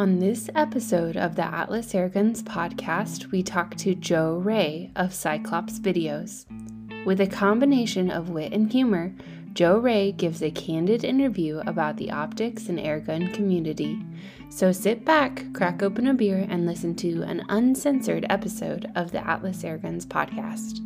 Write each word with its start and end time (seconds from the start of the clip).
On 0.00 0.18
this 0.18 0.48
episode 0.54 1.18
of 1.18 1.36
the 1.36 1.44
Atlas 1.44 1.92
Airguns 1.92 2.42
podcast, 2.42 3.30
we 3.30 3.42
talk 3.42 3.74
to 3.74 3.94
Joe 3.94 4.38
Ray 4.38 4.90
of 4.96 5.12
Cyclops 5.12 5.78
Videos. 5.78 6.46
With 7.04 7.20
a 7.20 7.26
combination 7.26 8.10
of 8.10 8.30
wit 8.30 8.54
and 8.54 8.72
humor, 8.72 9.14
Joe 9.52 9.76
Ray 9.76 10.12
gives 10.12 10.42
a 10.42 10.50
candid 10.50 11.04
interview 11.04 11.58
about 11.66 11.98
the 11.98 12.10
optics 12.10 12.70
and 12.70 12.78
airgun 12.78 13.34
community. 13.34 14.00
So 14.48 14.72
sit 14.72 15.04
back, 15.04 15.44
crack 15.52 15.82
open 15.82 16.06
a 16.06 16.14
beer, 16.14 16.46
and 16.48 16.64
listen 16.64 16.94
to 16.94 17.20
an 17.24 17.44
uncensored 17.50 18.24
episode 18.30 18.90
of 18.96 19.12
the 19.12 19.22
Atlas 19.28 19.64
Airguns 19.64 20.06
podcast. 20.06 20.80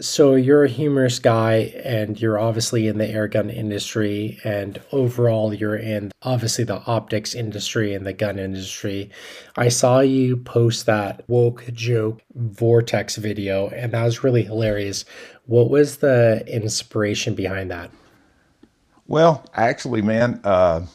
So 0.00 0.34
you're 0.34 0.64
a 0.64 0.68
humorous 0.68 1.18
guy 1.18 1.72
and 1.84 2.20
you're 2.20 2.38
obviously 2.38 2.88
in 2.88 2.98
the 2.98 3.06
airgun 3.06 3.54
industry 3.54 4.38
and 4.44 4.80
overall 4.92 5.52
you're 5.52 5.76
in 5.76 6.10
obviously 6.22 6.64
the 6.64 6.82
optics 6.86 7.34
industry 7.34 7.94
and 7.94 8.06
the 8.06 8.12
gun 8.12 8.38
industry. 8.38 9.10
I 9.56 9.68
saw 9.68 10.00
you 10.00 10.38
post 10.38 10.86
that 10.86 11.22
woke 11.28 11.64
joke 11.72 12.22
vortex 12.34 13.16
video 13.16 13.68
and 13.68 13.92
that 13.92 14.04
was 14.04 14.24
really 14.24 14.42
hilarious. 14.42 15.04
What 15.46 15.70
was 15.70 15.98
the 15.98 16.44
inspiration 16.46 17.34
behind 17.34 17.70
that? 17.70 17.90
Well 19.06 19.44
actually 19.54 20.02
man 20.02 20.40
uh, 20.44 20.86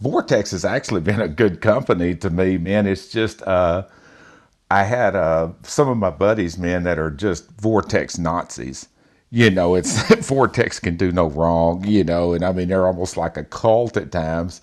vortex 0.00 0.52
has 0.52 0.64
actually 0.64 1.02
been 1.02 1.20
a 1.20 1.28
good 1.28 1.60
company 1.60 2.14
to 2.16 2.30
me 2.30 2.56
man. 2.56 2.86
It's 2.86 3.08
just 3.08 3.42
uh, 3.42 3.84
I 4.70 4.84
had 4.84 5.16
uh, 5.16 5.50
some 5.62 5.88
of 5.88 5.98
my 5.98 6.10
buddies, 6.10 6.56
man, 6.58 6.84
that 6.84 6.98
are 6.98 7.10
just 7.10 7.50
vortex 7.60 8.18
Nazis. 8.18 8.88
You 9.30 9.50
know, 9.50 9.74
it's 9.74 10.02
vortex 10.28 10.78
can 10.80 10.96
do 10.96 11.12
no 11.12 11.28
wrong. 11.28 11.84
You 11.86 12.04
know, 12.04 12.32
and 12.34 12.44
I 12.44 12.52
mean 12.52 12.68
they're 12.68 12.86
almost 12.86 13.16
like 13.16 13.36
a 13.36 13.44
cult 13.44 13.96
at 13.96 14.12
times. 14.12 14.60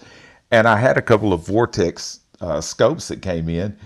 And 0.52 0.68
I 0.68 0.78
had 0.78 0.98
a 0.98 1.02
couple 1.02 1.34
of 1.34 1.46
vortex 1.46 2.22
uh, 2.42 2.62
scopes 2.62 3.10
that 3.10 3.22
came 3.22 3.50
in, 3.50 3.78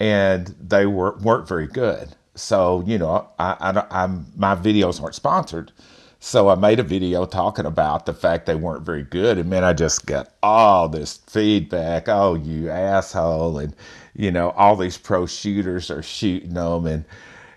and 0.00 0.54
they 0.60 0.86
were 0.86 1.16
weren't 1.18 1.48
very 1.48 1.66
good. 1.66 2.14
So 2.36 2.82
you 2.86 2.98
know, 2.98 3.28
I, 3.38 3.56
I 3.60 3.86
I'm 3.90 4.26
my 4.36 4.54
videos 4.54 5.02
aren't 5.02 5.14
sponsored. 5.16 5.72
So 6.20 6.48
I 6.48 6.54
made 6.54 6.80
a 6.80 6.82
video 6.82 7.26
talking 7.26 7.66
about 7.66 8.06
the 8.06 8.14
fact 8.14 8.46
they 8.46 8.54
weren't 8.54 8.82
very 8.84 9.02
good, 9.02 9.38
and 9.38 9.50
man, 9.50 9.62
I 9.62 9.74
just 9.74 10.06
got 10.06 10.30
all 10.42 10.88
this 10.88 11.18
feedback. 11.28 12.08
Oh, 12.08 12.34
you 12.34 12.70
asshole! 12.70 13.58
And 13.58 13.74
you 14.14 14.30
know, 14.30 14.50
all 14.50 14.76
these 14.76 14.98
pro 14.98 15.26
shooters 15.26 15.90
are 15.90 16.02
shooting 16.02 16.54
them 16.54 16.86
and, 16.86 17.04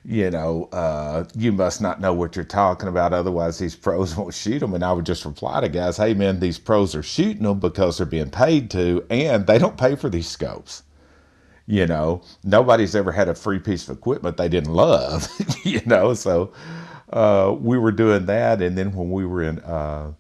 you 0.04 0.32
know, 0.32 0.70
uh, 0.72 1.26
you 1.36 1.52
must 1.52 1.82
not 1.82 2.00
know 2.00 2.14
what 2.14 2.36
you're 2.36 2.46
talking 2.46 2.88
about. 2.88 3.14
Otherwise, 3.14 3.60
these 3.60 3.76
pros 3.76 4.16
won't 4.18 4.34
shoot 4.34 4.60
them. 4.60 4.74
And 4.74 4.84
I 4.84 4.94
would 4.94 5.06
just 5.06 5.26
reply 5.26 5.62
to 5.62 5.70
guys, 5.70 5.98
hey, 5.98 6.14
man, 6.14 6.40
these 6.40 6.58
pros 6.60 6.96
are 6.96 7.04
shooting 7.04 7.44
them 7.44 7.60
because 7.60 7.98
they're 7.98 8.06
being 8.06 8.32
paid 8.32 8.72
to, 8.72 9.06
and 9.10 9.46
they 9.46 9.58
don't 9.58 9.78
pay 9.78 9.96
for 9.96 10.10
these 10.10 10.28
scopes. 10.28 10.84
You 11.66 11.86
know, 11.86 12.22
nobody's 12.46 12.96
ever 12.96 13.12
had 13.12 13.28
a 13.28 13.36
free 13.36 13.60
piece 13.60 13.90
of 13.90 13.98
equipment 13.98 14.38
they 14.38 14.48
didn't 14.50 14.74
love, 14.74 15.28
you 15.64 15.82
know, 15.86 16.14
so 16.14 16.54
uh, 17.12 17.56
we 17.60 17.78
were 17.78 17.92
doing 17.92 18.26
that. 18.28 18.62
And 18.62 18.78
then 18.78 18.94
when 18.94 19.12
we 19.12 19.26
were 19.26 19.44
in, 19.44 19.60
uh, 19.60 20.14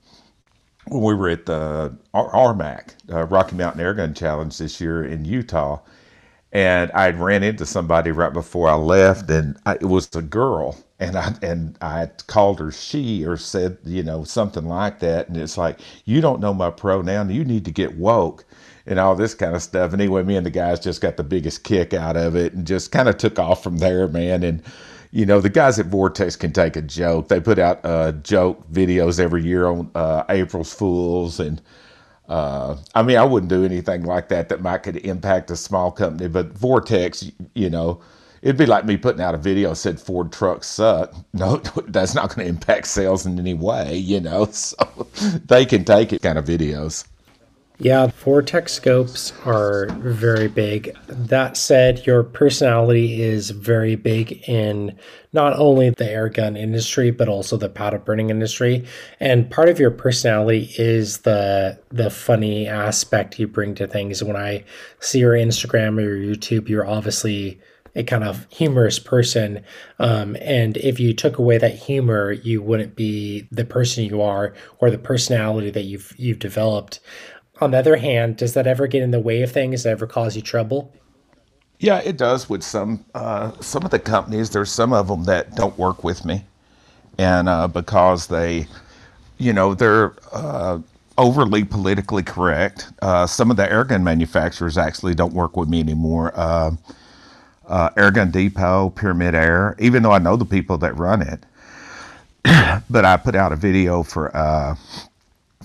when 0.88 1.04
we 1.04 1.14
were 1.16 1.30
at 1.30 1.46
the 1.46 1.98
RMAC, 2.14 2.96
uh, 3.14 3.26
Rocky 3.28 3.56
Mountain 3.56 3.82
Airgun 3.82 4.16
Challenge 4.16 4.58
this 4.58 4.82
year 4.82 5.06
in 5.06 5.24
Utah, 5.24 5.80
and 6.52 6.92
I 6.94 7.12
ran 7.12 7.44
into 7.44 7.66
somebody 7.66 8.12
right 8.12 8.34
before 8.34 8.70
I 8.70 8.76
left, 8.76 9.30
and 9.30 9.58
I, 9.66 9.76
it 9.76 9.86
was 9.86 10.10
a 10.16 10.22
girl, 10.22 10.78
and 11.00 11.18
I 11.18 11.36
and 11.42 11.78
I 11.82 12.10
called 12.28 12.60
her 12.60 12.72
she 12.72 13.26
or 13.26 13.38
said 13.38 13.78
you 13.86 14.04
know 14.04 14.24
something 14.24 14.66
like 14.66 15.00
that, 15.00 15.28
and 15.30 15.38
it's 15.38 15.58
like 15.58 15.80
you 16.06 16.22
don't 16.22 16.42
know 16.42 16.54
my 16.54 16.72
pronoun, 16.72 17.30
you 17.30 17.46
need 17.46 17.66
to 17.66 17.72
get 17.72 17.98
woke, 17.98 18.46
and 18.88 19.00
all 19.00 19.16
this 19.16 19.36
kind 19.36 19.56
of 19.56 19.64
stuff. 19.64 19.94
And 19.94 20.02
anyway, 20.02 20.24
me 20.24 20.38
and 20.38 20.46
the 20.46 20.52
guys 20.52 20.80
just 20.80 21.02
got 21.02 21.18
the 21.18 21.24
biggest 21.24 21.64
kick 21.64 21.94
out 21.94 22.18
of 22.18 22.36
it, 22.36 22.54
and 22.54 22.66
just 22.68 22.92
kind 22.92 23.10
of 23.10 23.18
took 23.18 23.40
off 23.40 23.64
from 23.64 23.78
there, 23.80 24.08
man, 24.08 24.44
and. 24.44 24.64
You 25.12 25.26
know 25.26 25.42
the 25.42 25.50
guys 25.50 25.80
at 25.80 25.88
Vortex 25.88 26.36
can 26.36 26.54
take 26.54 26.76
a 26.76 26.82
joke. 26.84 27.30
They 27.30 27.40
put 27.40 27.60
out 27.60 27.80
uh, 27.84 28.12
joke 28.12 28.72
videos 28.72 29.20
every 29.20 29.44
year 29.44 29.66
on 29.66 29.90
uh, 29.96 30.24
April's 30.30 30.74
Fools, 30.74 31.40
and 31.40 31.62
uh, 32.28 32.78
I 32.96 33.04
mean, 33.04 33.18
I 33.18 33.24
wouldn't 33.24 33.50
do 33.50 33.64
anything 33.66 34.04
like 34.04 34.30
that 34.30 34.50
that 34.50 34.62
might 34.62 34.80
could 34.84 34.98
impact 34.98 35.52
a 35.52 35.56
small 35.56 35.92
company, 35.92 36.28
but 36.30 36.48
Vortex, 36.58 37.32
you 37.54 37.70
know, 37.70 38.02
it'd 38.42 38.58
be 38.58 38.66
like 38.66 38.86
me 38.86 38.98
putting 38.98 39.22
out 39.22 39.36
a 39.36 39.38
video 39.38 39.74
said 39.74 40.00
Ford 40.00 40.32
trucks 40.32 40.68
suck. 40.68 41.14
No, 41.34 41.58
that's 41.88 42.16
not 42.16 42.36
going 42.36 42.48
to 42.48 42.50
impact 42.50 42.88
sales 42.88 43.26
in 43.26 43.40
any 43.40 43.54
way, 43.54 43.96
you 43.98 44.20
know. 44.20 44.46
So 44.52 44.76
they 45.46 45.66
can 45.66 45.86
take 45.86 46.14
it 46.14 46.22
kind 46.22 46.38
of 46.38 46.46
videos. 46.46 47.06
Yeah, 47.80 48.08
Vortex 48.08 48.74
scopes 48.74 49.34
are 49.46 49.86
very 50.00 50.48
big. 50.48 50.98
That 51.08 51.56
said, 51.56 52.08
your 52.08 52.24
personality 52.24 53.22
is 53.22 53.52
very 53.52 53.96
big 53.96 54.50
in 54.50 54.98
not 55.32 55.56
only 55.60 55.92
the 55.92 56.10
air 56.10 56.28
gun 56.28 56.58
industry 56.58 57.12
but 57.12 57.30
also 57.30 57.56
the 57.56 57.70
powder 57.70 58.00
burning 58.00 58.32
industry. 58.32 58.84
And 59.20 59.52
part 59.52 59.70
of 59.70 59.80
your 59.80 59.92
personality 59.92 60.72
is 60.80 61.20
the 61.20 61.80
the 61.90 62.10
funny 62.10 62.68
aspect 62.68 63.38
you 63.38 63.48
bring 63.48 63.76
to 63.76 63.86
things. 63.86 64.24
When 64.24 64.36
I 64.36 64.64
see 65.00 65.20
your 65.20 65.34
Instagram 65.34 66.00
or 66.00 66.16
your 66.16 66.36
YouTube, 66.36 66.70
you're 66.70 66.88
obviously 66.88 67.60
a 67.98 68.04
kind 68.04 68.24
of 68.24 68.46
humorous 68.50 69.00
person. 69.00 69.64
Um, 70.00 70.38
and 70.40 70.78
if 70.78 71.00
you 71.00 71.14
took 71.14 71.38
away 71.40 71.58
that 71.58 71.76
humor, 71.76 72.32
you 72.32 72.62
wouldn't 72.62 72.96
be 72.96 73.48
the 73.52 73.66
person 73.66 74.06
you 74.06 74.22
are 74.22 74.54
or 74.80 74.92
the 74.92 75.00
personality 75.00 75.72
that 75.72 75.84
you've 75.84 76.14
you've 76.18 76.40
developed. 76.40 77.00
On 77.60 77.72
the 77.72 77.78
other 77.78 77.96
hand, 77.98 78.38
does 78.38 78.54
that 78.54 78.68
ever 78.68 78.88
get 78.88 79.02
in 79.02 79.12
the 79.12 79.20
way 79.20 79.42
of 79.42 79.52
things? 79.52 79.84
That 79.84 79.90
ever 79.92 80.08
cause 80.08 80.36
you 80.36 80.42
trouble? 80.42 80.94
Yeah, 81.80 82.00
it 82.00 82.18
does 82.18 82.50
with 82.50 82.64
some 82.64 83.06
uh, 83.14 83.52
some 83.62 83.84
of 83.84 83.92
the 83.92 84.00
companies. 84.00 84.50
There's 84.50 84.72
some 84.72 84.94
of 84.94 85.08
them 85.08 85.24
that 85.26 85.56
don't 85.56 85.78
work 85.78 86.04
with 86.04 86.26
me, 86.26 86.44
and 87.18 87.48
uh, 87.50 87.68
because 87.68 88.28
they, 88.28 88.68
you 89.38 89.54
know, 89.54 89.74
they're 89.74 90.14
uh, 90.32 90.80
overly 91.18 91.64
politically 91.64 92.24
correct. 92.24 92.92
Uh, 93.02 93.28
some 93.28 93.52
of 93.52 93.58
the 93.58 93.68
airgun 93.68 94.04
manufacturers 94.04 94.78
actually 94.78 95.16
don't 95.16 95.34
work 95.34 95.56
with 95.58 95.70
me 95.70 95.80
anymore. 95.80 96.32
Uh, 96.36 96.72
uh, 97.68 97.90
Airgun 97.92 98.32
Depot, 98.32 98.92
Pyramyd 98.92 99.34
Air, 99.34 99.76
even 99.78 100.02
though 100.02 100.14
I 100.14 100.20
know 100.20 100.36
the 100.36 100.46
people 100.46 100.78
that 100.80 100.98
run 100.98 101.22
it, 101.22 101.44
but 102.90 103.04
I 103.04 103.18
put 103.18 103.36
out 103.36 103.52
a 103.52 103.58
video 103.58 104.04
for 104.04 104.36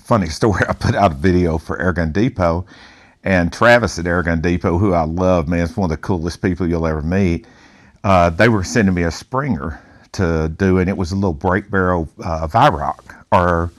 funny 0.03 0.27
story. 0.29 0.63
I 0.67 0.73
put 0.73 0.95
out 0.95 1.11
a 1.11 1.15
video 1.15 1.57
for 1.57 1.77
Airgun 1.77 2.13
Depot, 2.13 2.65
and 3.23 3.51
Travis 3.51 3.97
at 3.99 4.05
Airgun 4.05 4.41
Depot, 4.41 4.77
who 4.77 4.93
I 4.93 5.03
love, 5.03 5.47
man, 5.47 5.63
it's 5.63 5.77
one 5.77 5.89
of 5.89 5.97
the 5.97 6.01
coolest 6.01 6.41
people 6.41 6.67
you'll 6.67 6.87
ever 6.87 7.01
meet. 7.01 7.47
Uh, 8.03 8.29
they 8.29 8.49
were 8.49 8.63
sending 8.63 8.93
me 8.93 9.03
a 9.03 9.11
Springer 9.11 9.81
to 10.11 10.49
do, 10.57 10.77
and 10.77 10.89
it 10.89 10.97
was 10.97 11.11
a 11.11 11.15
little 11.15 11.33
break 11.33 11.71
barrel 11.71 12.09
uh, 12.23 12.47
Weihrauch, 12.47 13.15
or 13.31 13.71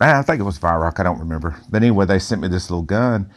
I 0.00 0.22
think 0.22 0.38
it 0.38 0.44
was 0.44 0.58
Weihrauch, 0.58 1.00
I 1.00 1.02
don't 1.02 1.18
remember. 1.18 1.56
But 1.70 1.82
anyway, 1.82 2.06
they 2.06 2.18
sent 2.18 2.42
me 2.42 2.48
this 2.48 2.70
little 2.70 2.84
gun, 2.84 3.30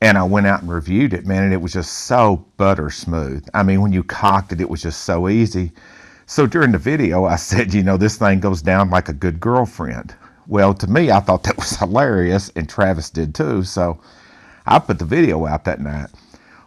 and 0.00 0.18
I 0.18 0.22
went 0.22 0.46
out 0.46 0.60
and 0.60 0.70
reviewed 0.70 1.14
it, 1.14 1.26
man, 1.26 1.44
and 1.44 1.52
it 1.52 1.60
was 1.60 1.72
just 1.72 1.92
so 2.06 2.44
butter 2.58 2.90
smooth. 2.90 3.48
I 3.54 3.62
mean, 3.62 3.80
when 3.80 3.92
you 3.92 4.04
cocked 4.04 4.52
it, 4.52 4.60
it 4.60 4.68
was 4.68 4.82
just 4.82 5.02
so 5.02 5.28
easy. 5.28 5.72
So 6.26 6.46
during 6.46 6.72
the 6.72 6.78
video, 6.78 7.24
I 7.24 7.36
said, 7.36 7.72
you 7.72 7.82
know, 7.82 7.96
this 7.96 8.16
thing 8.18 8.38
goes 8.38 8.60
down 8.60 8.90
like 8.90 9.08
a 9.08 9.14
good 9.14 9.40
girlfriend. 9.40 10.14
Well, 10.48 10.74
to 10.74 10.86
me, 10.88 11.10
I 11.12 11.20
thought 11.20 11.44
that 11.44 11.56
was 11.58 11.76
hilarious, 11.76 12.50
and 12.56 12.68
Travis 12.68 13.10
did 13.10 13.34
too. 13.34 13.62
So 13.62 14.00
I 14.66 14.78
put 14.80 14.98
the 14.98 15.04
video 15.04 15.46
out 15.46 15.64
that 15.64 15.80
night. 15.80 16.08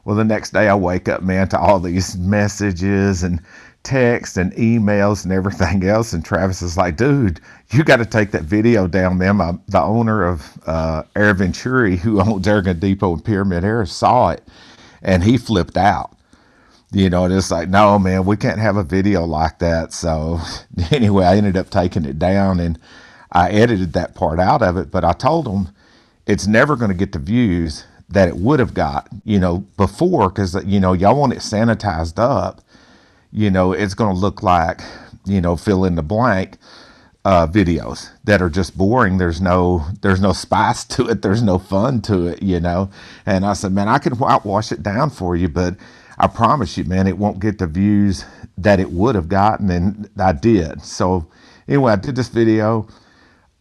Well, 0.05 0.15
the 0.15 0.23
next 0.23 0.51
day 0.53 0.69
I 0.69 0.75
wake 0.75 1.09
up, 1.09 1.21
man, 1.21 1.49
to 1.49 1.59
all 1.59 1.79
these 1.79 2.17
messages 2.17 3.23
and 3.23 3.41
texts 3.83 4.37
and 4.37 4.53
emails 4.53 5.23
and 5.23 5.33
everything 5.33 5.83
else. 5.83 6.13
And 6.13 6.23
Travis 6.23 6.61
is 6.61 6.77
like, 6.77 6.97
dude, 6.97 7.41
you 7.71 7.83
got 7.83 7.97
to 7.97 8.05
take 8.05 8.31
that 8.31 8.43
video 8.43 8.87
down, 8.87 9.17
man. 9.17 9.37
My, 9.37 9.53
the 9.67 9.81
owner 9.81 10.23
of 10.23 10.57
uh, 10.65 11.03
Air 11.15 11.33
Venturi, 11.33 11.97
who 11.97 12.21
owns 12.21 12.47
Airgun 12.47 12.79
Depot 12.79 13.13
and 13.13 13.23
Pyramyd 13.23 13.63
Air, 13.63 13.85
saw 13.85 14.29
it 14.29 14.43
and 15.01 15.23
he 15.23 15.37
flipped 15.37 15.77
out. 15.77 16.15
You 16.93 17.09
know, 17.09 17.23
and 17.23 17.33
it's 17.33 17.51
like, 17.51 17.69
no, 17.69 17.97
man, 17.97 18.25
we 18.25 18.35
can't 18.35 18.59
have 18.59 18.75
a 18.75 18.83
video 18.83 19.23
like 19.25 19.59
that. 19.59 19.93
So 19.93 20.39
anyway, 20.91 21.25
I 21.25 21.37
ended 21.37 21.55
up 21.55 21.69
taking 21.69 22.05
it 22.05 22.19
down 22.19 22.59
and 22.59 22.77
I 23.31 23.49
edited 23.51 23.93
that 23.93 24.15
part 24.15 24.39
out 24.39 24.61
of 24.61 24.77
it, 24.77 24.91
but 24.91 25.03
I 25.03 25.13
told 25.13 25.45
them 25.45 25.69
it's 26.25 26.47
never 26.47 26.75
going 26.75 26.91
to 26.91 26.97
get 26.97 27.13
the 27.13 27.19
views 27.19 27.85
that 28.09 28.27
it 28.27 28.35
would 28.37 28.59
have 28.59 28.73
got, 28.73 29.07
you 29.23 29.39
know, 29.39 29.59
before 29.77 30.29
because, 30.29 30.55
you 30.65 30.79
know, 30.79 30.93
y'all 30.93 31.17
want 31.17 31.33
it 31.33 31.39
sanitized 31.39 32.19
up. 32.19 32.61
You 33.31 33.49
know, 33.49 33.71
it's 33.71 33.93
going 33.93 34.13
to 34.13 34.19
look 34.19 34.43
like, 34.43 34.81
you 35.25 35.39
know, 35.39 35.55
fill 35.55 35.85
in 35.85 35.95
the 35.95 36.03
blank 36.03 36.57
uh, 37.23 37.47
videos 37.47 38.09
that 38.25 38.41
are 38.41 38.49
just 38.49 38.77
boring. 38.77 39.17
There's 39.17 39.39
no, 39.39 39.85
there's 40.01 40.19
no 40.21 40.33
spice 40.33 40.83
to 40.95 41.07
it. 41.07 41.21
There's 41.21 41.41
no 41.43 41.57
fun 41.57 42.01
to 42.03 42.27
it, 42.27 42.43
you 42.43 42.59
know. 42.59 42.89
And 43.25 43.45
I 43.45 43.53
said, 43.53 43.71
man, 43.71 43.87
I 43.87 43.97
can 43.99 44.13
whitewash 44.13 44.71
it 44.71 44.83
down 44.83 45.09
for 45.09 45.35
you, 45.35 45.47
but 45.47 45.75
I 46.17 46.27
promise 46.27 46.77
you, 46.77 46.83
man, 46.83 47.07
it 47.07 47.17
won't 47.17 47.39
get 47.39 47.57
the 47.57 47.67
views 47.67 48.25
that 48.57 48.79
it 48.79 48.91
would 48.91 49.15
have 49.15 49.29
gotten, 49.29 49.69
and 49.71 50.09
I 50.19 50.33
did. 50.33 50.81
So 50.83 51.27
anyway, 51.67 51.93
I 51.93 51.95
did 51.95 52.15
this 52.15 52.27
video, 52.27 52.87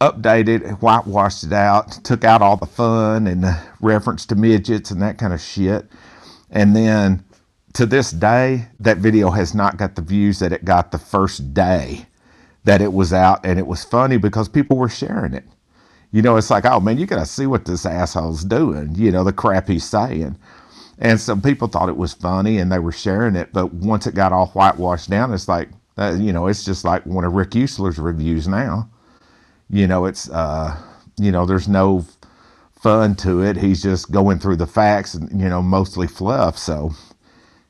updated, 0.01 0.81
whitewashed 0.81 1.45
it 1.45 1.53
out, 1.53 1.91
took 2.03 2.25
out 2.25 2.41
all 2.43 2.57
the 2.57 2.67
fun 2.67 3.27
and 3.27 3.43
the 3.43 3.61
reference 3.81 4.25
to 4.27 4.35
midgets 4.35 4.91
and 4.91 5.01
that 5.01 5.19
kind 5.19 5.33
of 5.33 5.41
shit. 5.41 5.87
And 6.51 6.75
then 6.75 7.23
to 7.75 7.85
this 7.87 8.11
day, 8.11 8.67
that 8.81 8.97
video 8.99 9.31
has 9.31 9.55
not 9.55 9.77
got 9.77 9.95
the 9.95 10.03
views 10.03 10.39
that 10.39 10.53
it 10.53 10.65
got 10.65 10.91
the 10.91 10.99
first 10.99 11.53
day 11.53 12.07
that 12.65 12.81
it 12.81 12.93
was 12.93 13.13
out. 13.13 13.45
And 13.45 13.59
it 13.59 13.67
was 13.67 13.85
funny 13.85 14.17
because 14.17 14.49
people 14.49 14.77
were 14.77 14.89
sharing 14.89 15.35
it. 15.35 15.45
You 16.11 16.23
know, 16.23 16.37
it's 16.37 16.51
like, 16.51 16.65
oh 16.65 16.81
man, 16.81 16.99
you 16.99 17.07
got 17.07 17.19
to 17.19 17.27
see 17.27 17.47
what 17.47 17.65
this 17.65 17.85
asshole's 17.85 18.45
doing, 18.45 18.95
you 18.95 19.11
know, 19.11 19.23
the 19.23 19.33
crap 19.33 19.69
he's 19.69 19.85
saying. 19.85 20.37
And 20.99 21.19
some 21.19 21.41
people 21.41 21.69
thought 21.69 21.89
it 21.89 21.97
was 21.97 22.13
funny 22.13 22.59
and 22.59 22.71
they 22.71 22.79
were 22.79 22.93
sharing 22.93 23.35
it. 23.37 23.53
But 23.53 23.73
once 23.73 24.07
it 24.07 24.15
got 24.15 24.33
all 24.33 24.47
whitewashed 24.49 25.09
down, 25.11 25.33
it's 25.33 25.49
like, 25.49 25.69
uh, 25.97 26.17
you 26.19 26.33
know, 26.33 26.47
it's 26.47 26.65
just 26.65 26.85
like 26.85 27.05
one 27.07 27.25
of 27.25 27.33
Rick 27.33 27.51
Eutsler's 27.51 27.99
reviews 27.99 28.47
now. 28.47 28.90
You 29.71 29.87
know, 29.87 30.05
it's, 30.05 30.29
uh, 30.29 30.77
you 31.17 31.31
know, 31.31 31.45
there's 31.45 31.69
no 31.69 32.05
fun 32.81 33.15
to 33.15 33.41
it. 33.41 33.55
He's 33.57 33.81
just 33.81 34.11
going 34.11 34.39
through 34.39 34.57
the 34.57 34.67
facts 34.67 35.13
and, 35.13 35.31
you 35.39 35.47
know, 35.47 35.61
mostly 35.61 36.07
fluff. 36.07 36.57
So, 36.57 36.91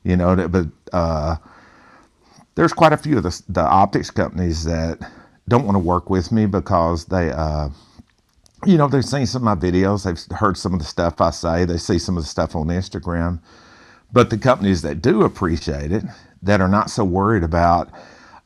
you 0.02 0.16
know, 0.16 0.48
but 0.48 0.66
uh, 0.92 1.36
there's 2.56 2.72
quite 2.72 2.92
a 2.92 2.96
few 2.96 3.18
of 3.18 3.22
the, 3.22 3.42
the 3.48 3.62
optics 3.62 4.10
companies 4.10 4.64
that 4.64 4.98
don't 5.48 5.64
want 5.64 5.76
to 5.76 5.80
work 5.80 6.10
with 6.10 6.32
me 6.32 6.46
because 6.46 7.06
they, 7.06 7.30
uh, 7.30 7.68
you 8.66 8.76
know, 8.76 8.88
they've 8.88 9.04
seen 9.04 9.26
some 9.26 9.46
of 9.46 9.60
my 9.60 9.68
videos, 9.68 10.04
they've 10.04 10.38
heard 10.38 10.56
some 10.56 10.72
of 10.72 10.80
the 10.80 10.84
stuff 10.84 11.20
I 11.20 11.30
say, 11.30 11.64
they 11.64 11.76
see 11.76 11.98
some 11.98 12.16
of 12.16 12.24
the 12.24 12.28
stuff 12.28 12.56
on 12.56 12.66
Instagram. 12.66 13.40
But 14.12 14.30
the 14.30 14.38
companies 14.38 14.82
that 14.82 15.02
do 15.02 15.22
appreciate 15.22 15.92
it, 15.92 16.04
that 16.42 16.60
are 16.60 16.68
not 16.68 16.90
so 16.90 17.04
worried 17.04 17.44
about 17.44 17.90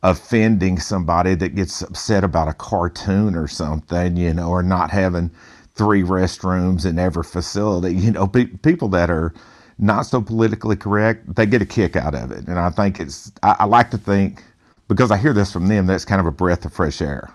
offending 0.03 0.79
somebody 0.79 1.35
that 1.35 1.55
gets 1.55 1.83
upset 1.83 2.23
about 2.23 2.49
a 2.49 2.53
cartoon 2.55 3.35
or 3.35 3.49
something, 3.49 4.17
you 4.17 4.33
know, 4.33 4.49
or 4.51 4.63
not 4.63 4.91
having 4.91 5.31
three 5.75 6.03
restrooms 6.03 6.87
in 6.87 6.99
every 6.99 7.25
facility, 7.25 7.95
you 7.95 8.11
know, 8.11 8.27
pe- 8.27 8.47
people 8.47 8.89
that 8.89 9.11
are 9.11 9.35
not 9.79 10.03
so 10.03 10.23
politically 10.23 10.77
correct, 10.77 11.35
they 11.35 11.45
get 11.45 11.61
a 11.61 11.67
kick 11.67 11.97
out 11.97 12.15
of 12.15 12.31
it. 12.31 12.47
And 12.47 12.59
I 12.59 12.71
think 12.71 13.01
it's, 13.01 13.31
I, 13.43 13.57
I 13.61 13.65
like 13.65 13.91
to 13.91 13.99
think, 13.99 14.43
because 14.89 15.11
I 15.11 15.17
hear 15.17 15.33
this 15.33 15.53
from 15.53 15.69
them, 15.69 15.87
that's 15.87 16.05
kind 16.05 16.21
of 16.21 16.27
a 16.27 16.31
breath 16.31 16.65
of 16.65 16.73
fresh 16.73 17.03
air. 17.03 17.31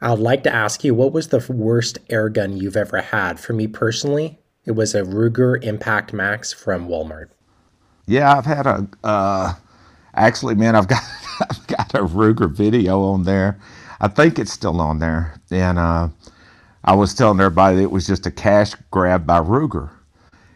I'd 0.00 0.18
like 0.18 0.44
to 0.44 0.54
ask 0.54 0.84
you, 0.84 0.94
what 0.94 1.12
was 1.12 1.28
the 1.28 1.44
worst 1.50 1.98
air 2.08 2.28
gun 2.28 2.56
you've 2.56 2.76
ever 2.76 3.00
had? 3.00 3.40
For 3.40 3.52
me 3.52 3.66
personally, 3.66 4.38
it 4.64 4.72
was 4.72 4.94
a 4.94 5.02
Ruger 5.02 5.62
Impact 5.64 6.12
Max 6.12 6.52
from 6.52 6.88
Walmart. 6.88 7.28
Yeah, 8.06 8.36
I've 8.36 8.46
had 8.46 8.66
a, 8.66 8.88
uh, 9.04 9.54
actually, 10.14 10.54
man, 10.56 10.76
I've 10.76 10.88
got, 10.88 11.02
I've 11.50 11.66
got 11.66 11.94
a 11.94 12.04
Ruger 12.04 12.50
video 12.50 13.02
on 13.02 13.24
there. 13.24 13.58
I 14.00 14.08
think 14.08 14.38
it's 14.38 14.52
still 14.52 14.80
on 14.80 14.98
there. 14.98 15.40
And, 15.50 15.78
uh, 15.78 16.08
I 16.84 16.94
was 16.94 17.14
telling 17.14 17.40
everybody 17.40 17.82
it 17.82 17.90
was 17.90 18.06
just 18.06 18.26
a 18.26 18.30
cash 18.30 18.74
grab 18.90 19.26
by 19.26 19.40
Ruger. 19.40 19.90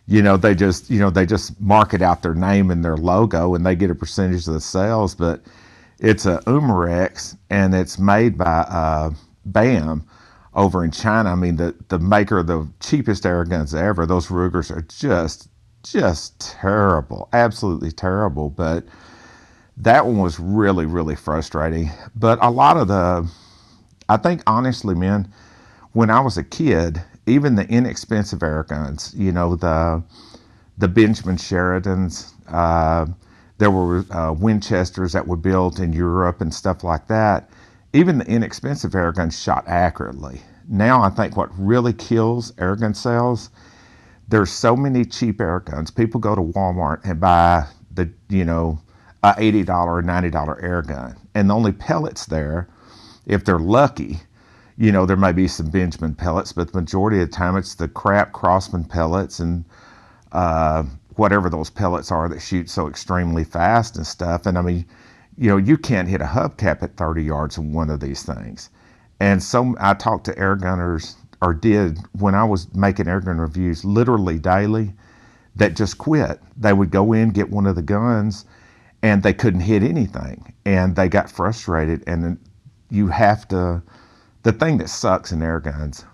You 0.06 0.22
know, 0.22 0.36
they 0.36 0.54
just, 0.54 0.90
you 0.90 0.98
know, 1.00 1.10
they 1.10 1.26
just 1.26 1.60
market 1.60 2.02
out 2.02 2.22
their 2.22 2.34
name 2.34 2.70
and 2.70 2.84
their 2.84 2.96
logo 2.96 3.54
and 3.54 3.64
they 3.64 3.76
get 3.76 3.90
a 3.90 3.94
percentage 3.94 4.46
of 4.48 4.54
the 4.54 4.60
sales, 4.60 5.14
but 5.14 5.42
it's 6.00 6.26
a 6.26 6.38
Umarex 6.40 7.36
and 7.50 7.74
it's 7.74 7.98
made 7.98 8.38
by, 8.38 8.44
uh, 8.68 9.10
BAM 9.46 10.04
over 10.54 10.84
in 10.84 10.90
China. 10.90 11.30
I 11.32 11.34
mean, 11.36 11.56
the, 11.56 11.74
the 11.88 11.98
maker 11.98 12.38
of 12.40 12.46
the 12.48 12.68
cheapest 12.80 13.26
air 13.26 13.44
guns 13.44 13.74
ever. 13.74 14.06
Those 14.06 14.30
Rugers 14.30 14.70
are 14.70 14.82
just, 14.82 15.48
just 15.84 16.40
terrible, 16.40 17.28
absolutely 17.32 17.92
terrible. 17.92 18.50
But 18.50 18.84
that 19.79 20.06
one 20.06 20.19
was 20.19 20.38
really, 20.41 20.87
really 20.87 21.17
frustrating. 21.17 21.91
But 22.15 22.38
a 22.43 22.50
lot 22.50 22.76
of 22.76 22.88
the, 22.88 23.31
I 24.09 24.17
think 24.17 24.43
honestly, 24.47 24.94
man, 24.94 25.32
when 25.93 26.11
I 26.11 26.21
was 26.21 26.38
a 26.38 26.44
kid, 26.44 27.03
even 27.26 27.55
the 27.56 27.69
inexpensive 27.69 28.43
air 28.43 28.65
guns, 28.65 29.15
you 29.17 29.32
know, 29.32 29.56
the 29.56 30.03
the 30.76 30.88
Benjamin 30.88 31.37
Sheridans, 31.37 32.32
uh, 32.49 33.06
there 33.59 33.71
were 33.71 34.05
uh, 34.11 34.32
Winchesters 34.32 35.12
that 35.12 35.26
were 35.29 35.37
built 35.37 35.79
in 35.79 35.93
Europe 35.93 36.41
and 36.41 36.53
stuff 36.53 36.82
like 36.82 37.06
that 37.06 37.49
even 37.94 38.19
the 38.19 38.26
inexpensive 38.26 38.93
airguns 38.93 39.41
shot 39.41 39.65
accurately. 39.67 40.43
Now 40.69 41.03
I 41.03 41.11
think 41.11 41.37
what 41.37 41.49
really 41.59 41.93
kills 41.93 42.53
airgun 42.53 42.94
sales, 42.94 43.50
there's 44.29 44.50
so 44.50 44.76
many 44.76 45.05
cheap 45.05 45.38
airguns. 45.38 45.94
People 45.94 46.21
go 46.21 46.35
to 46.35 46.43
Walmart 46.43 47.05
and 47.05 47.21
buy 47.21 47.67
the, 47.94 48.11
you 48.29 48.44
know, 48.44 48.81
a 49.25 49.35
$80 49.41 49.69
or 49.87 50.03
$90 50.03 50.32
airgun. 50.62 51.17
And 51.35 51.49
the 51.50 51.55
only 51.55 51.73
pellets 51.73 52.26
there, 52.26 52.69
if 53.26 53.44
they're 53.44 53.59
lucky, 53.59 54.21
you 54.76 54.93
know, 54.93 55.06
there 55.06 55.17
may 55.17 55.32
be 55.32 55.49
some 55.49 55.71
Benjamin 55.71 56.15
pellets, 56.15 56.53
but 56.53 56.73
the 56.73 56.79
majority 56.81 57.21
of 57.23 57.31
the 57.31 57.37
time 57.37 57.56
it's 57.56 57.75
the 57.75 57.88
crap 57.88 58.32
Crosman 58.32 58.85
pellets 58.88 59.41
and 59.41 59.65
uh, 60.32 60.82
whatever 61.17 61.49
those 61.49 61.71
pellets 61.71 62.12
are 62.12 62.29
that 62.29 62.41
shoot 62.41 62.69
so 62.69 62.87
extremely 62.87 63.44
fast 63.44 63.97
and 63.97 64.06
stuff. 64.06 64.47
And 64.47 64.59
I 64.59 64.62
mean, 64.62 64.85
you 65.38 65.49
know, 65.49 65.56
you 65.56 65.79
can't 65.79 66.09
hit 66.09 66.21
a 66.21 66.26
hubcap 66.26 66.82
at 66.82 66.97
30 66.97 67.25
yards 67.25 67.56
in 67.56 67.73
one 67.73 67.88
of 67.91 68.00
these 68.00 68.23
things. 68.25 68.69
And 69.21 69.43
so 69.43 69.75
I 69.81 69.94
talked 69.94 70.25
to 70.26 70.38
air 70.38 70.56
gunners, 70.56 71.17
or 71.41 71.55
did 71.55 71.99
when 72.19 72.35
I 72.35 72.44
was 72.44 72.73
making 72.75 73.09
air 73.09 73.21
gun 73.21 73.38
reviews 73.38 73.85
literally 73.85 74.38
daily, 74.38 74.93
that 75.56 75.76
just 75.76 75.99
quit. 75.99 76.41
They 76.59 76.73
would 76.73 76.91
go 76.91 77.12
in, 77.12 77.31
get 77.31 77.50
one 77.50 77.67
of 77.67 77.76
the 77.76 77.82
guns, 77.82 78.44
and 79.04 79.22
they 79.22 79.34
couldn't 79.34 79.60
hit 79.60 79.82
anything. 79.82 80.54
And 80.64 80.96
they 80.96 81.10
got 81.10 81.30
frustrated. 81.30 82.02
And 82.06 82.38
you 82.88 83.08
have 83.08 83.46
to, 83.48 83.82
the 84.44 84.52
thing 84.52 84.78
that 84.78 84.88
sucks 84.88 85.30
in 85.30 85.42
air 85.42 85.60
guns, 85.60 86.06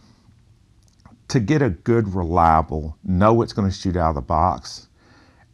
to 1.29 1.39
get 1.39 1.63
a 1.63 1.71
good, 1.71 2.13
reliable, 2.17 2.97
know 3.05 3.43
it's 3.43 3.53
going 3.53 3.71
to 3.71 3.75
shoot 3.75 3.97
out 3.97 4.09
of 4.11 4.15
the 4.17 4.23
box 4.23 4.89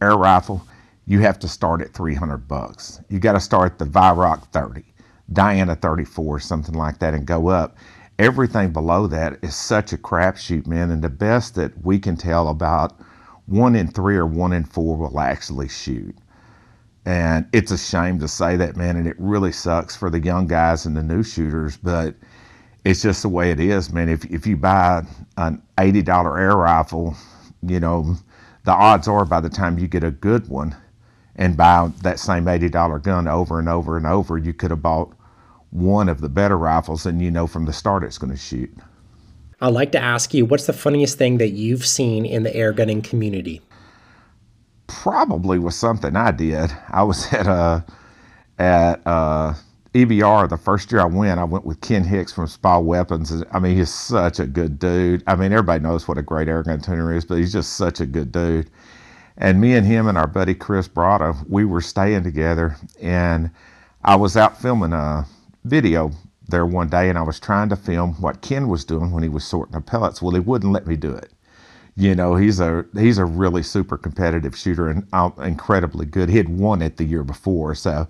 air 0.01 0.17
rifle, 0.17 0.67
you 1.07 1.21
have 1.21 1.39
to 1.41 1.49
start 1.49 1.83
at 1.83 1.93
300 1.93 2.49
bucks. 2.49 3.03
You 3.11 3.19
got 3.19 3.33
to 3.33 3.41
start 3.41 3.79
the 3.79 3.85
Weihrauch 3.85 4.43
30, 4.53 4.83
Diana 5.31 5.75
34, 5.77 6.41
something 6.41 6.75
like 6.75 7.01
that, 7.01 7.13
and 7.13 7.27
go 7.27 7.49
up. 7.49 7.77
Everything 8.19 8.73
below 8.73 9.07
that 9.09 9.39
is 9.43 9.55
such 9.55 9.93
a 9.93 9.99
crapshoot, 9.99 10.67
man. 10.67 10.91
And 10.91 11.03
the 11.03 11.11
best 11.11 11.55
that 11.57 11.85
we 11.85 11.99
can 11.99 12.17
tell 12.17 12.49
about 12.49 12.99
one 13.45 13.77
in 13.77 13.89
three 13.89 14.17
or 14.17 14.27
one 14.27 14.55
in 14.55 14.65
four 14.65 14.97
will 14.97 15.21
actually 15.21 15.69
shoot. 15.69 16.17
And 17.07 17.49
it's 17.53 17.71
a 17.71 17.79
shame 17.79 18.19
to 18.19 18.29
say 18.29 18.57
that, 18.57 18.77
man. 18.77 18.97
And 18.97 19.07
it 19.07 19.17
really 19.19 19.53
sucks 19.53 19.97
for 19.97 20.11
the 20.11 20.21
young 20.21 20.47
guys 20.47 20.85
and 20.85 20.97
the 20.97 21.03
new 21.03 21.23
shooters, 21.23 21.77
but 21.77 22.15
it's 22.85 23.01
just 23.01 23.23
the 23.23 23.29
way 23.29 23.51
it 23.51 23.61
is, 23.61 23.93
man. 23.93 24.09
If, 24.09 24.25
if 24.27 24.47
you 24.47 24.57
buy 24.57 25.05
an 25.39 25.63
$80 25.79 26.39
air 26.39 26.57
rifle, 26.57 27.17
you 27.63 27.81
know, 27.81 28.17
the 28.65 28.73
odds 28.73 29.09
are 29.09 29.25
by 29.25 29.41
the 29.41 29.49
time 29.49 29.79
you 29.79 29.87
get 29.87 30.05
a 30.05 30.11
good 30.11 30.49
one, 30.49 30.75
and 31.37 31.57
buy 31.57 31.91
that 32.03 32.19
same 32.19 32.45
$80 32.45 33.03
gun 33.03 33.29
over 33.29 33.59
and 33.59 33.69
over 33.69 33.97
and 33.97 34.07
over, 34.07 34.39
you 34.39 34.53
could 34.53 34.71
have 34.71 34.83
bought 34.83 35.13
one 35.71 36.09
of 36.09 36.21
the 36.21 36.29
better 36.29 36.57
rifles 36.57 37.07
and 37.07 37.21
you 37.21 37.31
know 37.31 37.47
from 37.47 37.67
the 37.67 37.73
start 37.73 38.03
it's 38.03 38.19
going 38.19 38.31
to 38.31 38.37
shoot. 38.37 38.73
I'd 39.61 39.73
like 39.73 39.93
to 39.93 39.99
ask 39.99 40.35
you, 40.35 40.45
what's 40.45 40.67
the 40.67 40.73
funniest 40.73 41.19
thing 41.19 41.39
that 41.39 41.51
you've 41.51 41.87
seen 41.87 42.27
in 42.27 42.43
the 42.43 42.51
airgunning 42.51 43.03
community? 43.03 43.63
Probably 44.87 45.59
was 45.59 45.77
something 45.77 46.17
I 46.17 46.31
did. 46.31 46.71
I 46.89 47.03
was 47.03 47.33
at 47.33 47.47
a 47.47 47.51
uh, 47.51 47.81
at 48.59 49.07
uh, 49.07 49.55
EBR 49.95 50.49
the 50.49 50.57
first 50.57 50.91
year 50.93 51.01
I 51.01 51.07
went. 51.07 51.41
I 51.41 51.45
went 51.45 51.65
with 51.65 51.81
Ken 51.81 52.05
Hicks 52.05 52.33
from 52.33 52.47
Spa 52.47 52.79
Weapons. 52.79 53.43
I 53.53 53.59
mean, 53.59 53.77
he's 53.77 53.93
such 53.93 54.39
a 54.41 54.47
good 54.47 54.79
dude. 54.79 55.23
I 55.27 55.37
mean, 55.37 55.53
everybody 55.53 55.83
knows 55.83 56.07
what 56.07 56.19
a 56.19 56.23
great 56.23 56.49
airgun 56.49 56.83
tuner 56.85 57.15
is, 57.15 57.25
but 57.25 57.39
he's 57.39 57.53
just 57.53 57.75
such 57.75 58.01
a 58.01 58.07
good 58.07 58.33
dude. 58.33 58.71
And 59.39 59.61
me 59.61 59.75
and 59.75 59.87
him 59.87 60.07
and 60.07 60.17
our 60.17 60.27
buddy 60.27 60.55
Chris 60.55 60.89
Brada, 60.89 61.37
we 61.49 61.65
were 61.65 61.81
staying 61.81 62.25
together. 62.25 62.77
And 63.01 63.51
I 64.05 64.17
was 64.17 64.37
out 64.37 64.61
filming 64.61 64.93
a 64.93 65.27
video 65.65 66.13
there 66.49 66.67
one 66.67 66.89
day 66.89 67.09
and 67.09 67.19
I 67.19 67.23
was 67.23 67.41
trying 67.41 67.69
to 67.71 67.77
film 67.77 68.15
what 68.21 68.41
Ken 68.41 68.69
was 68.69 68.85
doing 68.85 69.11
when 69.11 69.23
he 69.23 69.29
was 69.29 69.45
sorting 69.45 69.75
the 69.75 69.81
pellets. 69.81 70.23
Well, 70.23 70.35
he 70.35 70.41
wouldn't 70.41 70.73
let 70.73 70.87
me 70.87 70.97
do 70.97 71.13
it. 71.13 71.31
You 71.97 72.15
know, 72.15 72.37
he's 72.37 72.61
a 72.61 72.87
he's 72.95 73.19
a 73.19 73.27
really 73.27 73.63
super 73.63 73.99
competitive 73.99 74.57
shooter 74.57 74.89
and 74.91 75.07
uh, 75.13 75.31
incredibly 75.43 76.07
good. 76.07 76.29
He 76.31 76.39
had 76.39 76.49
won 76.49 76.83
it 76.83 76.99
the 76.99 77.05
year 77.05 77.25
before. 77.25 77.75
So 77.77 78.09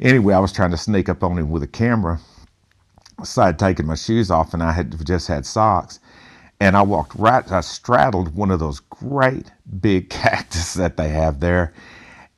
anyway, 0.00 0.34
I 0.34 0.40
was 0.40 0.52
trying 0.52 0.72
to 0.72 0.78
sneak 0.78 1.08
up 1.08 1.24
on 1.24 1.38
him 1.38 1.50
with 1.50 1.62
a 1.64 1.68
camera. 1.68 2.20
So 3.24 3.42
I'd 3.42 3.58
taken 3.58 3.86
my 3.86 3.96
shoes 3.96 4.30
off 4.30 4.54
and 4.54 4.62
I 4.62 4.72
had 4.72 5.04
just 5.06 5.28
had 5.28 5.46
socks 5.46 6.00
and 6.60 6.76
I 6.76 6.82
walked 6.82 7.14
right, 7.16 7.50
I 7.52 7.60
straddled 7.62 8.34
one 8.36 8.50
of 8.50 8.60
those 8.60 8.80
great 8.80 9.52
big 9.80 10.10
cactus 10.10 10.74
that 10.74 10.96
they 10.96 11.10
have 11.10 11.40
there, 11.40 11.72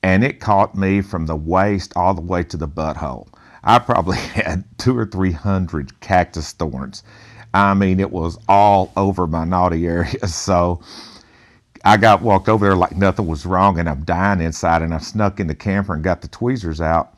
and 0.02 0.25
it 0.25 0.40
caught 0.40 0.75
me 0.76 1.02
from 1.02 1.26
the 1.26 1.37
waist 1.37 1.92
all 1.97 2.14
the 2.14 2.21
way 2.23 2.42
to 2.45 2.57
the 2.57 2.68
butthole. 2.68 3.28
I 3.64 3.78
probably 3.80 4.16
had 4.35 4.64
two 4.78 4.97
or 4.99 5.07
three 5.07 5.33
hundred 5.33 6.00
cactus 6.00 6.52
thorns. 6.52 7.02
I 7.55 7.75
mean, 7.75 8.00
it 8.00 8.12
was 8.12 8.38
all 8.49 8.93
over 8.97 9.26
my 9.26 9.45
naughty 9.45 9.87
area. 9.87 10.14
So 10.28 10.83
I 11.85 11.97
got 11.99 12.23
walked 12.23 12.49
over 12.49 12.67
there 12.67 12.76
like 12.76 12.97
nothing 12.97 13.26
was 13.26 13.47
wrong, 13.47 13.78
and 13.78 13.88
I'm 13.88 14.05
dying 14.05 14.40
inside. 14.40 14.83
And 14.83 14.95
I 14.95 14.99
snuck 14.99 15.40
in 15.40 15.47
the 15.49 15.55
camper 15.55 15.95
and 15.95 16.05
got 16.05 16.23
the 16.23 16.28
tweezers 16.28 16.81
out. 16.81 17.11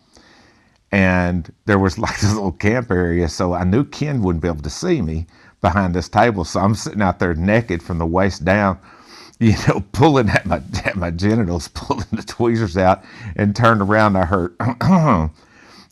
and 0.93 1.53
there 1.67 1.79
was 1.79 1.99
like 2.05 2.21
this 2.21 2.35
little 2.35 2.53
camp 2.53 2.91
area. 2.91 3.29
So 3.29 3.55
I 3.55 3.65
knew 3.65 3.85
Ken 3.85 4.23
wouldn't 4.23 4.43
be 4.43 4.49
able 4.49 4.63
to 4.63 4.71
see 4.71 5.03
me 5.03 5.27
behind 5.61 5.95
this 5.95 6.09
table. 6.09 6.45
So 6.45 6.61
I'm 6.61 6.75
sitting 6.75 7.03
out 7.03 7.19
there 7.19 7.35
naked 7.35 7.83
from 7.83 7.99
the 7.99 8.07
waist 8.07 8.45
down, 8.45 8.79
you 9.41 9.55
know, 9.69 9.85
pulling 9.93 10.29
at 10.31 10.47
my 10.47 10.63
at 10.85 10.97
my 10.97 11.11
genitals, 11.11 11.69
pulling 11.69 12.07
the 12.13 12.23
tweezers 12.23 12.77
out, 12.77 13.05
and 13.37 13.55
turned 13.57 13.83
around. 13.83 14.17
I 14.17 14.25
heard, 14.27 14.55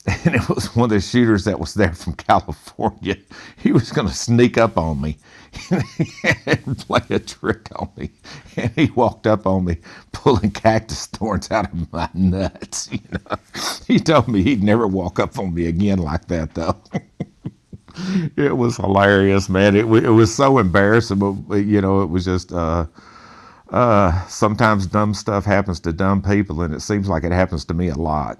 and 0.25 0.35
it 0.37 0.49
was 0.49 0.75
one 0.75 0.87
of 0.87 0.91
the 0.91 1.01
shooters 1.01 1.45
that 1.45 1.61
was 1.61 1.75
there 1.75 1.93
from 1.93 2.15
California. 2.15 3.17
He 3.59 3.73
was 3.73 3.93
going 3.93 4.09
to 4.09 4.15
sneak 4.15 4.59
up 4.59 4.79
on 4.79 5.01
me 5.03 5.19
and 6.47 6.79
play 6.79 7.03
a 7.11 7.19
trick 7.19 7.69
on 7.77 7.91
me. 7.97 8.11
And 8.57 8.71
he 8.73 8.87
walked 8.93 9.27
up 9.27 9.47
on 9.47 9.67
me, 9.67 9.79
pulling 10.13 10.53
cactus 10.53 11.07
thorns 11.07 11.51
out 11.51 11.73
of 11.73 11.93
my 11.93 12.09
nuts. 12.15 12.91
You 12.93 13.01
know, 13.13 13.37
he 13.87 14.01
told 14.01 14.29
me 14.29 14.43
he'd 14.43 14.63
never 14.63 14.87
walk 14.87 15.21
up 15.21 15.39
on 15.39 15.55
me 15.55 15.67
again 15.67 15.99
like 15.99 16.29
that, 16.29 16.55
though. 16.55 16.77
it 18.37 18.57
was 18.57 18.79
hilarious, 18.79 19.49
man. 19.51 19.77
It, 19.77 19.87
it 19.87 20.11
was 20.11 20.35
so 20.35 20.59
embarrassing, 20.59 21.19
but 21.49 21.57
you 21.59 21.81
know, 21.83 22.03
it 22.03 22.07
was 22.11 22.25
just. 22.25 22.53
Uh, 22.53 22.87
uh, 23.71 24.27
sometimes 24.29 24.87
dumb 24.87 25.15
stuff 25.15 25.45
happens 25.45 25.81
to 25.81 25.93
dumb 25.93 26.23
people, 26.23 26.63
and 26.63 26.75
it 26.75 26.81
seems 26.81 27.09
like 27.09 27.25
it 27.25 27.33
happens 27.33 27.67
to 27.67 27.75
me 27.75 27.89
a 27.89 27.97
lot. 27.97 28.39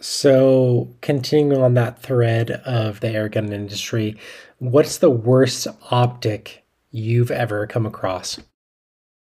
So, 0.00 0.94
continuing 1.00 1.62
on 1.62 1.74
that 1.74 2.00
thread 2.02 2.50
of 2.50 3.00
the 3.00 3.08
airgun 3.08 3.52
industry, 3.52 4.16
what's 4.58 4.98
the 4.98 5.10
worst 5.10 5.66
optic 5.90 6.64
you've 6.90 7.30
ever 7.30 7.66
come 7.66 7.84
across? 7.86 8.38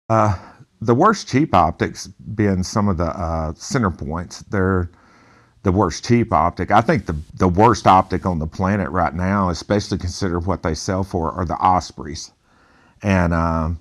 Uh, 0.09 0.37
the 0.81 0.95
worst 0.95 1.27
cheap 1.27 1.53
optics 1.53 2.07
being 2.07 2.63
some 2.63 2.87
of 2.87 2.97
the 2.97 3.05
uh, 3.05 3.53
center 3.55 3.91
points. 3.91 4.39
They're 4.43 4.89
the 5.63 5.71
worst 5.71 6.05
cheap 6.05 6.33
optic. 6.33 6.71
I 6.71 6.81
think 6.81 7.05
the 7.05 7.15
the 7.35 7.47
worst 7.47 7.85
optic 7.85 8.25
on 8.25 8.39
the 8.39 8.47
planet 8.47 8.89
right 8.89 9.13
now, 9.13 9.49
especially 9.49 9.97
consider 9.97 10.39
what 10.39 10.63
they 10.63 10.73
sell 10.73 11.03
for, 11.03 11.31
are 11.31 11.45
the 11.45 11.57
Ospreys, 11.57 12.31
and 13.03 13.33
um, 13.33 13.79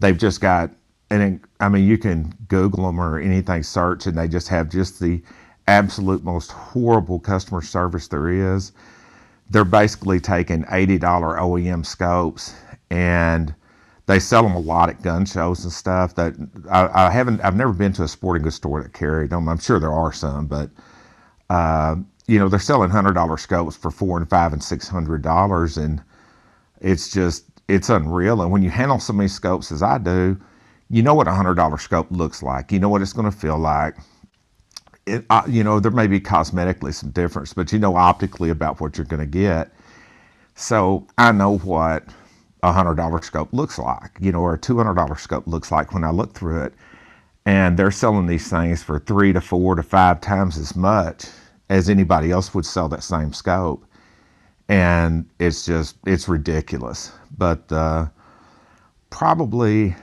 they've 0.00 0.18
just 0.18 0.40
got. 0.40 0.70
And 1.10 1.40
I 1.60 1.68
mean, 1.68 1.86
you 1.86 1.96
can 1.96 2.34
Google 2.48 2.86
them 2.86 3.00
or 3.00 3.18
anything, 3.18 3.62
search, 3.62 4.06
and 4.06 4.18
they 4.18 4.26
just 4.26 4.48
have 4.48 4.68
just 4.68 5.00
the 5.00 5.22
absolute 5.66 6.24
most 6.24 6.50
horrible 6.52 7.18
customer 7.18 7.62
service 7.62 8.08
there 8.08 8.28
is. 8.28 8.72
They're 9.50 9.64
basically 9.64 10.20
taking 10.20 10.64
$80 10.64 11.00
OEM 11.00 11.84
scopes 11.84 12.54
and 12.90 13.54
they 14.06 14.18
sell 14.18 14.42
them 14.42 14.54
a 14.54 14.60
lot 14.60 14.90
at 14.90 15.02
gun 15.02 15.24
shows 15.24 15.64
and 15.64 15.72
stuff 15.72 16.14
that 16.16 16.34
I, 16.70 17.06
I 17.06 17.10
haven't 17.10 17.40
I've 17.40 17.56
never 17.56 17.72
been 17.72 17.92
to 17.94 18.02
a 18.02 18.08
sporting 18.08 18.42
goods 18.42 18.56
store 18.56 18.82
that 18.82 18.92
carried 18.92 19.30
them. 19.30 19.48
I'm 19.48 19.58
sure 19.58 19.80
there 19.80 19.92
are 19.92 20.12
some, 20.12 20.46
but 20.46 20.70
uh, 21.48 21.96
you 22.26 22.38
know, 22.38 22.48
they're 22.48 22.58
selling 22.58 22.90
hundred 22.90 23.14
dollar 23.14 23.38
scopes 23.38 23.76
for 23.76 23.90
four 23.90 24.18
and 24.18 24.28
five 24.28 24.52
and 24.52 24.62
six 24.62 24.88
hundred 24.88 25.22
dollars 25.22 25.76
and 25.78 26.02
it's 26.80 27.10
just 27.10 27.46
it's 27.68 27.88
unreal. 27.88 28.42
And 28.42 28.50
when 28.50 28.62
you 28.62 28.70
handle 28.70 28.98
so 28.98 29.14
many 29.14 29.28
scopes 29.28 29.72
as 29.72 29.82
I 29.82 29.96
do, 29.98 30.38
you 30.90 31.02
know 31.02 31.14
what 31.14 31.28
a 31.28 31.32
hundred 31.32 31.54
dollar 31.54 31.78
scope 31.78 32.08
looks 32.10 32.42
like. 32.42 32.72
You 32.72 32.78
know 32.78 32.90
what 32.90 33.00
it's 33.02 33.14
going 33.14 33.30
to 33.30 33.36
feel 33.36 33.58
like 33.58 33.96
it, 35.06 35.24
uh, 35.30 35.42
you 35.48 35.64
know, 35.64 35.80
there 35.80 35.92
may 35.92 36.06
be 36.06 36.20
cosmetically 36.20 36.94
some 36.94 37.10
difference, 37.10 37.52
but 37.52 37.72
you 37.72 37.78
know 37.78 37.96
optically 37.96 38.50
about 38.50 38.80
what 38.80 38.96
you're 38.98 39.06
going 39.06 39.20
to 39.20 39.26
get. 39.26 39.72
So 40.54 41.06
I 41.18 41.32
know 41.32 41.58
what 41.58 42.04
a 42.62 42.72
hundred 42.72 42.96
dollar 42.96 43.22
scope 43.22 43.52
looks 43.52 43.78
like, 43.78 44.12
you 44.20 44.32
know, 44.32 44.40
or 44.40 44.54
a 44.54 44.58
two 44.58 44.76
hundred 44.78 44.94
dollar 44.94 45.16
scope 45.16 45.46
looks 45.46 45.70
like 45.72 45.92
when 45.94 46.04
I 46.04 46.10
look 46.10 46.34
through 46.34 46.62
it. 46.64 46.74
And 47.46 47.78
they're 47.78 47.90
selling 47.90 48.26
these 48.26 48.48
things 48.48 48.82
for 48.82 48.98
three 49.00 49.32
to 49.32 49.40
four 49.40 49.74
to 49.74 49.82
five 49.82 50.20
times 50.20 50.58
as 50.58 50.76
much 50.76 51.26
as 51.70 51.90
anybody 51.90 52.30
else 52.30 52.54
would 52.54 52.66
sell 52.66 52.88
that 52.90 53.02
same 53.02 53.32
scope. 53.32 53.84
And 54.68 55.26
it's 55.38 55.66
just, 55.66 55.96
it's 56.06 56.28
ridiculous. 56.28 57.12
But 57.36 57.70
uh, 57.72 58.08
probably 59.10 59.94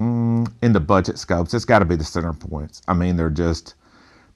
mm, 0.00 0.52
in 0.62 0.72
the 0.74 0.80
budget 0.80 1.18
scopes, 1.18 1.54
it's 1.54 1.64
got 1.64 1.80
to 1.80 1.86
be 1.86 1.96
the 1.96 2.04
center 2.04 2.32
points. 2.34 2.82
I 2.88 2.94
mean, 2.94 3.16
they're 3.16 3.30
just, 3.30 3.74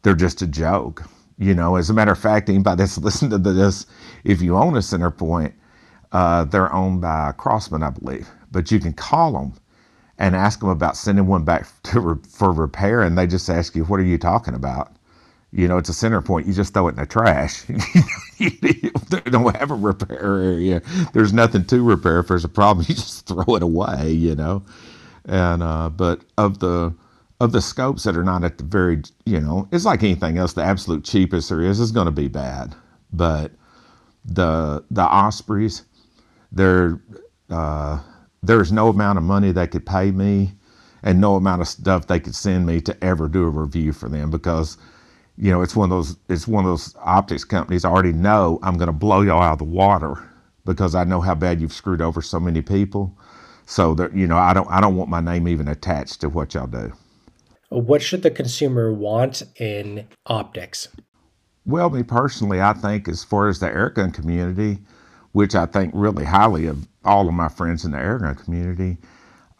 they're 0.03 0.15
just 0.15 0.43
a 0.43 0.47
joke. 0.47 1.05
You 1.39 1.55
know, 1.55 1.77
as 1.77 1.91
a 1.91 1.95
matter 1.95 2.13
of 2.13 2.19
fact, 2.19 2.49
anybody 2.51 2.79
that's 2.79 2.99
listened 3.01 3.33
to 3.33 3.39
this, 3.39 3.87
if 4.25 4.43
you 4.43 4.57
own 4.57 4.77
a 4.77 4.83
center 4.83 5.11
point, 5.11 5.55
uh, 6.13 6.45
they're 6.45 6.73
owned 6.73 7.01
by 7.03 7.33
Crosman, 7.39 7.83
I 7.85 7.91
believe. 7.91 8.29
But 8.53 8.71
you 8.71 8.81
can 8.81 8.93
call 8.95 9.33
them 9.33 9.55
and 10.19 10.37
ask 10.37 10.61
them 10.61 10.69
about 10.71 10.97
sending 10.97 11.27
one 11.27 11.45
back 11.45 11.67
re- 11.95 12.17
for 12.29 12.53
repair, 12.53 13.03
and 13.03 13.19
they 13.19 13.27
just 13.27 13.51
ask 13.51 13.77
you, 13.77 13.85
"What 13.85 14.01
are 14.01 14.05
you 14.05 14.19
talking 14.19 14.55
about?" 14.55 14.93
You 15.53 15.69
know, 15.69 15.79
it's 15.79 15.89
a 15.89 15.95
center 15.95 16.23
point. 16.23 16.47
You 16.47 16.55
just 16.55 16.75
throw 16.75 16.89
it 16.89 16.93
in 16.93 16.97
the 16.99 17.07
trash. 17.07 17.65
they 18.41 19.21
don't 19.31 19.57
have 19.57 19.71
a 19.71 19.75
repair 19.77 20.19
area. 20.43 20.83
There's 21.15 21.33
nothing 21.33 21.65
to 21.67 21.83
repair. 21.85 22.21
If 22.21 22.29
there's 22.29 22.45
a 22.45 22.49
problem, 22.51 22.87
you 22.89 22.95
just 22.97 23.27
throw 23.27 23.57
it 23.57 23.63
away. 23.63 24.13
You 24.13 24.37
know, 24.37 24.65
and 25.27 25.63
uh, 25.63 25.91
but 25.91 26.23
of 26.39 26.61
the 26.61 26.95
of 27.41 27.53
the 27.53 27.63
scopes 27.63 28.05
that 28.05 28.17
are 28.17 28.25
not 28.25 28.45
at 28.45 28.59
the 28.59 28.65
very, 28.65 29.03
you 29.27 29.41
know, 29.41 29.69
it's 29.73 29.87
like 29.87 30.03
anything 30.05 30.39
else. 30.39 30.55
The 30.55 30.65
absolute 30.65 31.05
cheapest 31.05 31.51
there 31.51 31.63
is 31.63 31.81
is 31.81 31.93
going 31.93 32.07
to 32.07 32.13
be 32.13 32.29
bad, 32.29 32.75
but 33.13 33.53
the 34.25 34.85
the 34.91 35.03
Ospreys, 35.03 35.85
there, 36.53 37.01
uh, 37.51 38.01
there's 38.43 38.73
no 38.73 38.89
amount 38.89 39.19
of 39.19 39.25
money 39.25 39.53
they 39.53 39.67
could 39.69 39.87
pay 39.87 40.11
me, 40.13 40.53
and 41.03 41.21
no 41.21 41.37
amount 41.37 41.63
of 41.63 41.69
stuff 41.69 42.07
they 42.09 42.21
could 42.21 42.35
send 42.37 42.67
me 42.67 42.81
to 42.83 43.05
ever 43.05 43.29
do 43.29 43.45
a 43.45 43.51
review 43.51 43.93
for 43.93 44.09
them 44.09 44.31
because, 44.31 44.79
you 45.39 45.51
know, 45.53 45.63
it's 45.63 45.77
one 45.77 45.91
of 45.93 45.97
those 45.97 46.17
it's 46.29 46.49
one 46.49 46.65
of 46.65 46.71
those 46.71 46.95
optics 47.01 47.45
companies. 47.45 47.85
I 47.85 47.91
already 47.91 48.13
know 48.15 48.61
I'm 48.63 48.77
going 48.79 48.89
to 48.89 48.93
blow 48.95 49.23
y'all 49.23 49.43
out 49.43 49.55
of 49.55 49.59
the 49.61 49.65
water 49.65 50.17
because 50.67 50.95
I 50.95 51.05
know 51.05 51.21
how 51.21 51.35
bad 51.37 51.61
you've 51.61 51.73
screwed 51.73 52.03
over 52.03 52.23
so 52.23 52.41
many 52.41 52.63
people. 52.63 53.17
So 53.67 53.95
that 53.97 54.15
you 54.17 54.27
know, 54.29 54.39
I 54.39 54.55
don't 54.55 54.71
I 54.71 54.81
don't 54.81 54.97
want 54.97 55.11
my 55.11 55.21
name 55.21 55.49
even 55.49 55.69
attached 55.69 56.21
to 56.23 56.31
what 56.31 56.55
y'all 56.55 56.67
do. 56.69 56.93
What 57.71 58.03
should 58.03 58.23
the 58.23 58.33
consumer 58.33 58.93
want 58.93 59.45
in 59.57 60.09
optics? 60.27 60.89
Well, 61.65 61.89
me 61.89 62.03
personally, 62.03 62.61
I 62.61 62.73
think 62.73 63.07
as 63.07 63.23
far 63.23 63.49
as 63.49 63.61
the 63.61 63.69
airgun 63.69 64.13
community, 64.13 64.79
which 65.31 65.55
I 65.55 65.67
think 65.67 65.93
really 65.95 66.25
highly 66.25 66.67
of 66.67 66.89
all 67.05 67.29
of 67.29 67.35
my 67.35 67.49
friends 67.49 67.85
in 67.85 67.93
the 67.93 67.99
airgun 67.99 68.43
community, 68.43 68.99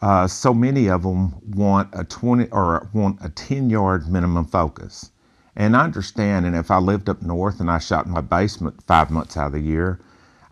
uh, 0.01 0.27
so 0.27 0.53
many 0.53 0.89
of 0.89 1.03
them 1.03 1.35
want 1.55 1.87
a 1.93 2.03
20 2.03 2.49
or 2.49 2.89
want 2.93 3.17
a 3.23 3.29
10 3.29 3.69
yard 3.69 4.09
minimum 4.09 4.45
focus. 4.45 5.11
And 5.55 5.77
I 5.77 5.85
understand, 5.85 6.45
and 6.45 6.55
if 6.55 6.69
I 6.69 6.79
lived 6.79 7.07
up 7.07 7.21
north 7.21 7.61
and 7.61 7.71
I 7.71 7.79
shot 7.79 8.07
in 8.07 8.11
my 8.11 8.21
basement 8.21 8.83
five 8.83 9.09
months 9.09 9.37
out 9.37 9.47
of 9.47 9.53
the 9.53 9.61
year, 9.61 10.01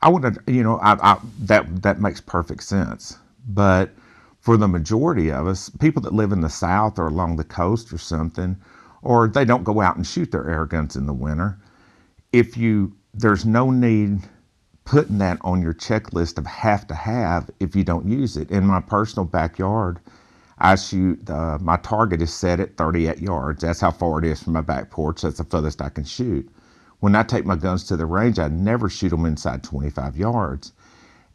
I 0.01 0.08
would 0.08 0.38
you 0.48 0.63
know, 0.63 0.78
I, 0.78 0.94
I, 0.94 1.20
that 1.39 1.82
that 1.82 2.00
makes 2.00 2.22
perfect 2.22 2.63
sense. 2.63 3.18
But 3.50 3.89
for 4.39 4.58
the 4.58 4.67
majority 4.67 5.31
of 5.31 5.48
us, 5.48 5.69
people 5.69 6.01
that 6.03 6.13
live 6.13 6.31
in 6.31 6.41
the 6.41 6.50
South 6.50 7.00
or 7.00 7.08
along 7.08 7.38
the 7.38 7.43
coast 7.43 7.93
or 7.93 7.98
something, 7.98 8.58
or 9.03 9.27
they 9.27 9.46
don't 9.46 9.63
go 9.65 9.81
out 9.81 9.98
and 9.98 10.08
shoot 10.08 10.31
their 10.31 10.50
air 10.50 10.65
guns 10.65 10.96
in 10.96 11.08
the 11.08 11.13
winter, 11.13 11.60
if 12.34 12.58
you, 12.58 12.93
there's 13.13 13.46
no 13.46 13.72
need 13.72 14.22
putting 14.86 15.19
that 15.19 15.39
on 15.43 15.62
your 15.62 15.74
checklist 15.74 16.38
of 16.38 16.46
have 16.48 16.88
to 16.88 16.96
have 16.96 17.50
if 17.60 17.75
you 17.75 17.84
don't 17.84 18.08
use 18.08 18.38
it. 18.38 18.51
In 18.51 18.65
my 18.67 18.81
personal 18.81 19.25
backyard, 19.25 20.00
I 20.60 20.75
shoot, 20.75 21.29
uh, 21.29 21.58
my 21.62 21.77
target 21.77 22.22
is 22.22 22.34
set 22.34 22.60
at 22.60 22.77
38 22.77 23.19
yards. 23.19 23.62
That's 23.63 23.81
how 23.81 23.91
far 23.91 24.19
it 24.19 24.25
is 24.25 24.43
from 24.43 24.53
my 24.53 24.62
back 24.62 24.91
porch. 24.91 25.22
That's 25.24 25.38
the 25.39 25.46
furthest 25.46 25.81
I 25.81 25.89
can 25.89 26.05
shoot. 26.05 26.50
When 27.01 27.15
I 27.15 27.24
take 27.24 27.46
my 27.46 27.55
guns 27.58 27.86
to 27.86 27.98
the 27.98 28.05
range, 28.08 28.39
I 28.39 28.50
never 28.50 28.89
shoot 28.89 29.10
them 29.10 29.25
inside 29.25 29.63
25 29.63 30.17
yards. 30.17 30.74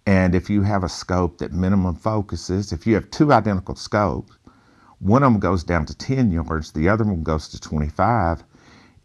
And 0.07 0.35
if 0.35 0.51
you 0.51 0.61
have 0.61 0.85
a 0.85 0.89
scope 0.91 1.39
that 1.39 1.55
minimum 1.55 1.95
focuses, 1.95 2.73
if 2.73 2.87
you 2.87 2.95
have 2.95 3.11
two 3.11 3.33
identical 3.33 3.75
scopes, 3.75 4.37
one 4.99 5.23
of 5.23 5.33
them 5.33 5.41
goes 5.41 5.65
down 5.65 5.87
to 5.87 5.97
10 5.97 6.31
yards, 6.31 6.73
the 6.73 6.91
other 6.91 7.05
one 7.05 7.23
goes 7.23 7.49
to 7.49 7.59
25. 7.59 8.45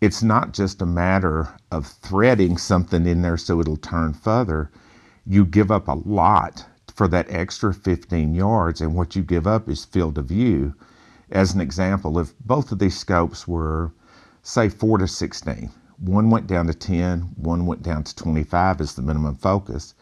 It's 0.01 0.21
not 0.21 0.51
just 0.51 0.81
a 0.81 0.85
matter 0.85 1.47
of 1.71 1.87
threading 1.87 2.57
something 2.57 3.05
in 3.05 3.21
there 3.21 3.37
so 3.37 3.61
it'll 3.61 3.77
turn 3.77 4.13
further. 4.13 4.71
You 5.25 5.45
give 5.45 5.71
up 5.71 5.87
a 5.87 5.93
lot 5.93 6.65
for 6.93 7.07
that 7.07 7.31
extra 7.31 7.73
15 7.73 8.35
yards, 8.35 8.81
and 8.81 8.93
what 8.93 9.15
you 9.15 9.23
give 9.23 9.47
up 9.47 9.69
is 9.69 9.85
field 9.85 10.17
of 10.17 10.25
view. 10.25 10.73
As 11.31 11.53
an 11.53 11.61
example, 11.61 12.19
if 12.19 12.37
both 12.39 12.73
of 12.73 12.79
these 12.79 12.97
scopes 12.97 13.47
were, 13.47 13.93
say, 14.43 14.67
4 14.67 14.97
to 14.97 15.07
16, 15.07 15.69
one 15.99 16.29
went 16.29 16.47
down 16.47 16.67
to 16.67 16.73
10, 16.73 17.21
one 17.37 17.65
went 17.65 17.83
down 17.83 18.03
to 18.03 18.15
25 18.15 18.81
as 18.81 18.95
the 18.95 19.01
minimum 19.01 19.35
focus 19.35 19.93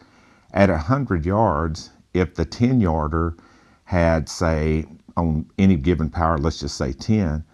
at 0.52 0.70
100 0.70 1.26
yards, 1.26 1.90
if 2.14 2.34
the 2.36 2.44
10 2.46 2.80
yarder 2.80 3.36
had, 3.84 4.28
say, 4.28 4.86
on 5.16 5.46
any 5.58 5.76
given 5.76 6.10
power, 6.10 6.38
let's 6.38 6.60
just 6.60 6.76
say 6.76 6.92
10, 6.92 7.44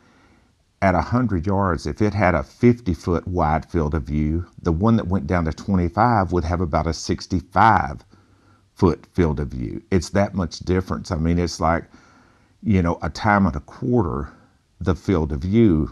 at 0.82 0.94
100 0.94 1.46
yards, 1.46 1.86
if 1.86 2.02
it 2.02 2.14
had 2.14 2.34
a 2.34 2.42
50 2.44 2.94
foot 2.94 3.26
wide 3.28 3.66
field 3.70 3.94
of 3.94 4.04
view, 4.04 4.46
the 4.62 4.72
one 4.72 4.96
that 4.96 5.08
went 5.08 5.26
down 5.28 5.44
to 5.46 5.52
25 5.52 6.32
would 6.32 6.44
have 6.44 6.60
about 6.60 6.86
a 6.88 6.94
65 6.94 8.04
foot 8.74 9.06
field 9.14 9.40
of 9.40 9.48
view. 9.48 9.82
It's 9.90 10.10
that 10.10 10.34
much 10.34 10.60
difference. 10.60 11.10
I 11.12 11.16
mean, 11.16 11.38
it's 11.38 11.60
like, 11.60 11.86
you 12.62 12.82
know, 12.82 12.98
a 13.02 13.10
time 13.10 13.46
and 13.46 13.56
a 13.56 13.60
quarter 13.60 14.30
the 14.80 14.94
field 14.96 15.32
of 15.32 15.40
view. 15.42 15.90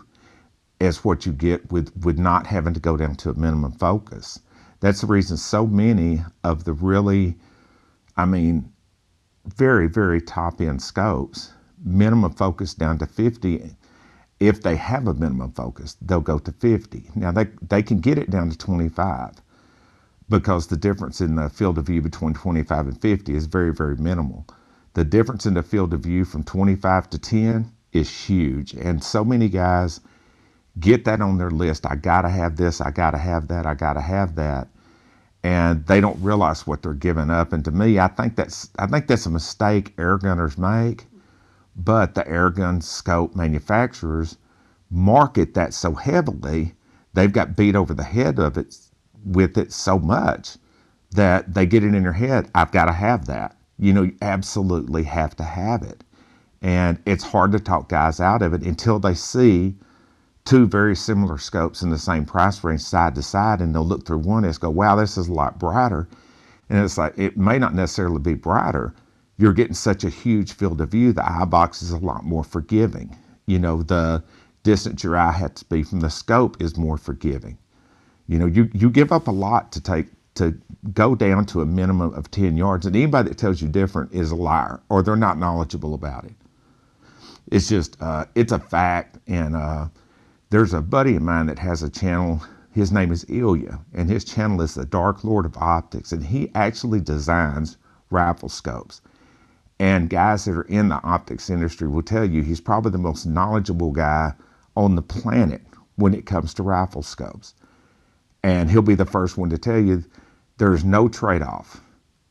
as 0.81 1.05
what 1.05 1.27
you 1.27 1.33
get 1.33 1.73
with, 1.73 1.93
with 2.05 2.19
not 2.19 2.47
having 2.47 2.75
to 2.75 2.81
go 2.81 2.97
down 2.97 3.17
to 3.17 3.31
a 3.31 3.35
minimum 3.35 3.73
focus. 3.73 4.41
That's 4.83 5.03
the 5.03 5.09
reason 5.09 5.39
so 5.39 5.67
many 5.67 6.25
of 6.45 6.65
the 6.65 6.75
really, 6.75 7.37
I 8.17 8.27
mean, 8.27 8.73
very, 9.47 9.89
very 9.89 10.21
top 10.21 10.61
end 10.61 10.83
scopes, 10.83 11.53
minimum 11.85 12.33
focus 12.33 12.75
down 12.75 12.99
to 12.99 13.07
50. 13.07 13.77
If 14.41 14.63
they 14.63 14.77
have 14.77 15.09
a 15.09 15.15
minimum 15.15 15.53
focus, 15.53 15.97
they'll 16.03 16.21
go 16.21 16.39
to 16.41 16.53
50. 16.53 17.11
Now, 17.17 17.33
they, 17.33 17.47
they 17.69 17.83
can 17.83 18.01
get 18.01 18.19
it 18.19 18.31
down 18.31 18.51
to 18.51 18.59
25 18.59 19.35
because 20.31 20.69
the 20.69 20.77
difference 20.79 21.21
in 21.21 21.37
the 21.37 21.51
field 21.51 21.79
of 21.79 21.87
view 21.87 22.03
between 22.03 22.35
25 22.35 22.89
and 22.89 23.01
50 23.03 23.35
is 23.37 23.47
very, 23.47 23.73
very 23.75 23.97
minimal. 23.97 24.47
The 24.95 25.05
difference 25.05 25.47
in 25.47 25.55
the 25.55 25.63
field 25.65 25.95
of 25.95 26.01
view 26.03 26.25
from 26.27 26.45
25 26.45 27.11
to 27.11 27.19
10 27.19 27.73
is 27.93 28.11
huge. 28.27 28.75
And 28.75 29.03
so 29.05 29.25
many 29.25 29.49
guys 29.49 30.01
get 30.81 31.05
that 31.07 31.21
on 31.23 31.39
their 31.39 31.51
list. 31.53 31.87
I 31.87 31.97
got 31.97 32.23
to 32.23 32.31
have 32.31 32.57
this, 32.57 32.81
I 32.81 32.93
got 32.93 33.13
to 33.13 33.19
have 33.19 33.49
that, 33.49 33.67
I 33.67 33.75
got 33.75 33.95
to 33.95 34.03
have 34.03 34.37
that. 34.37 34.69
And 35.45 35.85
they 35.87 36.01
don't 36.01 36.23
realize 36.23 36.67
what 36.67 36.83
they're 36.83 36.95
giving 36.95 37.31
up. 37.31 37.53
And 37.53 37.65
to 37.65 37.71
me, 37.73 37.99
I 37.99 38.09
think 38.09 38.37
that's 38.37 38.71
I 38.79 38.87
think 38.87 39.07
that's 39.09 39.27
a 39.27 39.31
mistake 39.31 39.93
air 39.99 40.19
gunners 40.19 40.57
make. 40.57 41.07
But 41.77 42.15
the 42.15 42.27
air 42.29 42.51
gun 42.51 42.81
scope 42.81 43.35
manufacturers 43.35 44.37
market 44.91 45.55
that 45.55 45.75
so 45.75 45.95
heavily, 45.95 46.75
they've 47.15 47.33
got 47.33 47.57
beat 47.57 47.75
over 47.75 47.95
the 47.95 48.05
head 48.05 48.39
of 48.39 48.59
it 48.59 48.77
with 49.25 49.57
it 49.57 49.73
so 49.73 49.99
much 49.99 50.59
that 51.13 51.55
they 51.55 51.67
get 51.67 51.85
it 51.85 51.95
in 51.95 52.03
their 52.03 52.13
head, 52.13 52.51
I've 52.55 52.73
got 52.73 52.87
to 52.87 52.93
have 52.93 53.27
that. 53.27 53.57
You 53.79 53.93
know, 53.93 54.03
you 54.03 54.17
absolutely 54.23 55.05
have 55.05 55.37
to 55.37 55.45
have 55.45 55.83
it. 55.83 56.05
And 56.63 56.99
it's 57.07 57.25
hard 57.25 57.53
to 57.53 57.61
talk 57.61 57.89
guys 57.89 58.21
out 58.21 58.43
of 58.43 58.55
it 58.55 58.63
until 58.63 58.99
they 58.99 59.15
see 59.15 59.75
two 60.45 60.67
very 60.67 60.97
similar 60.97 61.39
scopes 61.39 61.83
in 61.83 61.91
the 61.91 61.99
same 61.99 62.25
price 62.25 62.63
range 62.65 62.81
side 62.81 63.15
to 63.15 63.23
side, 63.23 63.61
and 63.61 63.75
they'll 63.75 63.87
look 63.87 64.07
through 64.07 64.19
one 64.19 64.45
and 64.45 64.61
go, 64.61 64.71
wow, 64.71 64.97
this 64.97 65.17
is 65.17 65.29
a 65.29 65.33
lot 65.33 65.59
brighter. 65.59 66.09
And 66.69 66.85
it's 66.85 66.99
like, 66.99 67.17
it 67.19 67.37
may 67.37 67.59
not 67.59 67.75
necessarily 67.75 68.19
be 68.19 68.35
brighter. 68.35 68.95
You're 69.39 69.53
getting 69.53 69.75
such 69.75 70.05
a 70.05 70.09
huge 70.09 70.53
field 70.53 70.81
of 70.81 70.91
view, 70.91 71.13
the 71.13 71.29
eye 71.29 71.45
box 71.45 71.83
is 71.83 71.91
a 71.91 71.99
lot 71.99 72.25
more 72.25 72.45
forgiving. 72.45 73.17
You 73.47 73.59
know, 73.59 73.83
the 73.83 74.23
distance 74.63 75.05
your 75.05 75.17
eye 75.17 75.33
has 75.33 75.53
to 75.57 75.65
be 75.67 75.83
from 75.83 76.01
the 76.01 76.11
scope 76.11 76.61
is 76.61 76.77
more 76.77 76.97
forgiving. 76.97 77.59
You 78.29 78.39
know, 78.39 78.47
you, 78.47 78.71
you 78.73 78.91
give 78.91 79.13
up 79.13 79.29
a 79.29 79.33
lot 79.33 79.73
to 79.73 79.81
take 79.81 80.07
to 80.35 80.59
go 80.95 81.15
down 81.15 81.45
to 81.47 81.61
a 81.61 81.67
minimum 81.67 82.15
of 82.15 82.31
10 82.31 82.57
yards. 82.57 82.87
And 82.87 82.97
anybody 82.97 83.29
that 83.29 83.39
tells 83.39 83.61
you 83.61 83.69
different 83.69 84.13
is 84.15 84.31
a 84.31 84.37
liar 84.37 84.81
or 84.89 85.03
they're 85.03 85.17
not 85.17 85.39
knowledgeable 85.39 85.93
about 85.95 86.25
it. 86.25 86.33
It's 87.51 87.69
just, 87.69 88.01
uh, 88.01 88.25
it's 88.35 88.53
a 88.53 88.59
fact. 88.59 89.19
And 89.27 89.55
uh, 89.55 89.89
there's 90.53 90.75
a 90.75 90.83
buddy 90.83 91.17
of 91.17 91.23
mine 91.23 91.47
that 91.47 91.59
has 91.59 91.83
a 91.83 91.89
channel. 91.89 92.43
His 92.73 92.93
name 92.93 93.11
is 93.11 93.25
Ilya, 93.27 93.81
and 93.95 94.11
his 94.11 94.23
channel 94.23 94.61
is 94.61 94.75
the 94.75 94.85
Dark 94.85 95.25
Lord 95.25 95.47
of 95.47 95.57
Optics. 95.57 96.13
And 96.13 96.23
he 96.23 96.51
actually 96.55 97.01
designs 97.01 97.79
rifle 98.11 98.51
scopes. 98.51 99.01
And 99.81 100.11
guys 100.11 100.45
that 100.45 100.53
are 100.53 100.65
in 100.65 100.91
the 100.91 101.03
optics 101.03 101.49
industry 101.49 101.89
will 101.89 102.03
tell 102.03 102.27
you 102.27 102.43
he's 102.43 102.61
probably 102.61 102.91
the 102.91 102.99
most 102.99 103.25
knowledgeable 103.25 103.93
guy 103.93 104.35
on 104.77 104.95
the 104.95 105.01
planet 105.01 105.63
when 105.97 106.13
it 106.13 106.27
comes 106.27 106.53
to 106.55 106.63
rifle 106.63 107.03
scopes. 107.03 107.55
And 108.43 108.71
he'll 108.71 108.83
be 108.83 108.95
the 108.95 109.07
first 109.07 109.39
one 109.39 109.49
to 109.49 109.59
tell 109.59 109.81
you 109.81 110.05
there's 110.59 110.85
no 110.85 111.09
trade 111.09 111.41
off. 111.41 111.81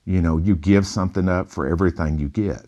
You 0.06 0.22
know, 0.22 0.38
you 0.38 0.56
give 0.56 0.86
something 0.86 1.28
up 1.28 1.50
for 1.50 1.66
everything 1.66 2.20
you 2.20 2.30
get. 2.30 2.68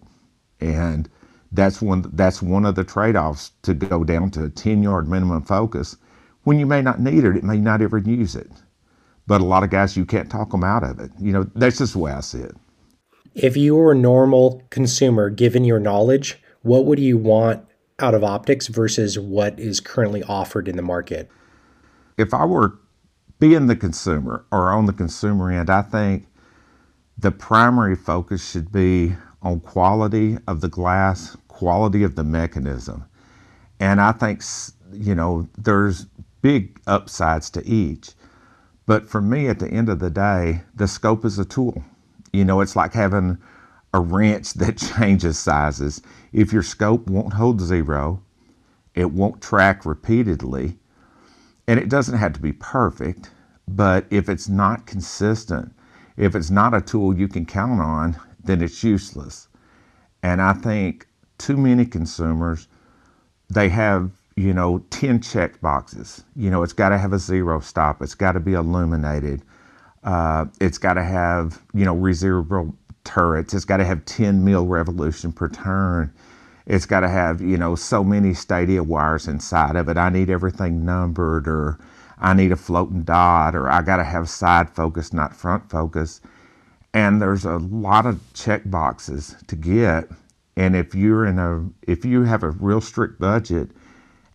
And 0.59 1.07
that's 1.53 1.81
one 1.81 2.09
that's 2.13 2.41
one 2.41 2.65
of 2.65 2.75
the 2.75 2.83
trade-offs 2.83 3.51
to 3.61 3.73
go 3.73 4.03
down 4.03 4.31
to 4.31 4.43
a 4.43 4.49
10-yard 4.49 5.07
minimum 5.07 5.43
focus 5.43 5.95
when 6.43 6.59
you 6.59 6.65
may 6.65 6.81
not 6.81 6.99
need 6.99 7.23
it, 7.23 7.37
it 7.37 7.43
may 7.43 7.57
not 7.57 7.81
ever 7.81 7.97
use 7.97 8.35
it. 8.35 8.51
But 9.25 9.41
a 9.41 9.45
lot 9.45 9.63
of 9.63 9.69
guys 9.69 9.95
you 9.95 10.05
can't 10.05 10.29
talk 10.29 10.51
them 10.51 10.63
out 10.63 10.83
of 10.83 10.99
it. 10.99 11.11
You 11.17 11.31
know, 11.31 11.43
that's 11.55 11.77
just 11.77 11.93
the 11.93 11.99
way 11.99 12.11
I 12.11 12.19
see 12.19 12.39
it. 12.39 12.55
If 13.33 13.55
you 13.55 13.75
were 13.75 13.93
a 13.93 13.95
normal 13.95 14.61
consumer, 14.69 15.29
given 15.29 15.63
your 15.63 15.79
knowledge, 15.79 16.37
what 16.61 16.85
would 16.85 16.99
you 16.99 17.17
want 17.17 17.65
out 17.99 18.13
of 18.13 18.23
optics 18.23 18.67
versus 18.67 19.17
what 19.17 19.57
is 19.59 19.79
currently 19.79 20.23
offered 20.23 20.67
in 20.67 20.75
the 20.75 20.81
market? 20.81 21.29
If 22.17 22.33
I 22.33 22.45
were 22.45 22.77
being 23.39 23.67
the 23.67 23.75
consumer 23.75 24.45
or 24.51 24.71
on 24.71 24.85
the 24.85 24.93
consumer 24.93 25.51
end, 25.51 25.69
I 25.69 25.81
think 25.81 26.27
the 27.17 27.31
primary 27.31 27.95
focus 27.95 28.51
should 28.51 28.71
be 28.71 29.15
on 29.41 29.61
quality 29.61 30.37
of 30.47 30.61
the 30.61 30.69
glass, 30.69 31.37
quality 31.63 32.03
of 32.03 32.15
the 32.15 32.23
mechanism. 32.25 33.05
And 33.79 34.01
I 34.01 34.11
think, 34.11 34.43
you 34.91 35.15
know, 35.15 35.47
there's 35.57 36.07
big 36.41 36.77
upsides 36.87 37.49
to 37.51 37.65
each. 37.65 38.11
But 38.85 39.07
for 39.07 39.21
me, 39.21 39.47
at 39.47 39.59
the 39.59 39.69
end 39.69 39.87
of 39.87 39.99
the 39.99 40.09
day, 40.09 40.63
the 40.75 40.89
scope 40.89 41.23
is 41.23 41.39
a 41.39 41.45
tool. 41.45 41.81
You 42.33 42.43
know, 42.43 42.59
it's 42.59 42.75
like 42.75 42.93
having 42.93 43.37
a 43.93 44.01
wrench 44.01 44.53
that 44.55 44.77
changes 44.77 45.39
sizes. 45.39 46.01
If 46.33 46.51
your 46.51 46.63
scope 46.63 47.07
won't 47.07 47.31
hold 47.31 47.61
zero, 47.61 48.21
it 48.93 49.11
won't 49.11 49.41
track 49.41 49.85
repeatedly, 49.85 50.77
and 51.65 51.79
it 51.79 51.87
doesn't 51.87 52.17
have 52.17 52.33
to 52.33 52.41
be 52.41 52.51
perfect, 52.51 53.31
but 53.69 54.05
if 54.09 54.27
it's 54.27 54.49
not 54.49 54.85
consistent, 54.85 55.73
if 56.17 56.35
it's 56.35 56.51
not 56.51 56.73
a 56.73 56.81
tool 56.81 57.17
you 57.17 57.29
can 57.29 57.45
count 57.45 57.79
on, 57.79 58.17
then 58.43 58.61
it's 58.61 58.83
useless. 58.83 59.47
And 60.21 60.41
I 60.41 60.51
think 60.51 61.07
too 61.43 61.57
many 61.57 61.85
consumers, 61.85 62.69
they 63.49 63.67
have, 63.67 64.09
you 64.37 64.53
know, 64.53 64.79
10 64.91 65.21
check 65.21 65.59
boxes. 65.59 66.23
You 66.37 66.49
know, 66.49 66.63
it's 66.63 66.71
got 66.71 66.89
to 66.89 66.97
have 66.97 67.11
a 67.11 67.19
zero 67.19 67.59
stop, 67.59 68.01
it's 68.01 68.15
got 68.15 68.31
to 68.31 68.39
be 68.39 68.53
illuminated, 68.53 69.41
uh, 70.05 70.45
it's 70.61 70.77
got 70.77 70.93
to 70.93 71.03
have, 71.03 71.61
you 71.73 71.83
know, 71.83 71.95
reservable 71.95 72.73
turrets, 73.03 73.53
it's 73.53 73.65
got 73.65 73.77
to 73.77 73.85
have 73.85 74.05
10 74.05 74.45
mil 74.45 74.65
revolution 74.65 75.33
per 75.33 75.49
turn. 75.49 76.13
It's 76.65 76.85
got 76.85 77.01
to 77.01 77.09
have, 77.09 77.41
you 77.41 77.57
know, 77.57 77.75
so 77.75 78.05
many 78.05 78.33
stadia 78.33 78.81
wires 78.81 79.27
inside 79.27 79.75
of 79.75 79.89
it. 79.89 79.97
I 79.97 80.07
need 80.07 80.29
everything 80.29 80.85
numbered 80.85 81.45
or 81.45 81.77
I 82.19 82.33
need 82.33 82.53
a 82.53 82.55
floating 82.55 83.03
dot 83.03 83.53
or 83.53 83.69
I 83.69 83.81
got 83.81 83.97
to 83.97 84.05
have 84.05 84.29
side 84.29 84.69
focus, 84.69 85.11
not 85.11 85.35
front 85.35 85.69
focus. 85.69 86.21
And 86.93 87.21
there's 87.21 87.43
a 87.43 87.57
lot 87.57 88.05
of 88.05 88.21
check 88.33 88.61
boxes 88.63 89.35
to 89.47 89.57
get. 89.57 90.07
And 90.57 90.75
if 90.75 90.95
you're 90.95 91.25
in 91.25 91.39
a, 91.39 91.67
if 91.83 92.05
you 92.05 92.23
have 92.23 92.43
a 92.43 92.51
real 92.51 92.81
strict 92.81 93.19
budget 93.19 93.71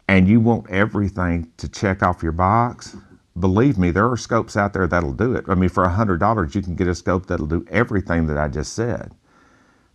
and 0.08 0.28
you 0.28 0.40
want 0.40 0.70
everything 0.70 1.52
to 1.58 1.68
check 1.68 2.02
off 2.02 2.22
your 2.22 2.32
box, 2.32 2.96
believe 3.38 3.78
me, 3.78 3.90
there 3.90 4.10
are 4.10 4.16
scopes 4.16 4.56
out 4.56 4.72
there 4.72 4.86
that'll 4.86 5.12
do 5.12 5.34
it. 5.34 5.44
I 5.48 5.54
mean, 5.54 5.68
for 5.70 5.84
a 5.84 5.90
hundred 5.90 6.18
dollars, 6.20 6.54
you 6.54 6.62
can 6.62 6.76
get 6.76 6.88
a 6.88 6.94
scope 6.94 7.26
that'll 7.26 7.46
do 7.46 7.66
everything 7.70 8.26
that 8.28 8.38
I 8.38 8.48
just 8.48 8.74
said. 8.74 9.12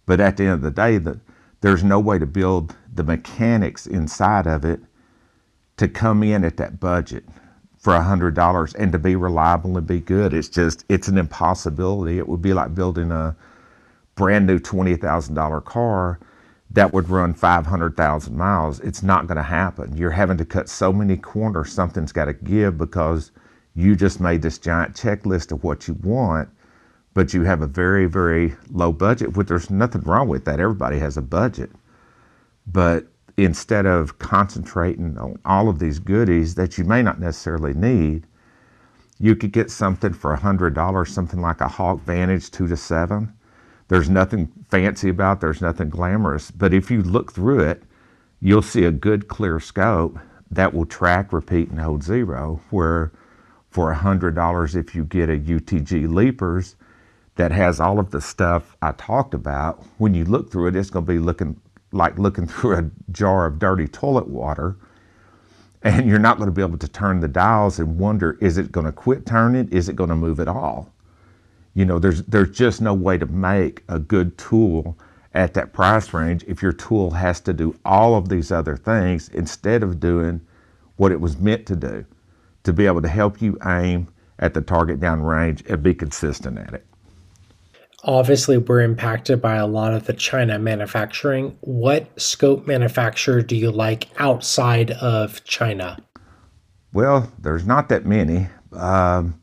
But 0.05 0.19
at 0.21 0.37
the 0.37 0.45
end 0.45 0.53
of 0.53 0.61
the 0.61 0.71
day, 0.71 0.97
the, 0.97 1.19
there's 1.61 1.83
no 1.83 1.99
way 1.99 2.19
to 2.19 2.25
build 2.25 2.75
the 2.93 3.03
mechanics 3.03 3.87
inside 3.87 4.47
of 4.47 4.65
it 4.65 4.81
to 5.77 5.87
come 5.87 6.23
in 6.23 6.43
at 6.43 6.57
that 6.57 6.79
budget 6.79 7.25
for 7.77 7.95
a 7.95 8.03
hundred 8.03 8.35
dollars 8.35 8.73
and 8.75 8.91
to 8.91 8.99
be 8.99 9.15
reliable 9.15 9.77
and 9.77 9.87
be 9.87 9.99
good. 9.99 10.33
It's 10.33 10.49
just 10.49 10.85
it's 10.89 11.07
an 11.07 11.17
impossibility. 11.17 12.17
It 12.17 12.27
would 12.27 12.41
be 12.41 12.53
like 12.53 12.75
building 12.75 13.11
a 13.11 13.35
brand 14.15 14.47
new 14.47 14.59
twenty 14.59 14.95
thousand 14.95 15.35
dollar 15.35 15.61
car 15.61 16.19
that 16.71 16.93
would 16.93 17.09
run 17.09 17.33
five 17.33 17.65
hundred 17.65 17.95
thousand 17.97 18.37
miles. 18.37 18.79
It's 18.81 19.03
not 19.03 19.27
going 19.27 19.37
to 19.37 19.43
happen. 19.43 19.95
You're 19.95 20.11
having 20.11 20.37
to 20.37 20.45
cut 20.45 20.69
so 20.69 20.91
many 20.93 21.17
corners. 21.17 21.71
Something's 21.71 22.11
got 22.11 22.25
to 22.25 22.33
give 22.33 22.77
because 22.77 23.31
you 23.75 23.95
just 23.95 24.19
made 24.19 24.41
this 24.41 24.57
giant 24.57 24.95
checklist 24.95 25.51
of 25.51 25.63
what 25.63 25.87
you 25.87 25.95
want, 25.95 26.49
but 27.13 27.33
you 27.33 27.43
have 27.43 27.61
a 27.61 27.67
very 27.67 28.05
very 28.05 28.55
low 28.71 28.91
budget. 28.91 29.35
Which 29.37 29.47
there's 29.47 29.69
nothing 29.69 30.01
wrong 30.01 30.27
with 30.27 30.45
that. 30.45 30.59
Everybody 30.59 30.99
has 30.99 31.17
a 31.17 31.21
budget, 31.21 31.71
but 32.67 33.07
instead 33.37 33.85
of 33.85 34.19
concentrating 34.19 35.17
on 35.17 35.39
all 35.45 35.69
of 35.69 35.79
these 35.79 35.99
goodies 35.99 36.55
that 36.55 36.77
you 36.77 36.83
may 36.83 37.01
not 37.01 37.19
necessarily 37.19 37.73
need, 37.73 38.27
you 39.19 39.35
could 39.35 39.51
get 39.51 39.71
something 39.71 40.13
for 40.13 40.35
$100, 40.35 41.07
something 41.07 41.41
like 41.41 41.61
a 41.61 41.67
Hawke 41.67 42.01
Vantage 42.01 42.51
2 42.51 42.67
to 42.67 42.77
7. 42.77 43.33
There's 43.87 44.09
nothing 44.09 44.51
fancy 44.69 45.09
about, 45.09 45.41
there's 45.41 45.61
nothing 45.61 45.89
glamorous, 45.89 46.51
but 46.51 46.73
if 46.73 46.91
you 46.91 47.03
look 47.03 47.33
through 47.33 47.61
it, 47.61 47.83
you'll 48.41 48.61
see 48.61 48.85
a 48.85 48.91
good 48.91 49.27
clear 49.27 49.59
scope 49.59 50.19
that 50.51 50.73
will 50.73 50.85
track, 50.85 51.33
repeat, 51.33 51.69
and 51.69 51.79
hold 51.79 52.03
zero. 52.03 52.61
Where 52.69 53.11
for 53.69 53.93
$100, 53.93 54.75
if 54.75 54.95
you 54.95 55.05
get 55.05 55.29
a 55.29 55.37
UTG 55.37 56.13
Leapers 56.13 56.75
that 57.35 57.51
has 57.51 57.79
all 57.79 57.99
of 57.99 58.11
the 58.11 58.21
stuff 58.21 58.77
I 58.81 58.91
talked 58.93 59.33
about, 59.33 59.83
when 59.97 60.13
you 60.13 60.25
look 60.25 60.51
through 60.51 60.67
it, 60.67 60.75
it's 60.75 60.89
going 60.91 61.05
to 61.05 61.11
be 61.11 61.19
looking 61.19 61.59
like 61.91 62.19
looking 62.19 62.47
through 62.49 62.77
a 62.77 62.91
jar 63.11 63.45
of 63.47 63.59
dirty 63.59 63.87
toilet 63.87 64.27
water 64.27 64.77
and 65.83 66.07
you're 66.09 66.19
not 66.19 66.37
going 66.37 66.47
to 66.47 66.53
be 66.53 66.61
able 66.61 66.77
to 66.77 66.87
turn 66.87 67.19
the 67.19 67.27
dials 67.27 67.79
and 67.79 67.99
wonder 67.99 68.37
is 68.41 68.57
it 68.57 68.71
going 68.71 68.85
to 68.85 68.91
quit 68.93 69.25
turning 69.25 69.69
is 69.69 69.89
it 69.89 69.95
going 69.95 70.09
to 70.09 70.15
move 70.15 70.39
at 70.39 70.47
all 70.47 70.92
you 71.73 71.85
know 71.85 71.99
there's 71.99 72.23
there's 72.23 72.55
just 72.55 72.81
no 72.81 72.93
way 72.93 73.17
to 73.17 73.25
make 73.25 73.83
a 73.89 73.99
good 73.99 74.37
tool 74.37 74.97
at 75.33 75.53
that 75.55 75.73
price 75.73 76.13
range 76.13 76.43
if 76.47 76.61
your 76.61 76.73
tool 76.73 77.11
has 77.11 77.39
to 77.41 77.53
do 77.53 77.75
all 77.85 78.15
of 78.15 78.29
these 78.29 78.51
other 78.51 78.77
things 78.77 79.29
instead 79.29 79.81
of 79.81 79.99
doing 79.99 80.39
what 80.97 81.11
it 81.11 81.19
was 81.19 81.37
meant 81.37 81.65
to 81.65 81.75
do, 81.75 82.05
to 82.63 82.71
be 82.73 82.85
able 82.85 83.01
to 83.01 83.07
help 83.07 83.41
you 83.41 83.57
aim 83.65 84.07
at 84.39 84.53
the 84.53 84.61
target 84.61 84.99
down 84.99 85.21
range 85.21 85.63
and 85.67 85.81
be 85.81 85.93
consistent 85.93 86.57
at 86.57 86.73
it. 86.73 86.85
Obviously, 88.03 88.57
we're 88.57 88.81
impacted 88.81 89.41
by 89.41 89.55
a 89.55 89.65
lot 89.65 89.93
of 89.93 90.05
the 90.05 90.13
China 90.13 90.59
manufacturing. 90.59 91.57
What 91.61 92.19
scope 92.19 92.67
manufacturer 92.67 93.41
do 93.41 93.55
you 93.55 93.71
like 93.71 94.09
outside 94.19 94.91
of 94.91 95.43
China? 95.45 95.97
Well, 96.91 97.31
there's 97.39 97.65
not 97.65 97.89
that 97.89 98.05
many. 98.05 98.49
Um, 98.73 99.39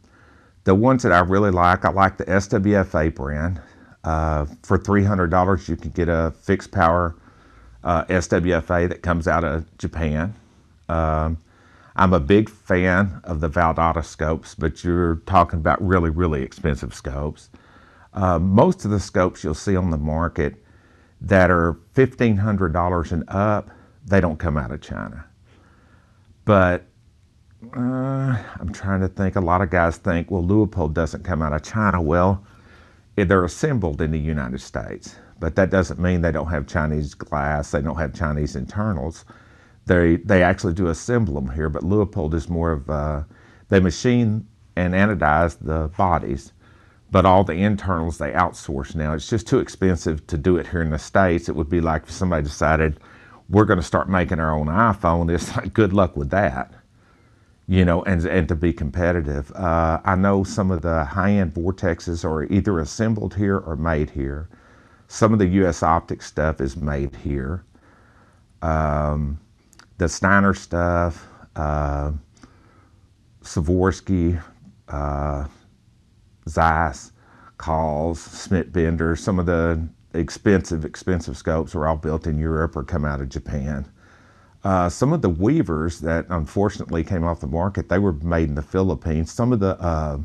the 0.64 0.74
ones 0.74 1.02
that 1.02 1.12
I 1.12 1.20
really 1.20 1.50
like, 1.50 1.84
I 1.84 1.90
like 1.90 2.16
the 2.16 2.24
SWFA 2.24 3.14
brand. 3.14 3.60
Uh, 4.02 4.46
for 4.62 4.78
$300, 4.78 5.68
you 5.68 5.76
can 5.76 5.90
get 5.90 6.08
a 6.08 6.32
fixed 6.42 6.72
power 6.72 7.16
uh, 7.84 8.04
SWFA 8.04 8.88
that 8.88 9.02
comes 9.02 9.28
out 9.28 9.44
of 9.44 9.76
Japan. 9.78 10.34
Um, 10.88 11.38
I'm 11.96 12.12
a 12.12 12.20
big 12.20 12.48
fan 12.48 13.20
of 13.24 13.40
the 13.40 13.50
Valdada 13.50 14.04
scopes, 14.04 14.54
but 14.54 14.84
you're 14.84 15.16
talking 15.26 15.58
about 15.58 15.86
really, 15.86 16.10
really 16.10 16.42
expensive 16.42 16.94
scopes. 16.94 17.50
Uh, 18.12 18.38
most 18.38 18.84
of 18.84 18.90
the 18.90 19.00
scopes 19.00 19.44
you'll 19.44 19.54
see 19.54 19.76
on 19.76 19.90
the 19.90 19.98
market 19.98 20.56
that 21.20 21.50
are 21.50 21.74
$1,500 21.94 23.12
and 23.12 23.24
up, 23.28 23.70
they 24.06 24.20
don't 24.20 24.38
come 24.38 24.56
out 24.56 24.72
of 24.72 24.80
China. 24.80 25.26
But 26.44 26.86
uh, 27.76 28.42
I'm 28.58 28.72
trying 28.72 29.00
to 29.00 29.08
think. 29.08 29.36
A 29.36 29.40
lot 29.40 29.60
of 29.60 29.70
guys 29.70 29.98
think, 29.98 30.30
well, 30.30 30.42
Leupold 30.42 30.94
doesn't 30.94 31.24
come 31.24 31.42
out 31.42 31.52
of 31.52 31.62
China. 31.62 32.00
Well, 32.00 32.44
they're 33.16 33.44
assembled 33.44 34.00
in 34.00 34.12
the 34.12 34.18
United 34.18 34.60
States, 34.60 35.16
but 35.38 35.54
that 35.56 35.70
doesn't 35.70 36.00
mean 36.00 36.22
they 36.22 36.32
don't 36.32 36.48
have 36.48 36.66
Chinese 36.66 37.14
glass. 37.14 37.70
They 37.70 37.82
don't 37.82 37.98
have 37.98 38.14
Chinese 38.14 38.56
internals. 38.56 39.24
They 39.86 40.16
they 40.16 40.42
actually 40.42 40.72
do 40.72 40.88
assemble 40.88 41.34
them 41.34 41.50
here, 41.50 41.68
but 41.68 41.82
Leupold 41.82 42.34
is 42.34 42.48
more 42.48 42.72
of 42.72 42.88
uh, 42.88 43.24
they 43.68 43.80
machine 43.80 44.46
and 44.76 44.94
anodize 44.94 45.58
the 45.60 45.88
bodies, 45.98 46.52
but 47.10 47.26
all 47.26 47.44
the 47.44 47.52
internals 47.54 48.16
they 48.16 48.32
outsource 48.32 48.94
now. 48.94 49.12
It's 49.12 49.28
just 49.28 49.46
too 49.46 49.58
expensive 49.58 50.26
to 50.28 50.38
do 50.38 50.56
it 50.56 50.66
here 50.68 50.80
in 50.80 50.90
the 50.90 50.98
states. 50.98 51.48
It 51.48 51.56
would 51.56 51.68
be 51.68 51.82
like 51.82 52.04
if 52.04 52.10
somebody 52.10 52.42
decided 52.42 53.00
we're 53.50 53.64
going 53.66 53.80
to 53.80 53.84
start 53.84 54.08
making 54.08 54.40
our 54.40 54.52
own 54.52 54.68
iPhone. 54.68 55.30
It's 55.34 55.54
like 55.56 55.74
good 55.74 55.92
luck 55.92 56.16
with 56.16 56.30
that 56.30 56.79
you 57.70 57.84
know, 57.84 58.02
and, 58.02 58.24
and 58.24 58.48
to 58.48 58.56
be 58.56 58.72
competitive. 58.72 59.52
Uh, 59.52 60.00
I 60.04 60.16
know 60.16 60.42
some 60.42 60.72
of 60.72 60.82
the 60.82 61.04
high 61.04 61.30
end 61.30 61.54
vortexes 61.54 62.24
are 62.24 62.42
either 62.52 62.80
assembled 62.80 63.36
here 63.36 63.58
or 63.58 63.76
made 63.76 64.10
here. 64.10 64.48
Some 65.06 65.32
of 65.32 65.38
the 65.38 65.46
US 65.46 65.84
Optic 65.84 66.20
stuff 66.20 66.60
is 66.60 66.76
made 66.76 67.14
here. 67.14 67.64
Um, 68.60 69.38
the 69.98 70.08
Steiner 70.08 70.52
stuff, 70.52 71.28
uh, 71.54 72.10
Swarovski, 73.44 74.42
uh, 74.88 75.46
Zeiss, 76.48 77.12
Kahles, 77.56 78.48
Schmidt 78.48 78.72
Bender, 78.72 79.14
some 79.14 79.38
of 79.38 79.46
the 79.46 79.80
expensive, 80.12 80.84
expensive 80.84 81.36
scopes 81.36 81.76
are 81.76 81.86
all 81.86 81.96
built 81.96 82.26
in 82.26 82.36
Europe 82.36 82.74
or 82.74 82.82
come 82.82 83.04
out 83.04 83.20
of 83.20 83.28
Japan. 83.28 83.86
Uh, 84.62 84.88
some 84.88 85.12
of 85.12 85.22
the 85.22 85.28
weavers 85.28 86.00
that 86.00 86.26
unfortunately 86.28 87.02
came 87.02 87.24
off 87.24 87.40
the 87.40 87.46
market, 87.46 87.88
they 87.88 87.98
were 87.98 88.12
made 88.12 88.48
in 88.48 88.54
the 88.54 88.62
Philippines. 88.62 89.32
Some 89.32 89.52
of 89.52 89.60
the 89.60 89.80
uh, 89.80 90.18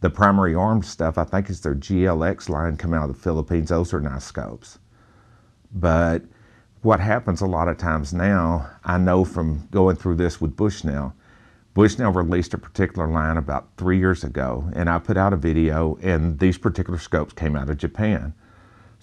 the 0.00 0.10
primary 0.10 0.54
arm 0.54 0.82
stuff, 0.82 1.16
I 1.16 1.24
think, 1.24 1.48
is 1.48 1.62
their 1.62 1.74
GLX 1.74 2.48
line 2.50 2.76
come 2.76 2.92
out 2.92 3.08
of 3.08 3.16
the 3.16 3.22
Philippines. 3.22 3.70
Those 3.70 3.94
are 3.94 4.00
nice 4.00 4.24
scopes. 4.24 4.78
But 5.72 6.22
what 6.82 7.00
happens 7.00 7.40
a 7.40 7.46
lot 7.46 7.68
of 7.68 7.78
times 7.78 8.12
now, 8.12 8.68
I 8.84 8.98
know 8.98 9.24
from 9.24 9.66
going 9.70 9.96
through 9.96 10.16
this 10.16 10.40
with 10.40 10.56
Bushnell, 10.56 11.14
Bushnell 11.72 12.12
released 12.12 12.52
a 12.52 12.58
particular 12.58 13.08
line 13.08 13.38
about 13.38 13.68
three 13.78 13.98
years 13.98 14.22
ago, 14.22 14.70
and 14.74 14.90
I 14.90 14.98
put 14.98 15.16
out 15.16 15.32
a 15.32 15.36
video, 15.36 15.98
and 16.02 16.38
these 16.38 16.58
particular 16.58 16.98
scopes 16.98 17.32
came 17.32 17.56
out 17.56 17.70
of 17.70 17.78
Japan. 17.78 18.34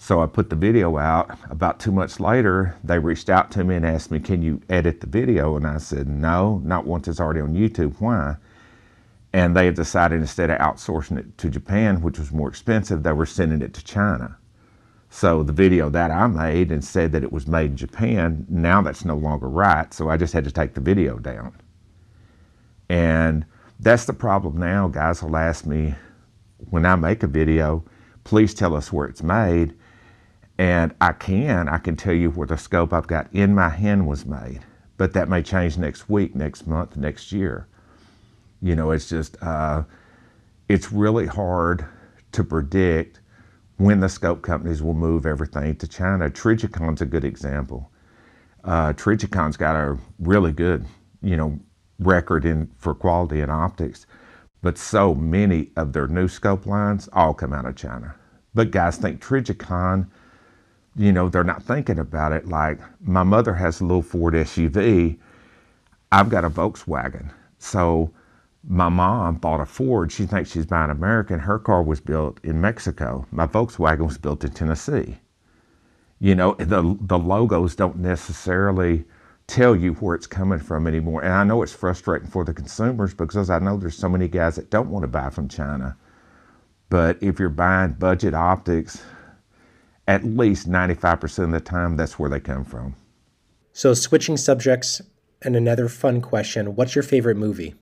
So 0.02 0.20
I 0.20 0.26
put 0.26 0.50
the 0.50 0.56
video 0.56 0.98
out. 0.98 1.30
About 1.48 1.78
two 1.78 1.92
months 1.92 2.18
later, 2.18 2.74
they 2.82 2.98
reached 2.98 3.30
out 3.30 3.52
to 3.52 3.62
me 3.62 3.76
and 3.76 3.86
asked 3.86 4.10
me, 4.10 4.18
Can 4.18 4.42
you 4.42 4.60
edit 4.68 5.00
the 5.00 5.06
video? 5.06 5.54
And 5.54 5.64
I 5.64 5.78
said, 5.78 6.08
No, 6.08 6.60
not 6.64 6.84
once 6.84 7.06
it's 7.06 7.20
already 7.20 7.38
on 7.38 7.54
YouTube. 7.54 7.94
Why? 8.00 8.34
And 9.32 9.56
they 9.56 9.66
had 9.66 9.76
decided 9.76 10.20
instead 10.20 10.50
of 10.50 10.58
outsourcing 10.58 11.18
it 11.18 11.38
to 11.38 11.48
Japan, 11.48 12.02
which 12.02 12.18
was 12.18 12.32
more 12.32 12.48
expensive, 12.48 13.04
they 13.04 13.12
were 13.12 13.26
sending 13.26 13.62
it 13.62 13.74
to 13.74 13.84
China. 13.84 14.36
So 15.08 15.44
the 15.44 15.52
video 15.52 15.88
that 15.90 16.10
I 16.10 16.26
made 16.26 16.72
and 16.72 16.84
said 16.84 17.12
that 17.12 17.22
it 17.22 17.30
was 17.30 17.46
made 17.46 17.70
in 17.70 17.76
Japan, 17.76 18.44
now 18.48 18.82
that's 18.82 19.04
no 19.04 19.14
longer 19.14 19.48
right. 19.48 19.94
So 19.94 20.10
I 20.10 20.16
just 20.16 20.32
had 20.32 20.42
to 20.42 20.50
take 20.50 20.74
the 20.74 20.80
video 20.80 21.20
down. 21.20 21.54
And 22.88 23.46
that's 23.78 24.06
the 24.06 24.14
problem 24.14 24.56
now. 24.56 24.88
Guys 24.88 25.22
will 25.22 25.36
ask 25.36 25.64
me 25.64 25.94
when 26.70 26.86
I 26.86 26.96
make 26.96 27.22
a 27.22 27.28
video, 27.28 27.84
please 28.24 28.52
tell 28.52 28.74
us 28.74 28.92
where 28.92 29.06
it's 29.06 29.22
made. 29.22 29.74
And 30.62 30.94
I 31.00 31.10
can, 31.10 31.68
I 31.68 31.78
can 31.78 31.96
tell 31.96 32.14
you 32.14 32.30
where 32.30 32.46
the 32.46 32.56
scope 32.56 32.92
I've 32.92 33.08
got 33.08 33.26
in 33.32 33.52
my 33.52 33.68
hand 33.68 34.06
was 34.06 34.24
made, 34.24 34.60
but 34.96 35.12
that 35.12 35.28
may 35.28 35.42
change 35.42 35.76
next 35.76 36.08
week, 36.08 36.36
next 36.36 36.68
month, 36.68 36.96
next 36.96 37.32
year. 37.32 37.66
You 38.60 38.76
know, 38.76 38.92
it's 38.92 39.08
just, 39.08 39.36
uh, 39.42 39.82
it's 40.68 40.92
really 40.92 41.26
hard 41.26 41.84
to 42.30 42.44
predict 42.44 43.18
when 43.78 43.98
the 43.98 44.08
scope 44.08 44.42
companies 44.42 44.84
will 44.84 44.94
move 44.94 45.26
everything 45.26 45.74
to 45.74 45.88
China. 45.88 46.30
Trijicon's 46.30 47.00
a 47.00 47.06
good 47.06 47.24
example. 47.24 47.90
Uh, 48.62 48.92
Trijicon's 48.92 49.56
got 49.56 49.74
a 49.74 49.98
really 50.20 50.52
good, 50.52 50.86
you 51.22 51.36
know, 51.36 51.58
record 51.98 52.44
in 52.44 52.70
for 52.78 52.94
quality 52.94 53.40
in 53.40 53.50
optics, 53.50 54.06
but 54.60 54.78
so 54.78 55.12
many 55.12 55.72
of 55.76 55.92
their 55.92 56.06
new 56.06 56.28
scope 56.28 56.66
lines 56.66 57.08
all 57.14 57.34
come 57.34 57.52
out 57.52 57.66
of 57.66 57.74
China. 57.74 58.14
But 58.54 58.70
guys 58.70 58.96
think 58.96 59.20
Trijicon 59.20 60.06
you 60.96 61.12
know, 61.12 61.28
they're 61.28 61.44
not 61.44 61.62
thinking 61.62 61.98
about 61.98 62.32
it. 62.32 62.48
Like 62.48 62.78
my 63.00 63.22
mother 63.22 63.54
has 63.54 63.80
a 63.80 63.84
little 63.84 64.02
Ford 64.02 64.34
SUV. 64.34 65.18
I've 66.10 66.28
got 66.28 66.44
a 66.44 66.50
Volkswagen. 66.50 67.30
So 67.58 68.12
my 68.68 68.88
mom 68.88 69.36
bought 69.36 69.60
a 69.60 69.66
Ford. 69.66 70.12
She 70.12 70.26
thinks 70.26 70.50
she's 70.50 70.66
buying 70.66 70.90
American. 70.90 71.38
Her 71.38 71.58
car 71.58 71.82
was 71.82 72.00
built 72.00 72.38
in 72.44 72.60
Mexico. 72.60 73.26
My 73.32 73.46
Volkswagen 73.46 74.06
was 74.06 74.18
built 74.18 74.44
in 74.44 74.52
Tennessee. 74.52 75.18
You 76.20 76.34
know, 76.34 76.54
the, 76.54 76.96
the 77.00 77.18
logos 77.18 77.74
don't 77.74 77.98
necessarily 77.98 79.04
tell 79.48 79.74
you 79.74 79.94
where 79.94 80.14
it's 80.14 80.26
coming 80.26 80.60
from 80.60 80.86
anymore. 80.86 81.24
And 81.24 81.32
I 81.32 81.44
know 81.44 81.62
it's 81.62 81.72
frustrating 81.72 82.28
for 82.28 82.44
the 82.44 82.54
consumers 82.54 83.12
because 83.14 83.50
I 83.50 83.58
know 83.58 83.76
there's 83.76 83.98
so 83.98 84.08
many 84.08 84.28
guys 84.28 84.56
that 84.56 84.70
don't 84.70 84.90
want 84.90 85.02
to 85.02 85.08
buy 85.08 85.30
from 85.30 85.48
China. 85.48 85.96
But 86.90 87.20
if 87.22 87.40
you're 87.40 87.48
buying 87.48 87.92
budget 87.94 88.34
optics, 88.34 89.02
at 90.12 90.24
least 90.24 90.70
95% 90.70 91.44
of 91.44 91.50
the 91.52 91.60
time, 91.60 91.96
that's 91.96 92.18
where 92.18 92.28
they 92.28 92.38
come 92.38 92.64
from. 92.64 92.94
So, 93.72 93.94
switching 93.94 94.36
subjects, 94.36 95.00
and 95.40 95.56
another 95.56 95.88
fun 95.88 96.20
question 96.20 96.76
What's 96.76 96.94
your 96.94 97.02
favorite 97.02 97.38
movie? 97.38 97.74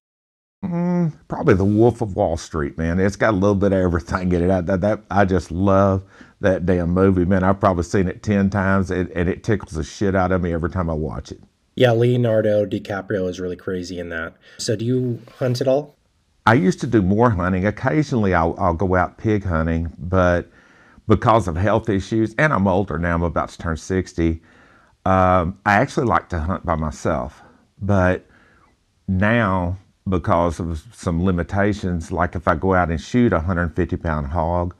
Mm, 0.63 1.11
probably 1.27 1.55
The 1.55 1.65
Wolf 1.65 2.01
of 2.01 2.15
Wall 2.15 2.37
Street, 2.37 2.77
man. 2.77 2.99
It's 2.99 3.15
got 3.15 3.33
a 3.33 3.37
little 3.37 3.55
bit 3.55 3.73
of 3.73 3.79
everything 3.79 4.31
in 4.31 4.43
it. 4.43 4.51
I, 4.51 4.61
that, 4.61 4.81
that, 4.81 5.01
I 5.09 5.25
just 5.25 5.51
love 5.51 6.03
that 6.39 6.65
damn 6.65 6.91
movie, 6.91 7.25
man. 7.25 7.43
I've 7.43 7.59
probably 7.59 7.83
seen 7.83 8.07
it 8.07 8.23
10 8.23 8.49
times, 8.49 8.91
and, 8.91 9.09
and 9.09 9.27
it 9.27 9.43
tickles 9.43 9.73
the 9.73 9.83
shit 9.83 10.15
out 10.15 10.31
of 10.31 10.41
me 10.41 10.53
every 10.53 10.69
time 10.69 10.89
I 10.89 10.93
watch 10.93 11.31
it. 11.31 11.41
Yeah, 11.75 11.91
Leonardo 11.91 12.65
DiCaprio 12.65 13.27
is 13.27 13.39
really 13.39 13.55
crazy 13.57 13.99
in 13.99 14.09
that. 14.09 14.35
So, 14.57 14.75
do 14.77 14.85
you 14.85 15.21
hunt 15.39 15.59
at 15.59 15.67
all? 15.67 15.97
I 16.45 16.53
used 16.53 16.79
to 16.81 16.87
do 16.87 17.01
more 17.01 17.31
hunting. 17.31 17.65
Occasionally, 17.65 18.33
I'll, 18.33 18.55
I'll 18.57 18.73
go 18.73 18.95
out 18.95 19.17
pig 19.17 19.43
hunting, 19.43 19.91
but 19.97 20.49
because 21.11 21.49
of 21.49 21.57
health 21.57 21.89
issues, 21.89 22.33
and 22.37 22.53
I'm 22.53 22.69
older 22.69 22.97
now, 22.97 23.15
I'm 23.15 23.23
about 23.23 23.49
to 23.49 23.57
turn 23.57 23.75
60. 23.75 24.41
Um, 25.05 25.59
I 25.65 25.73
actually 25.73 26.05
like 26.05 26.29
to 26.29 26.39
hunt 26.39 26.65
by 26.65 26.75
myself, 26.75 27.41
but 27.81 28.25
now, 29.09 29.77
because 30.07 30.61
of 30.61 30.81
some 30.93 31.21
limitations, 31.21 32.13
like 32.13 32.33
if 32.33 32.47
I 32.47 32.55
go 32.55 32.73
out 32.75 32.89
and 32.89 33.01
shoot 33.01 33.33
a 33.33 33.39
150 33.39 33.97
pound 33.97 34.27
hog, 34.27 34.73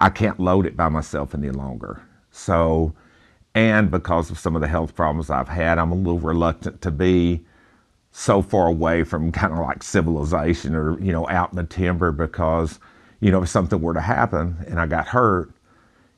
I 0.00 0.10
can't 0.10 0.38
load 0.38 0.64
it 0.64 0.76
by 0.76 0.88
myself 0.88 1.34
any 1.34 1.50
longer. 1.50 2.00
So, 2.30 2.94
and 3.56 3.90
because 3.90 4.30
of 4.30 4.38
some 4.38 4.54
of 4.54 4.62
the 4.62 4.68
health 4.68 4.94
problems 4.94 5.28
I've 5.28 5.48
had, 5.48 5.78
I'm 5.78 5.90
a 5.90 5.96
little 5.96 6.20
reluctant 6.20 6.82
to 6.82 6.92
be 6.92 7.44
so 8.12 8.42
far 8.42 8.68
away 8.68 9.02
from 9.02 9.32
kind 9.40 9.52
of 9.52 9.58
like 9.58 9.82
civilization 9.82 10.76
or, 10.76 11.00
you 11.00 11.10
know, 11.10 11.28
out 11.28 11.50
in 11.50 11.56
the 11.56 11.64
timber 11.64 12.12
because 12.12 12.78
you 13.24 13.30
know, 13.30 13.42
if 13.42 13.48
something 13.48 13.80
were 13.80 13.94
to 13.94 14.02
happen 14.02 14.54
and 14.68 14.78
I 14.78 14.84
got 14.84 15.08
hurt, 15.08 15.53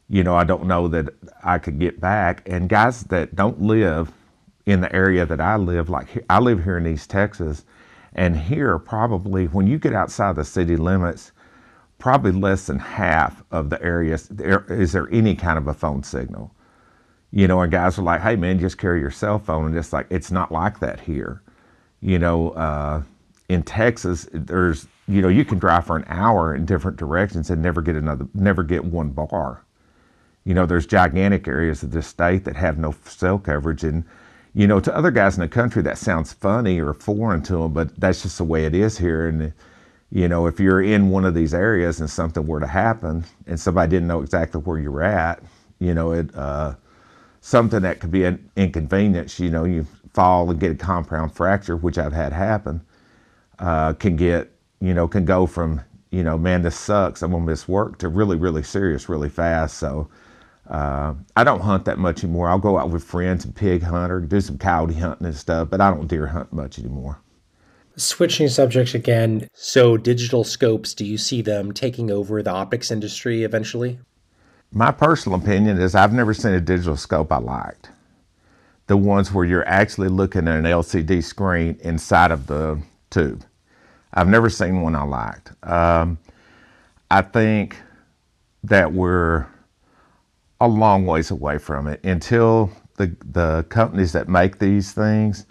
you 0.09 0.25
know, 0.25 0.37
I 0.37 0.45
don't 0.45 0.67
know 0.67 0.89
that 0.89 1.11
I 1.45 1.59
could 1.59 1.79
get 1.81 2.01
back. 2.01 2.43
And 2.49 2.69
guys 2.69 3.05
that 3.05 3.37
don't 3.37 3.63
live 3.63 4.13
in 4.67 4.81
the 4.83 4.95
area 4.95 5.27
that 5.27 5.41
I 5.41 5.57
live, 5.57 5.91
like 5.91 6.25
I 6.31 6.41
live 6.41 6.65
here 6.65 6.79
in 6.79 6.87
East 6.87 7.11
Texas, 7.11 7.65
and 8.15 8.37
here 8.37 8.79
probably 8.79 9.47
when 9.47 9.67
you 9.69 9.79
get 9.79 9.95
outside 9.95 10.37
the 10.37 10.45
city 10.45 10.77
limits, 10.77 11.33
probably 11.99 12.33
less 12.33 12.67
than 12.69 12.79
half 12.81 13.45
of 13.53 13.71
the 13.71 13.83
areas 13.83 14.29
there 14.29 14.65
is 14.71 14.93
there 14.93 15.09
any 15.13 15.35
kind 15.37 15.59
of 15.59 15.69
a 15.69 15.75
phone 15.75 16.03
signal. 16.05 16.53
You 17.33 17.49
know, 17.49 17.61
and 17.63 17.73
guys 17.73 17.99
are 17.99 18.03
like, 18.03 18.23
"Hey, 18.23 18.37
man, 18.37 18.59
just 18.61 18.79
carry 18.79 19.01
your 19.01 19.11
cell 19.13 19.39
phone," 19.41 19.67
and 19.67 19.77
it's 19.77 19.93
like 19.93 20.07
it's 20.11 20.31
not 20.33 20.53
like 20.53 20.81
that 20.81 21.01
here 21.01 21.43
You 22.01 22.19
know, 22.21 22.51
uh, 22.53 23.03
in 23.51 23.65
Texas, 23.65 24.29
there's 24.33 24.89
you 25.09 25.23
know 25.23 25.29
you 25.29 25.45
can 25.47 25.59
drive 25.59 25.87
for 25.87 25.97
an 25.97 26.07
hour 26.09 26.55
in 26.57 26.67
different 26.67 26.99
directions 26.99 27.51
and 27.51 27.63
never 27.63 27.83
get 27.83 27.97
another, 27.97 28.29
never 28.35 28.65
get 28.65 28.85
one 28.87 29.11
bar. 29.11 29.66
You 30.47 30.55
know, 30.55 30.65
there's 30.65 30.87
gigantic 30.87 31.49
areas 31.49 31.83
of 31.83 31.91
this 31.91 32.07
state 32.07 32.45
that 32.45 32.57
have 32.57 32.79
no 32.79 32.95
cell 33.05 33.39
coverage, 33.39 33.85
and 33.85 34.05
you 34.55 34.67
know, 34.67 34.81
to 34.81 34.97
other 34.97 35.11
guys 35.11 35.37
in 35.37 35.43
the 35.43 35.49
country 35.49 35.83
that 35.83 35.99
sounds 35.99 36.33
funny 36.33 36.81
or 36.81 36.95
foreign 36.95 37.43
to 37.43 37.57
them, 37.57 37.73
but 37.75 37.95
that's 38.01 38.23
just 38.23 38.39
the 38.39 38.45
way 38.45 38.65
it 38.65 38.75
is 38.75 38.97
here. 38.97 39.29
And 39.29 39.53
you 40.11 40.29
know, 40.29 40.47
if 40.47 40.61
you're 40.61 40.81
in 40.81 41.11
one 41.11 41.25
of 41.25 41.35
these 41.35 41.53
areas 41.53 42.01
and 42.01 42.09
something 42.09 42.47
were 42.47 42.61
to 42.61 42.67
happen, 42.67 43.25
and 43.49 43.59
somebody 43.59 43.91
didn't 43.91 44.07
know 44.09 44.23
exactly 44.23 44.61
where 44.61 44.79
you 44.79 44.93
were 44.93 45.03
at, 45.03 45.43
you 45.81 45.93
know, 45.93 46.13
it 46.13 46.35
uh, 46.37 46.75
something 47.41 47.83
that 47.83 47.99
could 48.01 48.13
be 48.13 48.25
an 48.25 48.49
inconvenience. 48.57 49.41
You 49.41 49.51
know, 49.51 49.65
you 49.65 49.85
fall 50.15 50.49
and 50.49 50.61
get 50.61 50.71
a 50.71 50.77
compound 50.77 51.35
fracture, 51.35 51.77
which 51.77 51.99
I've 51.99 52.13
had 52.13 52.33
happen, 52.33 52.81
uh, 53.59 53.95
can 53.95 54.17
get, 54.17 54.53
you 54.81 54.95
know, 54.95 55.09
can 55.09 55.25
go 55.25 55.47
from, 55.47 55.83
you 56.11 56.23
know, 56.23 56.39
man, 56.39 56.63
this 56.63 56.79
sucks, 56.79 57.23
I'm 57.23 57.33
gonna 57.33 57.45
miss 57.45 57.69
work, 57.69 57.99
to 57.99 58.09
really, 58.09 58.37
really 58.37 58.63
serious, 58.63 59.09
really 59.09 59.29
fast. 59.29 59.77
So 59.79 60.09
uh, 60.69 61.15
I 61.37 61.45
don't 61.45 61.61
hunt 61.61 61.85
that 61.85 61.99
much 61.99 62.25
anymore. 62.25 62.49
I'll 62.49 62.59
go 62.59 62.79
out 62.79 62.91
with 62.91 63.05
friends 63.05 63.45
and 63.45 63.55
pig 63.55 63.83
hunt 63.83 64.11
or 64.11 64.21
do 64.21 64.41
some 64.41 64.59
coyote 64.59 64.95
hunting 64.95 65.27
and 65.27 65.37
stuff, 65.37 65.71
but 65.71 65.81
I 65.81 65.91
don't 65.91 66.09
deer 66.09 66.27
hunt 66.27 66.53
much 66.53 66.79
anymore. 66.79 67.21
Switching 67.97 68.49
subjects 68.49 68.95
again, 68.95 69.49
so 69.55 69.97
digital 69.97 70.45
scopes, 70.45 70.93
do 70.93 71.05
you 71.05 71.17
see 71.17 71.41
them 71.41 71.73
taking 71.73 72.11
over 72.11 72.43
the 72.43 72.51
optics 72.51 72.91
industry 72.91 73.43
eventually? 73.43 73.99
My 74.73 74.91
personal 74.91 75.39
opinion 75.39 75.79
is 75.81 75.95
I've 75.95 76.13
never 76.13 76.35
seen 76.35 76.53
a 76.53 76.61
digital 76.61 76.97
scope 76.97 77.33
I 77.33 77.39
liked. 77.39 77.89
The 78.89 78.97
ones 78.97 79.33
where 79.33 79.45
you're 79.45 79.67
actually 79.67 80.09
looking 80.09 80.47
at 80.47 80.57
an 80.57 80.65
LCD 80.65 81.25
screen 81.25 81.79
inside 81.81 82.31
of 82.31 82.47
the 82.47 82.81
tube. 83.11 83.45
I've 84.13 84.29
never 84.29 84.51
seen 84.51 84.83
one 84.83 84.95
I 84.95 85.05
liked. 85.05 85.53
Um, 85.63 86.19
I 87.11 87.23
think 87.23 87.77
that 88.65 88.93
we're 88.93 89.47
a 90.61 90.69
long 90.69 91.07
ways 91.07 91.31
away 91.31 91.59
from 91.59 91.87
it 91.87 92.03
until 92.05 92.71
the 92.97 93.15
the 93.33 93.65
companies 93.69 94.13
that 94.13 94.29
make 94.29 94.59
these 94.59 94.93
things. 94.93 95.47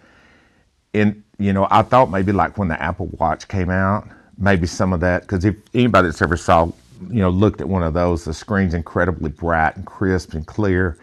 And 0.93 1.23
you 1.37 1.53
know 1.53 1.67
I 1.69 1.81
thought 1.81 2.09
maybe 2.09 2.31
like 2.31 2.57
when 2.57 2.67
the 2.67 2.81
Apple 2.81 3.07
Watch 3.07 3.47
came 3.47 3.69
out 3.69 4.07
maybe 4.37 4.67
some 4.67 4.93
of 4.93 4.99
that 4.99 5.21
because 5.21 5.45
if 5.45 5.55
anybody 5.73 6.07
that's 6.07 6.21
ever 6.21 6.37
saw 6.37 6.65
you 7.09 7.21
know 7.21 7.29
looked 7.29 7.61
at 7.61 7.69
one 7.69 7.83
of 7.83 7.93
those 7.93 8.25
the 8.25 8.33
screen's 8.33 8.73
incredibly 8.73 9.29
bright 9.29 9.75
and 9.75 9.85
crisp 9.85 10.33
and 10.33 10.45
clear. 10.47 10.97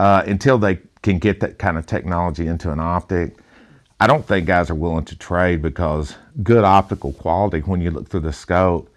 Uh, 0.00 0.22
until 0.26 0.58
they 0.58 0.78
can 1.02 1.18
get 1.18 1.40
that 1.40 1.58
kind 1.58 1.76
of 1.76 1.84
technology 1.84 2.46
into 2.46 2.70
an 2.70 2.78
optic 2.78 3.36
I 4.00 4.06
don't 4.06 4.24
think 4.24 4.46
guys 4.46 4.70
are 4.70 4.76
willing 4.76 5.04
to 5.06 5.18
trade 5.18 5.60
because 5.60 6.14
good 6.42 6.62
optical 6.62 7.12
quality 7.14 7.60
when 7.60 7.80
you 7.80 7.90
look 7.90 8.08
through 8.08 8.20
the 8.20 8.32
scope 8.32 8.94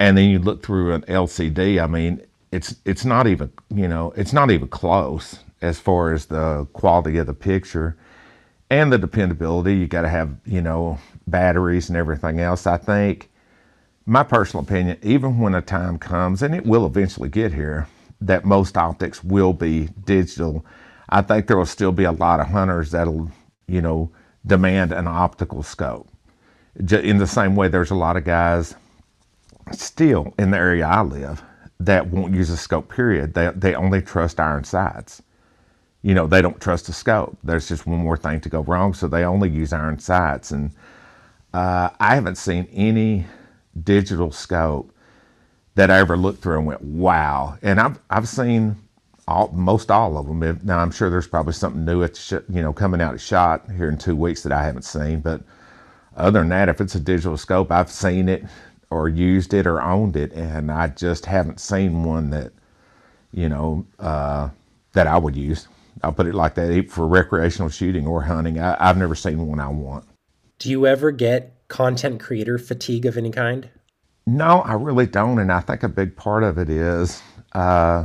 and 0.00 0.16
then 0.16 0.30
you 0.30 0.38
look 0.38 0.62
through 0.62 0.94
an 0.94 1.02
LCD 1.02 1.82
I 1.82 1.86
mean 1.86 2.22
it's 2.52 2.76
it's 2.84 3.04
not 3.04 3.26
even 3.26 3.50
you 3.74 3.88
know 3.88 4.12
it's 4.14 4.32
not 4.32 4.50
even 4.50 4.68
close 4.68 5.38
as 5.62 5.80
far 5.80 6.12
as 6.12 6.26
the 6.26 6.66
quality 6.74 7.16
of 7.18 7.26
the 7.26 7.34
picture 7.34 7.96
and 8.70 8.92
the 8.92 8.98
dependability. 8.98 9.74
You 9.74 9.88
got 9.88 10.02
to 10.02 10.08
have 10.08 10.36
you 10.44 10.60
know 10.60 10.98
batteries 11.26 11.88
and 11.88 11.96
everything 11.96 12.38
else. 12.38 12.66
I 12.66 12.76
think 12.76 13.30
my 14.04 14.22
personal 14.22 14.64
opinion, 14.64 14.98
even 15.02 15.38
when 15.38 15.54
a 15.54 15.62
time 15.62 15.98
comes, 15.98 16.42
and 16.42 16.54
it 16.54 16.66
will 16.66 16.86
eventually 16.86 17.28
get 17.28 17.54
here, 17.54 17.88
that 18.20 18.44
most 18.44 18.76
optics 18.76 19.24
will 19.24 19.52
be 19.52 19.88
digital. 20.04 20.64
I 21.08 21.22
think 21.22 21.46
there 21.46 21.56
will 21.56 21.66
still 21.66 21.92
be 21.92 22.04
a 22.04 22.12
lot 22.12 22.40
of 22.40 22.48
hunters 22.48 22.90
that'll 22.90 23.30
you 23.66 23.80
know 23.80 24.12
demand 24.46 24.92
an 24.92 25.08
optical 25.08 25.62
scope. 25.62 26.08
In 26.76 27.18
the 27.18 27.26
same 27.26 27.56
way, 27.56 27.68
there's 27.68 27.90
a 27.90 27.94
lot 27.94 28.16
of 28.16 28.24
guys 28.24 28.74
still 29.72 30.34
in 30.38 30.50
the 30.50 30.56
area 30.58 30.86
I 30.86 31.02
live 31.02 31.42
that 31.86 32.08
won't 32.08 32.34
use 32.34 32.50
a 32.50 32.56
scope 32.56 32.92
period. 32.92 33.34
They, 33.34 33.50
they 33.54 33.74
only 33.74 34.02
trust 34.02 34.40
iron 34.40 34.64
sights. 34.64 35.22
You 36.02 36.14
know, 36.14 36.26
they 36.26 36.42
don't 36.42 36.60
trust 36.60 36.88
a 36.88 36.92
scope. 36.92 37.38
There's 37.44 37.68
just 37.68 37.86
one 37.86 38.00
more 38.00 38.16
thing 38.16 38.40
to 38.40 38.48
go 38.48 38.60
wrong, 38.62 38.92
so 38.92 39.06
they 39.06 39.24
only 39.24 39.48
use 39.48 39.72
iron 39.72 39.98
sights. 39.98 40.50
And 40.50 40.72
uh, 41.54 41.90
I 42.00 42.14
haven't 42.14 42.36
seen 42.36 42.68
any 42.72 43.26
digital 43.84 44.32
scope 44.32 44.92
that 45.74 45.90
I 45.90 45.98
ever 45.98 46.16
looked 46.16 46.42
through 46.42 46.58
and 46.58 46.66
went, 46.66 46.82
wow. 46.82 47.56
And 47.62 47.80
I've, 47.80 47.98
I've 48.10 48.28
seen 48.28 48.76
all, 49.28 49.48
most 49.52 49.90
all 49.90 50.18
of 50.18 50.26
them. 50.26 50.60
Now, 50.64 50.80
I'm 50.80 50.90
sure 50.90 51.08
there's 51.08 51.28
probably 51.28 51.52
something 51.52 51.84
new, 51.84 52.02
at, 52.02 52.18
you 52.48 52.62
know, 52.62 52.72
coming 52.72 53.00
out 53.00 53.14
of 53.14 53.22
shot 53.22 53.70
here 53.70 53.88
in 53.88 53.96
two 53.96 54.16
weeks 54.16 54.42
that 54.42 54.52
I 54.52 54.64
haven't 54.64 54.82
seen. 54.82 55.20
But 55.20 55.42
other 56.16 56.40
than 56.40 56.48
that, 56.50 56.68
if 56.68 56.80
it's 56.80 56.96
a 56.96 57.00
digital 57.00 57.36
scope, 57.36 57.70
I've 57.70 57.90
seen 57.90 58.28
it 58.28 58.44
or 58.92 59.08
used 59.08 59.54
it 59.54 59.66
or 59.66 59.80
owned 59.80 60.16
it, 60.16 60.32
and 60.32 60.70
I 60.70 60.88
just 60.88 61.26
haven't 61.26 61.60
seen 61.60 62.04
one 62.04 62.30
that, 62.30 62.52
you 63.32 63.48
know, 63.48 63.86
uh, 63.98 64.50
that 64.92 65.06
I 65.06 65.16
would 65.16 65.34
use. 65.34 65.66
I'll 66.02 66.12
put 66.12 66.26
it 66.26 66.34
like 66.34 66.54
that 66.56 66.90
for 66.90 67.06
recreational 67.06 67.70
shooting 67.70 68.06
or 68.06 68.22
hunting. 68.22 68.58
I, 68.58 68.76
I've 68.78 68.98
never 68.98 69.14
seen 69.14 69.46
one 69.46 69.60
I 69.60 69.68
want. 69.68 70.04
Do 70.58 70.70
you 70.70 70.86
ever 70.86 71.10
get 71.10 71.56
content 71.68 72.20
creator 72.20 72.58
fatigue 72.58 73.06
of 73.06 73.16
any 73.16 73.30
kind? 73.30 73.70
No, 74.26 74.60
I 74.60 74.74
really 74.74 75.06
don't. 75.06 75.38
And 75.38 75.50
I 75.50 75.60
think 75.60 75.82
a 75.82 75.88
big 75.88 76.16
part 76.16 76.44
of 76.44 76.58
it 76.58 76.68
is 76.68 77.22
uh, 77.52 78.04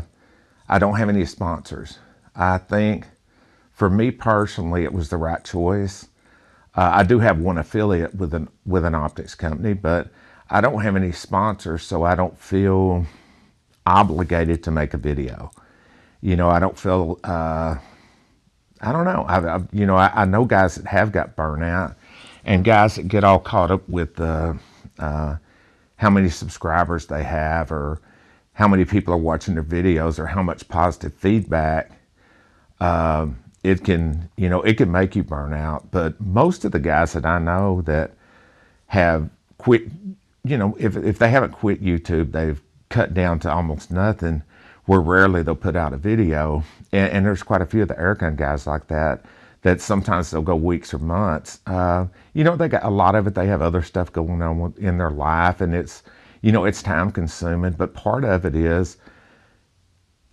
I 0.69 0.79
don't 0.79 0.95
have 0.95 1.09
any 1.09 1.25
sponsors. 1.25 1.99
I 2.35 2.57
think 2.57 3.05
for 3.71 3.89
me 3.89 4.11
personally, 4.11 4.83
it 4.83 4.93
was 4.93 5.09
the 5.09 5.17
right 5.17 5.43
choice. 5.43 6.07
Uh, 6.75 6.91
I 6.93 7.03
do 7.03 7.19
have 7.19 7.39
one 7.39 7.57
affiliate 7.57 8.15
with 8.15 8.33
an 8.33 8.49
with 8.65 8.85
an 8.85 8.95
optics 8.95 9.35
company, 9.35 9.73
but 9.73 10.09
I 10.49 10.61
don't 10.61 10.81
have 10.81 10.95
any 10.95 11.11
sponsors, 11.11 11.83
so 11.83 12.03
I 12.03 12.15
don't 12.15 12.37
feel 12.39 13.05
obligated 13.85 14.63
to 14.63 14.71
make 14.71 14.93
a 14.93 14.97
video. 14.97 15.51
You 16.21 16.35
know, 16.35 16.49
I 16.49 16.59
don't 16.59 16.77
feel, 16.77 17.19
uh, 17.23 17.75
I 18.81 18.91
don't 18.91 19.05
know. 19.05 19.25
I, 19.27 19.55
I 19.55 19.61
you 19.71 19.85
know, 19.85 19.95
I, 19.95 20.11
I, 20.13 20.25
know 20.25 20.45
guys 20.45 20.75
that 20.75 20.85
have 20.87 21.11
got 21.11 21.35
burnout 21.35 21.95
and 22.45 22.63
guys 22.63 22.95
that 22.95 23.07
get 23.07 23.23
all 23.23 23.39
caught 23.39 23.71
up 23.71 23.87
with 23.87 24.19
uh, 24.19 24.53
uh, 24.99 25.37
how 25.97 26.09
many 26.09 26.29
subscribers 26.29 27.05
they 27.07 27.23
have 27.23 27.71
or 27.71 28.01
how 28.53 28.67
many 28.67 28.85
people 28.85 29.13
are 29.13 29.17
watching 29.17 29.53
their 29.53 29.63
videos 29.63 30.17
or 30.17 30.25
how 30.25 30.41
much 30.41 30.67
positive 30.67 31.13
feedback. 31.13 31.91
Uh, 32.79 33.27
it 33.63 33.83
can, 33.83 34.29
you 34.37 34.49
know, 34.49 34.61
it 34.61 34.77
can 34.77 34.91
make 34.91 35.15
you 35.15 35.23
burn 35.23 35.53
out. 35.53 35.91
But 35.91 36.19
most 36.21 36.63
of 36.65 36.71
the 36.71 36.79
guys 36.79 37.13
that 37.13 37.25
I 37.25 37.39
know 37.39 37.81
that 37.81 38.11
have 38.87 39.29
quit 39.57 39.83
you 40.49 40.57
know, 40.57 40.75
if, 40.79 40.95
if 40.95 41.19
they 41.19 41.29
haven't 41.29 41.51
quit 41.51 41.83
YouTube, 41.83 42.31
they've 42.31 42.61
cut 42.89 43.13
down 43.13 43.39
to 43.39 43.51
almost 43.51 43.91
nothing, 43.91 44.43
where 44.85 45.01
rarely 45.01 45.43
they'll 45.43 45.55
put 45.55 45.75
out 45.75 45.93
a 45.93 45.97
video. 45.97 46.63
And, 46.91 47.11
and 47.11 47.25
there's 47.25 47.43
quite 47.43 47.61
a 47.61 47.65
few 47.65 47.81
of 47.81 47.87
the 47.87 47.95
airgun 47.95 48.35
guys 48.35 48.65
like 48.65 48.87
that, 48.87 49.25
that 49.61 49.81
sometimes 49.81 50.31
they'll 50.31 50.41
go 50.41 50.55
weeks 50.55 50.93
or 50.93 50.99
months. 50.99 51.59
Uh, 51.67 52.05
you 52.33 52.43
know, 52.43 52.55
they 52.55 52.67
got 52.67 52.83
a 52.83 52.89
lot 52.89 53.15
of 53.15 53.27
it, 53.27 53.35
they 53.35 53.47
have 53.47 53.61
other 53.61 53.81
stuff 53.81 54.11
going 54.13 54.41
on 54.41 54.73
in 54.77 54.97
their 54.97 55.11
life, 55.11 55.61
and 55.61 55.73
it's, 55.75 56.03
you 56.41 56.51
know, 56.51 56.65
it's 56.65 56.81
time 56.81 57.11
consuming. 57.11 57.73
But 57.73 57.93
part 57.93 58.23
of 58.23 58.45
it 58.45 58.55
is 58.55 58.97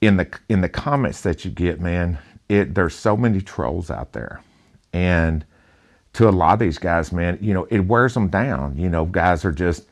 in 0.00 0.16
the 0.18 0.38
in 0.48 0.61
the 0.61 0.68
comments 0.68 1.22
that 1.22 1.44
you 1.44 1.50
get, 1.50 1.81
man, 1.81 2.18
it 2.48 2.74
there's 2.74 2.94
so 2.94 3.16
many 3.16 3.40
trolls 3.40 3.90
out 3.90 4.12
there. 4.12 4.42
And 4.92 5.44
to 6.12 6.29
a 6.29 6.31
lot 6.31 6.53
of 6.53 6.59
these 6.61 6.79
guys, 6.79 7.11
man, 7.11 7.38
you 7.40 7.55
know, 7.55 7.64
it 7.70 7.81
wears 7.81 8.14
them 8.14 8.29
down. 8.29 8.77
You 8.77 8.88
know, 8.88 9.07
guys 9.07 9.44
are 9.44 9.53
just 9.53 9.87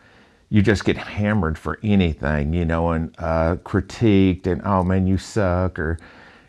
you 0.53 0.61
just 0.61 0.85
get 0.85 0.99
hammered 0.99 1.57
for 1.57 1.79
anything, 1.83 2.53
you 2.53 2.67
know, 2.67 2.91
and 2.91 3.15
uh, 3.17 3.57
critiqued 3.65 4.47
and, 4.47 4.61
oh 4.67 4.83
man, 4.83 5.07
you 5.07 5.17
suck, 5.17 5.79
or, 5.79 5.97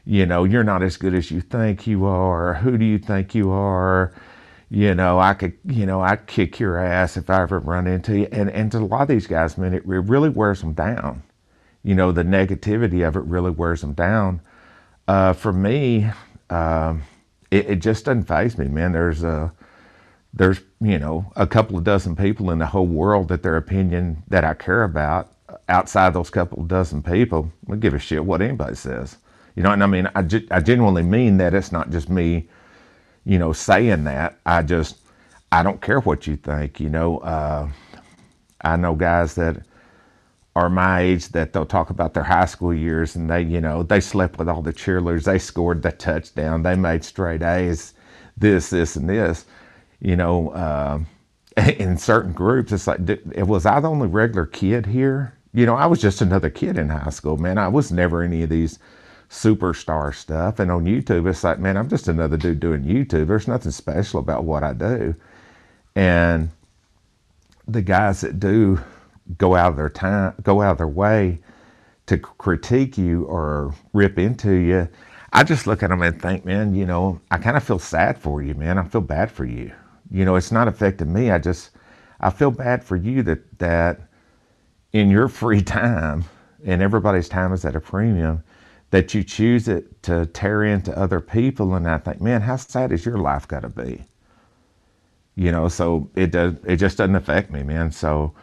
you 0.03 0.25
know, 0.25 0.43
you're 0.43 0.61
not 0.61 0.83
as 0.83 0.97
good 0.97 1.13
as 1.13 1.31
you 1.31 1.39
think 1.39 1.87
you 1.87 2.03
are, 2.03 2.49
or 2.49 2.53
who 2.55 2.77
do 2.77 2.83
you 2.83 2.99
think 2.99 3.33
you 3.33 3.49
are? 3.49 4.13
You 4.69 4.93
know, 4.93 5.19
I 5.19 5.33
could, 5.33 5.53
you 5.63 5.85
know, 5.85 6.01
I'd 6.01 6.27
kick 6.27 6.59
your 6.59 6.77
ass 6.79 7.15
if 7.15 7.29
I 7.29 7.43
ever 7.43 7.59
run 7.59 7.87
into 7.87 8.19
you. 8.19 8.27
And, 8.29 8.49
and 8.49 8.69
to 8.73 8.79
a 8.79 8.79
lot 8.79 9.03
of 9.03 9.07
these 9.07 9.25
guys, 9.25 9.57
man, 9.57 9.73
it, 9.73 9.83
it 9.83 9.85
really 9.85 10.27
wears 10.27 10.59
them 10.59 10.73
down. 10.73 11.23
You 11.81 11.95
know, 11.95 12.11
the 12.11 12.23
negativity 12.23 13.07
of 13.07 13.15
it 13.15 13.23
really 13.23 13.51
wears 13.51 13.79
them 13.79 13.93
down. 13.93 14.41
Uh, 15.07 15.31
for 15.31 15.53
me, 15.53 16.09
um, 16.49 17.03
it, 17.51 17.69
it, 17.69 17.75
just 17.77 18.03
doesn't 18.03 18.23
faze 18.23 18.57
me, 18.57 18.67
man. 18.67 18.91
There's 18.91 19.23
a, 19.23 19.53
there's 20.33 20.61
you 20.81 20.97
know 20.99 21.31
a 21.35 21.45
couple 21.47 21.77
of 21.77 21.83
dozen 21.83 22.15
people 22.15 22.51
in 22.51 22.59
the 22.59 22.65
whole 22.65 22.87
world 22.87 23.27
that 23.27 23.43
their 23.43 23.57
opinion 23.57 24.23
that 24.27 24.43
I 24.43 24.53
care 24.53 24.83
about 24.83 25.31
outside 25.69 26.13
those 26.13 26.29
couple 26.29 26.61
of 26.61 26.67
dozen 26.67 27.03
people 27.03 27.51
I 27.71 27.75
give 27.75 27.93
a 27.93 27.99
shit 27.99 28.25
what 28.25 28.41
anybody 28.41 28.75
says. 28.75 29.17
You 29.55 29.63
know 29.63 29.71
and 29.71 29.83
I 29.83 29.87
mean 29.87 30.07
I, 30.15 30.25
I 30.51 30.59
genuinely 30.61 31.03
mean 31.03 31.37
that 31.37 31.53
it's 31.53 31.71
not 31.71 31.91
just 31.91 32.09
me 32.09 32.47
you 33.25 33.39
know 33.39 33.53
saying 33.53 34.05
that. 34.05 34.39
I 34.45 34.63
just 34.63 34.97
I 35.51 35.63
don't 35.63 35.81
care 35.81 35.99
what 35.99 36.27
you 36.27 36.35
think 36.35 36.79
you 36.79 36.89
know 36.89 37.19
uh, 37.19 37.69
I 38.61 38.75
know 38.77 38.95
guys 38.95 39.35
that 39.35 39.57
are 40.55 40.69
my 40.69 41.01
age 41.01 41.29
that 41.29 41.53
they'll 41.53 41.65
talk 41.65 41.89
about 41.89 42.13
their 42.13 42.23
high 42.23 42.45
school 42.45 42.73
years 42.73 43.15
and 43.15 43.29
they 43.29 43.41
you 43.43 43.61
know 43.61 43.83
they 43.83 43.99
slept 44.01 44.39
with 44.39 44.49
all 44.49 44.63
the 44.63 44.73
cheerleaders. 44.73 45.25
They 45.25 45.39
scored 45.39 45.83
the 45.83 45.91
touchdown. 45.91 46.63
They 46.63 46.75
made 46.75 47.03
straight 47.03 47.43
A's 47.43 47.93
this 48.37 48.71
this 48.71 48.95
and 48.95 49.09
this 49.09 49.45
you 50.03 50.15
know, 50.15 50.49
uh, 50.49 50.99
in 51.79 51.97
certain 51.97 52.33
groups, 52.33 52.71
it's 52.71 52.87
like, 52.87 52.99
was 53.37 53.65
I 53.65 53.79
the 53.79 53.89
only 53.89 54.07
regular 54.07 54.45
kid 54.45 54.85
here? 54.85 55.33
You 55.53 55.65
know, 55.65 55.75
I 55.75 55.85
was 55.87 56.01
just 56.01 56.21
another 56.21 56.49
kid 56.49 56.77
in 56.77 56.89
high 56.89 57.09
school, 57.09 57.37
man. 57.37 57.57
I 57.57 57.67
was 57.69 57.91
never 57.91 58.21
any 58.21 58.43
of 58.43 58.49
these 58.49 58.79
superstar 59.29 60.13
stuff. 60.13 60.59
And 60.59 60.71
on 60.71 60.85
YouTube, 60.85 61.27
it's 61.29 61.43
like, 61.43 61.59
man, 61.59 61.77
I'm 61.77 61.89
just 61.89 62.07
another 62.07 62.37
dude 62.37 62.59
doing 62.59 62.83
YouTube. 62.83 63.27
There's 63.27 63.47
nothing 63.47 63.71
special 63.71 64.19
about 64.19 64.45
what 64.45 64.63
I 64.63 64.73
do. 64.73 65.15
And 65.95 66.49
the 67.67 67.81
guys 67.81 68.21
that 68.21 68.39
do 68.39 68.79
go 69.37 69.55
out 69.55 69.71
of 69.71 69.77
their 69.77 69.89
time, 69.89 70.33
go 70.43 70.61
out 70.61 70.73
of 70.73 70.77
their 70.79 70.87
way 70.87 71.39
to 72.07 72.17
critique 72.17 72.97
you 72.97 73.23
or 73.25 73.73
rip 73.93 74.19
into 74.19 74.53
you, 74.53 74.89
I 75.31 75.43
just 75.43 75.65
look 75.65 75.81
at 75.81 75.89
them 75.89 76.01
and 76.01 76.21
think, 76.21 76.45
man, 76.45 76.75
you 76.75 76.85
know, 76.85 77.21
I 77.31 77.37
kind 77.37 77.57
of 77.57 77.63
feel 77.63 77.79
sad 77.79 78.17
for 78.17 78.41
you, 78.41 78.53
man. 78.55 78.77
I 78.77 78.83
feel 78.83 79.01
bad 79.01 79.31
for 79.31 79.45
you. 79.45 79.71
You 80.11 80.25
know, 80.25 80.35
it's 80.35 80.51
not 80.51 80.67
affecting 80.67 81.11
me. 81.13 81.31
I 81.31 81.39
just, 81.39 81.71
I 82.19 82.29
feel 82.29 82.51
bad 82.51 82.83
for 82.83 82.95
you 82.95 83.23
that 83.23 83.59
that 83.59 84.01
in 84.93 85.09
your 85.09 85.27
free 85.27 85.61
time, 85.63 86.25
and 86.65 86.81
everybody's 86.81 87.29
time 87.29 87.53
is 87.53 87.65
at 87.65 87.75
a 87.75 87.79
premium, 87.81 88.43
that 88.91 89.13
you 89.13 89.23
choose 89.23 89.67
it 89.67 90.01
to 90.03 90.25
tear 90.27 90.63
into 90.63 90.97
other 90.97 91.19
people. 91.19 91.75
And 91.75 91.89
I 91.89 91.97
think, 91.97 92.21
man, 92.21 92.41
how 92.41 92.57
sad 92.57 92.91
is 92.91 93.05
your 93.05 93.17
life 93.17 93.47
got 93.47 93.61
to 93.61 93.69
be? 93.69 94.05
You 95.35 95.51
know, 95.51 95.67
so 95.67 96.09
it 96.15 96.31
does. 96.31 96.55
It 96.65 96.77
just 96.77 96.97
doesn't 96.97 97.15
affect 97.15 97.51
me, 97.51 97.63
man. 97.63 97.91
So, 97.91 98.33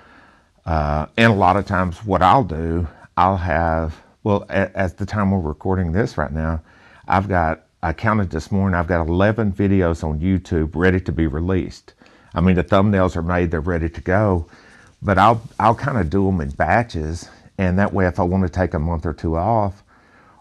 uh, 0.67 1.07
and 1.17 1.33
a 1.33 1.37
lot 1.37 1.57
of 1.57 1.67
times, 1.67 2.05
what 2.05 2.23
I'll 2.23 2.45
do, 2.45 2.89
I'll 3.17 3.37
have. 3.37 3.97
Well, 4.25 4.45
at, 4.51 4.75
at 4.75 4.99
the 4.99 5.07
time 5.07 5.31
we're 5.31 5.41
recording 5.41 5.93
this 5.93 6.19
right 6.19 6.33
now, 6.33 6.63
I've 7.09 7.29
got. 7.29 7.67
I 7.83 7.95
counted 7.95 8.31
this 8.31 8.53
morning. 8.53 8.75
I've 8.79 8.89
got 8.89 9.07
11 9.07 9.53
videos 9.55 10.05
on 10.05 10.21
YouTube 10.21 10.73
ready 10.75 11.01
to 11.01 11.13
be 11.13 11.27
released. 11.27 11.95
I 12.35 12.41
mean, 12.43 12.57
the 12.57 12.65
thumbnails 12.65 13.17
are 13.17 13.23
made; 13.23 13.51
they're 13.51 13.61
ready 13.61 13.89
to 13.89 14.01
go. 14.03 14.47
But 15.03 15.19
I'll 15.19 15.43
I'll 15.59 15.75
kind 15.75 15.99
of 15.99 16.11
do 16.11 16.27
them 16.27 16.43
in 16.43 16.51
batches, 16.51 17.29
and 17.59 17.79
that 17.79 17.93
way, 17.95 18.07
if 18.07 18.21
I 18.21 18.25
want 18.25 18.45
to 18.45 18.51
take 18.51 18.75
a 18.75 18.79
month 18.79 19.07
or 19.07 19.15
two 19.15 19.37
off, 19.37 19.83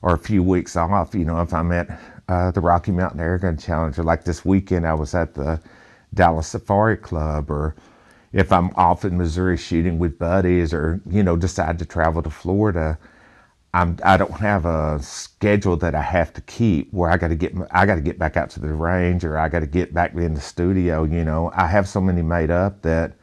or 0.02 0.16
a 0.16 0.20
few 0.20 0.44
weeks 0.44 0.76
off, 0.76 1.16
you 1.16 1.26
know, 1.26 1.42
if 1.42 1.54
I'm 1.54 1.72
at 1.72 2.00
uh, 2.28 2.52
the 2.52 2.62
Rocky 2.62 2.92
Mountain 2.92 3.22
Airgun 3.22 3.64
Challenge, 3.64 3.98
or 4.00 4.04
like 4.04 4.26
this 4.26 4.46
weekend, 4.46 4.86
I 4.86 4.94
was 4.96 5.16
at 5.16 5.34
the 5.36 5.62
Dallas 6.14 6.48
Safari 6.50 6.98
Club, 6.98 7.50
or 7.50 7.76
if 8.34 8.52
I'm 8.52 8.72
off 8.76 9.06
in 9.06 9.18
Missouri 9.18 9.58
shooting 9.58 9.98
with 9.98 10.20
buddies, 10.20 10.74
or 10.74 11.02
you 11.10 11.24
know, 11.24 11.38
decide 11.38 11.80
to 11.80 11.86
travel 11.86 12.22
to 12.22 12.30
Florida, 12.30 13.00
I'm 13.74 13.98
I 14.04 14.18
don't 14.18 14.32
have 14.32 14.66
a 14.66 15.00
schedule 15.02 15.78
that 15.78 15.94
I 15.94 16.02
have 16.02 16.34
to 16.34 16.42
keep 16.42 16.92
where 16.92 17.12
I 17.12 17.18
got 17.18 17.28
to 17.28 17.36
get 17.36 17.54
I 17.72 17.86
got 17.86 17.96
to 17.96 18.02
get 18.02 18.18
back 18.18 18.36
out 18.38 18.50
to 18.52 18.60
the 18.60 18.74
range, 18.74 19.24
or 19.24 19.38
I 19.38 19.50
got 19.50 19.60
to 19.60 19.68
get 19.68 19.94
back 19.94 20.14
in 20.16 20.34
the 20.34 20.42
studio. 20.42 21.04
You 21.04 21.24
know, 21.24 21.52
I 21.54 21.68
have 21.68 21.88
so 21.88 22.02
many 22.02 22.22
made 22.22 22.52
up 22.52 22.82
that, 22.82 23.14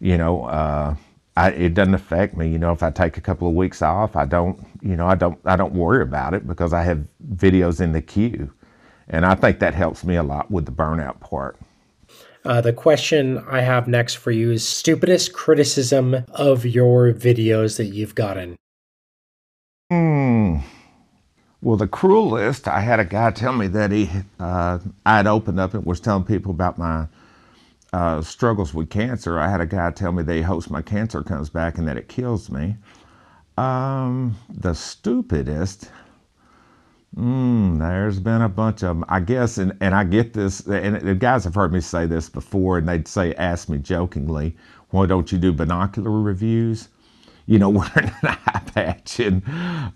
you 0.00 0.18
know. 0.18 0.44
Uh, 0.44 0.96
I, 1.36 1.50
it 1.50 1.74
doesn't 1.74 1.94
affect 1.94 2.36
me. 2.36 2.48
You 2.48 2.58
know, 2.58 2.72
if 2.72 2.82
I 2.82 2.90
take 2.90 3.16
a 3.16 3.20
couple 3.20 3.46
of 3.46 3.54
weeks 3.54 3.80
off, 3.80 4.16
I 4.16 4.24
don't, 4.24 4.58
you 4.82 4.96
know, 4.96 5.06
I 5.06 5.14
don't, 5.14 5.38
I 5.44 5.54
don't 5.54 5.72
worry 5.72 6.02
about 6.02 6.34
it 6.34 6.48
because 6.48 6.72
I 6.72 6.82
have 6.82 7.06
videos 7.32 7.80
in 7.80 7.92
the 7.92 8.02
queue, 8.02 8.52
and 9.08 9.24
I 9.24 9.36
think 9.36 9.60
that 9.60 9.72
helps 9.72 10.02
me 10.02 10.16
a 10.16 10.24
lot 10.24 10.50
with 10.50 10.66
the 10.66 10.72
burnout 10.72 11.20
part. 11.20 11.56
Uh, 12.44 12.60
the 12.60 12.72
question 12.72 13.38
I 13.48 13.60
have 13.60 13.86
next 13.86 14.14
for 14.14 14.32
you 14.32 14.50
is 14.50 14.66
stupidest 14.66 15.32
criticism 15.32 16.24
of 16.30 16.66
your 16.66 17.12
videos 17.12 17.76
that 17.76 17.86
you've 17.86 18.16
gotten. 18.16 18.56
Hmm. 19.90 20.58
Well, 21.62 21.76
the 21.76 21.88
cruelest, 21.88 22.68
I 22.68 22.80
had 22.80 23.00
a 23.00 23.04
guy 23.04 23.30
tell 23.30 23.54
me 23.54 23.68
that 23.68 23.90
he, 23.90 24.10
uh, 24.38 24.78
I 25.06 25.16
had 25.16 25.26
opened 25.26 25.58
up 25.58 25.74
and 25.74 25.84
was 25.86 25.98
telling 25.98 26.24
people 26.24 26.50
about 26.50 26.76
my 26.78 27.06
uh, 27.92 28.20
struggles 28.20 28.74
with 28.74 28.90
cancer, 28.90 29.38
I 29.38 29.48
had 29.50 29.62
a 29.62 29.66
guy 29.66 29.90
tell 29.90 30.12
me 30.12 30.22
they 30.22 30.42
hopes 30.42 30.68
my 30.68 30.82
cancer 30.82 31.22
comes 31.22 31.48
back 31.48 31.78
and 31.78 31.88
that 31.88 31.96
it 31.96 32.08
kills 32.08 32.50
me. 32.50 32.76
Um, 33.56 34.36
the 34.50 34.74
stupidest. 34.74 35.90
Mm, 37.16 37.78
there's 37.78 38.20
been 38.20 38.42
a 38.42 38.48
bunch 38.48 38.82
of 38.82 38.88
them, 38.88 39.04
I 39.08 39.20
guess, 39.20 39.56
and, 39.56 39.74
and 39.80 39.94
I 39.94 40.04
get 40.04 40.34
this, 40.34 40.66
and 40.66 40.96
the 41.00 41.14
guys 41.14 41.44
have 41.44 41.54
heard 41.54 41.72
me 41.72 41.80
say 41.80 42.04
this 42.04 42.28
before, 42.28 42.76
and 42.76 42.86
they'd 42.86 43.08
say, 43.08 43.34
ask 43.34 43.70
me 43.70 43.78
jokingly, 43.78 44.54
why 44.90 45.06
don't 45.06 45.32
you 45.32 45.38
do 45.38 45.52
binocular 45.52 46.10
reviews? 46.10 46.88
You 47.48 47.58
know, 47.58 47.68
wearing 47.70 48.12
an 48.22 48.28
eye 48.46 48.62
patch, 48.72 49.18
and 49.18 49.42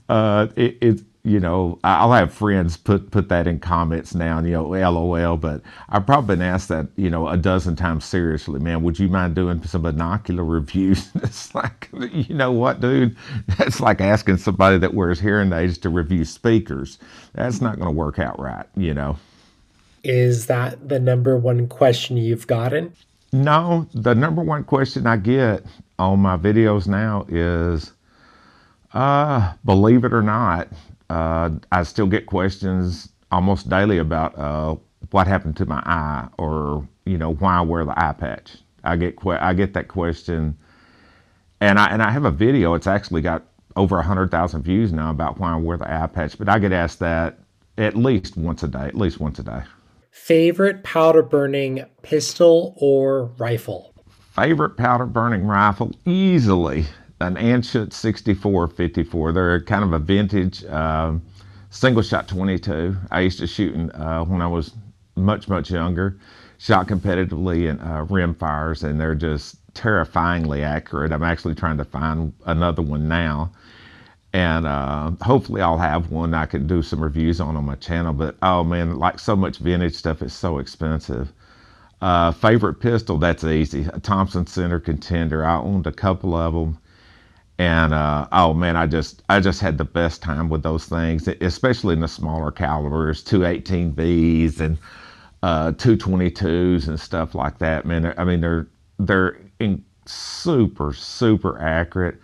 uh, 0.09 0.49
it, 0.57 0.79
it 0.81 1.03
you 1.25 1.39
know, 1.39 1.79
I'll 1.85 2.13
have 2.13 2.35
friends 2.35 2.77
put 2.77 3.13
put 3.13 3.29
that 3.29 3.47
in 3.47 3.61
comments 3.61 4.13
now, 4.15 4.39
and, 4.39 4.47
you 4.47 4.55
know, 4.55 4.65
LOL. 4.65 5.37
But 5.37 5.63
I've 5.89 6.05
probably 6.05 6.35
been 6.37 6.43
asked 6.43 6.69
that, 6.69 6.89
you 6.97 7.11
know, 7.11 7.29
a 7.29 7.37
dozen 7.37 7.77
times 7.77 8.05
seriously. 8.05 8.59
Man, 8.59 8.83
would 8.83 8.99
you 8.99 9.09
mind 9.09 9.37
doing 9.37 9.63
some 9.63 9.83
binocular 9.83 10.45
reviews? 10.59 11.11
it's 11.15 11.55
like, 11.55 11.89
you 11.93 12.35
know 12.35 12.51
what, 12.51 12.81
dude? 12.81 13.17
That's 13.59 13.81
like 13.81 14.01
asking 14.01 14.39
somebody 14.39 14.79
that 14.79 14.95
wears 14.95 15.21
hearing 15.21 15.53
aids 15.53 15.79
to 15.79 15.91
review 15.91 16.25
speakers. 16.25 16.99
That's 17.35 17.61
not 17.61 17.77
going 17.77 17.89
to 17.89 17.97
work 17.97 18.19
out 18.19 18.41
right, 18.41 18.67
you 18.77 18.93
know. 18.93 19.17
Is 20.03 20.47
that 20.47 20.89
the 20.89 20.99
number 20.99 21.37
one 21.37 21.69
question 21.69 22.17
you've 22.17 22.49
gotten? 22.49 22.93
No, 23.33 23.87
the 23.95 24.15
number 24.15 24.43
one 24.43 24.65
question 24.65 25.07
I 25.07 25.17
get 25.17 25.65
on 25.99 26.21
my 26.21 26.37
videos 26.37 26.87
now 26.87 27.27
is, 27.29 27.93
uh, 28.93 29.53
believe 29.65 30.05
it 30.05 30.13
or 30.13 30.23
not, 30.23 30.69
uh, 31.11 31.51
I 31.71 31.83
still 31.83 32.07
get 32.07 32.27
questions 32.27 33.09
almost 33.31 33.69
daily 33.69 33.99
about 33.99 34.39
uh, 34.39 34.77
what 35.11 35.27
happened 35.27 35.57
to 35.57 35.67
my 35.67 35.83
eye, 35.85 36.29
or 36.39 36.87
you 37.05 37.19
know 37.19 37.35
why 37.35 37.59
I 37.59 37.61
wear 37.63 37.85
the 37.85 37.99
eye 37.99 38.13
patch. 38.13 38.57
I 38.85 38.97
get 38.97 39.21
que- 39.21 39.33
I 39.33 39.55
get 39.55 39.75
that 39.75 39.89
question, 39.89 40.57
and 41.61 41.79
I 41.79 41.87
and 41.89 42.03
I 42.03 42.11
have 42.11 42.25
a 42.25 42.31
video. 42.31 42.75
It's 42.75 42.87
actually 42.87 43.23
got 43.23 43.45
over 43.77 44.01
hundred 44.03 44.31
thousand 44.31 44.63
views 44.63 44.93
now 44.93 45.11
about 45.11 45.39
why 45.39 45.53
I 45.53 45.57
wear 45.57 45.77
the 45.77 45.93
eye 45.93 46.07
patch. 46.07 46.39
But 46.39 46.49
I 46.49 46.59
get 46.59 46.73
asked 46.73 46.99
that 47.01 47.39
at 47.79 47.97
least 47.97 48.37
once 48.37 48.63
a 48.63 48.69
day. 48.69 48.87
At 48.87 48.95
least 48.95 49.21
once 49.21 49.39
a 49.39 49.43
day. 49.43 49.63
Favorite 50.11 50.85
powder 50.85 51.23
burning 51.23 51.85
pistol 52.03 52.75
or 52.77 53.27
rifle? 53.39 53.92
Favorite 54.33 54.79
powder 54.79 55.05
burning 55.05 55.47
rifle 55.47 55.93
easily 56.07 56.87
an 57.21 57.35
Anschutz 57.37 57.93
6454. 57.93 59.31
They're 59.33 59.61
kind 59.61 59.85
of 59.85 59.93
a 59.93 59.99
vintage 59.99 60.65
uh, 60.65 61.13
single 61.69 62.03
shot 62.03 62.29
22. 62.29 62.97
I 63.11 63.21
used 63.21 63.39
to 63.41 63.47
shoot 63.47 63.75
in, 63.75 63.91
uh, 63.91 64.25
when 64.25 64.41
I 64.41 64.47
was 64.47 64.73
much, 65.17 65.49
much 65.49 65.71
younger. 65.71 66.19
Shot 66.57 66.89
competitively 66.89 67.69
in 67.69 67.79
uh, 67.81 68.07
rim 68.09 68.35
fires, 68.35 68.83
and 68.83 68.99
they're 68.99 69.15
just 69.15 69.57
terrifyingly 69.75 70.63
accurate. 70.63 71.13
I'm 71.13 71.25
actually 71.25 71.55
trying 71.55 71.77
to 71.77 71.85
find 71.85 72.33
another 72.47 72.81
one 72.81 73.09
now. 73.09 73.53
And 74.33 74.67
uh, 74.67 75.11
hopefully, 75.21 75.61
I'll 75.61 75.77
have 75.77 76.11
one 76.11 76.33
I 76.33 76.47
can 76.47 76.67
do 76.67 76.81
some 76.81 77.03
reviews 77.03 77.39
on 77.39 77.55
on 77.55 77.67
my 77.67 77.75
channel. 77.75 78.15
But 78.15 78.37
oh 78.41 78.65
man, 78.65 78.97
like 78.97 79.19
so 79.19 79.37
much 79.37 79.59
vintage 79.59 79.95
stuff 79.95 80.23
is 80.23 80.33
so 80.33 80.57
expensive. 80.57 81.31
Uh, 82.03 82.33
favorite 82.33 82.77
pistol, 82.77 83.19
that's 83.19 83.45
easy. 83.45 83.87
A 83.95 84.01
Thompson 84.01 84.47
Center 84.47 84.81
Contender. 84.81 85.47
I 85.47 85.57
owned 85.57 85.87
a 85.87 85.93
couple 85.93 86.35
of 86.37 86.55
them 86.55 86.79
and 87.59 87.95
uh, 87.95 88.27
oh 88.33 88.55
man, 88.55 88.77
I 88.77 88.87
just 88.87 89.23
I 89.29 89.41
just 89.41 89.61
had 89.61 89.79
the 89.79 89.85
best 89.85 90.23
time 90.23 90.49
with 90.49 90.65
those 90.65 90.87
things, 90.87 91.29
especially 91.41 91.95
in 91.95 92.01
the 92.01 92.09
smaller 92.09 92.51
calibers, 92.51 93.25
218Bs 93.25 94.61
and 94.61 94.79
uh, 95.45 95.73
222s 95.73 96.89
and 96.89 96.99
stuff 96.99 97.37
like 97.37 97.59
that. 97.59 97.87
Man, 97.87 98.15
I 98.19 98.25
mean 98.25 98.41
they're 98.41 98.69
they're 98.99 99.39
super 100.07 100.93
super 100.93 101.61
accurate, 101.61 102.17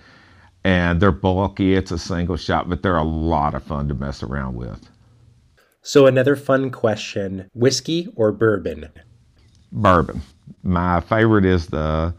and 0.64 1.01
they're 1.01 1.12
bulky. 1.12 1.75
It's 1.75 1.93
a 1.93 1.99
single 1.99 2.37
shot, 2.37 2.68
but 2.68 2.83
they're 2.83 2.97
a 2.97 3.05
lot 3.05 3.55
of 3.55 3.62
fun 3.62 3.89
to 3.89 3.95
mess 3.95 4.24
around 4.24 4.57
with. 4.57 4.91
So 5.83 6.07
another 6.07 6.37
fun 6.37 6.70
question: 6.70 7.49
whiskey 7.55 8.09
or 8.16 8.33
bourbon? 8.33 8.89
Bourbon. 9.73 10.21
My 10.62 11.01
favorite 11.01 11.45
is 11.45 11.66
the 11.66 12.14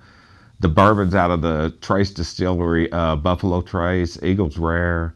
the 0.60 0.68
bourbons 0.70 1.16
out 1.16 1.32
of 1.32 1.42
the 1.42 1.74
Trace 1.82 2.12
Distillery, 2.12 2.92
uh, 2.92 3.16
Buffalo 3.16 3.62
Trace, 3.62 4.22
Eagles 4.24 4.58
Rare. 4.58 5.14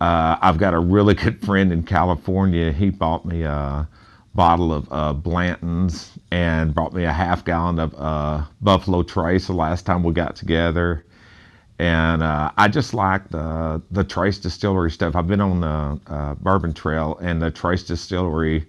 Uh, 0.00 0.36
I've 0.40 0.58
got 0.58 0.74
a 0.74 0.78
really 0.78 1.14
good 1.14 1.40
friend 1.44 1.72
in 1.72 1.82
California. 1.82 2.72
He 2.72 2.90
bought 2.90 3.24
me 3.24 3.42
a 3.42 3.88
bottle 4.34 4.72
of 4.72 4.88
uh, 4.92 5.12
Blanton's 5.14 6.12
and 6.30 6.74
brought 6.74 6.92
me 6.94 7.04
a 7.04 7.12
half 7.12 7.44
gallon 7.44 7.78
of 7.80 7.94
uh, 7.96 8.44
Buffalo 8.60 9.02
Trace 9.02 9.48
the 9.48 9.52
last 9.52 9.84
time 9.84 10.02
we 10.04 10.12
got 10.12 10.36
together. 10.36 11.04
And 11.80 12.22
uh, 12.22 12.50
I 12.56 12.68
just 12.68 12.94
like 12.94 13.28
the 13.30 13.82
the 13.90 14.04
Trace 14.04 14.38
Distillery 14.38 14.90
stuff. 14.90 15.16
I've 15.16 15.28
been 15.28 15.40
on 15.40 15.60
the 15.60 16.12
uh, 16.12 16.34
Bourbon 16.36 16.72
Trail 16.74 17.18
and 17.20 17.42
the 17.42 17.50
Trace 17.50 17.82
Distillery 17.84 18.66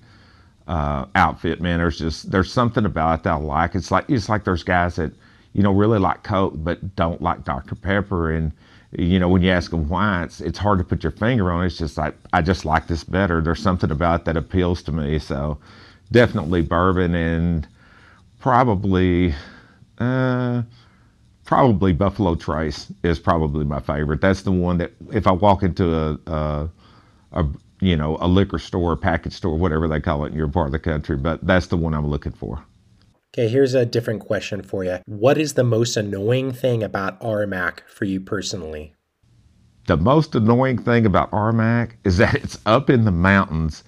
outfit. 0.70 1.61
Man, 1.61 1.80
there's 1.80 1.97
just 1.97 2.32
there's 2.32 2.51
something 2.51 2.86
about 2.86 3.20
it 3.20 3.24
that 3.24 3.34
I 3.34 3.36
like. 3.38 3.76
It's 3.76 3.91
like 3.91 4.09
it's 4.09 4.30
like 4.30 4.43
there's 4.43 4.63
guys 4.63 4.95
that 4.95 5.11
you 5.53 5.63
know, 5.63 5.72
really 5.72 5.99
like 5.99 6.24
Coke, 6.24 6.53
but 6.57 6.95
don't 6.95 7.22
like 7.22 7.43
Dr. 7.43 7.76
Pepper. 7.76 8.32
And, 8.32 8.51
you 8.91 9.20
know, 9.20 9.30
when 9.30 9.41
you 9.41 9.49
ask 9.49 9.72
them 9.72 9.89
why, 9.89 10.24
it's, 10.24 10.41
it's 10.41 10.59
hard 10.59 10.80
to 10.80 10.86
put 10.86 11.03
your 11.03 11.11
finger 11.11 11.51
on 11.51 11.63
it. 11.63 11.67
It's 11.67 11.78
just 11.78 11.97
like, 11.97 12.15
I 12.34 12.41
just 12.41 12.65
like 12.65 12.88
this 12.88 13.03
better. 13.03 13.41
There's 13.41 13.61
something 13.61 13.91
about 13.91 14.22
it 14.22 14.26
that 14.26 14.38
appeals 14.38 14.84
to 14.84 14.91
me. 14.91 15.20
So 15.20 15.57
definitely 16.11 16.61
bourbon. 16.61 17.15
And 17.15 17.67
probably, 18.39 19.34
uh, 19.97 20.63
probably 21.45 21.93
Buffalo 21.93 22.36
Trace 22.36 22.91
is 23.03 23.20
probably 23.20 23.65
my 23.65 23.80
favorite. 23.80 24.22
That's 24.22 24.43
the 24.43 24.51
one 24.51 24.78
that 24.78 24.91
if 25.11 25.26
I 25.26 25.32
walk 25.32 25.63
into 25.63 25.95
a, 25.95 26.20
a, 26.32 26.70
a 27.34 27.45
you 27.80 27.95
know 27.95 28.17
a 28.19 28.27
liquor 28.27 28.59
store, 28.59 28.93
a 28.93 28.97
package 28.97 29.34
store, 29.34 29.57
whatever 29.57 29.88
they 29.88 29.99
call 29.99 30.25
it 30.25 30.32
in 30.32 30.38
your 30.38 30.47
part 30.47 30.67
of 30.67 30.71
the 30.71 30.80
country, 30.80 31.17
but 31.17 31.45
that's 31.45 31.67
the 31.67 31.77
one 31.77 31.93
I'm 31.93 32.07
looking 32.07 32.34
for. 32.34 32.63
Okay, 33.34 33.47
here's 33.47 33.75
a 33.75 33.86
different 33.86 34.21
question 34.21 34.63
for 34.63 34.84
you. 34.84 34.97
What 35.05 35.38
is 35.38 35.53
the 35.53 35.63
most 35.63 35.95
annoying 35.95 36.51
thing 36.51 36.82
about 36.82 37.21
RMAC 37.21 37.82
for 37.88 38.05
you 38.05 38.19
personally? 38.19 38.95
The 39.86 39.97
most 39.97 40.34
annoying 40.34 40.80
thing 40.80 41.05
about 41.05 41.30
RMAC 41.32 41.91
is 42.03 42.17
that 42.17 42.36
it's 42.36 42.57
up 42.65 42.89
in 42.89 43.05
the 43.05 43.11
mountains 43.11 43.84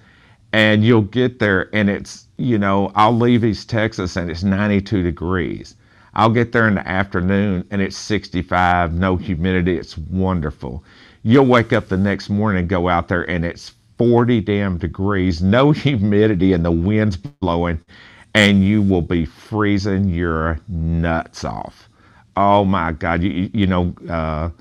and 0.54 0.84
you'll 0.84 1.02
get 1.02 1.40
there 1.40 1.70
and 1.74 1.90
it's, 1.90 2.28
you 2.38 2.58
know, 2.58 2.92
I'll 2.94 3.18
leave 3.18 3.44
East 3.44 3.70
Texas 3.70 4.16
and 4.16 4.30
it's 4.30 4.44
92 4.44 5.02
degrees. 5.02 5.76
I'll 6.14 6.30
get 6.30 6.52
there 6.52 6.68
in 6.68 6.76
the 6.76 6.88
afternoon 6.88 7.66
and 7.72 7.82
it's 7.82 7.98
65, 7.98 8.94
no 8.94 9.16
humidity, 9.16 9.78
it's 9.78 9.98
wonderful. 9.98 10.84
You'll 11.24 11.46
wake 11.46 11.74
up 11.74 11.88
the 11.88 11.98
next 11.98 12.30
morning 12.30 12.62
and 12.62 12.70
go 12.70 12.90
out 12.90 13.08
there 13.08 13.30
and 13.30 13.46
it's 13.46 13.74
40 14.02 14.42
damn 14.42 14.80
degrees, 14.80 15.44
no 15.44 15.72
humidity, 15.74 16.54
and 16.54 16.66
the 16.66 16.72
wind's 16.72 17.18
blowing, 17.18 17.82
and 18.36 18.66
you 18.66 18.82
will 18.82 19.04
be 19.04 19.26
freezing 19.26 20.10
your 20.10 20.60
nuts 20.70 21.46
off. 21.46 21.90
Oh 22.38 22.66
my 22.66 22.94
God. 22.94 23.24
You, 23.24 23.52
you 23.54 23.68
know, 23.68 23.96
uh, 24.10 24.52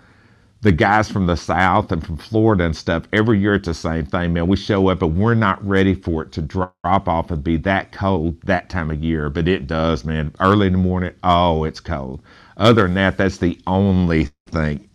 the 0.62 0.72
guys 0.72 1.11
from 1.11 1.26
the 1.26 1.36
South 1.36 1.93
and 1.93 2.05
from 2.07 2.18
Florida 2.18 2.64
and 2.64 2.76
stuff, 2.76 3.05
every 3.12 3.41
year 3.41 3.57
it's 3.57 3.68
the 3.68 3.74
same 3.74 4.07
thing, 4.07 4.34
man. 4.34 4.49
We 4.49 4.57
show 4.57 4.88
up 4.88 5.03
and 5.03 5.16
we're 5.18 5.34
not 5.34 5.66
ready 5.66 5.95
for 5.95 6.22
it 6.24 6.32
to 6.34 6.43
drop 6.43 6.74
off 7.09 7.32
and 7.32 7.45
be 7.45 7.59
that 7.59 7.93
cold 7.93 8.41
that 8.45 8.70
time 8.70 8.91
of 8.91 9.03
year, 9.05 9.30
but 9.30 9.49
it 9.49 9.68
does, 9.68 10.05
man. 10.05 10.34
Early 10.41 10.68
in 10.68 10.74
the 10.74 10.78
morning, 10.80 11.14
oh, 11.24 11.64
it's 11.64 11.80
cold. 11.80 12.22
Other 12.59 12.84
than 12.84 12.95
that, 12.95 13.18
that's 13.18 13.38
the 13.38 13.59
only 13.66 14.30
thing 14.49 14.88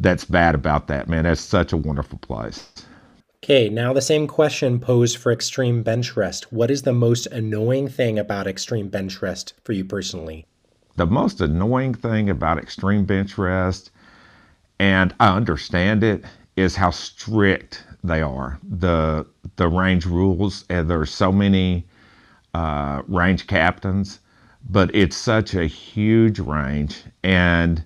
that's 0.00 0.24
bad 0.24 0.54
about 0.56 0.88
that, 0.88 1.08
man. 1.08 1.24
That's 1.24 1.42
such 1.42 1.72
a 1.72 1.78
wonderful 1.78 2.18
place. 2.20 2.70
Okay, 3.44 3.68
now 3.68 3.92
the 3.92 4.00
same 4.00 4.28
question 4.28 4.78
posed 4.78 5.16
for 5.16 5.32
extreme 5.32 5.82
bench 5.82 6.16
rest. 6.16 6.52
What 6.52 6.70
is 6.70 6.82
the 6.82 6.92
most 6.92 7.26
annoying 7.26 7.88
thing 7.88 8.16
about 8.16 8.46
extreme 8.46 8.88
bench 8.88 9.20
rest 9.20 9.54
for 9.64 9.72
you 9.72 9.84
personally? 9.84 10.46
The 10.94 11.06
most 11.06 11.40
annoying 11.40 11.94
thing 11.94 12.30
about 12.30 12.58
extreme 12.58 13.04
bench 13.04 13.36
rest, 13.36 13.90
and 14.78 15.12
I 15.18 15.34
understand 15.34 16.04
it, 16.04 16.24
is 16.54 16.76
how 16.76 16.90
strict 16.90 17.82
they 18.04 18.22
are. 18.22 18.60
The 18.62 19.26
the 19.56 19.66
range 19.66 20.06
rules, 20.06 20.64
and 20.70 20.88
there's 20.88 21.10
so 21.10 21.32
many 21.32 21.84
uh, 22.54 23.02
range 23.08 23.48
captains, 23.48 24.20
but 24.70 24.94
it's 24.94 25.16
such 25.16 25.54
a 25.54 25.66
huge 25.66 26.38
range, 26.38 27.02
and 27.24 27.84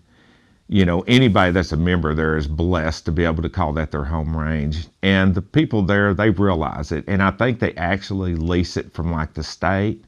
you 0.68 0.84
know, 0.84 1.02
anybody 1.02 1.52
that's 1.52 1.72
a 1.72 1.76
member 1.76 2.14
there 2.14 2.36
is 2.36 2.48
blessed 2.48 3.04
to 3.06 3.12
be 3.12 3.24
able 3.24 3.42
to 3.42 3.48
call 3.48 3.72
that 3.74 3.92
their 3.92 4.04
home 4.04 4.36
range. 4.36 4.88
And 5.02 5.34
the 5.34 5.42
people 5.42 5.82
there, 5.82 6.12
they 6.14 6.30
realize 6.30 6.92
it. 6.92 7.04
And 7.06 7.22
I 7.22 7.30
think 7.32 7.60
they 7.60 7.72
actually 7.74 8.34
lease 8.34 8.76
it 8.76 8.92
from 8.92 9.12
like 9.12 9.34
the 9.34 9.44
state. 9.44 10.04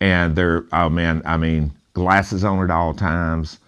And 0.00 0.36
they're, 0.36 0.64
oh 0.72 0.88
man, 0.88 1.22
I 1.26 1.36
mean, 1.36 1.72
glasses 1.94 2.44
on 2.44 2.62
at 2.64 2.70
all 2.70 2.94
times. 2.94 3.58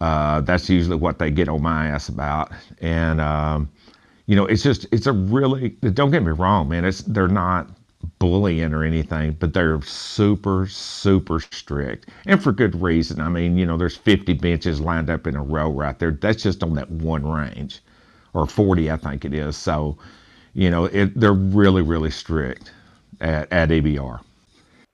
Uh, 0.00 0.40
that's 0.42 0.68
usually 0.70 0.96
what 0.96 1.18
they 1.18 1.30
get 1.30 1.48
on 1.48 1.62
my 1.62 1.88
ass 1.88 2.08
about. 2.08 2.52
And, 2.80 3.20
um, 3.20 3.70
you 4.26 4.36
know, 4.36 4.46
it's 4.46 4.62
just, 4.62 4.86
it's 4.92 5.06
a 5.06 5.12
really, 5.12 5.70
don't 5.70 6.10
get 6.10 6.22
me 6.22 6.32
wrong, 6.32 6.68
man. 6.68 6.84
It's, 6.84 7.02
they're 7.02 7.28
not, 7.28 7.68
bullying 8.24 8.72
or 8.72 8.82
anything, 8.82 9.32
but 9.38 9.52
they're 9.52 9.82
super, 9.82 10.66
super 10.66 11.40
strict. 11.40 12.08
And 12.24 12.42
for 12.42 12.52
good 12.52 12.80
reason. 12.80 13.20
I 13.20 13.28
mean, 13.28 13.58
you 13.58 13.66
know, 13.66 13.76
there's 13.76 13.98
50 13.98 14.32
benches 14.32 14.80
lined 14.80 15.10
up 15.10 15.26
in 15.26 15.36
a 15.36 15.42
row 15.42 15.70
right 15.70 15.98
there. 15.98 16.12
That's 16.12 16.42
just 16.42 16.62
on 16.62 16.74
that 16.76 16.90
one 16.90 17.26
range, 17.26 17.82
or 18.32 18.46
40, 18.46 18.90
I 18.90 18.96
think 18.96 19.26
it 19.26 19.34
is. 19.34 19.58
So, 19.58 19.98
you 20.54 20.70
know, 20.70 20.86
it, 20.86 21.20
they're 21.20 21.34
really, 21.34 21.82
really 21.82 22.10
strict 22.10 22.72
at, 23.20 23.52
at 23.52 23.68
EBR. 23.68 24.20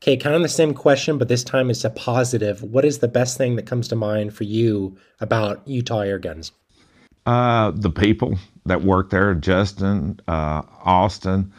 Okay, 0.02 0.16
kind 0.16 0.34
of 0.34 0.42
the 0.42 0.48
same 0.48 0.74
question, 0.74 1.16
but 1.16 1.28
this 1.28 1.44
time 1.44 1.70
it's 1.70 1.84
a 1.84 1.90
positive. 1.90 2.64
What 2.64 2.84
is 2.84 2.98
the 2.98 3.06
best 3.06 3.38
thing 3.38 3.54
that 3.54 3.66
comes 3.66 3.86
to 3.88 3.94
mind 3.94 4.34
for 4.34 4.42
you 4.42 4.96
about 5.20 5.62
Utah 5.68 6.00
Air 6.00 6.18
Guns? 6.18 6.50
Uh, 7.26 7.70
the 7.70 7.90
people 7.90 8.36
that 8.66 8.82
work 8.82 9.10
there, 9.10 9.34
Justin, 9.34 10.18
uh, 10.26 10.62
Austin, 10.82 11.52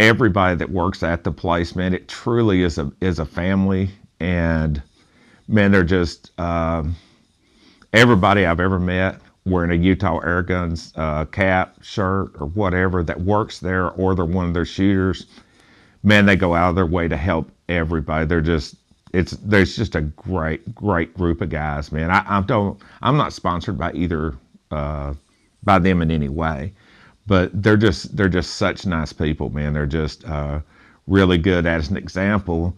everybody 0.00 0.56
that 0.56 0.70
works 0.70 1.02
at 1.04 1.24
the 1.24 1.32
place, 1.32 1.76
man, 1.76 1.94
it 1.94 2.08
truly 2.08 2.62
is 2.62 2.78
a 2.78 2.90
is 3.00 3.20
a 3.20 3.26
family, 3.26 3.90
and 4.20 4.82
man, 5.46 5.70
they're 5.72 5.84
just 5.84 6.32
um, 6.40 6.96
everybody 7.92 8.46
I've 8.46 8.60
ever 8.60 8.80
met 8.80 9.20
wearing 9.46 9.70
a 9.70 9.74
Utah 9.74 10.18
Air 10.20 10.42
Guns 10.42 10.92
uh, 10.96 11.26
cap, 11.26 11.76
shirt, 11.82 12.32
or 12.40 12.46
whatever 12.48 13.04
that 13.04 13.20
works 13.20 13.60
there, 13.60 13.90
or 13.90 14.14
they're 14.14 14.24
one 14.24 14.46
of 14.46 14.54
their 14.54 14.64
shooters. 14.66 15.26
Man, 16.02 16.26
they 16.26 16.36
go 16.36 16.54
out 16.54 16.70
of 16.70 16.76
their 16.76 16.86
way 16.86 17.08
to 17.08 17.16
help 17.16 17.50
everybody. 17.68 18.26
They're 18.26 18.40
just 18.40 18.76
it's 19.12 19.32
there's 19.32 19.76
just 19.76 19.96
a 19.96 20.02
great 20.02 20.74
great 20.74 21.14
group 21.16 21.42
of 21.42 21.50
guys, 21.50 21.92
man. 21.92 22.10
I, 22.10 22.24
I 22.26 22.40
don't 22.42 22.80
I'm 23.02 23.18
not 23.18 23.34
sponsored 23.34 23.78
by 23.78 23.92
either 23.92 24.34
uh, 24.70 25.14
by 25.62 25.78
them 25.78 26.00
in 26.02 26.10
any 26.10 26.28
way, 26.30 26.72
but 27.30 27.62
they're 27.62 27.76
just 27.76 28.16
they're 28.16 28.28
just 28.28 28.54
such 28.54 28.84
nice 28.86 29.12
people, 29.12 29.50
man. 29.50 29.72
They're 29.72 29.86
just 29.86 30.24
uh, 30.24 30.58
really 31.06 31.38
good. 31.38 31.64
As 31.64 31.88
an 31.88 31.96
example, 31.96 32.76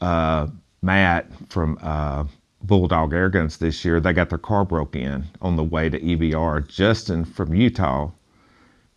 uh, 0.00 0.46
Matt 0.80 1.26
from 1.48 1.76
uh, 1.82 2.22
Bulldog 2.62 3.12
Air 3.12 3.28
Guns 3.28 3.56
this 3.56 3.84
year, 3.84 3.98
they 3.98 4.12
got 4.12 4.28
their 4.28 4.38
car 4.38 4.64
broke 4.64 4.94
in 4.94 5.24
on 5.42 5.56
the 5.56 5.64
way 5.64 5.88
to 5.88 5.98
EBR. 5.98 6.68
Justin 6.68 7.24
from 7.24 7.52
Utah 7.52 8.12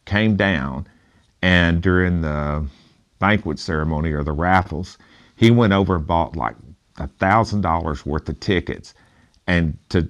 came 0.05 0.35
down, 0.35 0.85
and 1.41 1.81
during 1.81 2.21
the 2.21 2.63
banquet 3.17 3.57
ceremony 3.57 4.11
or 4.11 4.23
the 4.23 4.31
raffles, 4.31 4.99
he 5.35 5.49
went 5.49 5.73
over 5.73 5.95
and 5.95 6.05
bought 6.05 6.35
like 6.35 6.55
a 6.97 7.07
thousand 7.07 7.61
dollars 7.61 8.05
worth 8.05 8.29
of 8.29 8.39
tickets 8.39 8.93
and 9.47 9.75
to 9.89 10.07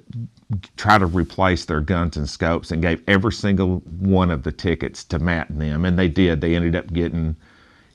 try 0.78 0.98
to 0.98 1.06
replace 1.06 1.66
their 1.66 1.82
guns 1.82 2.18
and 2.18 2.30
scopes 2.30 2.72
and 2.72 2.82
gave 2.82 3.04
every 3.08 3.34
single 3.34 3.80
one 4.00 4.32
of 4.32 4.44
the 4.44 4.52
tickets 4.52 5.04
to 5.06 5.20
Matt 5.20 5.50
and 5.50 5.62
them. 5.62 5.86
And 5.86 5.98
they 6.00 6.08
did. 6.10 6.42
They 6.42 6.56
ended 6.56 6.76
up 6.76 6.94
getting, 6.94 7.36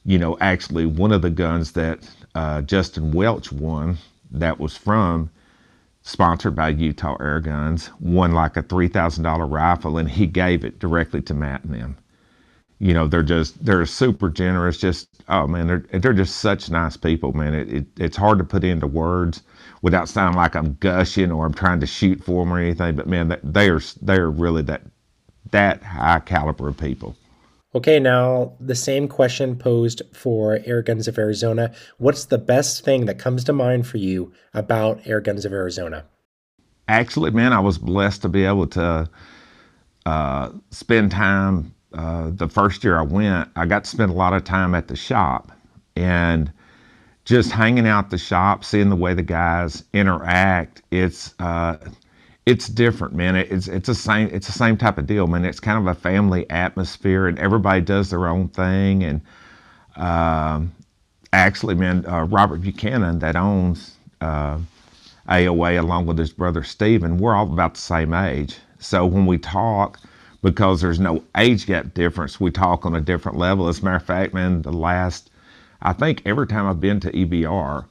you 0.04 0.18
know, 0.18 0.38
actually 0.40 0.86
one 0.86 1.12
of 1.12 1.22
the 1.22 1.30
guns 1.30 1.72
that 1.72 2.08
uh, 2.34 2.62
Justin 2.62 3.12
Welch 3.12 3.52
won 3.52 3.98
that 4.30 4.60
was 4.60 4.76
from 4.76 5.30
sponsored 6.02 6.56
by 6.56 6.70
Utah 6.70 7.16
Air 7.20 7.40
Guns 7.40 7.90
won 8.00 8.32
like 8.32 8.56
a 8.56 8.62
$3,000 8.62 9.50
rifle 9.50 9.98
and 9.98 10.10
he 10.10 10.26
gave 10.26 10.64
it 10.64 10.78
directly 10.78 11.22
to 11.22 11.34
Matt 11.34 11.64
and 11.64 11.74
them. 11.74 11.96
You 12.80 12.94
know, 12.94 13.08
they're 13.08 13.22
just, 13.24 13.64
they're 13.64 13.86
super 13.86 14.30
generous. 14.30 14.78
Just, 14.78 15.08
oh 15.28 15.46
man, 15.48 15.66
they're, 15.66 16.00
they're 16.00 16.12
just 16.14 16.38
such 16.38 16.70
nice 16.70 16.96
people, 16.96 17.32
man. 17.32 17.54
It, 17.54 17.72
it, 17.72 17.86
it's 17.98 18.16
hard 18.16 18.38
to 18.38 18.44
put 18.44 18.64
into 18.64 18.86
words 18.86 19.42
without 19.82 20.08
sounding 20.08 20.36
like 20.36 20.54
I'm 20.54 20.74
gushing 20.80 21.30
or 21.30 21.46
I'm 21.46 21.54
trying 21.54 21.80
to 21.80 21.86
shoot 21.86 22.22
for 22.22 22.44
them 22.44 22.52
or 22.52 22.58
anything. 22.58 22.96
But 22.96 23.06
man, 23.06 23.38
they 23.42 23.68
are 23.70 23.80
they 24.02 24.16
are 24.16 24.30
really 24.30 24.62
that 24.62 24.82
that 25.50 25.82
high 25.82 26.20
caliber 26.20 26.68
of 26.68 26.76
people. 26.76 27.16
Okay, 27.74 28.00
now 28.00 28.54
the 28.58 28.74
same 28.74 29.08
question 29.08 29.54
posed 29.54 30.00
for 30.14 30.58
Air 30.64 30.82
Guns 30.82 31.06
of 31.06 31.18
Arizona. 31.18 31.72
What's 31.98 32.24
the 32.24 32.38
best 32.38 32.84
thing 32.84 33.04
that 33.06 33.18
comes 33.18 33.44
to 33.44 33.52
mind 33.52 33.86
for 33.86 33.98
you 33.98 34.32
about 34.54 35.06
Air 35.06 35.20
Guns 35.20 35.44
of 35.44 35.52
Arizona? 35.52 36.06
Actually, 36.88 37.30
man, 37.30 37.52
I 37.52 37.60
was 37.60 37.76
blessed 37.76 38.22
to 38.22 38.28
be 38.30 38.44
able 38.44 38.66
to 38.68 39.08
uh, 40.06 40.50
spend 40.70 41.10
time. 41.10 41.74
Uh, 41.92 42.30
the 42.32 42.48
first 42.48 42.84
year 42.84 42.98
I 42.98 43.02
went, 43.02 43.50
I 43.56 43.66
got 43.66 43.84
to 43.84 43.90
spend 43.90 44.10
a 44.10 44.14
lot 44.14 44.32
of 44.32 44.44
time 44.44 44.74
at 44.74 44.88
the 44.88 44.96
shop, 44.96 45.52
and 45.94 46.50
just 47.28 47.52
hanging 47.52 47.86
out 47.86 48.08
the 48.08 48.16
shop, 48.16 48.64
seeing 48.64 48.88
the 48.88 48.96
way 48.96 49.12
the 49.12 49.22
guys 49.22 49.84
interact, 49.92 50.80
it's 50.90 51.34
uh, 51.38 51.76
it's 52.46 52.68
different, 52.68 53.14
man. 53.14 53.36
It's 53.36 53.68
it's 53.68 53.86
the 53.86 53.94
same 53.94 54.30
it's 54.32 54.46
the 54.46 54.54
same 54.54 54.78
type 54.78 54.96
of 54.96 55.06
deal, 55.06 55.26
man. 55.26 55.44
It's 55.44 55.60
kind 55.60 55.76
of 55.78 55.86
a 55.86 56.00
family 56.00 56.48
atmosphere, 56.48 57.26
and 57.26 57.38
everybody 57.38 57.82
does 57.82 58.08
their 58.08 58.28
own 58.28 58.48
thing. 58.48 59.04
And 59.04 59.20
um, 59.96 60.74
actually, 61.34 61.74
man, 61.74 62.06
uh, 62.06 62.24
Robert 62.24 62.62
Buchanan 62.62 63.18
that 63.18 63.36
owns 63.36 63.96
uh, 64.22 64.58
AOA 65.28 65.78
along 65.78 66.06
with 66.06 66.16
his 66.16 66.32
brother 66.32 66.64
Steven, 66.64 67.18
we're 67.18 67.34
all 67.34 67.52
about 67.52 67.74
the 67.74 67.80
same 67.80 68.14
age. 68.14 68.56
So 68.78 69.04
when 69.04 69.26
we 69.26 69.36
talk, 69.36 70.00
because 70.42 70.80
there's 70.80 70.98
no 70.98 71.22
age 71.36 71.66
gap 71.66 71.92
difference, 71.92 72.40
we 72.40 72.50
talk 72.50 72.86
on 72.86 72.94
a 72.94 73.02
different 73.02 73.36
level. 73.36 73.68
As 73.68 73.80
a 73.80 73.84
matter 73.84 73.96
of 73.96 74.04
fact, 74.04 74.32
man, 74.32 74.62
the 74.62 74.72
last 74.72 75.28
I 75.80 75.92
think 75.92 76.22
every 76.24 76.46
time 76.46 76.66
I've 76.66 76.80
been 76.80 77.00
to 77.00 77.12
EBR, 77.12 77.84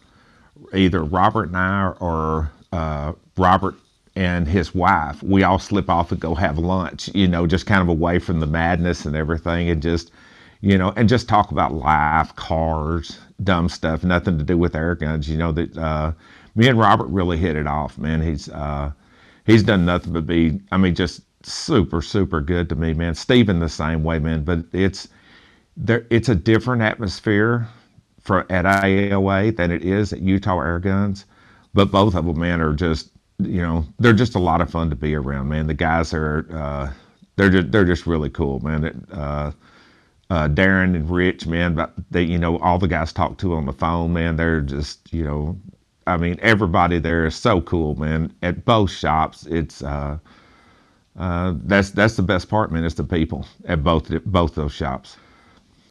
either 0.73 1.03
Robert 1.03 1.47
and 1.47 1.57
I 1.57 1.93
or 1.99 2.51
uh, 2.71 3.13
Robert 3.37 3.75
and 4.15 4.47
his 4.47 4.73
wife, 4.75 5.21
we 5.23 5.43
all 5.43 5.59
slip 5.59 5.89
off 5.89 6.11
and 6.11 6.19
go 6.19 6.35
have 6.35 6.57
lunch, 6.57 7.09
you 7.13 7.27
know, 7.27 7.47
just 7.47 7.65
kind 7.65 7.81
of 7.81 7.87
away 7.87 8.19
from 8.19 8.39
the 8.39 8.47
madness 8.47 9.05
and 9.05 9.15
everything 9.15 9.69
and 9.69 9.81
just, 9.81 10.11
you 10.61 10.77
know, 10.77 10.91
and 10.95 11.07
just 11.07 11.29
talk 11.29 11.51
about 11.51 11.73
life, 11.73 12.35
cars, 12.35 13.19
dumb 13.43 13.69
stuff, 13.69 14.03
nothing 14.03 14.37
to 14.37 14.43
do 14.43 14.57
with 14.57 14.75
air 14.75 14.95
guns. 14.95 15.29
You 15.29 15.37
know 15.37 15.51
that 15.53 15.77
uh, 15.77 16.11
me 16.55 16.67
and 16.67 16.79
Robert 16.79 17.07
really 17.07 17.37
hit 17.37 17.55
it 17.55 17.67
off, 17.67 17.97
man. 17.97 18.21
He's 18.21 18.49
uh, 18.49 18.91
he's 19.45 19.63
done 19.63 19.85
nothing 19.85 20.13
but 20.13 20.25
be, 20.25 20.59
I 20.71 20.77
mean, 20.77 20.95
just 20.95 21.21
super 21.43 22.01
super 22.01 22.41
good 22.41 22.69
to 22.69 22.75
me, 22.75 22.93
man. 22.93 23.13
Steven 23.15 23.59
the 23.59 23.69
same 23.69 24.03
way, 24.03 24.19
man. 24.19 24.43
But 24.43 24.65
it's 24.73 25.07
there, 25.77 26.05
it's 26.09 26.29
a 26.29 26.35
different 26.35 26.81
atmosphere 26.81 27.67
for 28.27 28.41
at 28.51 28.65
IAOA 28.65 29.55
than 29.57 29.71
it 29.71 29.83
is 29.83 30.13
at 30.13 30.21
Utah 30.21 30.59
Air 30.61 30.79
Guns. 30.79 31.25
But 31.73 31.91
both 31.91 32.15
of 32.15 32.25
them, 32.25 32.39
man, 32.39 32.61
are 32.61 32.73
just 32.73 33.11
you 33.39 33.61
know 33.61 33.85
they're 33.99 34.13
just 34.13 34.35
a 34.35 34.39
lot 34.39 34.61
of 34.61 34.69
fun 34.69 34.89
to 34.91 34.95
be 34.95 35.15
around, 35.15 35.49
man. 35.49 35.67
The 35.67 35.73
guys 35.73 36.13
are 36.13 36.45
uh, 36.51 36.93
they're 37.37 37.49
just, 37.49 37.71
they're 37.71 37.85
just 37.85 38.05
really 38.07 38.29
cool, 38.29 38.59
man. 38.59 39.05
Uh, 39.11 39.51
uh, 40.29 40.49
Darren 40.49 40.95
and 40.95 41.09
Rich, 41.09 41.47
man, 41.47 41.73
but 41.75 41.93
they, 42.11 42.23
you 42.23 42.37
know, 42.37 42.59
all 42.59 42.79
the 42.79 42.87
guys 42.87 43.13
talk 43.13 43.37
to 43.39 43.53
on 43.53 43.65
the 43.65 43.73
phone, 43.73 44.11
man, 44.11 44.35
they're 44.35 44.59
just, 44.59 45.13
you 45.13 45.23
know, 45.23 45.57
I 46.05 46.17
mean, 46.17 46.37
everybody 46.41 46.99
there 46.99 47.25
is 47.25 47.35
so 47.35 47.61
cool, 47.61 47.95
man. 47.95 48.33
At 48.41 48.65
both 48.65 48.91
shops, 48.91 49.45
it's 49.45 49.83
uh, 49.83 50.17
uh, 51.17 51.53
that's 51.63 51.91
that's 51.91 52.15
the 52.15 52.23
best 52.23 52.49
part, 52.49 52.71
man. 52.71 52.85
It's 52.85 52.95
the 52.95 53.03
people 53.03 53.45
at 53.65 53.83
both 53.83 54.09
both 54.25 54.55
those 54.55 54.73
shops. 54.73 55.17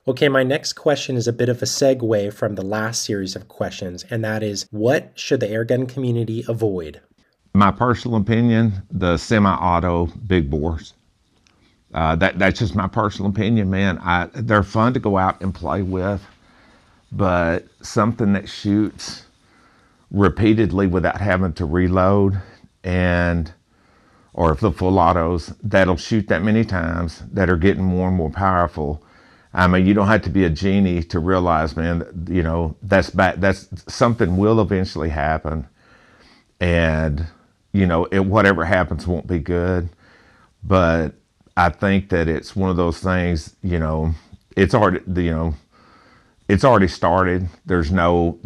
Okay, 0.09 0.29
my 0.29 0.45
next 0.45 0.75
question 0.75 1.17
is 1.17 1.27
a 1.27 1.33
bit 1.33 1.49
of 1.49 1.61
a 1.63 1.65
segue 1.65 2.33
from 2.33 2.55
the 2.55 2.65
last 2.65 3.03
series 3.03 3.35
of 3.35 3.49
questions, 3.49 4.05
and 4.09 4.23
that 4.25 4.41
is, 4.41 4.69
what 4.71 5.11
should 5.19 5.41
the 5.41 5.49
airgun 5.49 5.89
community 5.89 6.45
avoid? 6.47 7.01
My 7.55 7.73
personal 7.73 8.17
opinion: 8.19 8.85
the 8.89 9.17
semi-auto 9.17 10.07
big 10.29 10.49
bores. 10.49 10.95
Uh, 11.93 12.15
that 12.17 12.39
that's 12.39 12.61
just 12.61 12.77
my 12.77 12.87
personal 12.87 13.33
opinion, 13.33 13.69
man. 13.69 13.99
I, 13.99 14.29
they're 14.33 14.63
fun 14.63 14.95
to 14.95 15.01
go 15.01 15.19
out 15.19 15.41
and 15.41 15.53
play 15.53 15.83
with, 15.83 16.25
but 17.11 17.67
something 17.83 18.33
that 18.35 18.49
shoots 18.49 19.25
repeatedly 20.13 20.87
without 20.87 21.21
having 21.21 21.53
to 21.55 21.65
reload, 21.65 22.41
and 22.85 23.53
or 24.35 24.53
if 24.53 24.61
the 24.61 24.71
full 24.71 25.01
autos 25.01 25.53
that'll 25.65 25.97
shoot 25.97 26.29
that 26.29 26.45
many 26.45 26.65
times 26.65 27.25
that 27.33 27.51
are 27.51 27.57
getting 27.57 27.83
more 27.83 28.07
and 28.07 28.17
more 28.17 28.31
powerful. 28.31 29.03
I 29.57 29.69
mean, 29.69 29.87
you 29.87 29.95
don't 29.95 30.09
have 30.09 30.23
to 30.25 30.31
be 30.31 30.45
a 30.45 30.51
genie 30.51 31.03
to 31.05 31.21
realize, 31.21 31.77
man. 31.77 32.27
You 32.31 32.45
know 32.45 32.77
that's 32.83 33.11
bad. 33.11 33.41
That's 33.43 33.69
something 33.93 34.39
will 34.39 34.61
eventually 34.61 35.11
happen, 35.11 35.69
and 36.61 37.27
you 37.73 37.87
know 37.87 38.07
it, 38.07 38.21
whatever 38.21 38.65
happens 38.67 39.07
won't 39.07 39.29
be 39.29 39.41
good, 39.41 39.91
but 40.65 41.15
I 41.57 41.71
think 41.71 42.11
that 42.11 42.29
it's 42.29 42.57
one 42.57 42.71
of 42.71 42.77
those 42.77 43.01
things, 43.01 43.57
you 43.63 43.79
know, 43.79 44.13
it's 44.57 44.75
already, 44.75 45.01
you 45.23 45.33
know, 45.33 45.55
it's 46.49 46.65
already 46.65 46.89
started. 46.89 47.49
There's 47.67 47.93
no, 47.93 48.39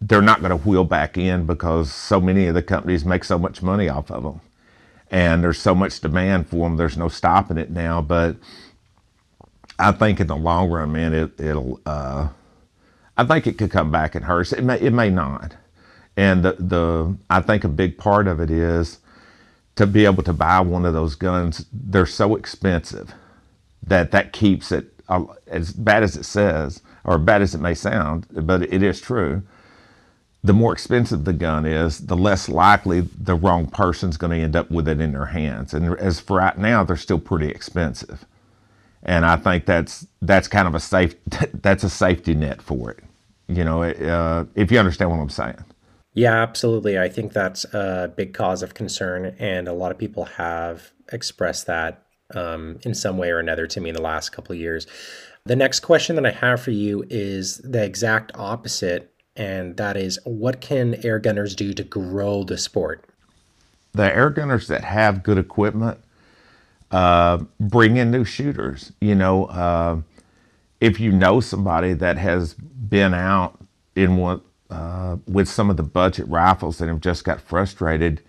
they're 0.00 0.22
not 0.22 0.40
going 0.40 0.50
to 0.50 0.68
wheel 0.68 0.84
back 0.84 1.18
in 1.18 1.46
because 1.46 1.92
so 1.92 2.20
many 2.20 2.46
of 2.48 2.54
the 2.54 2.62
companies 2.62 3.04
make 3.04 3.24
so 3.24 3.38
much 3.38 3.62
money 3.62 3.88
off 3.88 4.10
of 4.10 4.24
them. 4.24 4.40
And 5.10 5.44
there's 5.44 5.60
so 5.60 5.74
much 5.74 6.00
demand 6.00 6.48
for 6.48 6.68
them. 6.68 6.76
There's 6.78 6.98
no 6.98 7.08
stopping 7.08 7.58
it 7.58 7.70
now. 7.70 8.02
But 8.02 8.36
I 9.78 9.92
think 9.92 10.20
in 10.20 10.26
the 10.26 10.36
long 10.36 10.70
run, 10.70 10.92
man, 10.92 11.14
it, 11.14 11.40
it'll, 11.40 11.80
uh, 11.86 12.28
I 13.16 13.24
think 13.24 13.46
it 13.46 13.58
could 13.58 13.70
come 13.70 13.90
back 13.90 14.14
and 14.14 14.24
hurt. 14.24 14.52
It 14.52 14.64
may, 14.64 14.80
it 14.80 14.92
may 14.92 15.10
not. 15.10 15.56
And 16.16 16.44
the, 16.44 16.52
the, 16.58 17.16
I 17.30 17.40
think 17.40 17.64
a 17.64 17.68
big 17.68 17.98
part 17.98 18.26
of 18.28 18.40
it 18.40 18.50
is, 18.50 18.98
to 19.76 19.86
be 19.86 20.04
able 20.04 20.22
to 20.22 20.34
buy 20.34 20.60
one 20.60 20.84
of 20.84 20.92
those 20.92 21.14
guns, 21.14 21.64
they're 21.72 22.06
so 22.06 22.36
expensive 22.36 23.14
that 23.82 24.10
that 24.10 24.32
keeps 24.32 24.70
it 24.70 24.92
uh, 25.08 25.24
as 25.46 25.72
bad 25.72 26.02
as 26.02 26.16
it 26.16 26.24
says, 26.24 26.82
or 27.04 27.18
bad 27.18 27.42
as 27.42 27.54
it 27.54 27.60
may 27.60 27.74
sound, 27.74 28.26
but 28.30 28.62
it 28.62 28.82
is 28.82 29.00
true. 29.00 29.42
The 30.44 30.52
more 30.52 30.72
expensive 30.72 31.24
the 31.24 31.32
gun 31.32 31.64
is, 31.66 32.06
the 32.06 32.16
less 32.16 32.48
likely 32.48 33.00
the 33.00 33.34
wrong 33.34 33.66
person's 33.66 34.16
going 34.16 34.32
to 34.32 34.44
end 34.44 34.56
up 34.56 34.70
with 34.70 34.88
it 34.88 35.00
in 35.00 35.12
their 35.12 35.26
hands. 35.26 35.72
And 35.72 35.96
as 35.98 36.20
for 36.20 36.38
right 36.38 36.58
now, 36.58 36.84
they're 36.84 36.96
still 36.96 37.18
pretty 37.18 37.48
expensive. 37.48 38.26
And 39.04 39.26
I 39.26 39.36
think 39.36 39.66
that's 39.66 40.06
that's 40.20 40.48
kind 40.48 40.68
of 40.68 40.74
a 40.74 40.80
safe 40.80 41.14
that's 41.54 41.84
a 41.84 41.90
safety 41.90 42.34
net 42.34 42.62
for 42.62 42.90
it. 42.90 43.00
You 43.48 43.64
know, 43.64 43.82
uh, 43.82 44.44
if 44.54 44.70
you 44.70 44.78
understand 44.78 45.10
what 45.10 45.18
I'm 45.18 45.28
saying. 45.28 45.64
Yeah, 46.14 46.42
absolutely. 46.42 46.98
I 46.98 47.08
think 47.08 47.32
that's 47.32 47.64
a 47.72 48.12
big 48.14 48.34
cause 48.34 48.62
of 48.62 48.74
concern, 48.74 49.34
and 49.38 49.66
a 49.66 49.72
lot 49.72 49.90
of 49.90 49.98
people 49.98 50.24
have 50.24 50.92
expressed 51.10 51.66
that 51.66 52.04
um, 52.34 52.78
in 52.82 52.94
some 52.94 53.16
way 53.16 53.30
or 53.30 53.38
another 53.38 53.66
to 53.66 53.80
me 53.80 53.88
in 53.88 53.94
the 53.94 54.02
last 54.02 54.30
couple 54.30 54.52
of 54.52 54.58
years. 54.58 54.86
The 55.44 55.56
next 55.56 55.80
question 55.80 56.16
that 56.16 56.26
I 56.26 56.30
have 56.30 56.60
for 56.60 56.70
you 56.70 57.04
is 57.10 57.58
the 57.58 57.82
exact 57.82 58.30
opposite, 58.34 59.12
and 59.36 59.76
that 59.76 59.96
is 59.96 60.18
what 60.24 60.60
can 60.60 61.04
air 61.04 61.18
gunners 61.18 61.56
do 61.56 61.72
to 61.72 61.82
grow 61.82 62.44
the 62.44 62.58
sport? 62.58 63.04
The 63.92 64.14
air 64.14 64.30
gunners 64.30 64.68
that 64.68 64.84
have 64.84 65.22
good 65.22 65.38
equipment 65.38 65.98
uh, 66.92 67.38
bring 67.58 67.96
in 67.96 68.10
new 68.10 68.24
shooters. 68.24 68.92
You 69.00 69.14
know, 69.14 69.46
uh, 69.46 70.02
if 70.80 71.00
you 71.00 71.10
know 71.10 71.40
somebody 71.40 71.94
that 71.94 72.18
has 72.18 72.54
been 72.54 73.14
out 73.14 73.58
in 73.96 74.16
one 74.16 74.42
uh, 74.70 75.16
with 75.26 75.48
some 75.48 75.70
of 75.70 75.76
the 75.76 75.82
budget 75.82 76.26
rifles 76.28 76.78
that 76.78 76.88
have 76.88 77.00
just 77.00 77.24
got 77.24 77.40
frustrated, 77.40 78.22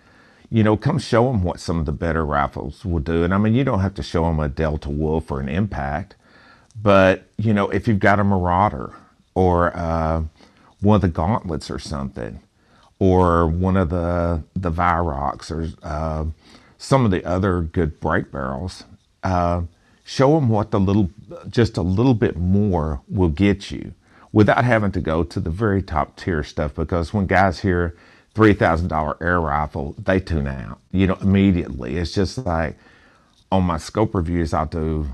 you 0.50 0.62
know, 0.62 0.76
come 0.76 0.98
show 0.98 1.26
them 1.30 1.42
what 1.42 1.60
some 1.60 1.78
of 1.78 1.86
the 1.86 1.92
better 1.92 2.24
rifles 2.24 2.84
will 2.84 3.00
do. 3.00 3.24
And 3.24 3.32
I 3.34 3.38
mean, 3.38 3.54
you 3.54 3.64
don't 3.64 3.80
have 3.80 3.94
to 3.94 4.02
show 4.02 4.24
them 4.24 4.40
a 4.40 4.48
Delta 4.48 4.90
Wolf 4.90 5.30
or 5.30 5.40
an 5.40 5.48
Impact, 5.48 6.16
but 6.80 7.28
you 7.36 7.54
know, 7.54 7.70
if 7.70 7.86
you've 7.88 7.98
got 7.98 8.20
a 8.20 8.24
Marauder 8.24 8.94
or 9.34 9.76
uh, 9.76 10.24
one 10.80 10.96
of 10.96 11.02
the 11.02 11.08
Gauntlets 11.08 11.70
or 11.70 11.78
something, 11.78 12.40
or 12.98 13.46
one 13.46 13.76
of 13.76 13.90
the 13.90 14.42
the 14.54 14.70
Viroks 14.70 15.50
or 15.50 15.68
uh, 15.82 16.24
some 16.84 17.06
of 17.06 17.10
the 17.10 17.24
other 17.24 17.62
good 17.62 17.98
break 17.98 18.30
barrels, 18.30 18.84
uh, 19.22 19.62
show 20.04 20.34
them 20.34 20.50
what 20.50 20.70
the 20.70 20.78
little, 20.78 21.08
just 21.48 21.78
a 21.78 21.82
little 21.82 22.12
bit 22.12 22.36
more 22.36 23.00
will 23.08 23.30
get 23.30 23.70
you 23.70 23.94
without 24.32 24.64
having 24.64 24.92
to 24.92 25.00
go 25.00 25.24
to 25.24 25.40
the 25.40 25.48
very 25.48 25.82
top 25.82 26.14
tier 26.16 26.42
stuff 26.42 26.74
because 26.74 27.14
when 27.14 27.26
guys 27.26 27.60
hear 27.60 27.96
$3,000 28.34 29.16
air 29.22 29.40
rifle, 29.40 29.94
they 29.96 30.20
tune 30.20 30.46
out, 30.46 30.78
you 30.92 31.06
know, 31.06 31.16
immediately. 31.22 31.96
It's 31.96 32.12
just 32.12 32.36
like 32.44 32.76
on 33.50 33.64
my 33.64 33.78
scope 33.78 34.14
reviews, 34.14 34.52
I'll 34.52 34.66
do, 34.66 35.06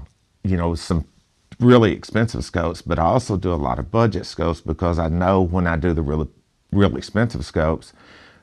you 0.43 0.57
know, 0.57 0.75
some 0.75 1.05
really 1.61 1.93
expensive 1.93 2.45
scopes, 2.45 2.83
but 2.83 2.99
I 2.99 3.03
also 3.03 3.37
do 3.37 3.53
a 3.53 3.55
lot 3.55 3.79
of 3.79 3.93
budget 3.93 4.27
scopes 4.27 4.61
because 4.61 4.99
I 4.99 5.09
know 5.09 5.41
when 5.41 5.69
I 5.69 5.77
do 5.77 5.93
the 5.93 6.03
really, 6.03 6.27
really 6.73 6.97
expensive 6.99 7.45
scopes, 7.45 7.93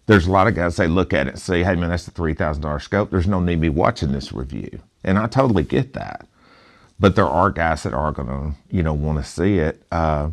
there's 0.08 0.28
a 0.28 0.32
lot 0.32 0.48
of 0.48 0.56
guys 0.56 0.78
they 0.78 0.88
look 0.88 1.14
at 1.14 1.28
it 1.28 1.32
and 1.32 1.40
say, 1.40 1.64
hey 1.64 1.76
man, 1.76 1.90
that's 1.90 2.08
a 2.08 2.12
$3,000 2.12 2.82
scope. 2.82 3.12
There's 3.12 3.28
no 3.28 3.40
need 3.42 3.60
me 3.62 3.70
watching 3.70 4.14
this 4.14 4.34
review. 4.34 4.82
And 5.04 5.20
I 5.20 5.28
totally 5.28 5.64
get 5.64 5.94
that. 5.94 6.26
But 7.00 7.16
there 7.16 7.28
are 7.28 7.52
guys 7.52 7.84
that 7.84 7.94
are 7.94 8.12
going 8.12 8.28
to, 8.30 8.52
you 8.76 8.84
know, 8.84 8.94
want 8.94 9.20
to 9.24 9.30
see 9.30 9.60
it. 9.60 9.84
Uh, 9.92 10.32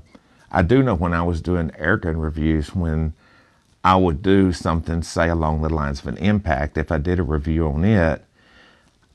I 0.50 0.62
do 0.62 0.82
know 0.82 0.94
when 0.94 1.12
I 1.14 1.22
was 1.22 1.40
doing 1.42 1.70
airgun 1.70 2.22
reviews, 2.22 2.74
when 2.74 3.14
I 3.84 3.96
would 3.96 4.22
do 4.22 4.52
something, 4.52 5.02
say 5.02 5.28
along 5.28 5.62
the 5.62 5.68
lines 5.68 6.00
of 6.00 6.06
an 6.06 6.16
impact, 6.18 6.78
if 6.78 6.92
I 6.92 6.98
did 6.98 7.18
a 7.18 7.24
review 7.24 7.68
on 7.68 7.84
it, 7.84 8.24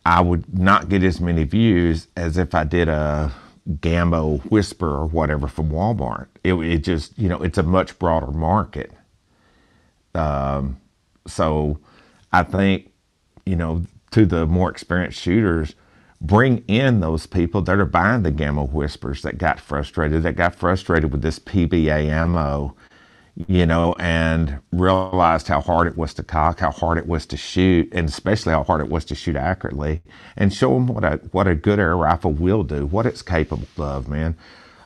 I 0.05 0.22
would 0.22 0.57
not 0.57 0.89
get 0.89 1.03
as 1.03 1.22
many 1.22 1.43
views 1.45 2.07
as 2.18 2.38
if 2.38 2.55
I 2.55 2.66
did 2.66 2.89
a 2.89 3.32
Gamo 3.70 4.41
Whisper 4.51 4.89
or 4.89 5.07
whatever 5.07 5.47
from 5.47 5.70
Walmart. 5.72 6.28
It, 6.43 6.53
it 6.55 6.80
just, 6.80 7.18
you 7.18 7.30
know, 7.30 7.41
it's 7.41 7.57
a 7.57 7.64
much 7.64 7.97
broader 7.99 8.32
market. 8.32 8.91
Um, 10.16 10.80
so 11.28 11.80
I 12.32 12.43
think, 12.43 12.91
you 13.45 13.55
know, 13.55 13.84
to 14.12 14.26
the 14.26 14.45
more 14.45 14.70
experienced 14.70 15.20
shooters, 15.20 15.76
bring 16.22 16.64
in 16.68 16.99
those 16.99 17.26
people 17.26 17.62
that 17.62 17.80
are 17.80 17.86
buying 17.86 18.24
the 18.24 18.32
Gamo 18.32 18.70
Whispers 18.72 19.22
that 19.22 19.38
got 19.38 19.60
frustrated, 19.60 20.24
that 20.24 20.36
got 20.36 20.55
frustrated 20.55 21.12
with 21.12 21.22
this 21.22 21.39
PBA 21.39 22.07
ammo, 22.10 22.76
you 23.47 23.66
know, 23.66 23.95
and 23.99 24.60
realized 24.72 25.47
how 25.47 25.62
hard 25.62 25.88
it 25.88 25.97
was 25.97 26.14
to 26.16 26.24
cock, 26.24 26.60
how 26.60 26.72
hard 26.72 26.97
it 26.97 27.07
was 27.07 27.26
to 27.28 27.38
shoot, 27.38 27.88
and 27.93 28.10
especially 28.10 28.51
how 28.51 28.64
hard 28.64 28.82
it 28.82 28.89
was 28.89 29.05
to 29.05 29.16
shoot 29.16 29.36
accurately, 29.36 30.01
and 30.36 30.53
show 30.53 30.74
them 30.74 30.88
what 30.88 31.03
a 31.05 31.18
what 31.32 31.47
a 31.47 31.55
good 31.55 31.80
air 31.80 31.95
rifle 31.95 32.34
will 32.34 32.64
do, 32.64 32.86
what 32.86 33.05
it's 33.05 33.22
capable 33.22 33.68
of, 33.78 34.10
man. 34.10 34.36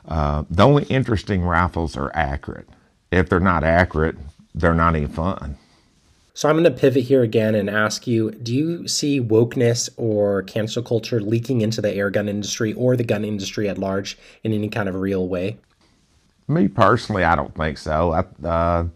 Uh, 0.06 0.44
the 0.50 0.62
only 0.64 0.84
interesting 0.84 1.42
rifles 1.42 1.96
are 1.96 2.12
accurate. 2.14 2.68
If 3.10 3.28
they're 3.28 3.40
not 3.40 3.64
accurate, 3.64 4.16
they're 4.54 4.74
not 4.74 4.94
any 4.94 5.06
fun. 5.06 5.56
So 6.36 6.48
I'm 6.48 6.56
going 6.56 6.64
to 6.64 6.70
pivot 6.70 7.04
here 7.04 7.22
again 7.22 7.54
and 7.54 7.70
ask 7.70 8.08
you 8.08 8.32
do 8.32 8.52
you 8.52 8.88
see 8.88 9.20
wokeness 9.20 9.88
or 9.96 10.42
cancel 10.42 10.82
culture 10.82 11.20
leaking 11.20 11.60
into 11.60 11.80
the 11.80 11.94
air 11.94 12.10
gun 12.10 12.28
industry 12.28 12.72
or 12.72 12.96
the 12.96 13.04
gun 13.04 13.24
industry 13.24 13.68
at 13.68 13.78
large 13.78 14.18
in 14.42 14.52
any 14.52 14.68
kind 14.68 14.88
of 14.88 14.96
real 14.96 15.28
way? 15.28 15.56
Me 16.48 16.66
personally, 16.66 17.22
I 17.22 17.36
don't 17.36 17.54
think 17.54 17.78
so. 17.78 18.12
I, 18.12 18.46
uh, 18.46 18.86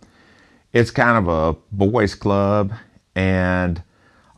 it's 0.72 0.90
kind 0.90 1.16
of 1.16 1.28
a 1.28 1.58
boys' 1.72 2.14
club, 2.14 2.72
and 3.14 3.82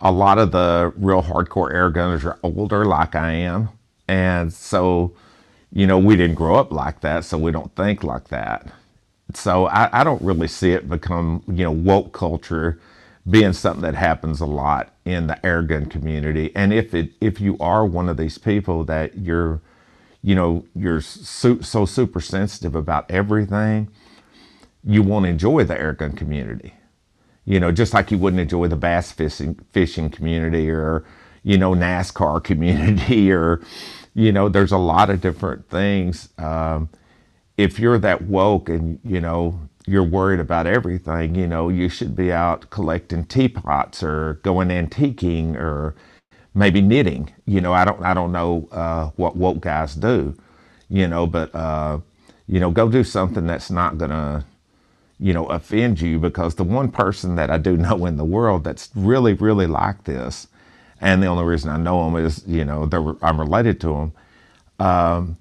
a 0.01 0.13
lot 0.13 0.39
of 0.39 0.53
the 0.53 0.93
real 0.97 1.23
hardcore 1.23 1.73
air 1.73 1.91
gunners 1.91 2.25
are 2.25 2.39
older, 2.43 2.85
like 2.85 3.17
I 3.17 3.33
am. 3.33 3.71
And 4.07 4.53
so, 4.53 5.13
you 5.73 5.87
know, 5.87 5.99
we 5.99 6.17
didn't 6.17 6.37
grow 6.37 6.55
up 6.57 6.71
like 6.71 7.01
that, 7.01 7.25
so 7.25 7.37
we 7.37 7.51
don't 7.51 7.75
think 7.75 8.05
like 8.05 8.29
that. 8.29 8.73
So 9.37 9.67
I, 9.67 10.01
I 10.01 10.05
don't 10.05 10.23
really 10.23 10.49
see 10.49 10.73
it 10.73 10.89
become, 10.89 11.43
you 11.49 11.65
know, 11.65 11.73
woke 11.73 12.13
culture 12.13 12.81
being 13.29 13.53
something 13.53 13.83
that 13.83 13.95
happens 13.95 14.41
a 14.41 14.47
lot 14.47 14.95
in 15.05 15.27
the 15.27 15.35
airgun 15.45 15.91
community. 15.91 16.53
And 16.57 16.73
if 16.73 16.95
it 16.95 17.13
if 17.21 17.41
you 17.41 17.57
are 17.61 17.85
one 17.87 18.09
of 18.09 18.17
these 18.17 18.39
people 18.39 18.85
that 18.85 19.19
you're, 19.19 19.61
you 20.23 20.35
know, 20.35 20.65
you're 20.75 21.01
so, 21.01 21.61
so 21.61 21.87
super 21.87 22.21
sensitive 22.21 22.75
about 22.75 23.11
everything, 23.11 23.89
you 24.85 25.03
won't 25.03 25.27
enjoy 25.27 25.65
the 25.65 25.75
airgun 25.75 26.17
community. 26.17 26.75
You 27.45 27.61
know, 27.61 27.73
just 27.73 27.95
like 27.95 28.11
you 28.11 28.19
wouldn't 28.19 28.41
enjoy 28.41 28.69
the 28.69 28.77
bass 28.77 29.13
fishing 29.13 29.59
fishing 29.73 30.11
community 30.11 30.71
or, 30.71 31.05
you 31.43 31.59
know, 31.59 31.75
NASCAR 31.75 32.43
community 32.45 33.33
or 33.33 33.61
you 34.15 34.33
know, 34.33 34.49
there's 34.49 34.73
a 34.73 34.79
lot 34.79 35.11
of 35.11 35.21
different 35.21 35.69
things. 35.69 36.31
Um, 36.39 36.89
if 37.61 37.79
you're 37.79 37.99
that 37.99 38.23
woke 38.23 38.69
and, 38.69 38.99
you 39.05 39.21
know, 39.21 39.61
you're 39.87 40.05
worried 40.05 40.41
about 40.41 40.67
everything, 40.67 41.35
you 41.35 41.47
know, 41.47 41.69
you 41.69 41.89
should 41.89 42.15
be 42.17 42.33
out 42.33 42.71
collecting 42.71 43.25
teapots 43.25 44.03
or 44.03 44.35
going 44.43 44.69
antiquing 44.69 45.57
or 45.57 45.95
maybe 46.55 46.81
knitting. 46.81 47.33
You 47.47 47.61
know, 47.61 47.73
I 47.73 47.85
don't, 47.85 48.03
I 48.03 48.15
don't 48.15 48.33
know 48.33 48.69
uh, 48.73 49.11
what 49.17 49.37
woke 49.37 49.61
guys 49.61 49.95
do, 49.95 50.37
you 50.89 51.09
know, 51.09 51.27
but, 51.27 51.55
uh, 51.55 51.99
you 52.47 52.61
know, 52.61 52.71
go 52.71 52.89
do 52.89 53.05
something 53.05 53.47
that's 53.47 53.71
not 53.71 53.99
to, 53.99 54.45
you 55.19 55.33
know, 55.35 55.47
offend 55.47 56.01
you 56.01 56.19
because 56.19 56.55
the 56.55 56.65
one 56.65 56.91
person 56.91 57.37
that 57.37 57.51
I 57.51 57.59
do 57.59 57.77
know 57.79 58.07
in 58.07 58.17
the 58.17 58.25
world 58.25 58.65
that's 58.65 58.91
really, 58.95 59.35
really 59.35 59.67
like 59.67 60.05
this 60.05 60.49
and 61.01 61.23
the 61.23 61.27
only 61.27 61.45
reason 61.45 61.71
I 61.71 61.79
know 61.79 62.05
them 62.05 62.25
is 62.25 62.45
you 62.47 62.65
know 62.65 62.89
I'm 63.23 63.41
related 63.41 63.81
to 63.83 63.89
them. 63.89 64.13
Um, 64.87 65.37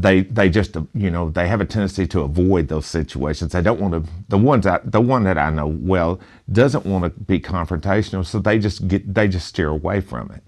they 0.00 0.22
they 0.22 0.48
just 0.48 0.76
you 0.94 1.10
know 1.10 1.30
they 1.30 1.46
have 1.48 1.60
a 1.60 1.64
tendency 1.64 2.06
to 2.08 2.20
avoid 2.20 2.68
those 2.68 2.86
situations. 2.86 3.52
They 3.52 3.62
don't 3.62 3.80
want 3.80 3.94
to. 3.94 4.10
The 4.28 4.38
ones 4.38 4.66
I, 4.66 4.80
the 4.84 5.00
one 5.00 5.24
that 5.24 5.38
I 5.38 5.50
know 5.50 5.66
well 5.66 6.20
doesn't 6.50 6.86
want 6.86 7.04
to 7.04 7.10
be 7.10 7.40
confrontational, 7.40 8.24
so 8.24 8.38
they 8.38 8.58
just 8.58 8.88
get 8.88 9.12
they 9.12 9.28
just 9.28 9.46
steer 9.46 9.68
away 9.68 10.00
from 10.00 10.30
it. 10.30 10.42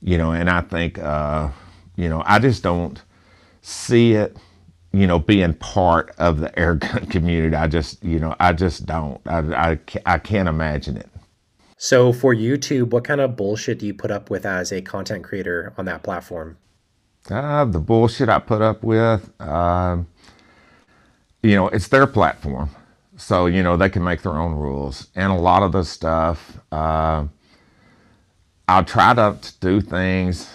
You 0.00 0.18
know, 0.18 0.32
and 0.32 0.48
I 0.48 0.60
think 0.60 0.98
uh, 0.98 1.50
you 1.96 2.08
know 2.08 2.22
I 2.26 2.38
just 2.38 2.62
don't 2.62 3.02
see 3.62 4.12
it. 4.12 4.36
You 4.92 5.06
know, 5.06 5.18
being 5.18 5.52
part 5.54 6.14
of 6.16 6.40
the 6.40 6.56
air 6.58 6.74
gun 6.76 7.06
community, 7.06 7.54
I 7.54 7.66
just 7.66 8.02
you 8.02 8.18
know 8.18 8.34
I 8.40 8.52
just 8.52 8.86
don't. 8.86 9.20
I 9.26 9.72
I, 9.72 9.78
I 10.06 10.18
can't 10.18 10.48
imagine 10.48 10.96
it. 10.96 11.08
So 11.78 12.12
for 12.12 12.34
YouTube, 12.34 12.90
what 12.90 13.04
kind 13.04 13.20
of 13.20 13.36
bullshit 13.36 13.80
do 13.80 13.86
you 13.86 13.92
put 13.92 14.10
up 14.10 14.30
with 14.30 14.46
as 14.46 14.72
a 14.72 14.80
content 14.80 15.24
creator 15.24 15.74
on 15.76 15.84
that 15.84 16.02
platform? 16.02 16.56
Uh, 17.30 17.64
the 17.64 17.80
bullshit 17.80 18.28
I 18.28 18.38
put 18.38 18.62
up 18.62 18.82
with, 18.82 19.30
uh, 19.40 19.98
you 21.42 21.54
know, 21.56 21.68
it's 21.68 21.88
their 21.88 22.06
platform. 22.06 22.70
So, 23.16 23.46
you 23.46 23.62
know, 23.62 23.76
they 23.76 23.88
can 23.88 24.04
make 24.04 24.22
their 24.22 24.36
own 24.36 24.54
rules. 24.54 25.08
And 25.14 25.32
a 25.32 25.36
lot 25.36 25.62
of 25.62 25.72
the 25.72 25.84
stuff, 25.84 26.58
uh, 26.70 27.26
I'll 28.68 28.84
try 28.84 29.14
to 29.14 29.36
do 29.60 29.80
things 29.80 30.50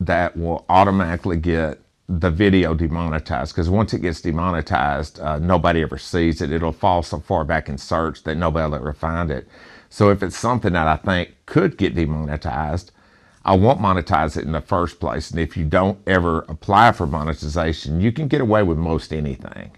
that 0.00 0.36
will 0.36 0.64
automatically 0.68 1.36
get 1.38 1.80
the 2.08 2.30
video 2.30 2.74
demonetized 2.74 3.54
because 3.54 3.70
once 3.70 3.94
it 3.94 4.00
gets 4.00 4.20
demonetized, 4.20 5.18
uh, 5.20 5.38
nobody 5.38 5.82
ever 5.82 5.96
sees 5.98 6.42
it. 6.42 6.52
It'll 6.52 6.72
fall 6.72 7.02
so 7.02 7.20
far 7.20 7.44
back 7.44 7.68
in 7.68 7.78
search 7.78 8.24
that 8.24 8.36
nobody 8.36 8.68
will 8.68 8.76
ever 8.76 8.92
find 8.92 9.30
it. 9.30 9.48
So 9.88 10.10
if 10.10 10.22
it's 10.22 10.36
something 10.36 10.74
that 10.74 10.86
I 10.86 10.96
think 10.96 11.34
could 11.46 11.78
get 11.78 11.94
demonetized, 11.94 12.92
I 13.44 13.56
won't 13.56 13.80
monetize 13.80 14.36
it 14.36 14.44
in 14.44 14.52
the 14.52 14.60
first 14.60 15.00
place. 15.00 15.30
And 15.30 15.40
if 15.40 15.56
you 15.56 15.64
don't 15.64 15.98
ever 16.06 16.40
apply 16.48 16.92
for 16.92 17.06
monetization, 17.06 18.00
you 18.00 18.12
can 18.12 18.28
get 18.28 18.40
away 18.40 18.62
with 18.62 18.78
most 18.78 19.12
anything. 19.12 19.72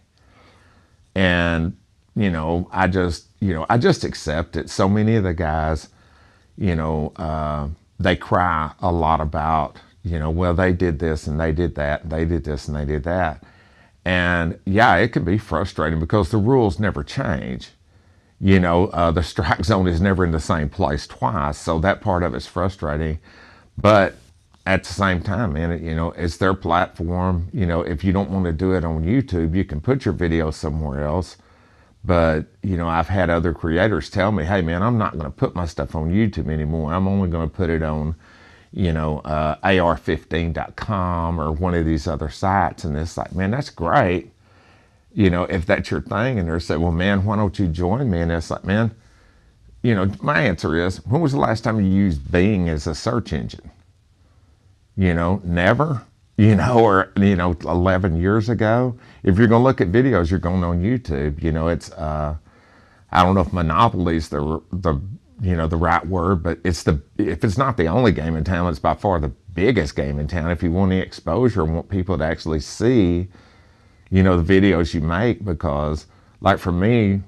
And, 1.14 1.76
you 2.14 2.30
know, 2.30 2.68
I 2.72 2.86
just, 2.88 3.28
you 3.40 3.54
know, 3.54 3.66
I 3.68 3.78
just 3.78 4.04
accept 4.04 4.56
it. 4.56 4.70
So 4.70 4.88
many 4.88 5.16
of 5.16 5.24
the 5.24 5.34
guys, 5.34 5.88
you 6.58 6.76
know, 6.76 7.12
uh, 7.16 7.68
they 7.98 8.16
cry 8.16 8.72
a 8.80 8.92
lot 8.92 9.20
about, 9.20 9.78
you 10.04 10.18
know, 10.18 10.30
well, 10.30 10.54
they 10.54 10.72
did 10.72 10.98
this 11.00 11.26
and 11.26 11.40
they 11.40 11.52
did 11.52 11.74
that, 11.76 12.04
and 12.04 12.12
they 12.12 12.24
did 12.24 12.44
this 12.44 12.68
and 12.68 12.76
they 12.76 12.84
did 12.84 13.04
that. 13.04 13.42
And 14.04 14.58
yeah, 14.64 14.96
it 14.96 15.08
can 15.08 15.24
be 15.24 15.38
frustrating 15.38 15.98
because 15.98 16.30
the 16.30 16.38
rules 16.38 16.78
never 16.78 17.02
change 17.02 17.70
you 18.40 18.60
know, 18.60 18.88
uh, 18.88 19.10
the 19.10 19.22
strike 19.24 19.64
zone 19.64 19.86
is 19.88 20.00
never 20.00 20.24
in 20.24 20.32
the 20.32 20.40
same 20.40 20.68
place 20.68 21.06
twice. 21.06 21.58
So 21.58 21.78
that 21.80 22.00
part 22.00 22.22
of 22.22 22.34
it's 22.34 22.46
frustrating. 22.46 23.18
But 23.78 24.16
at 24.66 24.84
the 24.84 24.92
same 24.92 25.22
time, 25.22 25.54
man, 25.54 25.84
you 25.84 25.94
know, 25.94 26.12
it's 26.12 26.38
their 26.38 26.54
platform. 26.54 27.48
You 27.52 27.66
know, 27.66 27.82
if 27.82 28.04
you 28.04 28.12
don't 28.12 28.30
want 28.30 28.46
to 28.46 28.52
do 28.52 28.72
it 28.74 28.84
on 28.84 29.04
YouTube, 29.04 29.54
you 29.54 29.64
can 29.64 29.80
put 29.80 30.04
your 30.04 30.14
video 30.14 30.50
somewhere 30.50 31.04
else. 31.04 31.36
But, 32.04 32.46
you 32.62 32.76
know, 32.76 32.88
I've 32.88 33.08
had 33.08 33.30
other 33.30 33.52
creators 33.52 34.10
tell 34.10 34.32
me, 34.32 34.44
hey, 34.44 34.62
man, 34.62 34.82
I'm 34.82 34.98
not 34.98 35.12
going 35.14 35.24
to 35.24 35.30
put 35.30 35.56
my 35.56 35.66
stuff 35.66 35.94
on 35.96 36.12
YouTube 36.12 36.50
anymore. 36.50 36.94
I'm 36.94 37.08
only 37.08 37.28
going 37.28 37.50
to 37.50 37.54
put 37.56 37.70
it 37.70 37.82
on, 37.82 38.14
you 38.72 38.92
know, 38.92 39.20
uh, 39.20 39.56
ar15.com 39.58 41.40
or 41.40 41.52
one 41.52 41.74
of 41.74 41.84
these 41.84 42.06
other 42.06 42.30
sites. 42.30 42.84
And 42.84 42.96
it's 42.96 43.16
like, 43.16 43.34
man, 43.34 43.50
that's 43.50 43.70
great 43.70 44.30
you 45.14 45.30
know, 45.30 45.44
if 45.44 45.64
that's 45.64 45.90
your 45.90 46.02
thing, 46.02 46.38
and 46.38 46.46
they're 46.46 46.60
saying, 46.60 46.80
well, 46.80 46.92
man, 46.92 47.24
why 47.24 47.36
don't 47.36 47.58
you 47.58 47.68
join 47.68 48.10
me? 48.10 48.20
And 48.20 48.30
it's 48.30 48.50
like, 48.50 48.64
man, 48.64 48.94
you 49.86 49.94
know, 49.94 50.10
my 50.20 50.42
answer 50.42 50.84
is, 50.84 50.96
when 51.06 51.20
was 51.20 51.30
the 51.30 51.38
last 51.38 51.62
time 51.62 51.80
you 51.80 51.86
used 51.88 52.32
Bing 52.32 52.68
as 52.68 52.88
a 52.88 52.94
search 52.94 53.32
engine? 53.32 53.70
You 54.96 55.14
know, 55.14 55.40
never, 55.44 56.04
you 56.36 56.56
know, 56.56 56.80
or, 56.80 57.12
you 57.16 57.36
know, 57.36 57.56
11 57.62 58.20
years 58.20 58.48
ago. 58.48 58.98
If 59.22 59.38
you're 59.38 59.46
going 59.46 59.60
to 59.60 59.64
look 59.64 59.80
at 59.80 59.92
videos, 59.92 60.28
you're 60.28 60.40
going 60.40 60.64
on 60.64 60.82
YouTube. 60.82 61.40
You 61.40 61.52
know, 61.52 61.68
it's, 61.68 61.92
uh, 61.92 62.34
I 63.12 63.22
don't 63.22 63.36
know 63.36 63.42
if 63.42 63.52
monopoly 63.52 64.16
is 64.16 64.28
the, 64.28 64.60
the, 64.72 65.00
you 65.40 65.54
know, 65.54 65.68
the 65.68 65.76
right 65.76 66.04
word, 66.04 66.42
but 66.42 66.58
it's 66.64 66.82
the, 66.82 67.00
if 67.16 67.44
it's 67.44 67.56
not 67.56 67.76
the 67.76 67.86
only 67.86 68.10
game 68.10 68.34
in 68.34 68.42
town, 68.42 68.68
it's 68.68 68.80
by 68.80 68.94
far 68.94 69.20
the 69.20 69.28
biggest 69.54 69.94
game 69.94 70.18
in 70.18 70.26
town. 70.26 70.50
If 70.50 70.64
you 70.64 70.72
want 70.72 70.90
the 70.90 70.98
exposure 70.98 71.62
and 71.62 71.74
want 71.76 71.88
people 71.90 72.18
to 72.18 72.24
actually 72.24 72.60
see, 72.60 73.28
you 74.10 74.22
know, 74.24 74.40
the 74.40 74.60
videos 74.60 74.94
you 74.94 75.00
make 75.00 75.44
because, 75.44 76.06
like 76.40 76.58
for 76.58 76.72
me, 76.72 77.22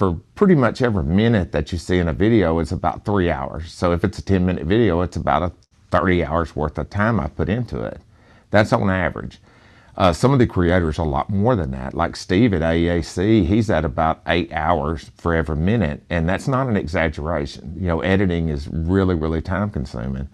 for 0.00 0.14
pretty 0.34 0.54
much 0.54 0.80
every 0.80 1.02
minute 1.02 1.52
that 1.52 1.72
you 1.72 1.76
see 1.76 1.98
in 1.98 2.08
a 2.08 2.14
video, 2.14 2.58
it's 2.58 2.72
about 2.72 3.04
three 3.04 3.30
hours. 3.30 3.70
So 3.70 3.92
if 3.92 4.02
it's 4.02 4.18
a 4.18 4.22
10 4.22 4.46
minute 4.46 4.64
video, 4.64 5.02
it's 5.02 5.18
about 5.18 5.42
a 5.42 5.52
30 5.90 6.24
hours 6.24 6.56
worth 6.56 6.78
of 6.78 6.88
time 6.88 7.20
I 7.20 7.28
put 7.28 7.50
into 7.50 7.82
it. 7.82 8.00
That's 8.50 8.72
on 8.72 8.88
average. 8.88 9.42
Uh, 9.98 10.14
some 10.14 10.32
of 10.32 10.38
the 10.38 10.46
creators 10.46 10.96
a 10.96 11.02
lot 11.02 11.28
more 11.28 11.54
than 11.54 11.72
that. 11.72 11.92
Like 11.92 12.16
Steve 12.16 12.54
at 12.54 12.62
AEAC, 12.62 13.44
he's 13.44 13.68
at 13.68 13.84
about 13.84 14.22
eight 14.26 14.50
hours 14.54 15.10
for 15.18 15.34
every 15.34 15.56
minute, 15.56 16.02
and 16.08 16.26
that's 16.26 16.48
not 16.48 16.66
an 16.66 16.78
exaggeration. 16.78 17.74
You 17.78 17.88
know, 17.88 18.00
editing 18.00 18.48
is 18.48 18.68
really, 18.68 19.14
really 19.14 19.42
time 19.42 19.68
consuming, 19.68 20.30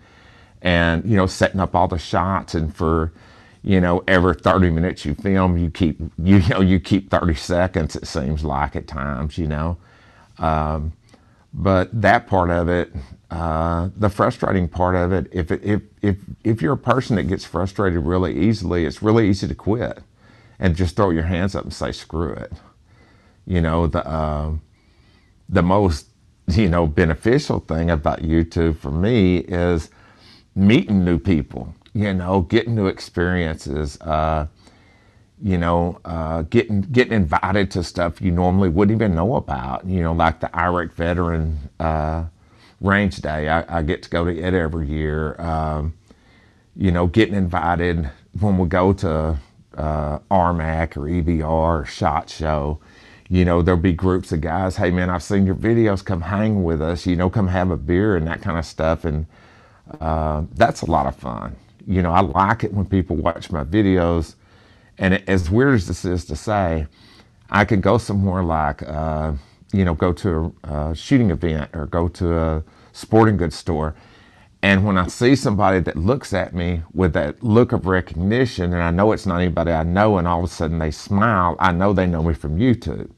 and 0.63 1.05
you 1.05 1.17
know, 1.17 1.27
setting 1.27 1.59
up 1.59 1.75
all 1.75 1.89
the 1.89 1.99
shots 1.99 2.55
and 2.55 2.73
for 2.73 3.13
you 3.67 3.81
know, 3.81 4.05
every 4.07 4.35
30 4.35 4.71
minutes 4.71 5.05
you 5.05 5.17
film, 5.17 5.59
you 5.59 5.71
keep, 5.71 6.01
you, 6.23 6.39
know, 6.51 6.61
you 6.61 6.79
keep 6.79 7.11
30 7.11 7.35
seconds, 7.35 7.97
it 7.97 8.07
seems 8.07 8.45
like 8.45 8.77
at 8.77 8.87
times, 8.87 9.39
you 9.39 9.49
know. 9.49 9.77
Um, 10.39 10.93
but 11.53 11.91
that 12.01 12.29
part 12.29 12.51
of 12.51 12.69
it, 12.69 12.93
uh, 13.31 13.91
the 13.97 14.09
frustrating 14.09 14.69
part 14.69 14.95
of 14.95 15.13
it, 15.13 15.29
if, 15.33 15.51
it, 15.51 15.65
if, 15.65 15.83
if, 16.01 16.17
if 16.45 16.63
you're 16.63 16.75
a 16.75 16.79
person 16.79 17.17
that 17.17 17.25
gets 17.25 17.45
frustrated 17.45 18.01
really 18.07 18.39
easily, 18.39 18.87
it's 18.87 19.03
really 19.03 19.29
easy 19.29 19.49
to 19.49 19.55
quit 19.57 19.99
and 20.61 20.77
just 20.77 20.95
throw 20.95 21.11
your 21.11 21.25
hands 21.25 21.57
up 21.57 21.65
and 21.65 21.75
say, 21.75 21.91
screw 21.91 22.35
it. 22.35 22.53
You 23.47 23.61
know, 23.63 23.89
the, 23.89 24.07
uh, 24.09 24.53
the 25.49 25.63
most, 25.63 26.07
you 26.53 26.69
know, 26.69 26.87
beneficial 26.87 27.59
thing 27.61 27.91
about 27.91 28.23
YouTube 28.23 28.79
for 28.79 28.93
me 28.93 29.39
is 29.39 29.91
meeting 30.55 31.05
new 31.05 31.19
people 31.19 31.75
you 31.97 32.13
know, 32.13 32.43
getting 32.43 32.75
new 32.75 32.89
experiences, 32.89 33.99
uh, 34.03 34.47
you 35.43 35.57
know, 35.57 35.99
uh, 36.05 36.43
getting 36.43 36.83
getting 36.83 37.15
invited 37.15 37.71
to 37.71 37.83
stuff 37.83 38.21
you 38.21 38.31
normally 38.31 38.69
wouldn't 38.69 38.97
even 38.97 39.15
know 39.15 39.37
about. 39.37 39.87
You 39.87 40.03
know, 40.03 40.13
like 40.13 40.41
the 40.41 40.55
Iraq 40.55 40.93
Veteran 40.93 41.71
uh, 41.81 42.27
Range 42.83 43.17
Day. 43.17 43.49
I, 43.49 43.79
I, 43.79 43.83
get 43.83 44.03
to 44.03 44.11
go 44.11 44.27
to 44.27 44.31
it 44.31 44.53
every 44.53 44.87
year. 44.87 45.41
Um, 45.41 45.95
you 46.77 46.91
know, 46.91 47.07
getting 47.07 47.35
invited 47.35 48.11
when 48.39 48.59
we 48.59 48.69
go 48.69 48.93
to 48.93 49.39
uh, 49.79 50.19
RMAC 50.31 50.99
or 50.99 51.09
EBR 51.09 51.49
or 51.49 51.87
SHOT 51.87 52.29
Show. 52.29 52.79
You 53.31 53.47
know, 53.47 53.63
there'll 53.63 53.81
be 53.81 53.95
groups 53.95 54.33
of 54.33 54.43
guys. 54.43 54.77
Hey, 54.77 54.91
man, 54.91 55.09
I've 55.09 55.23
seen 55.23 55.47
your 55.47 55.55
videos. 55.55 56.05
Come 56.05 56.21
hang 56.21 56.63
with 56.63 56.83
us. 56.83 57.07
You 57.07 57.17
know, 57.17 57.31
come 57.31 57.49
have 57.49 57.71
a 57.71 57.77
beer 57.79 58.17
and 58.17 58.27
that 58.27 58.43
kind 58.43 58.59
of 58.59 58.67
stuff. 58.67 59.07
And 59.07 59.27
uh, 59.99 60.43
that's 60.55 60.83
a 60.83 60.91
lot 60.91 61.07
of 61.07 61.17
fun 61.17 61.57
you 61.87 62.03
know, 62.03 62.13
I 62.13 62.21
like 62.21 62.65
it 62.65 62.73
when 62.73 62.87
people 62.87 63.17
watch 63.17 63.51
my 63.51 63.65
videos. 63.65 64.35
And 64.99 65.15
it, 65.15 65.29
as 65.29 65.51
weird 65.51 65.75
as 65.75 65.87
this 65.87 66.05
is 66.05 66.25
to 66.27 66.37
say, 66.37 66.87
I 67.51 67.65
could 67.65 67.81
go 67.81 67.99
somewhere 67.99 68.43
like, 68.43 68.83
uh, 68.83 69.33
you 69.73 69.85
know, 69.85 69.95
go 69.95 70.13
to 70.13 70.55
a, 70.65 70.91
a, 70.91 70.95
shooting 70.95 71.31
event 71.31 71.71
or 71.75 71.87
go 71.87 72.09
to 72.09 72.39
a 72.39 72.65
sporting 72.93 73.37
goods 73.37 73.57
store. 73.57 73.95
And 74.63 74.85
when 74.85 74.99
I 74.99 75.07
see 75.07 75.37
somebody 75.37 75.81
that 75.81 75.97
looks 75.97 76.33
at 76.33 76.55
me 76.55 76.83
with 76.93 77.13
that 77.13 77.43
look 77.43 77.73
of 77.73 77.87
recognition, 77.87 78.73
and 78.73 78.83
I 78.83 78.91
know 78.91 79.13
it's 79.13 79.27
not 79.27 79.41
anybody 79.41 79.71
I 79.71 79.85
know, 79.85 80.19
and 80.19 80.27
all 80.27 80.41
of 80.41 80.45
a 80.45 80.53
sudden 80.53 80.79
they 80.79 80.91
smile, 80.91 81.57
I 81.61 81.73
know 81.73 81.93
they 81.93 82.07
know 82.07 82.23
me 82.23 82.35
from 82.35 82.59
YouTube. 82.59 83.11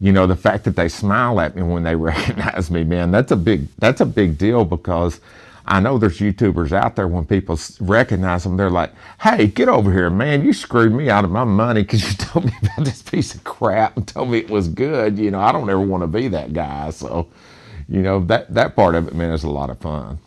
You 0.00 0.12
know, 0.12 0.26
the 0.26 0.36
fact 0.36 0.64
that 0.64 0.76
they 0.76 0.88
smile 0.88 1.40
at 1.40 1.56
me 1.56 1.62
when 1.62 1.84
they 1.84 1.94
recognize 2.10 2.70
me, 2.70 2.84
man, 2.84 3.10
that's 3.10 3.32
a 3.32 3.36
big 3.36 3.68
that's 3.78 4.00
a 4.00 4.06
big 4.06 4.36
deal 4.36 4.64
because 4.64 5.20
I 5.68 5.80
know 5.80 5.98
there's 5.98 6.18
YouTubers 6.18 6.72
out 6.72 6.96
there 6.96 7.06
when 7.06 7.26
people 7.26 7.58
recognize 7.78 8.44
them, 8.44 8.56
they're 8.56 8.70
like, 8.70 8.90
"Hey, 9.20 9.46
get 9.46 9.68
over 9.68 9.92
here, 9.92 10.08
man! 10.08 10.42
You 10.42 10.54
screwed 10.54 10.92
me 10.94 11.10
out 11.10 11.24
of 11.24 11.30
my 11.30 11.44
money 11.44 11.82
because 11.82 12.08
you 12.08 12.14
told 12.18 12.46
me 12.46 12.52
about 12.62 12.86
this 12.86 13.02
piece 13.02 13.34
of 13.34 13.44
crap 13.44 13.96
and 13.96 14.08
told 14.08 14.30
me 14.30 14.38
it 14.38 14.50
was 14.50 14.66
good." 14.66 15.18
You 15.18 15.30
know, 15.30 15.40
I 15.40 15.52
don't 15.52 15.68
ever 15.68 15.80
want 15.80 16.02
to 16.02 16.06
be 16.06 16.26
that 16.28 16.54
guy. 16.54 16.88
So, 16.90 17.28
you 17.86 18.00
know, 18.00 18.20
that 18.24 18.52
that 18.54 18.76
part 18.76 18.94
of 18.94 19.08
it, 19.08 19.14
man, 19.14 19.30
is 19.30 19.44
a 19.44 19.50
lot 19.50 19.68
of 19.68 19.78
fun. 19.78 20.18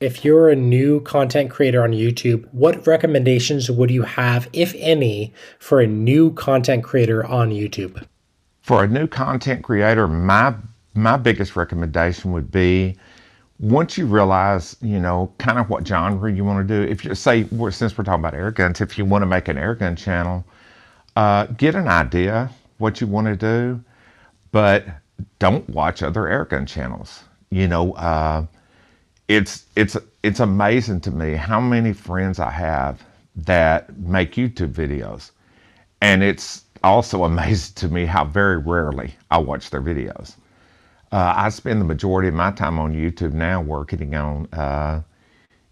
If 0.00 0.24
you're 0.24 0.48
a 0.48 0.56
new 0.56 1.00
content 1.00 1.50
creator 1.50 1.82
on 1.82 1.92
YouTube, 1.92 2.48
what 2.52 2.86
recommendations 2.86 3.70
would 3.70 3.90
you 3.90 4.02
have, 4.02 4.48
if 4.52 4.74
any, 4.78 5.32
for 5.58 5.80
a 5.80 5.86
new 5.86 6.32
content 6.32 6.84
creator 6.84 7.24
on 7.24 7.50
YouTube? 7.50 8.04
For 8.62 8.84
a 8.84 8.88
new 8.88 9.06
content 9.06 9.62
creator, 9.62 10.08
my 10.08 10.54
my 10.94 11.18
biggest 11.18 11.54
recommendation 11.54 12.32
would 12.32 12.50
be 12.50 12.96
once 13.60 13.96
you 13.96 14.06
realize, 14.06 14.76
you 14.80 14.98
know, 14.98 15.32
kind 15.38 15.58
of 15.58 15.70
what 15.70 15.86
genre 15.86 16.32
you 16.32 16.44
want 16.44 16.66
to 16.66 16.74
do, 16.86 16.90
if 16.90 17.04
you 17.04 17.14
say, 17.14 17.46
since 17.70 17.96
we're 17.96 18.04
talking 18.04 18.20
about 18.20 18.34
air 18.34 18.50
guns, 18.50 18.80
if 18.80 18.98
you 18.98 19.04
want 19.04 19.22
to 19.22 19.26
make 19.26 19.48
an 19.48 19.56
air 19.56 19.74
gun 19.74 19.94
channel, 19.94 20.44
uh, 21.16 21.46
get 21.46 21.74
an 21.74 21.88
idea 21.88 22.50
what 22.78 23.00
you 23.00 23.06
want 23.06 23.26
to 23.26 23.36
do, 23.36 23.80
but 24.50 24.84
don't 25.38 25.68
watch 25.70 26.02
other 26.02 26.28
air 26.28 26.44
gun 26.44 26.66
channels. 26.66 27.22
You 27.50 27.68
know, 27.68 27.92
uh, 27.92 28.46
it's 29.28 29.66
it's 29.76 29.96
it's 30.22 30.40
amazing 30.40 31.00
to 31.02 31.10
me 31.10 31.34
how 31.34 31.60
many 31.60 31.92
friends 31.92 32.40
I 32.40 32.50
have 32.50 33.04
that 33.36 33.96
make 33.98 34.34
YouTube 34.34 34.72
videos, 34.72 35.30
and 36.00 36.22
it's 36.22 36.64
also 36.82 37.24
amazing 37.30 37.74
to 37.76 37.88
me 37.88 38.04
how 38.06 38.24
very 38.24 38.58
rarely 38.58 39.14
I 39.30 39.38
watch 39.38 39.70
their 39.70 39.82
videos. 39.82 40.34
Uh, 41.14 41.32
I 41.36 41.48
spend 41.50 41.80
the 41.80 41.84
majority 41.84 42.26
of 42.26 42.34
my 42.34 42.50
time 42.50 42.76
on 42.80 42.92
YouTube 42.92 43.34
now 43.34 43.62
working 43.62 44.16
on, 44.16 44.48
uh, 44.52 45.00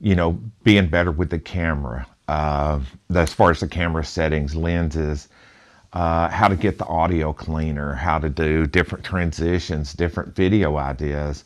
you 0.01 0.15
know, 0.15 0.39
being 0.63 0.87
better 0.87 1.11
with 1.11 1.31
the 1.31 1.41
camera, 1.41 2.07
uh, 2.29 2.79
as 3.13 3.35
far 3.35 3.51
as 3.51 3.59
the 3.59 3.67
camera 3.67 4.05
settings, 4.05 4.55
lenses, 4.55 5.29
uh, 5.95 6.29
how 6.29 6.47
to 6.47 6.55
get 6.55 6.79
the 6.79 6.87
audio 6.87 7.33
cleaner, 7.33 7.93
how 7.93 8.21
to 8.21 8.29
do 8.29 8.69
different 8.69 9.05
transitions, 9.05 9.95
different 9.95 10.37
video 10.37 10.77
ideas. 10.77 11.43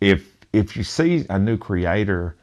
If 0.00 0.34
if 0.54 0.74
you 0.74 0.82
see 0.82 1.26
a 1.28 1.38
new 1.38 1.58
creator 1.58 2.36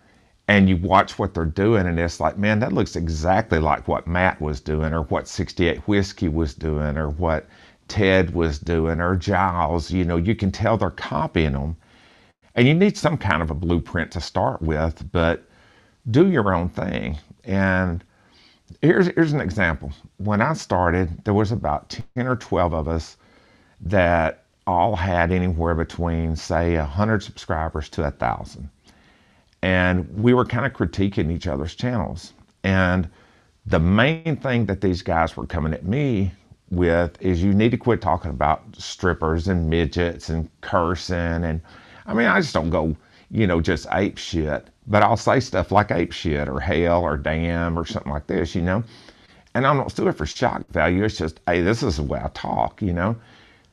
and 0.48 0.70
you 0.70 0.78
watch 0.78 1.18
what 1.18 1.34
they're 1.34 1.46
doing 1.46 1.88
and 1.88 2.00
it's 2.00 2.20
like, 2.20 2.38
man, 2.38 2.60
that 2.60 2.72
looks 2.72 2.96
exactly 2.96 3.58
like 3.58 3.88
what 3.88 4.06
Matt 4.06 4.40
was 4.40 4.62
doing 4.62 4.94
or 4.94 5.06
what 5.06 5.28
68 5.28 5.80
Whiskey 5.88 6.28
was 6.28 6.54
doing 6.54 6.98
or 6.98 7.10
what 7.10 7.48
Ted 7.88 8.34
was 8.34 8.60
doing 8.60 9.02
or 9.02 9.16
Giles, 9.16 9.92
you 9.92 10.06
know, 10.06 10.18
you 10.18 10.36
can 10.36 10.52
tell 10.52 10.78
they're 10.78 10.92
copying 10.92 11.54
them. 11.54 11.76
And 12.56 12.68
you 12.68 12.74
need 12.74 12.98
some 12.98 13.18
kind 13.18 13.42
of 13.42 13.50
a 13.50 13.56
blueprint 13.56 14.12
to 14.12 14.22
start 14.22 14.62
with, 14.62 15.10
but 15.12 15.44
do 16.10 16.30
your 16.30 16.54
own 16.54 16.70
thing. 16.70 17.18
And 17.44 18.04
here's 18.82 19.08
here's 19.08 19.34
an 19.34 19.42
example. 19.42 19.92
When 20.18 20.42
I 20.42 20.54
started, 20.54 21.24
there 21.24 21.34
was 21.34 21.52
about 21.52 21.98
10 22.16 22.28
or 22.28 22.36
12 22.36 22.74
of 22.74 22.88
us 22.88 23.18
that 23.82 24.44
all 24.68 24.96
had 24.96 25.32
anywhere 25.32 25.76
between, 25.76 26.36
say, 26.36 26.78
100 26.78 27.24
subscribers 27.24 27.90
to 27.90 28.02
1,000. 28.02 28.70
And 29.64 30.08
we 30.22 30.34
were 30.34 30.46
kind 30.46 30.66
of 30.66 30.74
critiquing 30.74 31.32
each 31.32 31.48
other's 31.48 31.76
channels. 31.76 32.34
And 32.64 33.10
the 33.66 33.80
main 33.80 34.36
thing 34.38 34.66
that 34.68 34.82
these 34.82 35.02
guys 35.02 35.36
were 35.36 35.46
coming 35.46 35.74
at 35.74 35.86
me 35.86 36.32
with 36.72 37.22
is 37.22 37.44
you 37.44 37.54
need 37.54 37.72
to 37.72 37.78
quit 37.78 38.02
talking 38.02 38.32
about 38.32 38.64
strippers 38.76 39.48
and 39.48 39.70
midgets 39.70 40.30
and 40.30 40.50
cursing. 40.62 41.44
And 41.44 41.62
I 42.06 42.14
mean, 42.14 42.28
I 42.28 42.40
just 42.42 42.54
don't 42.54 42.70
go, 42.70 42.96
you 43.30 43.46
know, 43.46 43.62
just 43.62 43.86
ape 43.92 44.18
shit, 44.18 44.68
but 44.88 45.04
I'll 45.04 45.18
say 45.18 45.40
stuff 45.40 45.72
like 45.72 45.92
ape 45.92 46.12
shit 46.12 46.48
or 46.48 46.60
hell 46.60 47.04
or 47.04 47.18
damn 47.18 47.78
or 47.78 47.86
something 47.86 48.12
like 48.12 48.28
this, 48.28 48.56
you 48.56 48.62
know. 48.62 48.84
And 49.54 49.68
I'm 49.68 49.78
not 49.78 49.94
doing 49.96 50.10
it 50.10 50.18
for 50.18 50.26
shock 50.26 50.68
value. 50.70 51.04
It's 51.04 51.18
just, 51.18 51.42
hey, 51.46 51.62
this 51.62 51.84
is 51.84 51.98
the 51.98 52.04
way 52.04 52.20
I 52.24 52.30
talk, 52.30 52.82
you 52.82 52.94
know. 52.94 53.16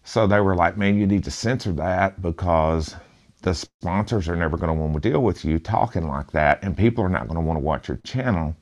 So 0.03 0.27
they 0.27 0.41
were 0.41 0.57
like, 0.57 0.77
man, 0.77 0.99
you 0.99 1.07
need 1.07 1.25
to 1.25 1.31
censor 1.31 1.73
that 1.73 2.21
because 2.21 2.97
the 3.43 3.55
sponsors 3.55 4.29
are 4.29 4.35
never 4.35 4.57
going 4.57 4.69
to 4.69 4.75
want 4.75 4.95
to 4.95 5.09
deal 5.09 5.23
with 5.23 5.45
you 5.45 5.59
talking 5.59 6.09
like 6.09 6.33
that, 6.33 6.63
and 6.63 6.77
people 6.77 7.05
are 7.05 7.09
not 7.09 7.29
going 7.29 7.37
to 7.37 7.47
want 7.47 7.57
to 7.57 7.65
watch 7.65 7.87
your 7.87 7.99
channel. 7.99 8.57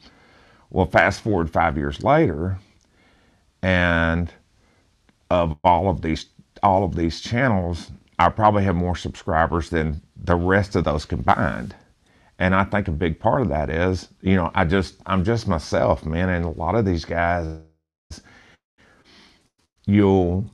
Well, 0.70 0.86
fast 0.86 1.22
forward 1.22 1.48
five 1.50 1.78
years 1.78 2.02
later, 2.02 2.58
and 3.66 4.32
of 5.28 5.58
all 5.64 5.88
of 5.90 6.00
these 6.00 6.26
all 6.62 6.84
of 6.84 6.94
these 6.94 7.20
channels, 7.20 7.90
I 8.20 8.28
probably 8.28 8.62
have 8.62 8.76
more 8.76 8.94
subscribers 8.94 9.70
than 9.70 10.00
the 10.16 10.36
rest 10.36 10.76
of 10.76 10.84
those 10.84 11.04
combined. 11.04 11.74
And 12.38 12.54
I 12.54 12.64
think 12.64 12.86
a 12.86 12.92
big 12.92 13.18
part 13.18 13.42
of 13.42 13.48
that 13.48 13.68
is, 13.68 14.08
you 14.20 14.36
know, 14.36 14.52
I 14.54 14.64
just 14.66 14.94
I'm 15.06 15.24
just 15.24 15.48
myself, 15.48 16.06
man, 16.06 16.28
and 16.28 16.44
a 16.44 16.50
lot 16.50 16.76
of 16.76 16.84
these 16.84 17.04
guys 17.04 17.58
you'll 19.86 20.48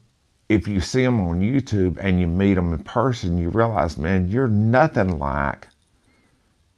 if 0.48 0.66
you 0.66 0.80
see 0.80 1.02
them 1.04 1.20
on 1.20 1.40
YouTube 1.40 1.98
and 2.00 2.18
you 2.18 2.26
meet 2.26 2.54
them 2.54 2.72
in 2.72 2.82
person, 2.82 3.36
you 3.38 3.50
realize, 3.50 3.98
man, 3.98 4.28
you're 4.28 4.48
nothing 4.48 5.18
like 5.18 5.68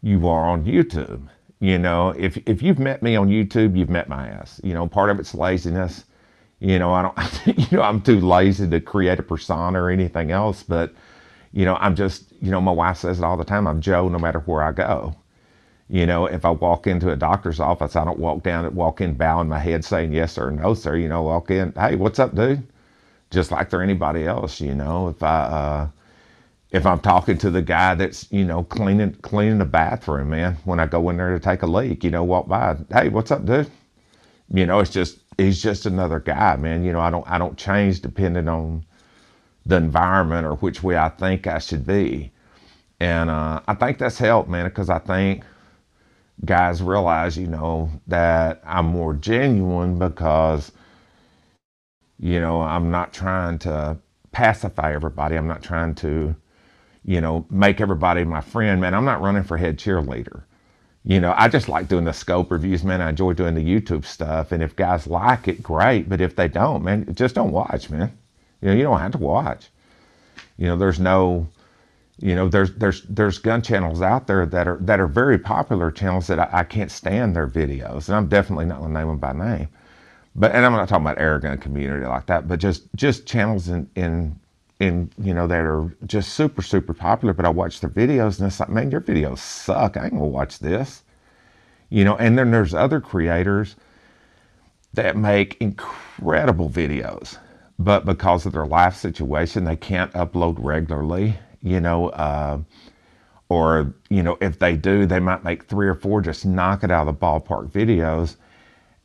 you 0.03 0.27
are 0.27 0.49
on 0.49 0.65
YouTube. 0.65 1.29
You 1.61 1.79
know, 1.79 2.11
if 2.19 2.37
if 2.49 2.61
you've 2.61 2.81
met 2.81 3.05
me 3.05 3.15
on 3.15 3.29
YouTube, 3.29 3.79
you've 3.79 3.89
met 3.89 4.09
my 4.09 4.27
ass. 4.29 4.61
You 4.65 4.75
know, 4.75 4.89
part 4.89 5.11
of 5.11 5.21
it's 5.21 5.35
laziness. 5.35 6.05
You 6.65 6.81
know, 6.81 6.93
I 6.95 7.03
don't. 7.03 7.17
You 7.73 7.79
know, 7.79 7.85
I'm 7.85 8.03
too 8.03 8.21
lazy 8.21 8.69
to 8.71 8.81
create 8.81 9.21
a 9.21 9.25
persona 9.25 9.83
or 9.83 9.91
anything 9.91 10.33
else. 10.33 10.65
But 10.65 10.95
you 11.53 11.65
know, 11.67 11.77
I'm 11.77 11.97
just. 11.97 12.33
You 12.43 12.51
know, 12.53 12.61
my 12.63 12.73
wife 12.73 12.99
says 12.99 13.21
it 13.21 13.25
all 13.25 13.37
the 13.39 13.45
time. 13.45 13.67
I'm 13.69 13.81
Joe, 13.83 14.09
no 14.09 14.19
matter 14.21 14.41
where 14.41 14.63
I 14.63 14.73
go. 14.73 15.17
You 15.91 16.07
know, 16.07 16.27
if 16.27 16.45
I 16.47 16.51
walk 16.51 16.87
into 16.89 17.11
a 17.13 17.17
doctor's 17.17 17.61
office, 17.61 17.97
I 17.97 18.05
don't 18.05 18.19
walk 18.21 18.43
down, 18.45 18.75
walk 18.75 19.01
in, 19.03 19.15
bowing 19.15 19.49
my 19.49 19.61
head, 19.61 19.85
saying 19.85 20.13
yes 20.15 20.35
sir, 20.35 20.51
no 20.51 20.75
sir. 20.75 20.97
You 20.97 21.09
know, 21.09 21.23
walk 21.25 21.51
in, 21.51 21.73
hey, 21.75 21.97
what's 21.97 22.19
up, 22.21 22.35
dude? 22.37 22.63
just 23.31 23.53
like 23.53 23.71
they're 23.71 23.83
anybody 23.83 24.27
else. 24.27 24.61
You 24.61 24.75
know, 24.75 25.09
if 25.09 25.23
I 25.23 25.41
uh, 25.45 25.89
if 26.73 26.87
I'm 26.87 27.01
talking 27.01 27.39
to 27.39 27.51
the 27.51 27.63
guy 27.63 27.95
that's 27.97 28.31
you 28.33 28.45
know 28.45 28.65
cleaning 28.65 29.15
cleaning 29.23 29.59
the 29.59 29.67
bathroom, 29.67 30.31
man, 30.31 30.57
when 30.65 30.81
I 30.81 30.87
go 30.87 31.11
in 31.11 31.19
there 31.19 31.33
to 31.33 31.41
take 31.41 31.63
a 31.63 31.69
leak, 31.69 32.05
you 32.05 32.11
know, 32.11 32.25
walk 32.25 32.49
by, 32.49 32.77
hey, 32.93 33.11
what's 33.11 33.31
up, 33.31 33.47
dude? 33.47 33.71
You 34.53 34.67
know, 34.67 34.81
it's 34.81 34.91
just 34.93 35.19
he's 35.39 35.63
just 35.63 35.87
another 35.87 36.21
guy, 36.21 36.57
man. 36.57 36.85
You 36.85 36.93
know, 36.93 37.01
I 37.01 37.11
don't 37.11 37.29
I 37.29 37.39
don't 37.39 37.59
change 37.59 38.01
depending 38.03 38.49
on 38.49 38.85
the 39.67 39.77
environment 39.77 40.47
or 40.47 40.55
which 40.57 40.83
way 40.83 40.97
I 40.99 41.11
think 41.11 41.47
I 41.47 41.59
should 41.59 41.87
be, 41.87 42.33
and 43.01 43.31
uh, 43.31 43.61
I 43.69 43.75
think 43.75 43.99
that's 43.99 44.19
helped, 44.19 44.49
man, 44.51 44.67
because 44.67 44.91
I 44.91 44.99
think 45.01 45.45
guys 46.45 46.83
realize, 46.83 47.39
you 47.39 47.47
know, 47.47 47.91
that 48.09 48.63
I'm 48.67 48.87
more 48.87 49.15
genuine 49.15 49.99
because 49.99 50.73
you 52.21 52.41
know, 52.41 52.63
I'm 52.63 52.91
not 52.91 53.13
trying 53.13 53.59
to 53.61 53.99
pacify 54.33 54.95
everybody. 54.95 55.37
I'm 55.37 55.47
not 55.49 55.63
trying 55.63 55.95
to, 55.97 56.35
you 57.05 57.21
know, 57.21 57.47
make 57.51 57.81
everybody 57.81 58.25
my 58.25 58.41
friend. 58.41 58.81
Man, 58.81 58.95
I'm 58.95 59.05
not 59.05 59.23
running 59.23 59.45
for 59.45 59.57
head 59.59 59.79
cheerleader. 59.79 60.43
You 61.05 61.21
know, 61.21 61.35
I 61.37 61.49
just 61.49 61.69
like 61.69 61.89
doing 61.89 62.05
the 62.05 62.13
scope 62.13 62.51
reviews, 62.51 62.83
man. 62.83 63.03
I 63.03 63.11
enjoy 63.11 63.35
doing 63.35 63.55
the 63.55 63.65
YouTube 63.65 64.05
stuff. 64.07 64.53
And 64.53 64.63
if 64.63 64.75
guys 64.75 65.07
like 65.07 65.49
it, 65.49 65.63
great. 65.63 66.09
But 66.09 66.21
if 66.21 66.35
they 66.35 66.49
don't, 66.49 66.83
man, 66.83 67.13
just 67.15 67.35
don't 67.35 67.53
watch, 67.53 67.91
man. 67.91 68.17
You 68.63 68.69
know, 68.69 68.75
you 68.75 68.83
don't 68.85 69.01
have 69.01 69.13
to 69.13 69.19
watch. 69.19 69.69
You 70.57 70.67
know, 70.67 70.77
there's 70.77 71.01
no, 71.01 71.47
you 72.19 72.35
know, 72.35 72.49
there's 72.49 72.73
there's 72.75 73.03
there's 73.03 73.39
gun 73.39 73.61
channels 73.61 74.01
out 74.01 74.27
there 74.27 74.47
that 74.47 74.67
are 74.67 74.79
that 74.81 75.01
are 75.01 75.07
very 75.07 75.39
popular 75.39 75.91
channels 75.91 76.27
that 76.29 76.39
I, 76.39 76.49
I 76.53 76.65
can't 76.65 76.91
stand 76.91 77.37
their 77.37 77.49
videos, 77.49 78.09
and 78.09 78.17
I'm 78.17 78.29
definitely 78.29 78.65
not 78.65 78.81
gonna 78.81 78.95
name 78.95 79.09
them 79.09 79.19
by 79.19 79.33
name 79.33 79.69
but 80.35 80.53
and 80.53 80.65
I'm 80.65 80.73
not 80.73 80.89
talking 80.89 81.07
about 81.07 81.19
airgun 81.19 81.61
community 81.61 82.07
like 82.07 82.27
that, 82.27 82.49
but 82.49 82.59
just 82.59 82.83
just 82.97 83.27
channels 83.27 83.69
in 83.69 83.89
in 83.95 84.39
in 84.81 85.11
you 85.19 85.33
know 85.33 85.47
that 85.47 85.61
are 85.61 85.95
just 86.07 86.35
super 86.35 86.63
super 86.63 86.95
popular. 86.95 87.33
But 87.33 87.47
I 87.47 87.51
watch 87.51 87.81
their 87.81 87.91
videos 87.91 88.39
and 88.39 88.47
it's 88.47 88.61
like, 88.61 88.69
man, 88.69 88.91
your 88.91 89.01
videos 89.01 89.39
suck. 89.39 89.97
I 89.97 90.05
ain't 90.05 90.13
gonna 90.13 90.27
watch 90.27 90.59
this. 90.59 91.03
You 91.91 92.05
know, 92.05 92.17
and 92.17 92.37
then 92.37 92.51
there's 92.51 92.75
other 92.75 93.01
creators 93.01 93.77
that 94.95 95.17
make 95.17 95.57
incredible 95.61 96.71
videos, 96.71 97.39
but 97.79 98.05
because 98.05 98.47
of 98.47 98.53
their 98.53 98.67
life 98.67 98.97
situation, 98.97 99.65
they 99.65 99.77
can't 99.77 100.13
upload 100.13 100.57
regularly. 100.59 101.39
You 101.63 101.81
know. 101.81 102.09
Uh, 102.11 102.59
or 103.51 103.95
you 104.09 104.23
know 104.23 104.39
if 104.41 104.59
they 104.59 104.75
do 104.75 105.05
they 105.05 105.21
might 105.21 105.45
make 105.45 105.65
three 105.65 105.87
or 105.87 105.95
four 105.95 106.23
just 106.23 106.47
knock 106.47 106.83
it 106.83 106.91
out 106.91 107.07
of 107.07 107.15
the 107.15 107.27
ballpark 107.27 107.71
videos 107.71 108.37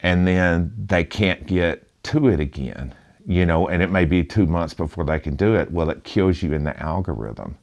and 0.02 0.26
then 0.26 0.74
they 0.88 1.04
can't 1.04 1.46
get 1.46 1.86
to 2.04 2.28
it 2.28 2.40
again, 2.40 2.94
you 3.30 3.46
know, 3.46 3.68
and 3.68 3.84
it 3.84 3.92
may 3.92 4.06
be 4.06 4.24
two 4.24 4.48
months 4.48 4.74
before 4.74 5.04
they 5.04 5.20
can 5.20 5.36
do 5.36 5.54
it. 5.54 5.72
Well, 5.72 5.92
it 5.92 6.04
kills 6.04 6.42
you 6.42 6.52
in 6.52 6.64
the 6.64 6.78
algorithm. 6.82 7.60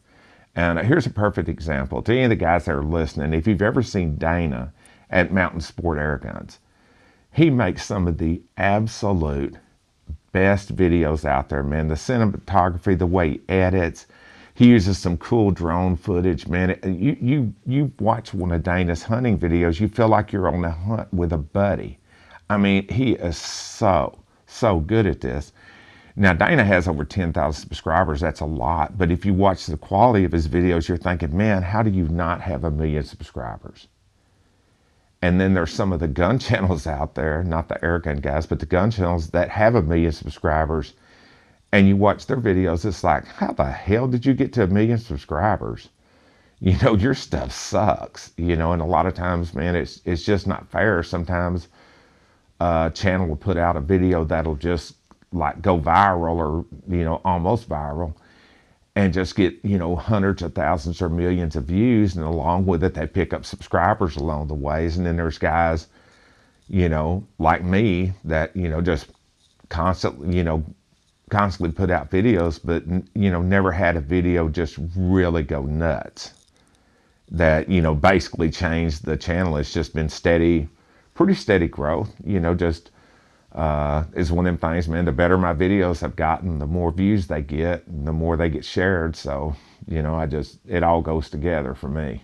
And 0.55 0.79
here's 0.79 1.07
a 1.07 1.11
perfect 1.11 1.49
example 1.49 2.03
to 2.03 2.13
any 2.13 2.23
of 2.23 2.31
the 2.31 2.37
guys 2.37 2.67
that 2.67 2.77
are 2.77 2.85
listening. 2.85 3.35
If 3.35 3.49
you've 3.49 3.61
ever 3.61 3.83
seen 3.83 4.17
Dana 4.17 4.73
at 5.11 5.33
Mountain 5.33 5.63
Sport 5.63 5.99
Air 5.99 6.19
Guns, 6.23 6.61
he 7.33 7.51
makes 7.51 7.85
some 7.85 8.07
of 8.07 8.19
the 8.19 8.43
absolute 8.57 9.57
best 10.31 10.77
videos 10.77 11.25
out 11.25 11.49
there, 11.49 11.65
man. 11.65 11.89
The 11.89 11.97
cinematography, 11.97 12.97
the 12.97 13.05
way 13.05 13.31
he 13.33 13.41
edits, 13.49 14.07
he 14.55 14.69
uses 14.69 14.99
some 14.99 15.17
cool 15.17 15.51
drone 15.51 15.97
footage, 15.97 16.47
man. 16.47 16.79
You 16.85 17.17
you 17.21 17.55
you 17.67 17.93
watch 17.99 18.33
one 18.33 18.53
of 18.53 18.63
Dana's 18.63 19.03
hunting 19.03 19.37
videos, 19.37 19.81
you 19.81 19.89
feel 19.89 20.09
like 20.09 20.31
you're 20.31 20.49
on 20.49 20.65
a 20.65 20.71
hunt 20.71 21.13
with 21.13 21.33
a 21.33 21.39
buddy. 21.39 21.99
I 22.49 22.57
mean, 22.57 22.87
he 22.87 23.15
is 23.15 23.37
so 23.37 24.17
so 24.47 24.79
good 24.79 25.07
at 25.07 25.21
this. 25.21 25.53
Now, 26.19 26.33
Dana 26.33 26.65
has 26.65 26.89
over 26.89 27.05
10,000 27.05 27.61
subscribers. 27.61 28.21
That's 28.21 28.41
a 28.41 28.47
lot. 28.47 28.97
But 28.97 29.11
if 29.11 29.27
you 29.27 29.35
watch 29.35 29.67
the 29.67 29.77
quality 29.77 30.25
of 30.25 30.33
his 30.33 30.49
videos, 30.49 30.89
you're 30.89 30.97
thinking, 30.97 31.37
man, 31.37 31.63
how 31.63 31.83
do 31.83 31.91
you 31.91 32.09
not 32.09 32.41
have 32.41 32.65
a 32.65 32.71
million 32.71 33.05
subscribers? 33.05 33.89
And 35.21 35.39
then 35.39 35.53
there's 35.53 35.73
some 35.73 35.93
of 35.93 36.01
the 36.01 36.09
gun 36.09 36.39
channels 36.41 36.87
out 36.87 37.15
there, 37.15 37.45
not 37.45 37.69
the 37.69 37.83
air 37.85 37.99
gun 37.99 38.17
guys, 38.19 38.47
but 38.47 38.61
the 38.61 38.67
gun 38.67 38.91
channels 38.91 39.31
that 39.31 39.51
have 39.51 39.75
a 39.75 39.83
million 39.83 40.13
subscribers. 40.13 40.95
And 41.71 41.87
you 41.87 41.97
watch 41.97 42.27
their 42.27 42.39
videos, 42.39 42.87
it's 42.87 43.05
like, 43.05 43.27
how 43.27 43.53
the 43.53 43.71
hell 43.71 44.09
did 44.09 44.25
you 44.25 44.33
get 44.33 44.55
to 44.55 44.63
a 44.63 44.69
million 44.69 44.99
subscribers? 44.99 45.91
You 46.61 46.79
know, 46.79 46.95
your 46.95 47.13
stuff 47.13 47.53
sucks. 47.53 48.33
You 48.39 48.57
know, 48.57 48.73
and 48.73 48.81
a 48.81 48.87
lot 48.87 49.05
of 49.05 49.13
times, 49.13 49.53
man, 49.53 49.77
it's 49.77 50.01
it's 50.07 50.23
just 50.23 50.47
not 50.47 50.67
fair. 50.71 51.03
Sometimes 51.03 51.69
a 52.61 52.91
channel 52.95 53.27
will 53.27 53.37
put 53.37 53.59
out 53.59 53.77
a 53.77 53.81
video 53.81 54.25
that'll 54.25 54.57
just 54.57 54.95
like 55.33 55.61
go 55.63 55.79
viral 55.79 56.37
or 56.37 56.65
you 56.89 57.05
know 57.05 57.21
almost 57.25 57.69
viral 57.69 58.15
and 58.97 59.13
just 59.13 59.37
get 59.37 59.55
you 59.63 59.79
know 59.79 59.95
hundreds 59.95 60.43
of 60.43 60.55
thousands 60.55 61.01
or 61.03 61.09
millions 61.09 61.55
of 61.55 61.65
views. 61.65 62.17
And 62.17 62.25
along 62.25 62.67
with 62.67 62.83
it 62.83 62.95
they 62.95 63.07
pick 63.07 63.33
up 63.33 63.45
subscribers 63.45 64.17
along 64.17 64.49
the 64.49 64.55
ways. 64.55 64.97
And 64.97 65.07
then 65.07 65.17
there's 65.17 65.39
guys 65.39 65.87
you 66.69 66.89
know 66.89 67.25
like 67.39 67.63
me 67.63 68.13
that 68.25 68.57
you 68.57 68.69
know 68.69 68.81
just 68.81 69.09
constantly 69.69 70.37
you 70.37 70.43
know 70.43 70.65
constantly 71.31 71.73
put 71.73 71.91
out 71.91 72.11
videos 72.11 72.61
but 72.63 72.85
you 73.15 73.31
know 73.31 73.43
never 73.43 73.73
had 73.73 73.97
a 73.97 74.01
video 74.01 74.49
just 74.49 74.79
really 74.97 75.43
go 75.43 75.63
nuts. 75.63 76.33
That 77.31 77.69
you 77.69 77.83
know 77.83 77.95
basically 77.95 78.51
changed 78.51 79.05
the 79.05 79.17
channel. 79.17 79.57
It's 79.57 79.73
just 79.73 79.95
been 79.95 80.09
steady 80.09 80.69
pretty 81.15 81.35
steady 81.35 81.67
growth 81.67 82.15
you 82.25 82.39
know 82.39 82.55
just 82.55 82.91
uh, 83.57 84.05
is 84.15 84.31
one 84.31 84.47
of 84.47 84.61
them 84.61 84.71
things, 84.71 84.87
man. 84.87 85.07
The 85.07 85.13
better 85.13 85.39
my 85.39 85.55
videos 85.55 86.03
have 86.03 86.15
gotten, 86.15 86.59
the 86.59 86.67
more 86.67 86.93
views 86.93 87.27
they 87.27 87.41
get, 87.41 87.85
the 88.05 88.13
more 88.13 88.37
they 88.37 88.51
get 88.51 88.67
shared. 88.67 89.17
So, 89.17 89.57
you 89.89 90.03
know, 90.03 90.15
I 90.15 90.27
just, 90.27 90.61
it 90.67 90.83
all 90.83 91.01
goes 91.01 91.31
together 91.31 91.75
for 91.75 91.89
me. 91.89 92.23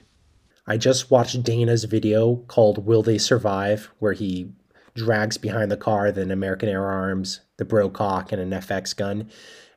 I 0.67 0.77
just 0.77 1.11
watched 1.11 1.43
Dana's 1.43 1.85
video 1.85 2.37
called 2.49 2.85
Will 2.85 3.03
They 3.03 3.17
Survive, 3.17 3.91
where 3.99 4.13
he 4.13 4.53
drags 4.95 5.39
behind 5.39 5.71
the 5.71 5.77
car 5.77 6.13
the 6.13 6.31
American 6.31 6.69
Air 6.69 6.85
Arms, 6.85 7.41
the 7.57 7.65
Brocock, 7.65 8.31
and 8.31 8.41
an 8.41 8.51
FX 8.61 8.95
gun. 8.95 9.31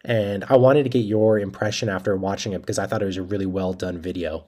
And 0.04 0.44
I 0.50 0.58
wanted 0.58 0.84
to 0.84 0.90
get 0.90 1.00
your 1.00 1.40
impression 1.40 1.88
after 1.88 2.16
watching 2.18 2.52
it 2.52 2.60
because 2.60 2.78
I 2.78 2.86
thought 2.86 3.02
it 3.02 3.06
was 3.06 3.18
a 3.18 3.24
really 3.24 3.46
well 3.46 3.72
done 3.74 3.98
video. 3.98 4.46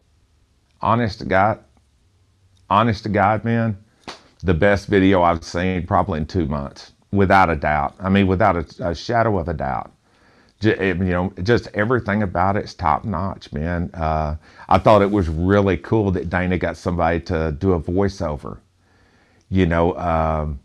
Honest 0.82 1.20
to 1.20 1.26
God, 1.26 1.64
honest 2.70 3.04
to 3.04 3.10
God, 3.10 3.46
man, 3.46 3.78
the 4.44 4.54
best 4.54 4.88
video 4.88 5.24
I've 5.24 5.44
seen 5.44 5.88
probably 5.88 6.20
in 6.20 6.28
two 6.28 6.46
months 6.46 6.92
without 7.12 7.50
a 7.50 7.56
doubt. 7.56 7.96
I 8.00 8.10
mean, 8.10 8.28
without 8.28 8.56
a, 8.56 8.90
a 8.90 8.96
shadow 8.96 9.38
of 9.40 9.48
a 9.48 9.54
doubt. 9.54 9.92
Just, 10.60 10.80
you 10.82 10.94
know, 10.96 11.34
just 11.44 11.68
everything 11.74 12.24
about 12.24 12.58
it's 12.58 12.74
top 12.74 13.06
notch, 13.06 13.54
man. 13.54 13.92
Uh, 13.94 14.36
I 14.70 14.80
thought 14.80 15.02
it 15.04 15.12
was 15.12 15.30
really 15.30 15.78
cool 15.78 16.12
that 16.12 16.30
Dana 16.30 16.58
got 16.58 16.78
somebody 16.78 17.20
to 17.22 17.52
do 17.60 17.74
a 17.74 17.82
voiceover. 17.82 18.60
You 19.50 19.68
know, 19.68 19.98
um, 19.98 20.60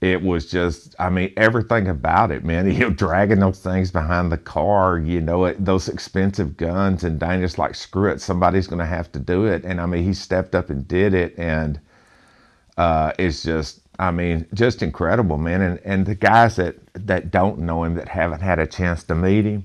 it 0.00 0.22
was 0.22 0.50
just, 0.50 0.94
I 0.98 1.10
mean, 1.10 1.32
everything 1.36 1.88
about 1.88 2.30
it, 2.30 2.44
man. 2.44 2.70
You 2.72 2.80
know, 2.80 2.90
dragging 2.90 3.40
those 3.40 3.60
things 3.60 3.90
behind 3.90 4.30
the 4.30 4.38
car, 4.38 4.98
you 4.98 5.20
know, 5.20 5.46
it, 5.46 5.64
those 5.64 5.88
expensive 5.88 6.56
guns, 6.56 7.04
and 7.04 7.18
Dana's 7.18 7.58
like, 7.58 7.74
screw 7.74 8.10
it, 8.10 8.20
somebody's 8.20 8.66
going 8.66 8.80
to 8.80 8.86
have 8.86 9.10
to 9.12 9.18
do 9.18 9.46
it. 9.46 9.64
And 9.64 9.80
I 9.80 9.86
mean, 9.86 10.04
he 10.04 10.14
stepped 10.14 10.54
up 10.54 10.70
and 10.70 10.86
did 10.86 11.14
it, 11.14 11.34
and 11.38 11.80
uh, 12.76 13.12
it's 13.18 13.42
just 13.42 13.80
I 13.98 14.10
mean, 14.12 14.46
just 14.54 14.82
incredible, 14.82 15.38
man. 15.38 15.62
And 15.62 15.80
and 15.84 16.06
the 16.06 16.16
guys 16.16 16.56
that 16.56 16.76
that 16.94 17.30
don't 17.30 17.60
know 17.60 17.84
him, 17.84 17.94
that 17.96 18.08
haven't 18.08 18.40
had 18.42 18.58
a 18.58 18.66
chance 18.66 19.04
to 19.04 19.14
meet 19.16 19.44
him, 19.46 19.64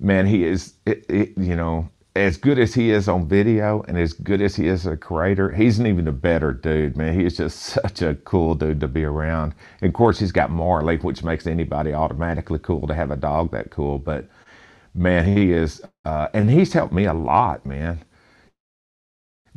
man, 0.00 0.26
he 0.26 0.44
is, 0.44 0.74
it, 0.86 1.04
it, 1.08 1.38
you 1.38 1.56
know, 1.56 1.90
as 2.16 2.36
good 2.36 2.58
as 2.58 2.74
he 2.74 2.90
is 2.90 3.08
on 3.08 3.28
video 3.28 3.82
and 3.88 3.98
as 3.98 4.12
good 4.12 4.42
as 4.42 4.56
he 4.56 4.68
is 4.68 4.86
a 4.86 4.96
creator, 4.96 5.50
he's 5.52 5.78
an 5.78 5.86
even 5.86 6.08
a 6.08 6.12
better 6.12 6.52
dude, 6.52 6.96
man. 6.96 7.14
He 7.18 7.26
is 7.26 7.36
just 7.36 7.58
such 7.60 8.02
a 8.02 8.16
cool 8.16 8.54
dude 8.54 8.80
to 8.80 8.88
be 8.88 9.04
around. 9.04 9.54
And 9.80 9.88
of 9.88 9.94
course, 9.94 10.18
he's 10.18 10.32
got 10.32 10.50
Marley, 10.50 10.96
which 10.98 11.24
makes 11.24 11.46
anybody 11.46 11.94
automatically 11.94 12.58
cool 12.60 12.86
to 12.88 12.94
have 12.94 13.10
a 13.10 13.16
dog 13.16 13.52
that 13.52 13.70
cool. 13.70 13.98
But 13.98 14.28
man, 14.94 15.26
he 15.26 15.52
is, 15.52 15.82
uh, 16.04 16.28
and 16.34 16.50
he's 16.50 16.72
helped 16.72 16.94
me 16.94 17.06
a 17.06 17.14
lot, 17.14 17.66
man 17.66 18.00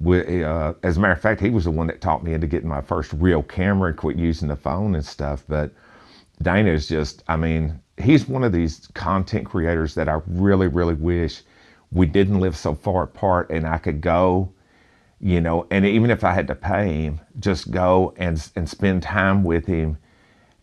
uh, 0.06 0.74
as 0.84 0.98
a 0.98 1.00
matter 1.00 1.14
of 1.14 1.22
fact, 1.22 1.42
he 1.42 1.50
was 1.50 1.66
the 1.66 1.72
one 1.72 1.88
that 1.88 2.02
taught 2.02 2.24
me 2.24 2.34
into 2.34 2.48
getting 2.48 2.70
my 2.70 2.82
first 2.82 3.14
real 3.14 3.44
camera 3.44 3.90
and 3.90 3.98
quit 3.98 4.18
using 4.18 4.48
the 4.48 4.56
phone 4.56 4.96
and 4.96 5.06
stuff. 5.06 5.44
But 5.48 5.72
Dana 6.42 6.72
is 6.72 6.88
just, 6.88 7.24
I 7.28 7.36
mean, 7.36 7.80
he's 8.02 8.28
one 8.28 8.44
of 8.44 8.52
these 8.52 8.88
content 8.94 9.46
creators 9.46 9.96
that 9.96 10.10
I 10.10 10.22
really, 10.28 10.68
really 10.68 10.96
wish 10.96 11.44
we 11.92 12.06
didn't 12.06 12.40
live 12.40 12.56
so 12.56 12.74
far 12.74 13.04
apart 13.04 13.50
and 13.52 13.68
I 13.68 13.78
could 13.78 14.02
go, 14.02 14.52
you 15.20 15.42
know, 15.42 15.68
and 15.70 15.86
even 15.86 16.10
if 16.10 16.24
I 16.24 16.34
had 16.34 16.48
to 16.48 16.56
pay 16.56 17.04
him, 17.04 17.22
just 17.40 17.70
go 17.70 18.14
and, 18.18 18.50
and 18.56 18.68
spend 18.68 19.04
time 19.04 19.44
with 19.44 19.66
him 19.68 19.98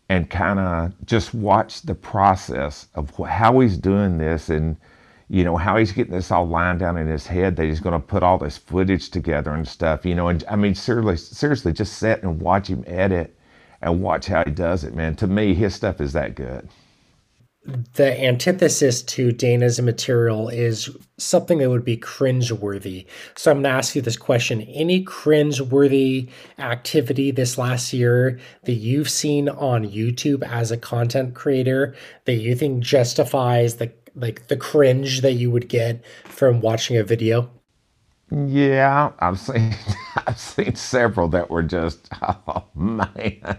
and 0.08 0.28
kind 0.30 0.58
of 0.58 0.92
just 1.04 1.34
watch 1.34 1.82
the 1.82 1.94
process 1.94 2.88
of 2.94 3.14
how 3.16 3.60
he's 3.60 3.76
doing 3.76 4.18
this 4.18 4.48
and, 4.48 4.76
you 5.30 5.44
know, 5.44 5.56
how 5.56 5.76
he's 5.76 5.92
getting 5.92 6.14
this 6.14 6.30
all 6.30 6.48
lined 6.48 6.78
down 6.78 6.96
in 6.96 7.06
his 7.06 7.26
head 7.26 7.56
that 7.56 7.66
he's 7.66 7.80
going 7.80 8.00
to 8.00 8.06
put 8.06 8.22
all 8.22 8.38
this 8.38 8.56
footage 8.56 9.10
together 9.10 9.52
and 9.52 9.68
stuff, 9.68 10.06
you 10.06 10.14
know. 10.14 10.28
And 10.28 10.42
I 10.48 10.56
mean, 10.56 10.74
seriously, 10.74 11.16
seriously, 11.16 11.72
just 11.72 11.98
sit 11.98 12.22
and 12.22 12.40
watch 12.40 12.68
him 12.68 12.84
edit 12.86 13.36
and 13.82 14.02
watch 14.02 14.26
how 14.26 14.42
he 14.44 14.50
does 14.50 14.84
it, 14.84 14.94
man. 14.94 15.14
To 15.16 15.26
me, 15.26 15.54
his 15.54 15.74
stuff 15.74 16.00
is 16.00 16.14
that 16.14 16.34
good. 16.34 16.68
The 17.94 18.18
antithesis 18.24 19.02
to 19.02 19.30
Dana's 19.30 19.78
material 19.78 20.48
is 20.48 20.88
something 21.18 21.58
that 21.58 21.68
would 21.68 21.84
be 21.84 21.98
cringeworthy. 21.98 23.04
So 23.36 23.50
I'm 23.50 23.58
going 23.58 23.64
to 23.64 23.70
ask 23.70 23.94
you 23.94 24.00
this 24.00 24.16
question. 24.16 24.62
Any 24.62 25.04
cringeworthy 25.04 26.30
activity 26.58 27.30
this 27.30 27.58
last 27.58 27.92
year 27.92 28.38
that 28.62 28.74
you've 28.74 29.10
seen 29.10 29.50
on 29.50 29.84
YouTube 29.84 30.42
as 30.48 30.70
a 30.70 30.78
content 30.78 31.34
creator 31.34 31.94
that 32.24 32.36
you 32.36 32.54
think 32.54 32.82
justifies 32.82 33.76
the 33.76 33.92
like 34.18 34.48
the 34.48 34.56
cringe 34.56 35.20
that 35.20 35.32
you 35.32 35.50
would 35.50 35.68
get 35.68 36.04
from 36.24 36.60
watching 36.60 36.96
a 36.96 37.04
video? 37.04 37.50
Yeah, 38.30 39.12
I've 39.20 39.40
seen 39.40 39.74
I've 40.26 40.38
seen 40.38 40.74
several 40.74 41.28
that 41.28 41.48
were 41.48 41.62
just 41.62 42.08
oh 42.22 42.64
man, 42.74 43.58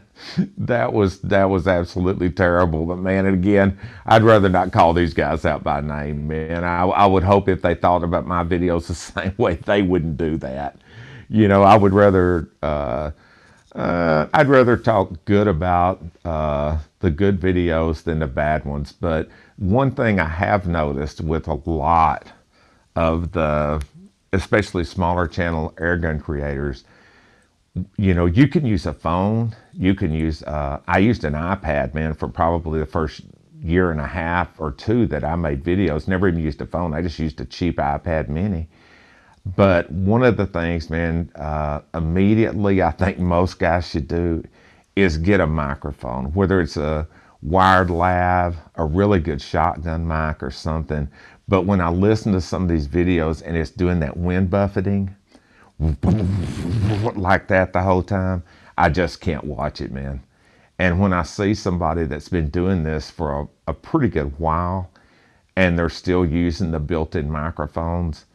that 0.58 0.94
was 0.94 1.20
that 1.22 1.46
was 1.46 1.68
absolutely 1.68 2.30
terrible. 2.30 2.86
But 2.86 2.98
man, 2.98 3.26
and 3.26 3.36
again, 3.36 3.80
I'd 4.06 4.24
rather 4.24 4.50
not 4.50 4.72
call 4.72 4.94
these 4.94 5.14
guys 5.14 5.44
out 5.46 5.64
by 5.64 5.82
name, 5.82 6.28
man. 6.28 6.64
I 6.64 6.84
I 6.84 7.06
would 7.08 7.24
hope 7.24 7.50
if 7.50 7.62
they 7.64 7.74
thought 7.74 8.04
about 8.04 8.28
my 8.28 8.44
videos 8.44 8.88
the 8.88 8.96
same 8.96 9.34
way, 9.38 9.56
they 9.56 9.82
wouldn't 9.82 10.18
do 10.18 10.38
that. 10.38 10.78
You 11.30 11.48
know, 11.48 11.64
I 11.64 11.76
would 11.78 11.94
rather 11.94 12.50
uh, 12.62 13.12
uh, 13.76 14.28
I'd 14.34 14.48
rather 14.48 14.78
talk 14.78 15.26
good 15.26 15.48
about 15.48 16.04
uh, 16.26 16.80
the 17.00 17.12
good 17.12 17.40
videos 17.40 18.04
than 18.04 18.20
the 18.20 18.28
bad 18.28 18.66
ones. 18.66 18.92
But 18.92 19.30
one 19.60 19.92
thing 19.92 20.20
I 20.22 20.28
have 20.28 20.68
noticed 20.68 21.20
with 21.20 21.48
a 21.48 21.56
lot 21.70 22.32
of 22.96 23.34
the, 23.34 23.84
especially 24.32 24.86
smaller 24.86 25.28
channel 25.28 25.74
airgun 25.78 26.22
creators, 26.22 26.86
you 27.98 28.14
know, 28.14 28.26
you 28.26 28.48
can 28.48 28.66
use 28.66 28.86
a 28.86 28.94
phone. 28.94 29.56
You 29.74 29.96
can 29.96 30.14
use, 30.14 30.44
uh, 30.44 30.80
I 30.88 31.00
used 31.00 31.26
an 31.26 31.34
iPad, 31.34 31.94
man, 31.94 32.14
for 32.14 32.30
probably 32.30 32.80
the 32.80 32.86
first 32.86 33.22
year 33.62 33.92
and 33.92 34.00
a 34.00 34.08
half 34.08 34.60
or 34.60 34.72
two 34.72 35.06
that 35.08 35.26
I 35.26 35.36
made 35.36 35.64
videos. 35.64 36.08
Never 36.08 36.30
even 36.30 36.42
used 36.42 36.62
a 36.62 36.66
phone. 36.66 36.94
I 36.94 37.02
just 37.02 37.20
used 37.20 37.42
a 37.42 37.46
cheap 37.46 37.78
iPad 37.78 38.30
mini. 38.30 38.70
But 39.58 39.92
one 39.92 40.24
of 40.24 40.38
the 40.38 40.46
things, 40.46 40.90
man, 40.90 41.32
uh, 41.36 41.82
immediately 41.94 42.82
I 42.82 42.92
think 42.92 43.20
most 43.20 43.60
guys 43.60 43.90
should 43.90 44.08
do 44.08 44.44
is 44.96 45.18
get 45.18 45.42
a 45.42 45.48
microphone, 45.48 46.28
whether 46.34 46.62
it's 46.62 46.78
a 46.78 47.08
wired 47.42 47.90
lav, 47.90 48.58
a 48.76 48.86
really 48.86 49.20
good 49.20 49.42
shotgun 49.42 50.08
mic 50.08 50.44
or 50.44 50.52
something. 50.52 51.10
But 51.48 51.64
when 51.64 51.82
I 51.82 51.90
listen 51.90 52.34
to 52.34 52.42
some 52.42 52.64
of 52.64 52.70
these 52.70 52.88
videos 52.88 53.42
and 53.44 53.58
it's 53.58 53.72
doing 53.72 54.00
that 54.02 54.18
wind 54.18 54.50
buffeting 54.50 55.16
like 57.16 57.48
that 57.48 57.74
the 57.74 57.82
whole 57.82 58.04
time, 58.04 58.44
I 58.78 58.90
just 58.90 59.22
can't 59.22 59.44
watch 59.46 59.82
it, 59.82 59.92
man. 59.92 60.22
And 60.78 61.00
when 61.00 61.14
I 61.14 61.24
see 61.24 61.54
somebody 61.54 62.06
that's 62.06 62.30
been 62.30 62.50
doing 62.50 62.84
this 62.84 63.10
for 63.12 63.42
a, 63.42 63.72
a 63.72 63.74
pretty 63.74 64.10
good 64.10 64.38
while, 64.40 64.92
and 65.60 65.78
they're 65.78 65.90
still 65.90 66.26
using 66.26 66.72
the 66.72 66.80
built-in 66.80 67.30
microphones. 67.30 68.26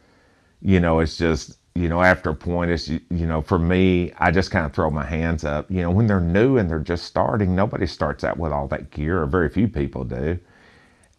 You 0.61 0.79
know, 0.79 0.99
it's 0.99 1.17
just 1.17 1.57
you 1.75 1.89
know 1.89 2.01
after 2.01 2.31
a 2.31 2.35
point, 2.35 2.71
it's 2.71 2.89
you 2.89 3.01
know 3.11 3.41
for 3.41 3.59
me, 3.59 4.13
I 4.19 4.31
just 4.31 4.51
kind 4.51 4.65
of 4.65 4.73
throw 4.73 4.89
my 4.89 5.05
hands 5.05 5.43
up. 5.45 5.69
You 5.69 5.81
know, 5.81 5.91
when 5.91 6.07
they're 6.07 6.21
new 6.21 6.57
and 6.57 6.69
they're 6.69 6.79
just 6.79 7.05
starting, 7.05 7.55
nobody 7.55 7.85
starts 7.87 8.23
out 8.23 8.37
with 8.37 8.51
all 8.53 8.67
that 8.69 8.91
gear, 8.91 9.21
or 9.21 9.25
very 9.27 9.49
few 9.49 9.67
people 9.67 10.03
do. 10.05 10.39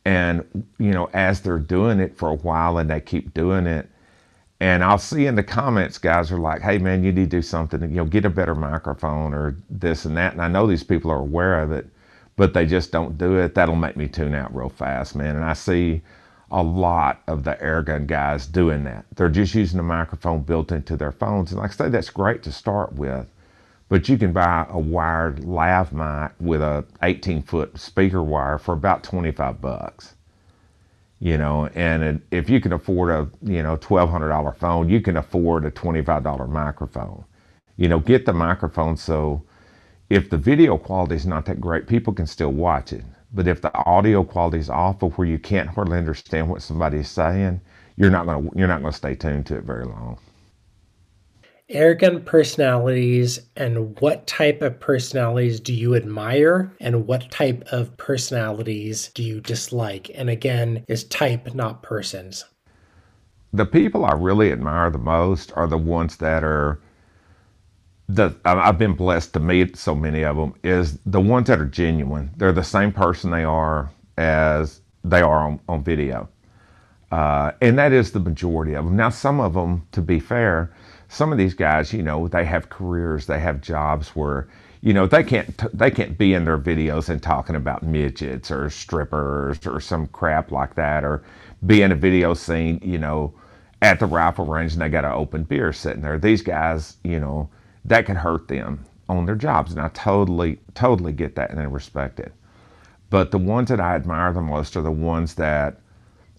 And 0.04 0.44
you 0.78 0.92
know, 0.92 1.10
as 1.14 1.40
they're 1.42 1.58
doing 1.58 2.00
it 2.00 2.16
for 2.16 2.30
a 2.30 2.36
while 2.36 2.78
and 2.78 2.90
they 2.90 3.00
keep 3.00 3.34
doing 3.34 3.66
it, 3.66 3.88
and 4.60 4.82
I'll 4.84 4.98
see 4.98 5.26
in 5.26 5.34
the 5.36 5.42
comments, 5.44 5.98
guys 5.98 6.32
are 6.32 6.38
like, 6.38 6.62
"Hey, 6.62 6.78
man, 6.78 7.04
you 7.04 7.12
need 7.12 7.30
to 7.30 7.38
do 7.38 7.42
something. 7.42 7.82
You 7.82 7.88
know, 7.88 8.04
get 8.06 8.24
a 8.24 8.30
better 8.30 8.54
microphone 8.54 9.34
or 9.34 9.56
this 9.70 10.04
and 10.06 10.16
that." 10.16 10.32
And 10.32 10.42
I 10.42 10.48
know 10.48 10.66
these 10.66 10.84
people 10.84 11.10
are 11.10 11.20
aware 11.20 11.60
of 11.62 11.72
it, 11.72 11.88
but 12.36 12.54
they 12.54 12.66
just 12.66 12.92
don't 12.92 13.18
do 13.18 13.38
it. 13.38 13.54
That'll 13.54 13.76
make 13.76 13.96
me 13.96 14.08
tune 14.08 14.34
out 14.34 14.54
real 14.56 14.70
fast, 14.70 15.16
man. 15.16 15.36
And 15.36 15.44
I 15.44 15.52
see 15.54 16.02
a 16.50 16.62
lot 16.62 17.22
of 17.28 17.44
the 17.44 17.54
airgun 17.56 18.06
guys 18.06 18.46
doing 18.46 18.84
that. 18.84 19.06
They're 19.16 19.28
just 19.28 19.54
using 19.54 19.80
a 19.80 19.84
microphone 19.84 20.42
built 20.42 20.72
into 20.72 20.96
their 20.96 21.12
phones, 21.12 21.52
and 21.52 21.60
like 21.60 21.72
I 21.72 21.74
say, 21.74 21.88
that's 21.90 22.10
great 22.10 22.42
to 22.44 22.52
start 22.52 22.94
with. 22.94 23.26
But 23.88 24.08
you 24.08 24.18
can 24.18 24.32
buy 24.32 24.66
a 24.70 24.78
wired 24.78 25.44
lav 25.44 25.92
mic 25.92 26.32
with 26.40 26.62
a 26.62 26.84
18 27.02 27.42
foot 27.42 27.78
speaker 27.78 28.22
wire 28.22 28.58
for 28.58 28.74
about 28.74 29.04
25 29.04 29.60
bucks 29.60 30.14
you 31.20 31.36
know 31.38 31.66
and 31.74 32.22
if 32.30 32.50
you 32.50 32.60
can 32.60 32.72
afford 32.72 33.10
a 33.10 33.28
you 33.50 33.62
know 33.62 33.76
$1200 33.76 34.56
phone 34.56 34.88
you 34.88 35.00
can 35.00 35.16
afford 35.18 35.66
a 35.66 35.70
$25 35.72 36.48
microphone 36.48 37.24
you 37.76 37.88
know 37.88 38.00
get 38.00 38.26
the 38.26 38.32
microphone 38.32 38.96
so 38.96 39.42
if 40.10 40.30
the 40.30 40.38
video 40.38 40.78
quality 40.78 41.16
is 41.16 41.26
not 41.26 41.46
that 41.46 41.60
great 41.60 41.86
people 41.88 42.12
can 42.12 42.26
still 42.26 42.52
watch 42.52 42.92
it 42.92 43.04
but 43.32 43.48
if 43.48 43.60
the 43.60 43.74
audio 43.84 44.22
quality 44.24 44.58
is 44.58 44.70
awful 44.70 45.10
where 45.10 45.26
you 45.26 45.38
can't 45.38 45.68
hardly 45.68 45.98
understand 45.98 46.48
what 46.48 46.62
somebody's 46.62 47.08
saying 47.08 47.60
you're 47.96 48.10
not 48.10 48.26
going 48.26 48.48
to 48.48 48.58
you're 48.58 48.68
not 48.68 48.80
going 48.80 48.92
to 48.92 48.96
stay 48.96 49.14
tuned 49.14 49.46
to 49.46 49.56
it 49.56 49.64
very 49.64 49.84
long 49.84 50.18
Arrogant 51.68 52.24
personalities 52.26 53.40
and 53.56 53.98
what 54.00 54.24
type 54.28 54.62
of 54.62 54.78
personalities 54.78 55.58
do 55.58 55.74
you 55.74 55.96
admire 55.96 56.72
and 56.80 57.08
what 57.08 57.28
type 57.32 57.64
of 57.72 57.96
personalities 57.96 59.10
do 59.14 59.22
you 59.24 59.40
dislike? 59.40 60.08
And 60.14 60.30
again, 60.30 60.84
is 60.86 61.02
type 61.02 61.52
not 61.56 61.82
persons. 61.82 62.44
The 63.52 63.66
people 63.66 64.04
I 64.04 64.12
really 64.12 64.52
admire 64.52 64.90
the 64.90 64.98
most 64.98 65.52
are 65.56 65.66
the 65.66 65.76
ones 65.76 66.18
that 66.18 66.44
are 66.44 66.78
the 68.08 68.34
I've 68.44 68.78
been 68.78 68.94
blessed 68.94 69.32
to 69.34 69.40
meet 69.40 69.76
so 69.76 69.94
many 69.94 70.22
of 70.24 70.36
them 70.36 70.54
is 70.62 70.98
the 71.06 71.20
ones 71.20 71.48
that 71.48 71.60
are 71.60 71.66
genuine. 71.66 72.30
They're 72.36 72.52
the 72.52 72.62
same 72.62 72.92
person 72.92 73.30
they 73.30 73.44
are 73.44 73.90
as 74.16 74.80
they 75.04 75.20
are 75.20 75.48
on, 75.48 75.60
on 75.68 75.82
video. 75.82 76.28
Uh, 77.10 77.52
and 77.60 77.78
that 77.78 77.92
is 77.92 78.12
the 78.12 78.20
majority 78.20 78.74
of 78.74 78.84
them. 78.84 78.96
Now, 78.96 79.10
some 79.10 79.40
of 79.40 79.54
them, 79.54 79.86
to 79.92 80.02
be 80.02 80.18
fair, 80.18 80.72
some 81.08 81.30
of 81.30 81.38
these 81.38 81.54
guys, 81.54 81.92
you 81.92 82.02
know, 82.02 82.26
they 82.26 82.44
have 82.44 82.68
careers, 82.68 83.26
they 83.26 83.38
have 83.38 83.60
jobs 83.60 84.08
where, 84.10 84.48
you 84.80 84.92
know, 84.92 85.06
they 85.06 85.22
can't 85.22 85.76
they 85.76 85.90
can't 85.90 86.18
be 86.18 86.34
in 86.34 86.44
their 86.44 86.58
videos 86.58 87.08
and 87.08 87.22
talking 87.22 87.56
about 87.56 87.82
midgets 87.82 88.50
or 88.50 88.70
strippers 88.70 89.64
or 89.66 89.80
some 89.80 90.06
crap 90.08 90.50
like 90.50 90.74
that, 90.74 91.04
or 91.04 91.22
be 91.64 91.82
in 91.82 91.92
a 91.92 91.96
video 91.96 92.34
scene, 92.34 92.80
you 92.82 92.98
know, 92.98 93.32
at 93.82 94.00
the 94.00 94.06
rifle 94.06 94.44
range 94.44 94.72
and 94.72 94.82
they 94.82 94.88
got 94.88 95.04
an 95.04 95.12
open 95.12 95.44
beer 95.44 95.72
sitting 95.72 96.02
there. 96.02 96.18
These 96.18 96.42
guys, 96.42 96.96
you 97.04 97.20
know, 97.20 97.48
that 97.86 98.06
can 98.06 98.16
hurt 98.16 98.48
them 98.48 98.84
on 99.08 99.26
their 99.26 99.36
jobs, 99.36 99.72
and 99.72 99.80
I 99.80 99.88
totally 99.88 100.58
totally 100.74 101.12
get 101.12 101.36
that 101.36 101.50
and 101.50 101.60
I 101.60 101.64
respect 101.64 102.20
it. 102.20 102.32
But 103.10 103.30
the 103.30 103.38
ones 103.38 103.68
that 103.68 103.80
I 103.80 103.94
admire 103.94 104.32
the 104.32 104.40
most 104.40 104.76
are 104.76 104.82
the 104.82 104.90
ones 104.90 105.34
that 105.34 105.80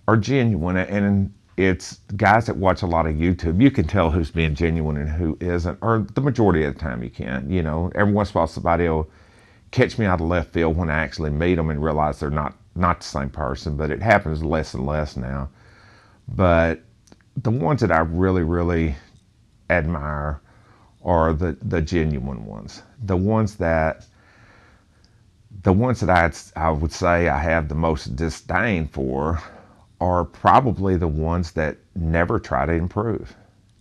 are 0.07 0.17
genuine 0.17 0.77
and 0.77 1.33
it's 1.57 1.95
guys 2.15 2.45
that 2.45 2.57
watch 2.57 2.83
a 2.83 2.87
lot 2.87 3.07
of 3.07 3.15
YouTube. 3.15 3.61
You 3.61 3.71
can 3.71 3.87
tell 3.87 4.11
who's 4.11 4.29
being 4.29 4.53
genuine 4.53 4.97
and 4.97 5.09
who 5.09 5.37
isn't, 5.41 5.77
or 5.81 6.05
the 6.13 6.21
majority 6.21 6.63
of 6.63 6.75
the 6.75 6.79
time 6.79 7.03
you 7.03 7.09
can. 7.09 7.49
You 7.49 7.63
know, 7.63 7.91
every 7.95 8.13
once 8.13 8.29
in 8.29 8.37
a 8.37 8.41
while 8.41 8.47
somebody 8.47 8.87
will 8.87 9.09
catch 9.71 9.97
me 9.97 10.05
out 10.05 10.21
of 10.21 10.27
left 10.27 10.53
field 10.53 10.77
when 10.77 10.89
I 10.89 10.99
actually 10.99 11.31
meet 11.31 11.55
them 11.55 11.69
and 11.69 11.83
realize 11.83 12.19
they're 12.19 12.29
not 12.29 12.55
not 12.75 12.99
the 12.99 13.07
same 13.07 13.29
person. 13.29 13.75
But 13.75 13.89
it 13.89 14.01
happens 14.03 14.43
less 14.43 14.75
and 14.75 14.85
less 14.85 15.17
now. 15.17 15.49
But 16.27 16.81
the 17.35 17.51
ones 17.51 17.81
that 17.81 17.91
I 17.91 17.99
really, 17.99 18.43
really 18.43 18.95
admire 19.69 20.41
are 21.07 21.33
the 21.33 21.57
the 21.63 21.81
genuine 21.81 22.45
ones, 22.45 22.83
the 23.03 23.17
ones 23.17 23.57
that 23.57 24.05
the 25.63 25.73
ones 25.73 26.01
that 26.01 26.09
I 26.11 26.25
I 26.55 26.71
would 26.71 26.91
say 26.93 27.29
I 27.29 27.39
have 27.39 27.69
the 27.69 27.75
most 27.75 28.15
disdain 28.15 28.87
for 28.87 29.41
are 30.01 30.25
probably 30.25 30.97
the 30.97 31.07
ones 31.09 31.53
that 31.53 31.77
never 31.95 32.39
try 32.39 32.65
to 32.65 32.73
improve. 32.73 33.35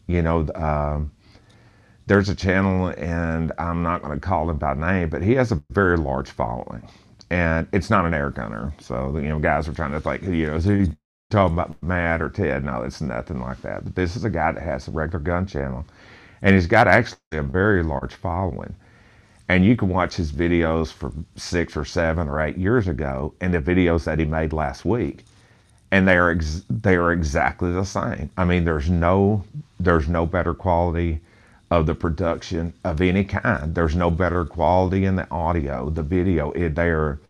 You 0.08 0.22
know, 0.22 0.48
um, 0.56 1.12
there's 2.06 2.28
a 2.30 2.36
channel, 2.36 2.88
and 2.98 3.52
I'm 3.58 3.82
not 3.82 4.02
going 4.02 4.14
to 4.20 4.26
call 4.26 4.50
him 4.50 4.58
by 4.58 4.74
name, 4.74 5.10
but 5.10 5.22
he 5.22 5.34
has 5.34 5.52
a 5.52 5.62
very 5.70 5.98
large 5.98 6.30
following. 6.30 6.88
And 7.30 7.68
it's 7.72 7.90
not 7.90 8.06
an 8.06 8.14
air 8.14 8.30
gunner. 8.30 8.74
So, 8.80 9.16
you 9.18 9.28
know, 9.28 9.40
guys 9.40 9.68
are 9.68 9.74
trying 9.74 9.92
to 9.92 10.00
think, 10.00 10.22
you 10.24 10.46
know, 10.48 10.56
is 10.56 10.64
he 10.66 10.92
talking 11.30 11.54
about 11.54 11.82
Matt 11.82 12.22
or 12.22 12.30
Ted? 12.30 12.64
No, 12.64 12.82
it's 12.82 13.00
nothing 13.02 13.40
like 13.40 13.62
that. 13.62 13.84
But 13.84 13.96
this 13.96 14.16
is 14.16 14.24
a 14.24 14.30
guy 14.30 14.52
that 14.52 14.62
has 14.62 14.88
a 14.88 14.92
regular 14.92 15.24
gun 15.24 15.46
channel. 15.46 15.86
And 16.46 16.56
he's 16.56 16.68
got 16.68 16.88
actually 16.88 17.18
a 17.34 17.42
very 17.44 17.84
large 17.84 18.14
following. 18.14 18.76
And 19.50 19.66
you 19.66 19.76
can 19.76 19.90
watch 19.90 20.16
his 20.16 20.32
videos 20.32 20.92
from 20.92 21.26
six 21.36 21.76
or 21.76 21.84
seven 21.86 22.28
or 22.30 22.40
eight 22.40 22.58
years 22.58 22.88
ago 22.88 23.34
and 23.42 23.54
the 23.54 23.60
videos 23.60 24.06
that 24.06 24.20
he 24.20 24.26
made 24.26 24.54
last 24.54 24.86
week 24.86 25.26
and 25.92 26.08
they 26.08 26.16
are 26.18 26.30
ex- 26.30 26.64
they 26.70 26.96
are 26.96 27.12
exactly 27.12 27.72
the 27.72 27.84
same. 27.84 28.30
I 28.38 28.44
mean, 28.44 28.64
there's 28.64 28.90
no 28.90 29.44
there's 29.80 30.08
no 30.08 30.26
better 30.26 30.54
quality 30.54 31.20
of 31.70 31.86
the 31.86 31.94
production 31.96 32.74
of 32.84 33.00
any 33.02 33.24
kind. 33.24 33.74
There's 33.74 33.96
no 33.96 34.10
better 34.10 34.46
quality 34.46 35.06
in 35.06 35.16
the 35.16 35.30
audio, 35.30 35.90
the 35.90 36.02
video. 36.04 36.52
It, 36.52 36.76
they 36.76 36.90
are 36.90 37.20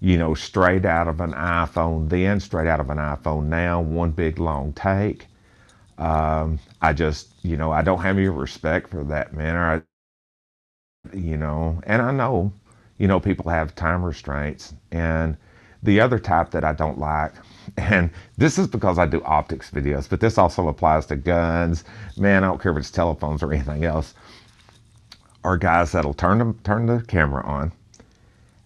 you 0.00 0.18
know 0.18 0.34
straight 0.34 0.86
out 0.86 1.08
of 1.08 1.20
an 1.20 1.32
iPhone 1.34 2.10
then, 2.10 2.40
straight 2.40 2.68
out 2.68 2.80
of 2.80 2.90
an 2.90 2.98
iPhone 2.98 3.46
now, 3.46 3.82
one 3.82 4.12
big 4.12 4.38
long 4.38 4.74
take. 4.74 5.26
Um, 5.98 6.58
I 6.80 6.92
just 6.94 7.31
you 7.42 7.56
know 7.58 7.72
I 7.72 7.82
don't 7.82 8.00
have 8.02 8.18
any 8.18 8.28
respect 8.28 8.90
for 8.90 9.04
that 9.04 9.34
man. 9.34 9.56
Or 9.56 9.84
I, 11.12 11.16
you 11.16 11.36
know, 11.38 11.80
and 11.86 12.02
I 12.02 12.12
know 12.12 12.52
you 12.98 13.08
know 13.08 13.20
people 13.20 13.50
have 13.50 13.74
time 13.76 14.04
restraints 14.04 14.74
and 14.92 15.36
the 15.82 16.00
other 16.00 16.18
type 16.18 16.50
that 16.52 16.64
I 16.64 16.72
don't 16.74 16.98
like, 16.98 17.32
and 17.78 18.10
this 18.38 18.58
is 18.58 18.68
because 18.68 18.98
I 18.98 19.06
do 19.06 19.22
optics 19.24 19.70
videos, 19.70 20.08
but 20.08 20.20
this 20.20 20.38
also 20.38 20.68
applies 20.68 21.06
to 21.06 21.16
guns. 21.16 21.84
Man, 22.18 22.44
I 22.44 22.48
don't 22.48 22.62
care 22.62 22.72
if 22.72 22.78
it's 22.78 22.90
telephones 22.92 23.42
or 23.42 23.52
anything 23.52 23.84
else. 23.84 24.14
Are 25.44 25.56
guys 25.58 25.92
that'll 25.92 26.14
turn 26.14 26.38
them 26.38 26.58
turn 26.64 26.86
the 26.86 27.02
camera 27.08 27.44
on, 27.46 27.72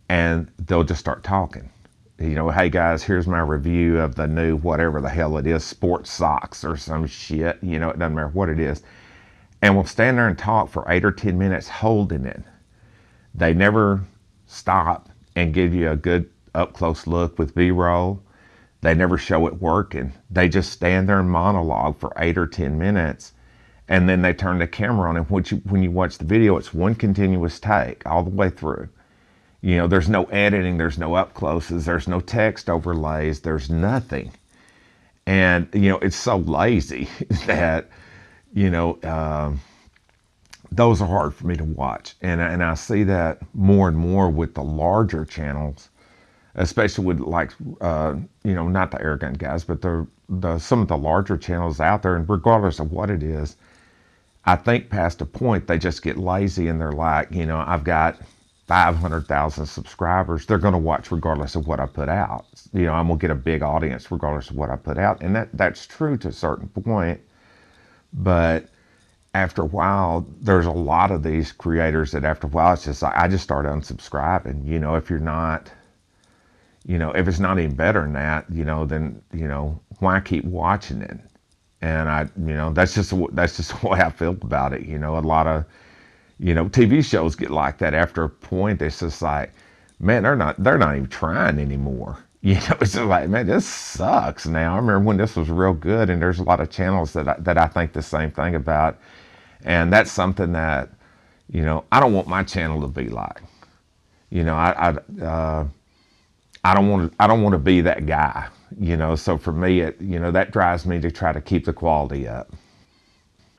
and 0.09 0.49
they'll 0.67 0.85
just 0.85 1.01
start 1.01 1.25
talking. 1.25 1.71
You 2.19 2.31
know, 2.31 2.49
hey 2.49 2.71
guys, 2.71 3.03
here's 3.03 3.27
my 3.27 3.41
review 3.41 4.01
of 4.01 4.15
the 4.15 4.27
new 4.27 4.57
whatever 4.57 5.03
the 5.03 5.09
hell 5.11 5.37
it 5.37 5.47
is, 5.47 5.65
sports 5.65 6.11
socks 6.11 6.65
or 6.65 6.75
some 6.75 7.07
shit. 7.07 7.59
You 7.63 7.79
know, 7.79 7.91
it 7.91 7.99
doesn't 7.99 8.15
matter 8.15 8.29
what 8.29 8.49
it 8.49 8.59
is. 8.59 8.83
And 9.61 9.75
we'll 9.75 9.85
stand 9.85 10.17
there 10.17 10.27
and 10.27 10.39
talk 10.39 10.71
for 10.71 10.91
eight 10.91 11.05
or 11.05 11.13
ten 11.13 11.37
minutes 11.37 11.69
holding 11.69 12.25
it. 12.25 12.43
They 13.35 13.53
never 13.53 14.03
stop 14.47 15.11
and 15.35 15.53
give 15.53 15.75
you 15.75 15.91
a 15.91 15.97
good 15.97 16.31
up 16.55 16.73
close 16.73 17.07
look 17.07 17.39
with 17.39 17.55
B 17.55 17.71
roll. 17.71 18.23
They 18.81 18.95
never 18.95 19.19
show 19.19 19.47
it 19.47 19.61
working. 19.61 20.15
They 20.31 20.49
just 20.49 20.73
stand 20.73 21.11
there 21.11 21.21
and 21.21 21.31
monologue 21.31 21.99
for 21.99 22.15
eight 22.17 22.39
or 22.39 22.47
10 22.47 22.79
minutes. 22.79 23.35
And 23.89 24.09
then 24.09 24.23
they 24.23 24.33
turn 24.33 24.59
the 24.59 24.67
camera 24.67 25.11
on. 25.11 25.19
And 25.19 25.29
when 25.29 25.45
you, 25.49 25.59
when 25.65 25.83
you 25.83 25.91
watch 25.91 26.17
the 26.17 26.25
video, 26.25 26.57
it's 26.57 26.73
one 26.73 26.95
continuous 26.95 27.61
take 27.61 28.07
all 28.07 28.23
the 28.23 28.31
way 28.31 28.49
through. 28.49 28.89
You 29.67 29.79
know, 29.79 29.89
there's 29.89 30.09
no 30.09 30.25
editing, 30.27 30.79
there's 30.79 30.97
no 30.97 31.15
up 31.15 31.35
closes, 31.35 31.87
there's 31.87 32.07
no 32.07 32.21
text 32.21 32.71
overlays, 32.71 33.41
there's 33.41 33.69
nothing. 33.69 34.31
And, 35.27 35.69
you 35.75 35.89
know, 35.89 35.99
it's 35.99 36.15
so 36.15 36.37
lazy 36.37 37.09
that, 37.47 37.89
you 38.55 38.71
know, 38.71 38.97
um, 39.03 39.61
those 40.71 41.03
are 41.03 41.09
hard 41.09 41.35
for 41.35 41.49
me 41.49 41.57
to 41.57 41.65
watch. 41.65 42.15
And, 42.23 42.41
and 42.41 42.63
I 42.63 42.75
see 42.75 43.03
that 43.05 43.41
more 43.55 43.89
and 43.89 43.97
more 43.99 44.31
with 44.31 44.55
the 44.55 44.63
larger 44.63 45.25
channels 45.25 45.89
especially 46.57 47.05
with 47.05 47.21
like 47.21 47.53
uh, 47.81 48.15
you 48.45 48.55
know 48.55 48.69
not 48.69 48.91
the 48.91 48.99
airgun 48.99 49.37
guys, 49.37 49.65
but 49.65 49.83
the 49.83 50.07
the 50.29 50.59
some 50.59 50.81
of 50.81 50.89
the 50.89 50.97
larger 50.97 51.37
channels 51.37 51.81
out 51.81 52.03
there, 52.03 52.17
and 52.17 52.29
regardless 52.29 52.81
of 52.81 52.93
what 52.93 53.11
it 53.11 53.23
is, 53.23 53.57
I 54.47 54.57
think 54.57 54.89
past 54.89 55.21
a 55.21 55.27
point 55.27 55.67
they 55.67 55.79
just 55.79 56.03
get 56.03 56.17
lazy 56.17 56.69
and 56.69 56.81
they're 56.81 56.93
like, 56.93 57.31
you 57.31 57.47
know, 57.47 57.63
I've 57.67 57.85
got 57.85 58.19
500,000 58.69 59.67
subscribers. 59.67 60.47
They're 60.47 60.59
going 60.59 60.73
to 60.75 60.79
watch 60.79 61.11
regardless 61.13 61.55
of 61.57 61.67
what 61.69 61.81
I 61.81 61.87
put 61.87 62.09
out. 62.09 62.47
You 62.73 62.87
know, 62.87 62.95
I'm 62.95 63.07
going 63.09 63.19
to 63.19 63.23
get 63.23 63.31
a 63.33 63.37
big 63.37 63.63
audience 63.63 64.11
regardless 64.11 64.51
of 64.51 64.57
what 64.57 64.71
I 64.71 64.77
put 64.77 64.99
out, 64.99 65.23
and 65.23 65.37
that 65.37 65.51
that's 65.55 65.87
true 65.87 66.17
to 66.19 66.29
a 66.29 66.33
certain 66.33 66.69
point, 66.69 67.21
but 68.13 68.69
after 69.35 69.63
a 69.63 69.67
while, 69.67 70.27
there's 70.41 70.67
a 70.67 70.73
lot 70.73 71.11
of 71.13 71.23
these 71.23 71.53
creators 71.53 72.13
that 72.13 72.25
after 72.25 72.47
a 72.49 72.51
while, 72.51 72.75
it's 72.75 72.85
just 72.85 73.03
like, 73.03 73.17
I 73.17 73.29
just 73.29 73.45
start 73.45 73.67
unsubscribing. 73.67 74.67
You 74.67 74.79
know, 74.81 74.97
if 74.97 75.11
you're 75.11 75.19
not 75.21 75.71
you 76.87 76.99
know, 76.99 77.11
if 77.13 77.29
it's 77.29 77.41
not 77.41 77.59
even 77.59 77.75
better 77.75 78.03
than 78.03 78.13
that, 78.15 78.47
you 78.51 78.65
know, 78.65 78.85
then 78.87 79.23
you 79.33 79.49
know 79.49 79.81
why 80.01 80.21
keep 80.21 80.45
watching 80.45 81.03
it? 81.03 81.19
And 81.83 82.09
I, 82.09 82.23
you 82.39 82.55
know, 82.55 82.73
that's 82.73 82.95
just 82.95 83.13
that's 83.35 83.57
just 83.57 83.81
the 83.83 83.89
way 83.89 84.01
I 84.01 84.11
feel 84.11 84.33
about 84.33 84.73
it. 84.73 84.87
You 84.87 84.99
know, 84.99 85.19
a 85.19 85.21
lot 85.21 85.47
of, 85.47 85.65
you 86.39 86.55
know, 86.55 86.67
TV 86.69 87.05
shows 87.05 87.35
get 87.37 87.51
like 87.51 87.79
that 87.79 87.95
after 87.95 88.25
a 88.25 88.29
point. 88.29 88.83
It's 88.83 89.01
just 89.01 89.23
like, 89.23 89.53
man, 90.01 90.23
they're 90.25 90.37
not 90.37 90.63
they're 90.63 90.79
not 90.79 90.97
even 90.97 91.09
trying 91.09 91.59
anymore. 91.59 92.19
You 92.43 92.55
know, 92.55 92.77
it's 92.81 92.93
just 92.93 93.07
like, 93.07 93.29
man, 93.29 93.49
this 93.49 93.67
sucks 93.67 94.47
now. 94.47 94.75
I 94.75 94.77
remember 94.77 95.01
when 95.01 95.17
this 95.17 95.35
was 95.35 95.51
real 95.51 95.73
good, 95.73 96.11
and 96.11 96.23
there's 96.23 96.39
a 96.39 96.45
lot 96.45 96.61
of 96.61 96.71
channels 96.71 97.13
that 97.15 97.27
I, 97.27 97.35
that 97.41 97.59
I 97.59 97.67
think 97.67 97.93
the 97.93 98.03
same 98.03 98.31
thing 98.31 98.55
about, 98.55 98.99
and 99.65 99.93
that's 99.93 100.13
something 100.13 100.53
that, 100.53 100.91
you 101.51 101.63
know, 101.63 101.85
I 101.91 101.99
don't 101.99 102.13
want 102.13 102.29
my 102.29 102.45
channel 102.45 102.81
to 102.83 102.87
be 102.87 103.09
like. 103.09 103.43
You 104.31 104.45
know, 104.45 104.55
I 104.55 104.93
I, 105.21 105.25
uh, 105.25 105.67
I 106.65 106.75
don't 106.75 106.89
want 106.89 107.11
to 107.13 107.17
I 107.23 107.27
don't 107.27 107.43
want 107.43 107.55
to 107.55 107.59
be 107.59 107.81
that 107.81 108.07
guy. 108.07 108.49
You 108.79 108.97
know, 108.97 109.17
so 109.17 109.39
for 109.39 109.53
me, 109.53 109.81
it 109.81 110.01
you 110.01 110.21
know 110.21 110.31
that 110.31 110.53
drives 110.53 110.87
me 110.87 111.01
to 111.01 111.11
try 111.11 111.33
to 111.33 111.41
keep 111.41 111.65
the 111.65 111.73
quality 111.73 112.29
up. 112.29 112.53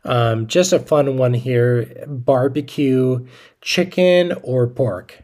Um, 0.08 0.47
just 0.47 0.74
a 0.74 0.80
fun 0.80 1.18
one 1.18 1.34
here: 1.34 2.05
barbecue, 2.08 3.28
chicken 3.62 4.34
or 4.43 4.68
pork? 4.68 5.24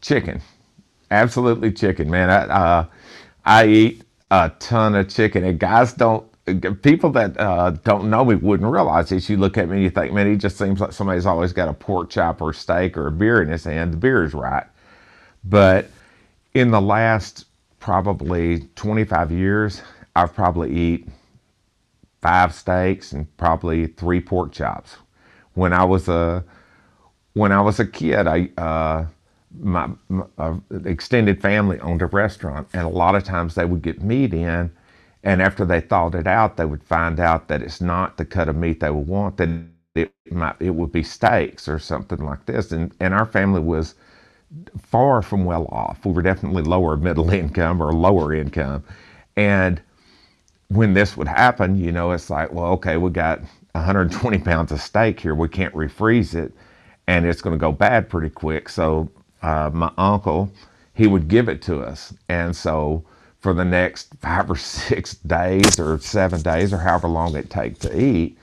Chicken 0.00 0.40
absolutely 1.14 1.72
chicken, 1.72 2.10
man. 2.10 2.30
I 2.30 2.42
uh, 2.44 2.86
I 3.44 3.66
eat 3.66 4.02
a 4.30 4.50
ton 4.58 4.94
of 4.94 5.08
chicken, 5.08 5.44
and 5.44 5.58
guys 5.58 5.92
don't. 5.92 6.26
People 6.82 7.08
that 7.10 7.40
uh, 7.40 7.70
don't 7.70 8.10
know 8.10 8.22
me 8.24 8.34
wouldn't 8.34 8.70
realize 8.70 9.08
this. 9.08 9.30
You 9.30 9.38
look 9.38 9.56
at 9.56 9.68
me 9.68 9.82
you 9.82 9.88
think, 9.88 10.12
man, 10.12 10.30
he 10.30 10.36
just 10.36 10.58
seems 10.58 10.78
like 10.78 10.92
somebody's 10.92 11.24
always 11.24 11.54
got 11.54 11.68
a 11.68 11.72
pork 11.72 12.10
chop 12.10 12.42
or 12.42 12.52
steak 12.52 12.98
or 12.98 13.06
a 13.06 13.10
beer 13.10 13.40
in 13.40 13.48
his 13.48 13.64
hand. 13.64 13.94
The 13.94 13.96
beer 13.96 14.22
is 14.24 14.34
right. 14.34 14.66
But 15.44 15.90
in 16.52 16.70
the 16.70 16.82
last 16.82 17.46
probably 17.80 18.68
25 18.76 19.32
years, 19.32 19.80
I've 20.16 20.34
probably 20.34 20.70
eat 20.70 21.08
five 22.24 22.54
steaks 22.54 23.12
and 23.12 23.36
probably 23.38 23.88
three 23.88 24.22
pork 24.22 24.52
chops. 24.52 24.96
When 25.54 25.74
I 25.74 25.84
was 25.84 26.08
a 26.08 26.44
when 27.34 27.52
I 27.52 27.62
was 27.62 27.80
a 27.80 27.86
kid, 27.86 28.26
I 28.28 28.50
uh, 28.58 29.06
my, 29.60 29.90
my 30.10 30.24
uh, 30.38 30.56
extended 30.86 31.42
family 31.42 31.80
owned 31.80 32.02
a 32.02 32.06
restaurant, 32.08 32.68
and 32.74 32.84
a 32.86 32.90
lot 32.90 33.16
of 33.16 33.24
times 33.24 33.56
they 33.56 33.66
would 33.66 33.82
get 33.82 34.02
meat 34.02 34.34
in, 34.34 34.72
and 35.24 35.42
after 35.42 35.66
they 35.66 35.80
thawed 35.82 36.16
it 36.16 36.28
out, 36.28 36.58
they 36.58 36.66
would 36.66 36.84
find 36.84 37.20
out 37.20 37.48
that 37.48 37.62
it's 37.62 37.82
not 37.82 38.18
the 38.18 38.26
cut 38.26 38.48
of 38.50 38.56
meat 38.56 38.80
they 38.80 38.90
would 38.90 39.08
want. 39.08 39.38
That 39.38 39.50
it 39.96 40.12
might 40.32 40.56
it 40.60 40.72
would 40.72 40.92
be 40.92 41.04
steaks 41.04 41.68
or 41.68 41.78
something 41.80 42.24
like 42.24 42.46
this, 42.46 42.72
and 42.72 42.92
and 43.00 43.14
our 43.14 43.26
family 43.26 43.60
was 43.62 43.96
far 44.80 45.22
from 45.22 45.44
well 45.44 45.66
off. 45.70 46.04
We 46.06 46.12
were 46.12 46.22
definitely 46.22 46.62
lower 46.64 46.96
middle 46.96 47.30
income 47.42 47.82
or 47.82 47.92
lower 47.94 48.34
income, 48.34 48.84
and 49.36 49.80
when 50.74 50.94
this 50.94 51.16
would 51.16 51.28
happen, 51.28 51.76
you 51.76 51.92
know, 51.92 52.12
it's 52.12 52.30
like, 52.30 52.52
well, 52.52 52.72
okay, 52.72 52.96
we 52.96 53.10
got 53.10 53.40
120 53.72 54.38
pounds 54.40 54.72
of 54.72 54.80
steak 54.80 55.20
here. 55.20 55.34
We 55.34 55.48
can't 55.48 55.74
refreeze 55.74 56.34
it, 56.34 56.52
and 57.06 57.26
it's 57.26 57.42
going 57.42 57.56
to 57.56 57.60
go 57.60 57.72
bad 57.72 58.08
pretty 58.08 58.30
quick. 58.30 58.68
So 58.68 59.10
uh, 59.42 59.70
my 59.72 59.92
uncle, 59.98 60.50
he 60.94 61.06
would 61.06 61.28
give 61.28 61.48
it 61.48 61.62
to 61.62 61.80
us. 61.80 62.14
And 62.28 62.54
so 62.54 63.04
for 63.40 63.54
the 63.54 63.64
next 63.64 64.14
five 64.20 64.50
or 64.50 64.56
six 64.56 65.14
days 65.14 65.78
or 65.78 65.98
seven 65.98 66.42
days 66.42 66.72
or 66.72 66.78
however 66.78 67.08
long 67.08 67.36
it 67.36 67.50
take 67.50 67.78
to 67.80 68.00
eat, 68.00 68.38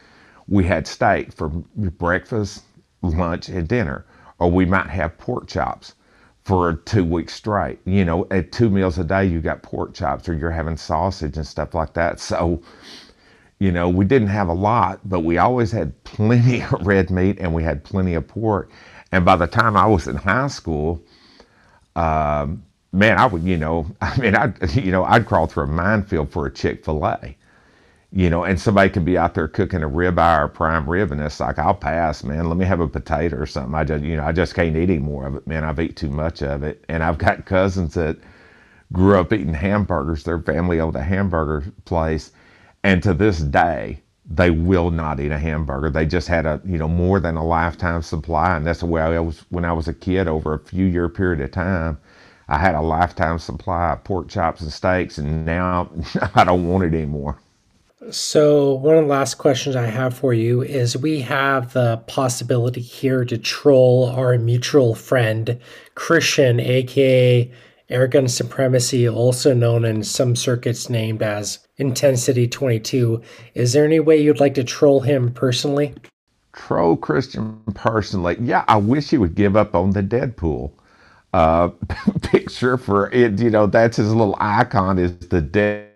we 0.48 0.64
had 0.66 0.88
steak 0.88 1.34
for 1.34 1.50
breakfast, 1.50 2.64
lunch, 3.02 3.50
and 3.50 3.68
dinner. 3.68 4.06
Or 4.40 4.52
we 4.52 4.66
might 4.66 4.88
have 4.88 5.18
pork 5.18 5.48
chops 5.48 5.96
for 6.44 6.74
two 6.74 7.06
weeks 7.06 7.34
straight. 7.36 7.80
You 7.86 8.06
know, 8.06 8.28
at 8.32 8.52
two 8.52 8.70
meals 8.70 8.98
a 8.98 9.04
day, 9.04 9.26
you 9.26 9.42
got 9.42 9.64
pork 9.64 9.94
chops 9.94 10.28
or 10.28 10.34
you're 10.34 10.52
having 10.52 10.78
sausage 10.78 11.38
and 11.38 11.46
stuff 11.46 11.74
like 11.74 11.94
that. 11.94 12.20
So, 12.20 12.62
you 13.60 13.72
know, 13.72 13.90
we 13.90 14.06
didn't 14.06 14.30
have 14.30 14.48
a 14.48 14.54
lot, 14.54 15.00
but 15.08 15.22
we 15.22 15.38
always 15.38 15.72
had 15.72 16.04
plenty 16.04 16.62
of 16.72 16.86
red 16.86 17.12
meat 17.12 17.38
and 17.40 17.54
we 17.54 17.64
had 17.64 17.84
plenty 17.84 18.16
of 18.16 18.28
pork. 18.28 18.72
And 19.12 19.26
by 19.26 19.36
the 19.36 19.48
time 19.48 19.78
I 19.78 19.86
was 19.88 20.08
in 20.08 20.16
high 20.16 20.48
school, 20.48 21.04
um, 21.96 22.64
man, 22.92 23.18
I 23.20 23.26
would, 23.28 23.44
you 23.44 23.58
know, 23.58 23.88
I 24.02 24.18
mean, 24.20 24.36
I, 24.36 24.54
you 24.74 24.92
know, 24.92 25.04
I'd 25.06 25.26
crawl 25.26 25.48
through 25.48 25.66
a 25.66 25.68
minefield 25.68 26.32
for 26.32 26.48
a 26.48 26.54
Chick 26.54 26.86
Fil 26.86 27.06
A, 27.06 27.36
you 28.14 28.30
know, 28.30 28.44
and 28.44 28.60
somebody 28.60 28.90
could 28.90 29.06
be 29.06 29.18
out 29.18 29.36
there 29.36 29.48
cooking 29.48 29.84
a 29.84 29.90
ribeye 29.90 30.40
or 30.44 30.48
prime 30.50 30.90
rib, 30.90 31.12
and 31.14 31.22
it's 31.22 31.40
like, 31.40 31.60
I'll 31.60 31.74
pass, 31.74 32.24
man. 32.24 32.50
Let 32.50 32.58
me 32.58 32.66
have 32.66 32.82
a 32.82 32.88
potato 32.88 33.38
or 33.38 33.46
something. 33.46 33.74
I 33.76 33.86
just, 33.86 34.04
you 34.04 34.18
know, 34.18 34.24
I 34.26 34.34
just 34.34 34.54
can't 34.56 34.76
eat 34.76 34.90
any 34.90 35.00
more 35.00 35.28
of 35.28 35.36
it, 35.36 35.48
man. 35.48 35.64
I've 35.64 35.80
eaten 35.80 35.96
too 35.96 36.10
much 36.10 36.44
of 36.44 36.64
it, 36.64 36.84
and 36.90 37.04
I've 37.04 37.18
got 37.18 37.46
cousins 37.46 37.94
that 37.96 38.18
grew 38.94 39.20
up 39.20 39.34
eating 39.34 39.54
hamburgers. 39.54 40.24
Their 40.24 40.40
family 40.42 40.80
owned 40.82 40.96
a 40.96 41.04
hamburger 41.04 41.72
place, 41.86 42.32
and 42.84 43.04
to 43.04 43.14
this 43.14 43.40
day, 43.40 44.02
they 44.30 44.52
will 44.52 44.92
not 44.92 45.20
eat 45.20 45.32
a 45.32 45.40
hamburger. 45.40 45.90
They 45.90 46.06
just 46.06 46.28
had 46.28 46.46
a 46.46 46.62
you 46.66 46.78
know 46.78 46.88
more 46.90 47.20
than 47.20 47.38
a 47.38 47.46
lifetime 47.46 48.02
supply, 48.04 48.58
and 48.58 48.66
that's 48.68 48.82
the 48.82 48.88
way 48.88 49.02
I 49.02 49.20
was 49.20 49.46
when 49.50 49.66
I 49.66 49.74
was 49.74 49.88
a 49.88 49.94
kid. 49.94 50.28
Over 50.28 50.54
a 50.56 50.60
few 50.60 50.86
year 50.86 51.10
period 51.10 51.42
of 51.42 51.52
time, 51.52 51.98
I 52.50 52.58
had 52.60 52.76
a 52.76 52.82
lifetime 52.82 53.40
supply 53.40 53.94
of 53.94 54.04
pork 54.04 54.30
chops 54.30 54.62
and 54.62 54.72
steaks, 54.72 55.18
and 55.18 55.46
now 55.46 55.90
I 56.36 56.44
don't 56.46 56.68
want 56.68 56.84
it 56.86 56.94
anymore. 56.96 57.38
So, 58.10 58.74
one 58.74 58.98
of 58.98 59.04
the 59.04 59.10
last 59.12 59.36
questions 59.36 59.76
I 59.76 59.86
have 59.86 60.18
for 60.18 60.34
you 60.34 60.64
is 60.64 60.98
we 60.98 61.22
have 61.22 61.74
the 61.74 61.98
possibility 62.08 62.82
here 62.82 63.24
to 63.26 63.38
troll 63.38 64.10
our 64.10 64.36
mutual 64.40 64.96
friend, 64.96 65.60
Christian, 65.94 66.60
aka 66.60 67.52
Airgun 67.92 68.28
Supremacy, 68.28 69.08
also 69.08 69.54
known 69.54 69.86
in 69.86 70.02
some 70.02 70.36
circuits 70.36 70.90
named 70.90 71.22
as 71.22 71.60
Intensity 71.78 72.48
22. 72.48 73.22
Is 73.54 73.74
there 73.74 73.86
any 73.86 74.00
way 74.00 74.20
you'd 74.20 74.40
like 74.40 74.56
to 74.56 74.64
troll 74.64 75.02
him 75.02 75.32
personally? 75.32 75.94
Troll 76.54 76.98
Christian 76.98 77.62
personally? 77.76 78.36
Yeah, 78.40 78.66
I 78.68 78.78
wish 78.78 79.12
he 79.12 79.20
would 79.20 79.36
give 79.36 79.56
up 79.56 79.76
on 79.76 79.92
the 79.92 80.02
Deadpool 80.02 80.72
uh, 81.34 81.68
picture 82.24 82.78
for 82.78 83.12
it. 83.12 83.40
You 83.40 83.52
know, 83.52 83.68
that's 83.68 83.98
his 83.98 84.12
little 84.12 84.36
icon 84.40 84.98
is 84.98 85.16
the 85.20 85.42
Deadpool. 85.42 85.91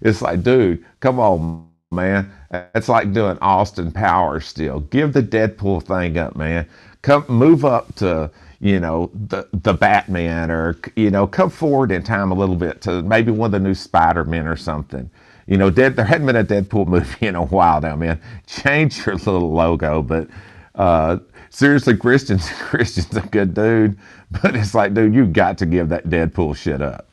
It's 0.00 0.22
like, 0.22 0.42
dude, 0.42 0.84
come 1.00 1.18
on, 1.18 1.68
man. 1.90 2.30
It's 2.74 2.88
like 2.88 3.12
doing 3.12 3.38
Austin 3.40 3.92
Powers 3.92 4.46
still. 4.46 4.80
Give 4.80 5.12
the 5.12 5.22
Deadpool 5.22 5.82
thing 5.82 6.18
up, 6.18 6.36
man. 6.36 6.66
Come 7.02 7.24
move 7.28 7.64
up 7.64 7.94
to 7.96 8.30
you 8.60 8.78
know, 8.78 9.10
the 9.28 9.48
the 9.52 9.72
Batman 9.72 10.50
or 10.50 10.76
you 10.94 11.10
know, 11.10 11.26
come 11.26 11.50
forward 11.50 11.90
in 11.90 12.02
time 12.02 12.30
a 12.30 12.34
little 12.34 12.56
bit 12.56 12.82
to 12.82 13.02
maybe 13.02 13.32
one 13.32 13.46
of 13.46 13.52
the 13.52 13.60
new 13.60 13.74
Spider 13.74 14.24
Men 14.24 14.46
or 14.46 14.56
something. 14.56 15.10
You 15.46 15.56
know, 15.56 15.70
dead, 15.70 15.96
there 15.96 16.04
hadn't 16.04 16.26
been 16.26 16.36
a 16.36 16.44
Deadpool 16.44 16.86
movie 16.86 17.26
in 17.26 17.34
a 17.34 17.44
while 17.44 17.80
now, 17.80 17.96
man. 17.96 18.20
Change 18.46 19.06
your 19.06 19.16
little 19.16 19.50
logo, 19.52 20.02
but 20.02 20.28
uh, 20.76 21.18
seriously, 21.48 21.96
Christian's 21.96 22.48
Christian's 22.60 23.16
a 23.16 23.22
good 23.22 23.54
dude, 23.54 23.98
but 24.42 24.54
it's 24.54 24.74
like, 24.74 24.94
dude, 24.94 25.14
you 25.14 25.26
got 25.26 25.58
to 25.58 25.66
give 25.66 25.88
that 25.88 26.08
Deadpool 26.08 26.56
shit 26.56 26.82
up. 26.82 27.09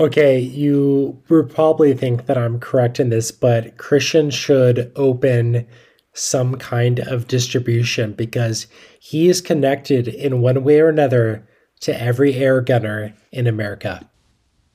Okay, 0.00 0.40
you 0.40 1.22
would 1.28 1.54
probably 1.54 1.94
think 1.94 2.26
that 2.26 2.36
I'm 2.36 2.58
correct 2.58 2.98
in 2.98 3.10
this, 3.10 3.30
but 3.30 3.76
Christian 3.76 4.30
should 4.30 4.90
open 4.96 5.66
some 6.14 6.56
kind 6.56 6.98
of 7.00 7.28
distribution 7.28 8.12
because 8.12 8.66
he 8.98 9.28
is 9.28 9.40
connected 9.40 10.08
in 10.08 10.40
one 10.40 10.64
way 10.64 10.80
or 10.80 10.88
another 10.88 11.46
to 11.80 12.00
every 12.00 12.34
air 12.34 12.60
gunner 12.60 13.14
in 13.30 13.46
America. 13.46 14.08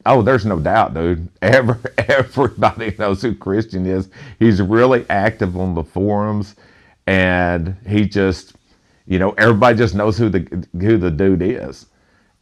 Oh, 0.05 0.21
there's 0.21 0.45
no 0.45 0.57
doubt, 0.57 0.93
dude. 0.93 1.27
Every, 1.41 1.75
everybody 1.97 2.95
knows 2.97 3.21
who 3.21 3.35
Christian 3.35 3.85
is. 3.85 4.09
He's 4.39 4.61
really 4.61 5.05
active 5.09 5.57
on 5.57 5.75
the 5.75 5.83
forums, 5.83 6.55
and 7.07 7.75
he 7.85 8.05
just, 8.05 8.53
you 9.05 9.19
know, 9.19 9.31
everybody 9.31 9.77
just 9.77 9.95
knows 9.95 10.17
who 10.17 10.29
the 10.29 10.65
who 10.79 10.97
the 10.97 11.11
dude 11.11 11.41
is. 11.41 11.87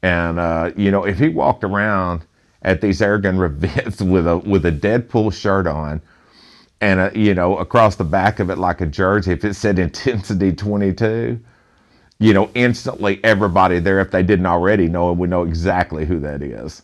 And 0.04 0.38
uh, 0.38 0.72
you 0.76 0.91
know, 0.91 1.06
if 1.06 1.18
he 1.18 1.30
walked 1.30 1.64
around 1.64 2.24
at 2.62 2.82
these 2.82 3.02
airgun 3.02 3.44
events 3.46 4.02
with 4.02 4.28
a 4.28 4.38
with 4.38 4.66
a 4.66 4.72
Deadpool 4.72 5.34
shirt 5.34 5.68
on, 5.68 6.02
and 6.82 7.00
a, 7.00 7.12
you 7.14 7.34
know 7.34 7.58
across 7.58 7.96
the 7.96 8.04
back 8.04 8.40
of 8.40 8.50
it 8.50 8.58
like 8.58 8.82
a 8.82 8.86
jersey. 8.86 9.32
If 9.32 9.46
it 9.46 9.54
said 9.56 9.80
intensity 9.80 10.54
22 10.54 11.40
you 12.20 12.34
know 12.34 12.50
instantly 12.56 13.24
everybody 13.24 13.80
there 13.80 14.00
if 14.00 14.12
they 14.12 14.24
didn't 14.24 14.46
already 14.46 14.88
know 14.88 15.12
it 15.12 15.18
would 15.18 15.30
know 15.30 15.44
exactly 15.44 16.06
who 16.06 16.20
that 16.20 16.42
is. 16.42 16.82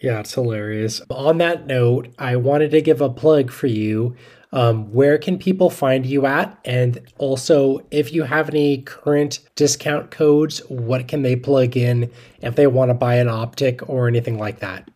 Yeah 0.00 0.20
it's 0.20 0.34
hilarious. 0.34 1.02
On 1.10 1.38
that 1.38 1.66
note 1.66 2.08
i 2.18 2.36
wanted 2.36 2.70
to 2.70 2.80
give 2.80 3.00
a 3.00 3.10
plug 3.10 3.50
for 3.50 3.66
you 3.66 4.16
um, 4.52 4.92
where 4.92 5.18
can 5.18 5.38
people 5.38 5.70
find 5.70 6.06
you 6.06 6.26
at 6.26 6.58
and 6.64 7.00
also 7.18 7.84
if 7.90 8.12
you 8.12 8.22
have 8.22 8.48
any 8.48 8.82
current 8.82 9.40
discount 9.56 10.10
codes 10.10 10.60
what 10.68 11.06
can 11.06 11.22
they 11.22 11.36
plug 11.36 11.76
in 11.76 12.10
if 12.40 12.56
they 12.56 12.66
want 12.66 12.88
to 12.90 12.94
buy 12.94 13.16
an 13.16 13.28
optic 13.28 13.88
or 13.88 14.08
anything 14.08 14.38
like 14.38 14.60
that 14.60 14.88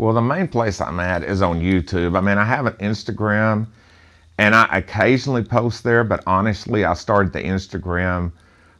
well, 0.00 0.14
the 0.14 0.22
main 0.22 0.48
place 0.48 0.80
I'm 0.80 0.98
at 0.98 1.22
is 1.24 1.42
on 1.42 1.60
YouTube. 1.60 2.16
I 2.16 2.22
mean, 2.22 2.38
I 2.38 2.44
have 2.46 2.64
an 2.64 2.72
Instagram 2.74 3.66
and 4.38 4.54
I 4.54 4.64
occasionally 4.78 5.44
post 5.44 5.84
there, 5.84 6.04
but 6.04 6.22
honestly, 6.26 6.86
I 6.86 6.94
started 6.94 7.34
the 7.34 7.42
Instagram 7.42 8.32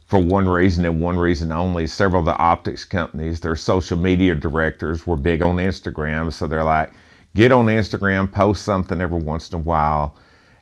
for 0.07 0.19
one 0.19 0.49
reason 0.49 0.83
and 0.83 0.99
one 0.99 1.19
reason 1.19 1.51
only. 1.51 1.85
Several 1.85 2.21
of 2.21 2.25
the 2.25 2.35
optics 2.37 2.83
companies, 2.83 3.39
their 3.39 3.55
social 3.55 3.99
media 3.99 4.33
directors 4.33 5.05
were 5.05 5.15
big 5.15 5.43
on 5.43 5.57
Instagram. 5.57 6.33
So 6.33 6.47
they're 6.47 6.63
like, 6.63 6.91
get 7.35 7.51
on 7.51 7.67
Instagram, 7.67 8.31
post 8.31 8.63
something 8.63 9.01
every 9.01 9.21
once 9.21 9.49
in 9.49 9.55
a 9.55 9.61
while, 9.61 10.17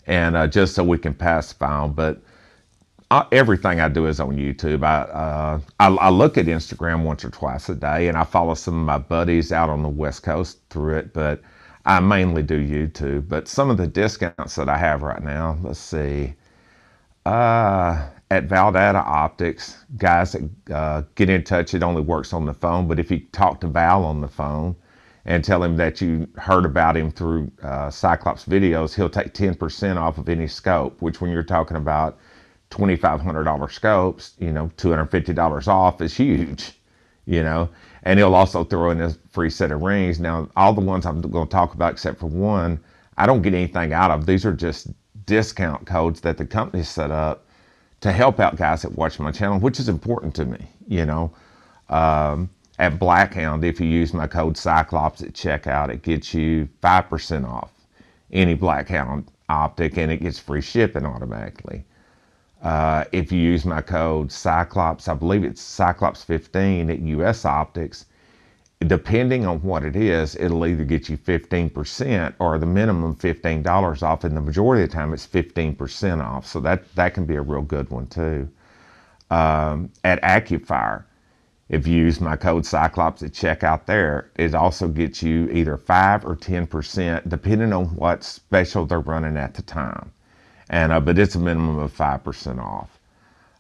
and 0.08 0.36
uh, 0.36 0.48
just 0.48 0.76
so 0.76 0.84
we 0.84 0.98
can 0.98 1.14
pass 1.14 1.54
them. 1.54 1.94
But 1.94 2.22
uh, 3.12 3.26
everything 3.32 3.80
I 3.80 3.90
do 3.90 4.08
is 4.08 4.20
on 4.20 4.38
YouTube. 4.38 4.84
I, 4.84 5.02
uh, 5.02 5.60
I, 5.80 5.88
I 5.88 6.10
look 6.10 6.38
at 6.38 6.46
Instagram 6.46 7.04
once 7.04 7.26
or 7.26 7.32
twice 7.32 7.70
a 7.70 7.76
day, 7.76 8.08
and 8.08 8.18
I 8.18 8.24
follow 8.24 8.54
some 8.54 8.80
of 8.80 8.86
my 8.86 9.00
buddies 9.00 9.52
out 9.52 9.70
on 9.70 9.82
the 9.82 9.90
West 9.90 10.24
Coast 10.24 10.60
through 10.70 10.98
it. 10.98 11.14
But 11.14 11.41
I 11.86 12.00
mainly 12.02 12.44
do 12.44 12.60
YouTube. 12.60 13.28
But 13.28 13.48
some 13.48 13.70
of 13.70 13.78
the 13.78 13.88
discounts 13.88 14.56
that 14.56 14.70
I 14.70 14.78
have 14.78 15.02
right 15.02 15.24
now, 15.24 15.58
let's 15.64 15.80
see. 15.80 16.36
Uh, 17.26 18.08
at 18.32 18.48
Valdada 18.48 19.04
Optics, 19.06 19.86
guys 19.98 20.36
uh, 20.72 21.02
get 21.16 21.30
in 21.30 21.44
touch, 21.44 21.74
it 21.74 21.84
only 21.84 22.02
works 22.02 22.32
on 22.34 22.46
the 22.46 22.54
phone. 22.54 22.88
But 22.88 23.00
if 23.00 23.10
you 23.10 23.20
talk 23.32 23.60
to 23.62 23.68
Val 23.68 24.06
on 24.06 24.22
the 24.22 24.28
phone 24.28 24.76
and 25.26 25.44
tell 25.44 25.64
him 25.64 25.78
that 25.78 26.02
you 26.02 26.28
heard 26.38 26.66
about 26.66 26.98
him 26.98 27.12
through 27.12 27.52
uh, 27.62 27.90
Cyclops 27.90 28.46
videos, 28.46 28.96
he'll 28.96 29.10
take 29.10 29.34
10% 29.34 29.98
off 29.98 30.18
of 30.18 30.30
any 30.30 30.48
scope, 30.48 31.02
which 31.02 31.22
when 31.22 31.32
you're 31.32 31.44
talking 31.44 31.78
about 31.78 32.18
$2,500 32.72 33.72
scopes, 33.72 34.34
you 34.40 34.52
know, 34.52 34.72
$250 34.78 35.68
off 35.68 36.02
is 36.02 36.16
huge, 36.16 36.74
you 37.26 37.44
know. 37.44 37.70
And 38.04 38.20
he'll 38.20 38.36
also 38.36 38.64
throw 38.64 38.91
in 38.91 39.02
a 39.02 39.12
free 39.30 39.50
set 39.50 39.72
of 39.72 39.82
rings. 39.82 40.20
Now, 40.20 40.50
all 40.56 40.74
the 40.74 40.82
ones 40.82 41.06
I'm 41.06 41.22
going 41.22 41.48
to 41.48 41.52
talk 41.52 41.74
about, 41.74 41.94
except 41.94 42.20
for 42.20 42.28
one, 42.28 42.80
I 43.18 43.26
don't 43.26 43.41
get 43.41 43.54
anything 43.54 43.94
out 43.94 44.12
of. 44.12 44.26
These 44.26 44.46
are 44.46 44.54
just 44.54 44.88
discount 45.26 45.86
codes 45.86 46.22
that 46.22 46.38
the 46.38 46.46
company 46.46 46.84
set 46.84 47.12
up 47.12 47.46
to 48.02 48.12
help 48.12 48.40
out 48.40 48.56
guys 48.56 48.82
that 48.84 48.94
watch 48.98 49.20
my 49.20 49.32
channel, 49.32 49.60
which 49.60 49.80
is 49.80 49.90
important 49.90 50.34
to 50.36 50.46
me. 50.46 50.68
You 50.88 51.06
know, 51.06 51.32
um, 51.90 52.50
at 52.80 52.97
Blackhound, 52.97 53.64
if 53.65 53.80
you 53.80 53.88
use 53.88 54.14
my 54.14 54.26
code 54.26 54.57
Cyclops 54.57 55.22
at 55.22 55.34
checkout, 55.34 55.89
it 55.89 56.01
gets 56.01 56.34
you 56.34 56.68
5% 56.81 57.47
off 57.47 57.72
any 58.31 58.56
Blackhound 58.56 59.26
optic 59.49 59.97
and 59.97 60.11
it 60.11 60.22
gets 60.22 60.39
free 60.39 60.61
shipping 60.61 61.06
automatically. 61.06 61.84
Uh, 62.64 63.03
if 63.11 63.31
you 63.31 63.39
use 63.39 63.65
my 63.65 63.81
code 63.81 64.31
Cyclops, 64.31 65.10
I 65.10 65.14
believe 65.14 65.43
it's 65.43 65.61
Cyclops 65.61 66.23
15 66.23 66.89
at 66.89 66.99
US 66.99 67.45
Optics, 67.45 68.06
depending 68.81 69.45
on 69.45 69.61
what 69.61 69.84
it 69.84 69.95
is, 69.97 70.35
it'll 70.38 70.65
either 70.65 70.85
get 70.85 71.10
you 71.10 71.18
15% 71.18 72.34
or 72.39 72.57
the 72.57 72.65
minimum 72.65 73.15
$15 73.15 74.03
off. 74.03 74.23
And 74.23 74.38
the 74.38 74.41
majority 74.41 74.84
of 74.84 74.89
the 74.89 74.95
time, 74.95 75.14
it's 75.14 75.27
15% 75.27 76.23
off. 76.23 76.45
So 76.45 76.61
that, 76.61 76.93
that 76.95 77.14
can 77.14 77.26
be 77.26 77.35
a 77.35 77.41
real 77.41 77.61
good 77.61 77.89
one 77.89 78.07
too. 78.07 78.49
Um, 79.30 79.91
at 80.06 80.22
AccuFire, 80.22 81.03
if 81.70 81.88
you 81.88 81.98
use 81.98 82.22
my 82.22 82.36
code 82.38 82.66
Cyclops 82.66 83.24
at 83.24 83.32
checkout 83.34 83.86
there, 83.88 84.32
it 84.38 84.56
also 84.56 84.88
gets 84.90 85.24
you 85.24 85.50
either 85.52 85.78
5 85.78 86.26
or 86.26 86.36
10%, 86.36 87.30
depending 87.30 87.74
on 87.74 87.88
what 87.96 88.24
special 88.24 88.86
they're 88.86 89.02
running 89.02 89.38
at 89.38 89.56
the 89.56 89.64
time. 89.64 90.12
And 90.70 90.91
uh, 90.94 91.02
But 91.02 91.20
it's 91.20 91.36
a 91.36 91.40
minimum 91.40 91.80
of 91.80 91.96
5% 91.96 92.60
off. 92.64 93.00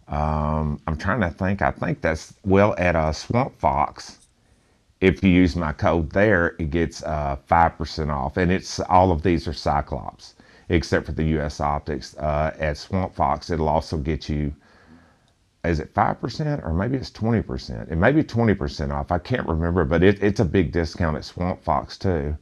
Um, 0.07 0.81
I'm 0.87 0.97
trying 0.97 1.21
to 1.21 1.31
think, 1.31 1.61
I 1.61 1.71
think 1.71 2.01
that's, 2.01 2.33
well, 2.45 2.75
at 2.77 2.95
uh, 2.95 3.13
Swamp 3.13 3.59
Fox, 3.59 4.19
if 5.01 5.23
you 5.23 5.31
use 5.31 5.55
my 5.55 5.73
code 5.73 6.11
there, 6.11 6.55
it 6.59 6.71
gets 6.71 7.03
uh, 7.03 7.37
5% 7.49 8.09
off. 8.13 8.37
And 8.37 8.51
it's 8.51 8.79
all 8.81 9.11
of 9.11 9.23
these 9.23 9.47
are 9.47 9.53
Cyclops, 9.53 10.35
except 10.69 11.05
for 11.07 11.13
the 11.13 11.25
US 11.39 11.61
Optics. 11.61 12.17
Uh, 12.17 12.55
at 12.59 12.77
Swamp 12.77 13.15
Fox, 13.15 13.49
it'll 13.49 13.69
also 13.69 13.97
get 13.97 14.29
you, 14.29 14.53
is 15.65 15.79
it 15.79 15.93
5% 15.93 16.65
or 16.65 16.73
maybe 16.73 16.97
it's 16.97 17.11
20%? 17.11 17.91
It 17.91 17.95
may 17.97 18.11
be 18.11 18.23
20% 18.23 18.91
off. 18.93 19.11
I 19.11 19.19
can't 19.19 19.47
remember, 19.47 19.85
but 19.85 20.03
it, 20.03 20.21
it's 20.23 20.39
a 20.39 20.45
big 20.45 20.71
discount 20.71 21.17
at 21.17 21.25
Swamp 21.25 21.63
Fox 21.63 21.97
too. 21.97 22.37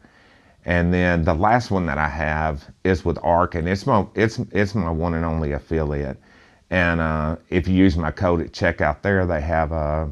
And 0.66 0.94
then 0.94 1.24
the 1.24 1.34
last 1.34 1.72
one 1.72 1.86
that 1.88 1.98
I 1.98 2.10
have 2.10 2.70
is 2.84 3.06
with 3.06 3.18
ARC, 3.24 3.56
and 3.56 3.70
it's 3.70 3.86
my 3.88 4.06
it's 4.16 4.40
it's 4.52 4.76
my 4.76 4.92
one 4.92 5.14
and 5.14 5.26
only 5.26 5.54
affiliate. 5.54 6.20
And 6.70 7.00
uh, 7.02 7.38
if 7.50 7.68
you 7.68 7.76
use 7.76 7.98
my 7.98 8.12
code 8.12 8.42
at 8.42 8.52
checkout 8.52 9.02
there, 9.02 9.26
they 9.26 9.42
have 9.42 9.72
a 9.72 10.12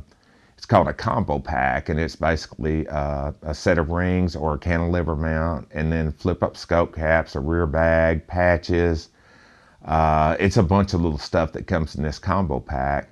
it's 0.57 0.65
called 0.65 0.87
a 0.87 0.93
combo 0.93 1.39
pack, 1.39 1.89
and 1.89 1.99
it's 1.99 2.15
basically 2.15 2.87
uh, 2.87 3.33
a 3.43 3.53
set 3.53 3.77
of 3.77 3.89
rings 3.91 4.35
or 4.35 4.55
a 4.55 4.59
cantilever 4.59 5.15
mount, 5.17 5.67
and 5.71 5.91
then 5.91 6.11
flip 6.13 6.41
up 6.41 6.57
scope 6.57 6.95
caps, 6.95 7.35
a 7.35 7.39
rear 7.41 7.67
bag, 7.67 8.25
patches. 8.27 9.09
Uh, 9.85 10.35
it's 10.39 10.57
a 10.57 10.63
bunch 10.63 10.93
of 10.93 11.01
little 11.01 11.17
stuff 11.19 11.51
that 11.53 11.67
comes 11.67 11.95
in 11.95 12.03
this 12.03 12.19
combo 12.19 12.59
pack, 12.59 13.09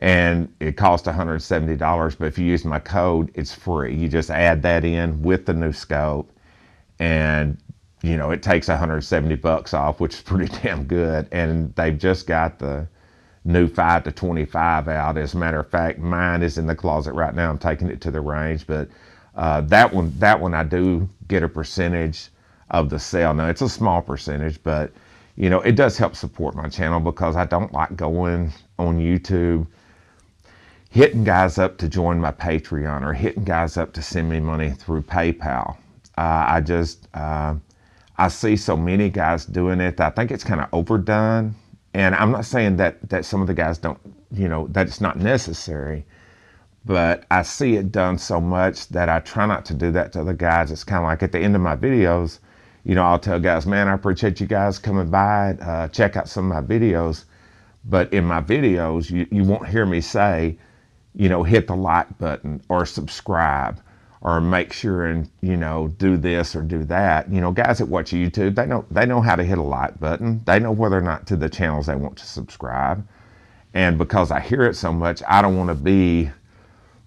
and 0.00 0.52
it 0.60 0.76
costs 0.76 1.06
$170. 1.06 2.18
But 2.18 2.26
if 2.26 2.38
you 2.38 2.46
use 2.46 2.64
my 2.64 2.80
code, 2.80 3.30
it's 3.34 3.54
free. 3.54 3.94
You 3.94 4.08
just 4.08 4.30
add 4.30 4.62
that 4.62 4.84
in 4.84 5.22
with 5.22 5.46
the 5.46 5.54
new 5.54 5.72
scope, 5.72 6.30
and 6.98 7.56
you 8.02 8.16
know 8.16 8.30
it 8.30 8.42
takes 8.42 8.68
170 8.68 9.36
bucks 9.36 9.72
off, 9.72 10.00
which 10.00 10.14
is 10.14 10.22
pretty 10.22 10.52
damn 10.62 10.84
good. 10.84 11.28
And 11.32 11.74
they've 11.76 11.98
just 11.98 12.26
got 12.26 12.58
the 12.58 12.88
new 13.44 13.68
5 13.68 14.04
to 14.04 14.12
25 14.12 14.88
out. 14.88 15.16
As 15.16 15.34
a 15.34 15.38
matter 15.38 15.60
of 15.60 15.70
fact, 15.70 16.00
mine 16.00 16.42
is 16.42 16.58
in 16.58 16.66
the 16.66 16.74
closet 16.74 17.12
right 17.14 17.34
now. 17.34 17.48
I'm 17.50 17.58
taking 17.58 17.88
it 17.88 18.00
to 18.02 18.10
the 18.10 18.20
range, 18.20 18.66
but 18.66 18.88
uh, 19.36 19.60
that 19.62 19.94
one, 19.94 20.12
that 20.18 20.40
one 20.40 20.54
I 20.54 20.64
do 20.64 21.08
get 21.28 21.44
a 21.44 21.48
percentage 21.48 22.28
of 22.70 22.90
the 22.90 22.98
sale. 22.98 23.32
Now 23.32 23.48
it's 23.48 23.62
a 23.62 23.68
small 23.68 24.02
percentage, 24.02 24.60
but 24.64 24.92
you 25.36 25.50
know, 25.50 25.60
it 25.60 25.76
does 25.76 25.98
help 25.98 26.16
support 26.16 26.54
my 26.54 26.68
channel 26.68 27.00
because 27.00 27.36
I 27.36 27.44
don't 27.44 27.72
like 27.72 27.94
going 27.94 28.52
on 28.78 28.98
YouTube 28.98 29.66
hitting 30.90 31.24
guys 31.24 31.58
up 31.58 31.76
to 31.76 31.88
join 31.88 32.18
my 32.18 32.32
Patreon 32.32 33.02
or 33.02 33.12
hitting 33.12 33.44
guys 33.44 33.76
up 33.76 33.92
to 33.92 34.02
send 34.02 34.30
me 34.30 34.40
money 34.40 34.70
through 34.70 35.02
PayPal. 35.02 35.76
Uh, 36.16 36.44
I 36.48 36.62
just, 36.62 37.06
uh, 37.12 37.54
I 38.16 38.28
see 38.28 38.56
so 38.56 38.78
many 38.78 39.10
guys 39.10 39.44
doing 39.44 39.80
it. 39.80 40.00
I 40.00 40.08
think 40.08 40.30
it's 40.30 40.44
kind 40.44 40.60
of 40.60 40.68
overdone. 40.72 41.54
And 41.92 42.14
I'm 42.14 42.30
not 42.30 42.46
saying 42.46 42.76
that 42.78 43.08
that 43.10 43.24
some 43.24 43.40
of 43.42 43.46
the 43.46 43.54
guys 43.54 43.78
don't, 43.78 43.98
you 44.30 44.48
know, 44.48 44.68
that 44.68 44.86
it's 44.86 45.00
not 45.00 45.18
necessary, 45.18 46.06
but 46.84 47.24
I 47.30 47.42
see 47.42 47.76
it 47.76 47.92
done 47.92 48.18
so 48.18 48.40
much 48.40 48.88
that 48.88 49.08
I 49.08 49.20
try 49.20 49.46
not 49.46 49.64
to 49.66 49.74
do 49.74 49.90
that 49.92 50.12
to 50.12 50.20
other 50.20 50.34
guys. 50.34 50.70
It's 50.70 50.84
kind 50.84 51.02
of 51.02 51.08
like 51.08 51.22
at 51.22 51.32
the 51.32 51.38
end 51.38 51.56
of 51.56 51.62
my 51.62 51.76
videos, 51.76 52.38
you 52.86 52.94
know, 52.94 53.02
I'll 53.02 53.18
tell 53.18 53.40
guys, 53.40 53.66
man, 53.66 53.88
I 53.88 53.94
appreciate 53.94 54.40
you 54.40 54.46
guys 54.46 54.78
coming 54.78 55.10
by, 55.10 55.54
uh, 55.54 55.88
check 55.88 56.16
out 56.16 56.28
some 56.28 56.52
of 56.52 56.64
my 56.64 56.74
videos. 56.74 57.24
But 57.84 58.12
in 58.12 58.24
my 58.24 58.40
videos, 58.40 59.10
you, 59.10 59.26
you 59.32 59.42
won't 59.42 59.68
hear 59.68 59.84
me 59.84 60.00
say, 60.00 60.56
you 61.12 61.28
know, 61.28 61.42
hit 61.42 61.66
the 61.66 61.74
like 61.74 62.16
button 62.18 62.62
or 62.68 62.86
subscribe 62.86 63.80
or 64.20 64.40
make 64.40 64.72
sure 64.72 65.06
and 65.06 65.28
you 65.40 65.56
know 65.56 65.88
do 65.98 66.16
this 66.16 66.54
or 66.54 66.62
do 66.62 66.84
that. 66.84 67.28
You 67.30 67.40
know 67.40 67.50
guys 67.50 67.78
that 67.78 67.86
watch 67.86 68.12
youtube 68.12 68.54
they 68.54 68.66
know 68.66 68.84
they 68.90 69.04
know 69.04 69.20
how 69.20 69.34
to 69.34 69.44
hit 69.44 69.58
a 69.58 69.62
like 69.62 69.98
button. 69.98 70.42
They 70.44 70.60
know 70.60 70.72
whether 70.72 70.98
or 70.98 71.02
not 71.02 71.26
to 71.28 71.36
the 71.36 71.48
channels 71.48 71.86
they 71.86 71.96
want 71.96 72.16
to 72.18 72.26
subscribe. 72.26 73.06
And 73.74 73.98
because 73.98 74.30
i 74.30 74.40
hear 74.40 74.64
it 74.64 74.74
so 74.74 74.92
much 74.92 75.22
i 75.28 75.42
don't 75.42 75.56
want 75.56 75.68
to 75.68 75.74
be 75.74 76.30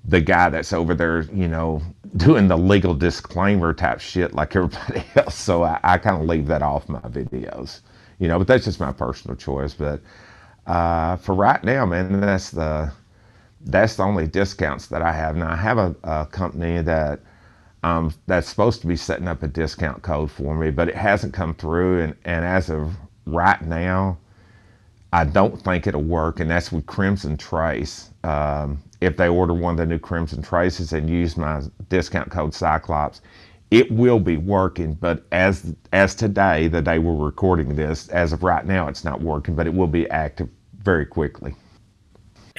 the 0.05 0.21
guy 0.21 0.49
that's 0.49 0.73
over 0.73 0.93
there 0.93 1.21
you 1.33 1.47
know 1.47 1.81
doing 2.17 2.47
the 2.47 2.57
legal 2.57 2.93
disclaimer 2.95 3.73
type 3.73 3.99
shit 3.99 4.33
like 4.33 4.55
everybody 4.55 5.03
else 5.15 5.35
so 5.35 5.63
i, 5.63 5.79
I 5.83 5.97
kind 5.97 6.21
of 6.21 6.27
leave 6.27 6.47
that 6.47 6.61
off 6.61 6.89
my 6.89 6.99
videos 7.01 7.81
you 8.19 8.27
know 8.27 8.39
but 8.39 8.47
that's 8.47 8.65
just 8.65 8.79
my 8.79 8.91
personal 8.93 9.37
choice 9.37 9.73
but 9.73 10.01
uh, 10.67 11.15
for 11.17 11.35
right 11.35 11.63
now 11.63 11.85
man 11.85 12.21
that's 12.21 12.51
the 12.51 12.91
that's 13.65 13.95
the 13.95 14.03
only 14.03 14.27
discounts 14.27 14.87
that 14.87 15.01
I 15.01 15.11
have. 15.11 15.35
Now 15.35 15.51
I 15.51 15.55
have 15.55 15.77
a, 15.77 15.95
a 16.03 16.25
company 16.25 16.81
that 16.81 17.19
um, 17.83 18.13
that's 18.27 18.47
supposed 18.49 18.81
to 18.81 18.87
be 18.87 18.95
setting 18.95 19.27
up 19.27 19.43
a 19.43 19.47
discount 19.47 20.01
code 20.01 20.31
for 20.31 20.55
me, 20.55 20.71
but 20.71 20.89
it 20.89 20.95
hasn't 20.95 21.33
come 21.33 21.53
through. 21.55 22.01
And, 22.01 22.15
and 22.25 22.45
as 22.45 22.69
of 22.69 22.95
right 23.25 23.61
now, 23.61 24.17
I 25.13 25.25
don't 25.25 25.61
think 25.61 25.87
it'll 25.87 26.03
work. 26.03 26.39
And 26.39 26.49
that's 26.49 26.71
with 26.71 26.85
Crimson 26.85 27.37
Trace. 27.37 28.11
Um, 28.23 28.83
if 29.01 29.17
they 29.17 29.27
order 29.27 29.53
one 29.53 29.73
of 29.73 29.77
the 29.77 29.85
new 29.85 29.99
Crimson 29.99 30.41
Traces 30.41 30.93
and 30.93 31.09
use 31.09 31.37
my 31.37 31.61
discount 31.87 32.31
code 32.31 32.53
Cyclops, 32.53 33.21
it 33.71 33.91
will 33.91 34.19
be 34.19 34.37
working. 34.37 34.93
But 34.93 35.25
as 35.31 35.75
as 35.93 36.15
today, 36.15 36.67
the 36.67 36.81
day 36.81 36.99
we're 36.99 37.15
recording 37.15 37.75
this, 37.75 38.09
as 38.09 38.33
of 38.33 38.43
right 38.43 38.65
now, 38.65 38.87
it's 38.87 39.03
not 39.03 39.21
working. 39.21 39.55
But 39.55 39.67
it 39.67 39.73
will 39.73 39.87
be 39.87 40.09
active 40.09 40.49
very 40.83 41.05
quickly. 41.05 41.55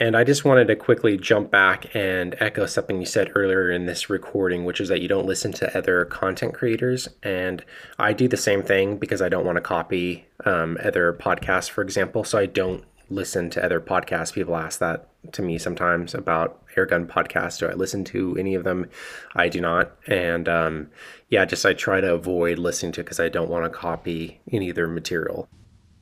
And 0.01 0.17
I 0.17 0.25
just 0.25 0.47
wanted 0.47 0.67
to 0.69 0.77
quickly 0.77 1.19
jump 1.19 1.51
back 1.51 1.95
and 1.95 2.35
echo 2.41 2.65
something 2.65 3.01
you 3.01 3.07
said 3.07 3.33
earlier 3.35 3.71
in 3.71 3.85
this 3.85 4.09
recording, 4.09 4.65
which 4.65 4.81
is 4.81 4.89
that 4.89 5.03
you 5.03 5.09
don't 5.09 5.27
listen 5.27 5.53
to 5.53 5.77
other 5.77 6.07
content 6.07 6.55
creators. 6.55 7.07
And 7.23 7.63
I 7.99 8.15
do 8.15 8.27
the 8.27 8.39
same 8.39 8.63
thing 8.63 8.97
because 8.97 9.21
I 9.21 9.29
don't 9.29 9.45
want 9.45 9.57
to 9.57 9.61
copy 9.61 10.25
um, 10.47 10.79
other 10.83 11.13
podcasts, 11.13 11.69
for 11.69 11.83
example. 11.83 12.25
So 12.25 12.39
I 12.39 12.47
don't 12.47 12.83
listen 13.11 13.51
to 13.51 13.65
other 13.65 13.81
podcasts. 13.81 14.33
People 14.33 14.57
ask 14.57 14.79
that 14.79 15.09
to 15.33 15.43
me 15.43 15.59
sometimes 15.59 16.15
about 16.15 16.65
airgun 16.77 17.07
podcasts. 17.07 17.59
Do 17.59 17.67
I 17.67 17.75
listen 17.75 18.05
to 18.05 18.37
any 18.39 18.55
of 18.55 18.65
them? 18.65 18.89
I 19.35 19.49
do 19.49 19.61
not. 19.61 19.93
And 20.07 20.49
um, 20.49 20.89
yeah, 21.29 21.45
just 21.45 21.67
I 21.67 21.75
try 21.75 22.01
to 22.01 22.15
avoid 22.15 22.59
listening 22.59 22.93
to 22.93 23.03
because 23.03 23.21
I 23.21 23.29
don't 23.29 23.51
want 23.51 23.65
to 23.65 23.71
copy 23.71 24.41
any 24.51 24.71
of 24.71 24.77
their 24.77 24.87
material. 24.87 25.49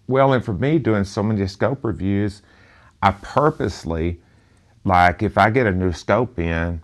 Well, 0.06 0.32
and 0.32 0.44
for 0.44 0.54
me, 0.54 0.78
doing 0.78 1.04
so 1.04 1.22
many 1.22 1.46
scope 1.46 1.84
reviews, 1.84 2.42
I 3.02 3.10
purposely, 3.10 4.20
like, 4.84 5.22
if 5.22 5.36
I 5.36 5.50
get 5.50 5.66
a 5.66 5.72
new 5.72 5.92
scope 5.92 6.38
in 6.38 6.82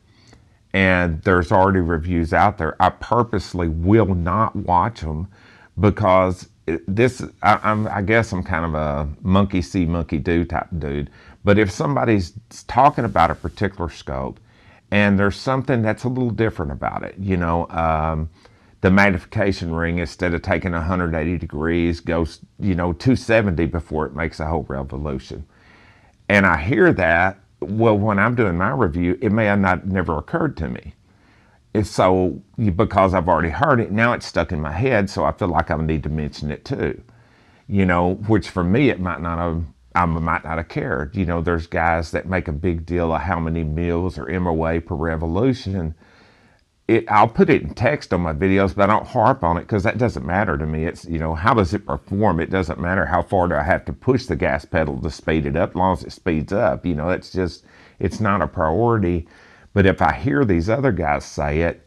and 0.72 1.22
there's 1.22 1.52
already 1.52 1.80
reviews 1.80 2.32
out 2.32 2.58
there, 2.58 2.76
I 2.80 2.90
purposely 2.90 3.68
will 3.68 4.14
not 4.14 4.56
watch 4.56 5.00
them 5.00 5.28
because 5.78 6.48
this, 6.66 7.22
I, 7.42 7.60
I'm, 7.62 7.88
I 7.88 8.02
guess 8.02 8.32
I'm 8.32 8.42
kind 8.42 8.64
of 8.64 8.74
a 8.74 9.08
monkey 9.22 9.62
see, 9.62 9.86
monkey 9.86 10.18
do 10.18 10.44
type 10.44 10.68
dude. 10.78 11.10
But 11.44 11.58
if 11.58 11.70
somebody's 11.70 12.32
talking 12.68 13.04
about 13.04 13.30
a 13.30 13.34
particular 13.34 13.90
scope 13.90 14.40
and 14.90 15.18
there's 15.18 15.36
something 15.36 15.82
that's 15.82 16.04
a 16.04 16.08
little 16.08 16.30
different 16.30 16.72
about 16.72 17.02
it, 17.02 17.16
you 17.18 17.36
know, 17.36 17.68
um, 17.70 18.30
the 18.82 18.90
magnification 18.90 19.74
ring 19.74 19.98
instead 19.98 20.34
of 20.34 20.42
taking 20.42 20.72
180 20.72 21.38
degrees 21.38 22.00
goes 22.00 22.40
you 22.60 22.74
know 22.74 22.92
270 22.92 23.66
before 23.66 24.06
it 24.06 24.14
makes 24.14 24.40
a 24.40 24.46
whole 24.46 24.64
revolution 24.64 25.46
and 26.28 26.46
i 26.46 26.56
hear 26.56 26.92
that 26.92 27.38
well 27.60 27.98
when 27.98 28.18
i'm 28.18 28.34
doing 28.34 28.58
my 28.58 28.70
review 28.70 29.18
it 29.22 29.32
may 29.32 29.46
have 29.46 29.58
not 29.60 29.86
never 29.86 30.18
occurred 30.18 30.56
to 30.56 30.68
me 30.68 30.94
it's 31.74 31.90
so 31.90 32.42
because 32.76 33.14
i've 33.14 33.28
already 33.28 33.50
heard 33.50 33.80
it 33.80 33.92
now 33.92 34.12
it's 34.14 34.26
stuck 34.26 34.52
in 34.52 34.60
my 34.60 34.72
head 34.72 35.10
so 35.10 35.24
i 35.24 35.32
feel 35.32 35.48
like 35.48 35.70
i 35.70 35.76
need 35.76 36.02
to 36.04 36.10
mention 36.10 36.50
it 36.50 36.64
too 36.64 37.00
you 37.68 37.86
know 37.86 38.14
which 38.28 38.50
for 38.50 38.64
me 38.64 38.90
it 38.90 39.00
might 39.00 39.20
not 39.22 39.38
have 39.38 39.64
I 39.96 40.06
might 40.06 40.44
not 40.44 40.58
have 40.58 40.68
cared. 40.68 41.16
You 41.16 41.26
know, 41.26 41.42
there's 41.42 41.66
guys 41.68 42.12
that 42.12 42.26
make 42.28 42.48
a 42.48 42.52
big 42.52 42.86
deal 42.86 43.14
of 43.14 43.22
how 43.22 43.40
many 43.40 43.64
mils 43.64 44.18
or 44.18 44.26
MOA 44.40 44.80
per 44.80 44.94
revolution 44.96 45.94
it, 46.88 47.10
I'll 47.10 47.28
put 47.28 47.50
it 47.50 47.62
in 47.62 47.74
text 47.74 48.12
on 48.12 48.20
my 48.20 48.32
videos, 48.34 48.74
but 48.74 48.90
I 48.90 48.94
don't 48.94 49.06
harp 49.06 49.42
on 49.42 49.56
it 49.56 49.62
because 49.62 49.84
that 49.84 49.98
doesn't 49.98 50.26
matter 50.26 50.58
to 50.58 50.66
me. 50.66 50.86
It's, 50.86 51.06
you 51.06 51.18
know, 51.18 51.34
how 51.34 51.54
does 51.54 51.72
it 51.74 51.86
perform? 51.86 52.40
It 52.40 52.50
doesn't 52.50 52.80
matter 52.80 53.06
how 53.06 53.22
far 53.22 53.48
do 53.48 53.54
I 53.54 53.62
have 53.62 53.86
to 53.86 53.92
push 53.94 54.26
the 54.26 54.36
gas 54.36 54.64
pedal 54.66 55.00
to 55.00 55.10
speed 55.10 55.46
it 55.46 55.56
up, 55.56 55.70
as 55.70 55.76
long 55.76 55.94
as 55.94 56.04
it 56.04 56.12
speeds 56.12 56.52
up. 56.52 56.84
You 56.84 56.94
know, 56.94 57.10
it's 57.10 57.32
just, 57.32 57.64
it's 58.00 58.20
not 58.20 58.42
a 58.42 58.48
priority. 58.48 59.26
But 59.74 59.86
if 59.86 60.00
I 60.00 60.14
hear 60.14 60.44
these 60.44 60.70
other 60.70 60.92
guys 60.92 61.24
say 61.24 61.60
it, 61.60 61.86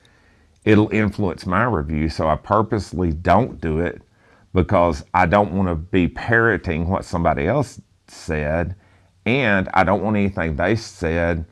it'll 0.65 0.93
influence 0.93 1.45
my 1.47 1.63
review. 1.63 2.09
So 2.09 2.27
I 2.27 2.35
purposely 2.35 3.11
don't 3.11 3.59
do 3.59 3.79
it 3.79 4.03
because 4.53 5.03
I 5.13 5.25
don't 5.25 5.53
want 5.53 5.69
to 5.69 5.75
be 5.75 6.07
parroting 6.07 6.87
what 6.87 7.05
somebody 7.05 7.47
else 7.47 7.81
said. 8.07 8.75
And 9.25 9.69
I 9.73 9.83
don't 9.83 10.03
want 10.03 10.17
anything 10.17 10.55
they 10.55 10.75
said 10.75 11.45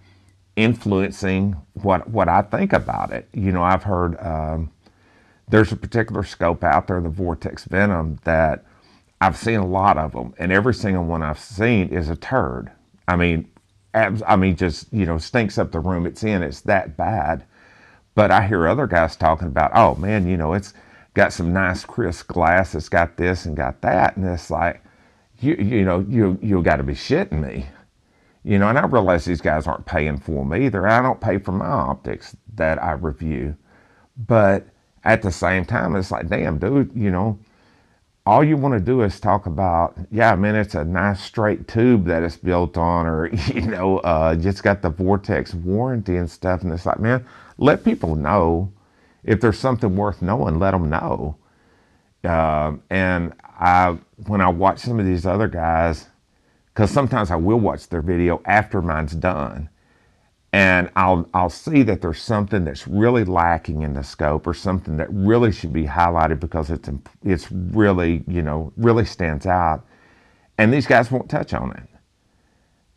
influencing 0.56 1.56
what 1.74 2.10
what 2.10 2.30
I 2.30 2.41
think 2.41 2.74
about 2.74 3.12
it. 3.12 3.28
You 3.34 3.52
know, 3.52 3.64
I've 3.64 3.84
heard 3.84 4.20
um, 4.22 4.72
there's 5.49 5.72
a 5.72 5.76
particular 5.76 6.24
scope 6.24 6.64
out 6.64 6.88
there, 6.88 7.02
the 7.02 7.10
Vortex 7.10 7.66
Venom, 7.66 8.18
that 8.24 8.66
I've 9.22 9.38
seen 9.38 9.60
a 9.60 9.66
lot 9.66 9.98
of 9.98 10.14
them, 10.14 10.34
and 10.38 10.52
every 10.52 10.74
single 10.74 11.03
one 11.06 11.22
I've 11.22 11.40
seen 11.40 11.90
is 11.90 12.10
a 12.10 12.16
turd. 12.16 12.72
I 13.07 13.16
mean, 13.16 13.49
I 13.95 14.35
mean, 14.35 14.55
just 14.55 14.91
you 14.91 15.05
know, 15.05 15.17
stinks 15.17 15.57
up 15.57 15.72
the 15.72 15.80
room 15.80 16.05
it's 16.05 16.23
in. 16.23 16.43
It's 16.43 16.61
that 16.61 16.97
bad. 16.97 17.43
But 18.13 18.31
I 18.31 18.47
hear 18.47 18.67
other 18.67 18.88
guys 18.88 19.15
talking 19.15 19.47
about, 19.47 19.72
oh 19.73 19.95
man, 19.95 20.27
you 20.27 20.38
know, 20.38 20.53
it's 20.53 20.73
got 21.13 21.34
some 21.34 21.53
nice 21.53 21.85
crisp 21.85 22.27
glass. 22.27 22.76
It's 22.76 22.89
got 22.89 23.17
this 23.17 23.45
and 23.45 23.55
got 23.57 23.81
that, 23.81 24.17
and 24.17 24.26
it's 24.27 24.51
like, 24.51 24.84
you 25.39 25.55
you 25.55 25.85
know, 25.85 25.99
you 26.07 26.38
you 26.41 26.61
got 26.61 26.77
to 26.77 26.84
be 26.84 26.93
shitting 26.93 27.41
me. 27.41 27.67
You 28.43 28.59
know, 28.59 28.69
and 28.69 28.77
I 28.77 28.85
realize 28.85 29.26
these 29.26 29.41
guys 29.41 29.65
aren't 29.65 29.85
paying 29.88 30.19
for 30.19 30.45
me 30.45 30.65
either. 30.67 30.88
I 30.88 31.01
don't 31.01 31.19
pay 31.19 31.39
for 31.39 31.51
my 31.51 31.65
optics 31.65 32.38
that 32.55 32.81
I 32.81 32.91
review. 32.91 33.57
But 34.27 34.67
at 35.03 35.22
the 35.23 35.31
same 35.31 35.65
time, 35.65 35.95
it's 35.95 36.11
like, 36.11 36.27
damn, 36.27 36.59
dude, 36.59 36.91
you 36.95 37.11
know, 37.11 37.39
all 38.26 38.43
you 38.43 38.57
want 38.57 38.73
to 38.73 38.80
do 38.80 39.02
is 39.02 39.19
talk 39.19 39.45
about, 39.45 39.95
yeah, 40.11 40.31
I 40.31 40.35
mean, 40.35 40.56
it's 40.56 40.73
a 40.73 40.84
nice 40.84 41.22
straight 41.22 41.68
tube 41.68 42.06
that 42.06 42.23
it's 42.23 42.38
built 42.38 42.76
on, 42.76 43.06
or, 43.06 43.27
you 43.53 43.61
know, 43.61 43.99
uh, 43.99 44.35
just 44.35 44.64
got 44.64 44.81
the 44.81 44.89
Vortex 44.89 45.53
warranty 45.53 46.18
and 46.18 46.30
stuff. 46.30 46.64
And 46.64 46.73
it's 46.73 46.85
like, 46.85 46.99
man, 46.99 47.26
let 47.57 47.84
people 47.84 48.15
know. 48.15 48.72
If 49.23 49.41
there's 49.41 49.57
something 49.60 49.95
worth 49.95 50.22
knowing, 50.22 50.60
let 50.60 50.72
them 50.72 50.89
know. 50.89 51.38
Uh, 52.23 52.73
and 52.89 53.34
I, 53.41 53.97
when 54.27 54.41
I 54.41 54.49
watch 54.49 54.80
some 54.80 54.99
of 54.99 55.06
these 55.06 55.26
other 55.26 55.47
guys, 55.47 56.07
because 56.73 56.91
sometimes 56.91 57.31
I 57.31 57.35
will 57.35 57.60
watch 57.60 57.88
their 57.89 58.02
video 58.02 58.41
after 58.45 58.81
mine's 58.81 59.14
done, 59.14 59.69
and 60.56 60.90
I'll 60.95 61.27
I'll 61.34 61.49
see 61.49 61.84
that 61.84 62.02
there's 62.02 62.22
something 62.22 62.64
that's 62.64 62.88
really 62.88 63.26
lacking 63.26 63.82
in 63.82 63.94
the 63.94 64.03
scope 64.03 64.48
or 64.48 64.53
something 64.53 64.95
that 64.95 65.10
really 65.11 65.52
should 65.52 65.73
be 65.73 65.84
highlighted 65.84 66.40
because 66.40 66.69
it's 66.69 66.90
it's 67.26 67.52
really 67.52 68.23
you 68.26 68.41
know 68.41 68.72
really 68.77 69.03
stands 69.03 69.45
out, 69.45 69.86
and 70.57 70.73
these 70.73 70.88
guys 70.88 71.11
won't 71.11 71.30
touch 71.30 71.53
on 71.53 71.72
it, 71.72 71.84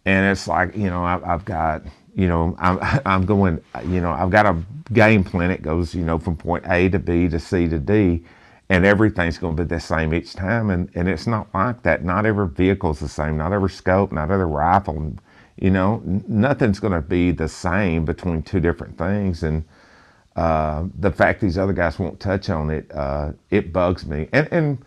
and 0.07 0.31
it's 0.31 0.47
like 0.47 0.77
you 0.77 0.89
know 0.89 1.03
I, 1.03 1.21
I've 1.35 1.45
got 1.45 1.83
you 2.15 2.29
know 2.29 2.55
I'm 2.61 2.79
I'm 3.05 3.27
going 3.27 3.61
you 3.87 4.01
know 4.01 4.13
I've 4.13 4.31
got 4.31 4.47
a 4.47 4.57
game 4.93 5.25
plan 5.25 5.49
that 5.49 5.61
goes 5.61 5.97
you 5.97 6.05
know 6.05 6.21
from 6.21 6.37
point 6.37 6.65
A 6.69 6.89
to 6.91 7.01
B 7.01 7.29
to 7.29 7.41
C 7.41 7.69
to 7.69 7.81
D 7.81 8.25
and 8.71 8.85
everything's 8.85 9.39
going 9.39 9.57
to 9.57 9.65
be 9.65 9.69
the 9.69 9.81
same 9.81 10.13
each 10.15 10.35
time. 10.35 10.71
And, 10.71 10.91
and 10.95 11.09
it's 11.09 11.27
not 11.27 11.49
like 11.55 11.83
that. 11.85 12.05
Not 12.05 12.27
every 12.27 12.49
vehicle 12.49 12.91
is 12.91 13.01
the 13.01 13.09
same. 13.09 13.39
Not 13.39 13.53
every 13.53 13.71
scope, 13.71 14.13
not 14.13 14.31
every 14.31 14.45
rifle. 14.45 15.15
You 15.61 15.71
know, 15.71 16.03
nothing's 16.05 16.81
going 16.81 16.93
to 16.93 17.03
be 17.03 17.33
the 17.33 17.49
same 17.49 18.05
between 18.05 18.43
two 18.43 18.61
different 18.61 18.97
things. 18.99 19.43
And 19.43 19.65
uh, 20.37 20.87
the 20.99 21.11
fact 21.11 21.41
these 21.41 21.59
other 21.59 21.73
guys 21.73 21.99
won't 21.99 22.21
touch 22.21 22.51
on 22.51 22.71
it, 22.71 22.91
uh, 22.95 23.33
it 23.51 23.73
bugs 23.73 24.07
me. 24.07 24.29
And, 24.33 24.49
and 24.53 24.79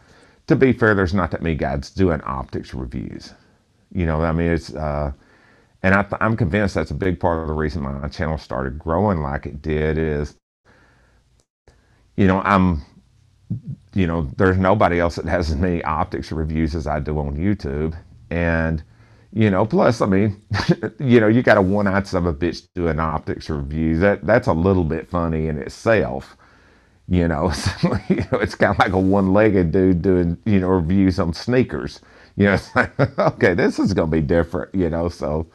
to 0.47 0.55
be 0.55 0.73
fair, 0.73 0.95
there's 0.95 1.13
not 1.13 1.31
that 1.31 1.41
many 1.41 1.55
guys 1.55 1.89
doing 1.89 2.21
optics 2.21 2.73
reviews. 2.73 3.33
You 3.93 4.05
know, 4.05 4.21
I 4.21 4.31
mean, 4.31 4.51
it's, 4.51 4.73
uh, 4.73 5.11
and 5.83 5.95
I 5.95 6.05
am 6.21 6.37
convinced 6.37 6.75
that's 6.75 6.91
a 6.91 6.95
big 6.95 7.19
part 7.19 7.41
of 7.41 7.47
the 7.47 7.53
reason 7.53 7.81
my 7.81 8.07
channel 8.07 8.37
started 8.37 8.79
growing 8.79 9.21
like 9.21 9.45
it 9.45 9.61
did 9.61 9.97
is, 9.97 10.35
you 12.15 12.27
know, 12.27 12.41
I'm 12.41 12.83
you 13.93 14.07
know, 14.07 14.29
there's 14.37 14.57
nobody 14.57 14.99
else 14.99 15.15
that 15.17 15.25
has 15.25 15.49
as 15.49 15.57
many 15.57 15.83
optics 15.83 16.31
reviews 16.31 16.75
as 16.75 16.87
I 16.87 16.99
do 16.99 17.17
on 17.19 17.35
YouTube. 17.35 17.97
And, 18.29 18.83
you 19.33 19.49
know, 19.49 19.65
plus, 19.65 20.01
I 20.01 20.07
mean, 20.07 20.41
you 20.99 21.19
know, 21.19 21.27
you 21.27 21.41
got 21.41 21.57
a 21.57 21.61
one-eyed 21.61 22.07
son 22.07 22.25
of 22.25 22.35
a 22.35 22.37
bitch 22.37 22.67
doing 22.75 22.99
optics 22.99 23.49
reviews. 23.49 23.99
That 23.99 24.25
that's 24.25 24.47
a 24.47 24.53
little 24.53 24.83
bit 24.83 25.09
funny 25.09 25.47
in 25.47 25.57
itself. 25.57 26.37
You 27.07 27.27
know, 27.27 27.51
so, 27.51 27.71
you 28.09 28.17
know 28.31 28.39
it's 28.39 28.55
kind 28.55 28.73
of 28.73 28.79
like 28.79 28.93
a 28.93 28.99
one-legged 28.99 29.71
dude 29.71 30.01
doing, 30.01 30.37
you 30.45 30.59
know, 30.59 30.69
reviews 30.69 31.19
on 31.19 31.33
sneakers. 31.33 32.01
You 32.37 32.45
know, 32.45 32.53
it's 32.55 32.75
like, 32.75 32.99
okay, 33.19 33.53
this 33.53 33.79
is 33.79 33.93
gonna 33.93 34.11
be 34.11 34.21
different. 34.21 34.73
You 34.75 34.89
know, 34.89 35.09
so, 35.09 35.47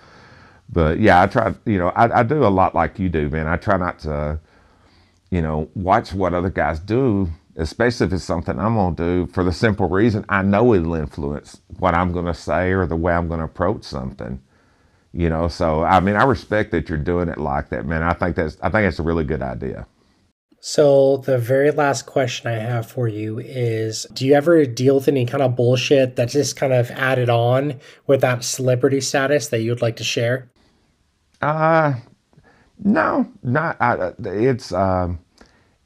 but 0.70 1.00
yeah, 1.00 1.22
I 1.22 1.26
try. 1.26 1.54
You 1.66 1.78
know, 1.78 1.88
I, 1.90 2.20
I 2.20 2.22
do 2.22 2.44
a 2.46 2.48
lot 2.48 2.74
like 2.74 2.98
you 2.98 3.08
do, 3.10 3.28
man. 3.30 3.46
I 3.48 3.56
try 3.56 3.76
not 3.76 3.98
to, 4.00 4.40
you 5.30 5.42
know, 5.42 5.68
watch 5.74 6.14
what 6.14 6.34
other 6.34 6.50
guys 6.50 6.80
do 6.80 7.30
especially 7.56 8.06
if 8.06 8.12
it's 8.12 8.24
something 8.24 8.58
I'm 8.58 8.74
going 8.74 8.96
to 8.96 9.02
do 9.02 9.32
for 9.32 9.42
the 9.42 9.52
simple 9.52 9.88
reason 9.88 10.24
I 10.28 10.42
know 10.42 10.74
it'll 10.74 10.94
influence 10.94 11.60
what 11.78 11.94
I'm 11.94 12.12
going 12.12 12.26
to 12.26 12.34
say 12.34 12.72
or 12.72 12.86
the 12.86 12.96
way 12.96 13.14
I'm 13.14 13.28
going 13.28 13.40
to 13.40 13.46
approach 13.46 13.84
something. 13.84 14.40
You 15.12 15.30
know, 15.30 15.48
so 15.48 15.82
I 15.82 16.00
mean, 16.00 16.14
I 16.14 16.24
respect 16.24 16.72
that 16.72 16.90
you're 16.90 16.98
doing 16.98 17.28
it 17.28 17.38
like 17.38 17.70
that, 17.70 17.86
man. 17.86 18.02
I 18.02 18.12
think 18.12 18.36
that's 18.36 18.58
I 18.60 18.68
think 18.68 18.86
it's 18.86 18.98
a 18.98 19.02
really 19.02 19.24
good 19.24 19.40
idea. 19.40 19.86
So 20.60 21.18
the 21.18 21.38
very 21.38 21.70
last 21.70 22.06
question 22.06 22.50
I 22.50 22.56
have 22.56 22.90
for 22.90 23.08
you 23.08 23.38
is 23.38 24.06
do 24.12 24.26
you 24.26 24.34
ever 24.34 24.66
deal 24.66 24.96
with 24.96 25.08
any 25.08 25.24
kind 25.24 25.42
of 25.42 25.56
bullshit 25.56 26.16
that's 26.16 26.32
just 26.32 26.56
kind 26.56 26.72
of 26.72 26.90
added 26.90 27.30
on 27.30 27.78
with 28.06 28.20
that 28.22 28.44
celebrity 28.44 29.00
status 29.00 29.48
that 29.48 29.60
you'd 29.60 29.80
like 29.80 29.96
to 29.96 30.04
share? 30.04 30.50
Uh 31.40 31.94
no, 32.82 33.26
not 33.42 33.80
I, 33.80 34.12
it's 34.18 34.72
um 34.72 35.20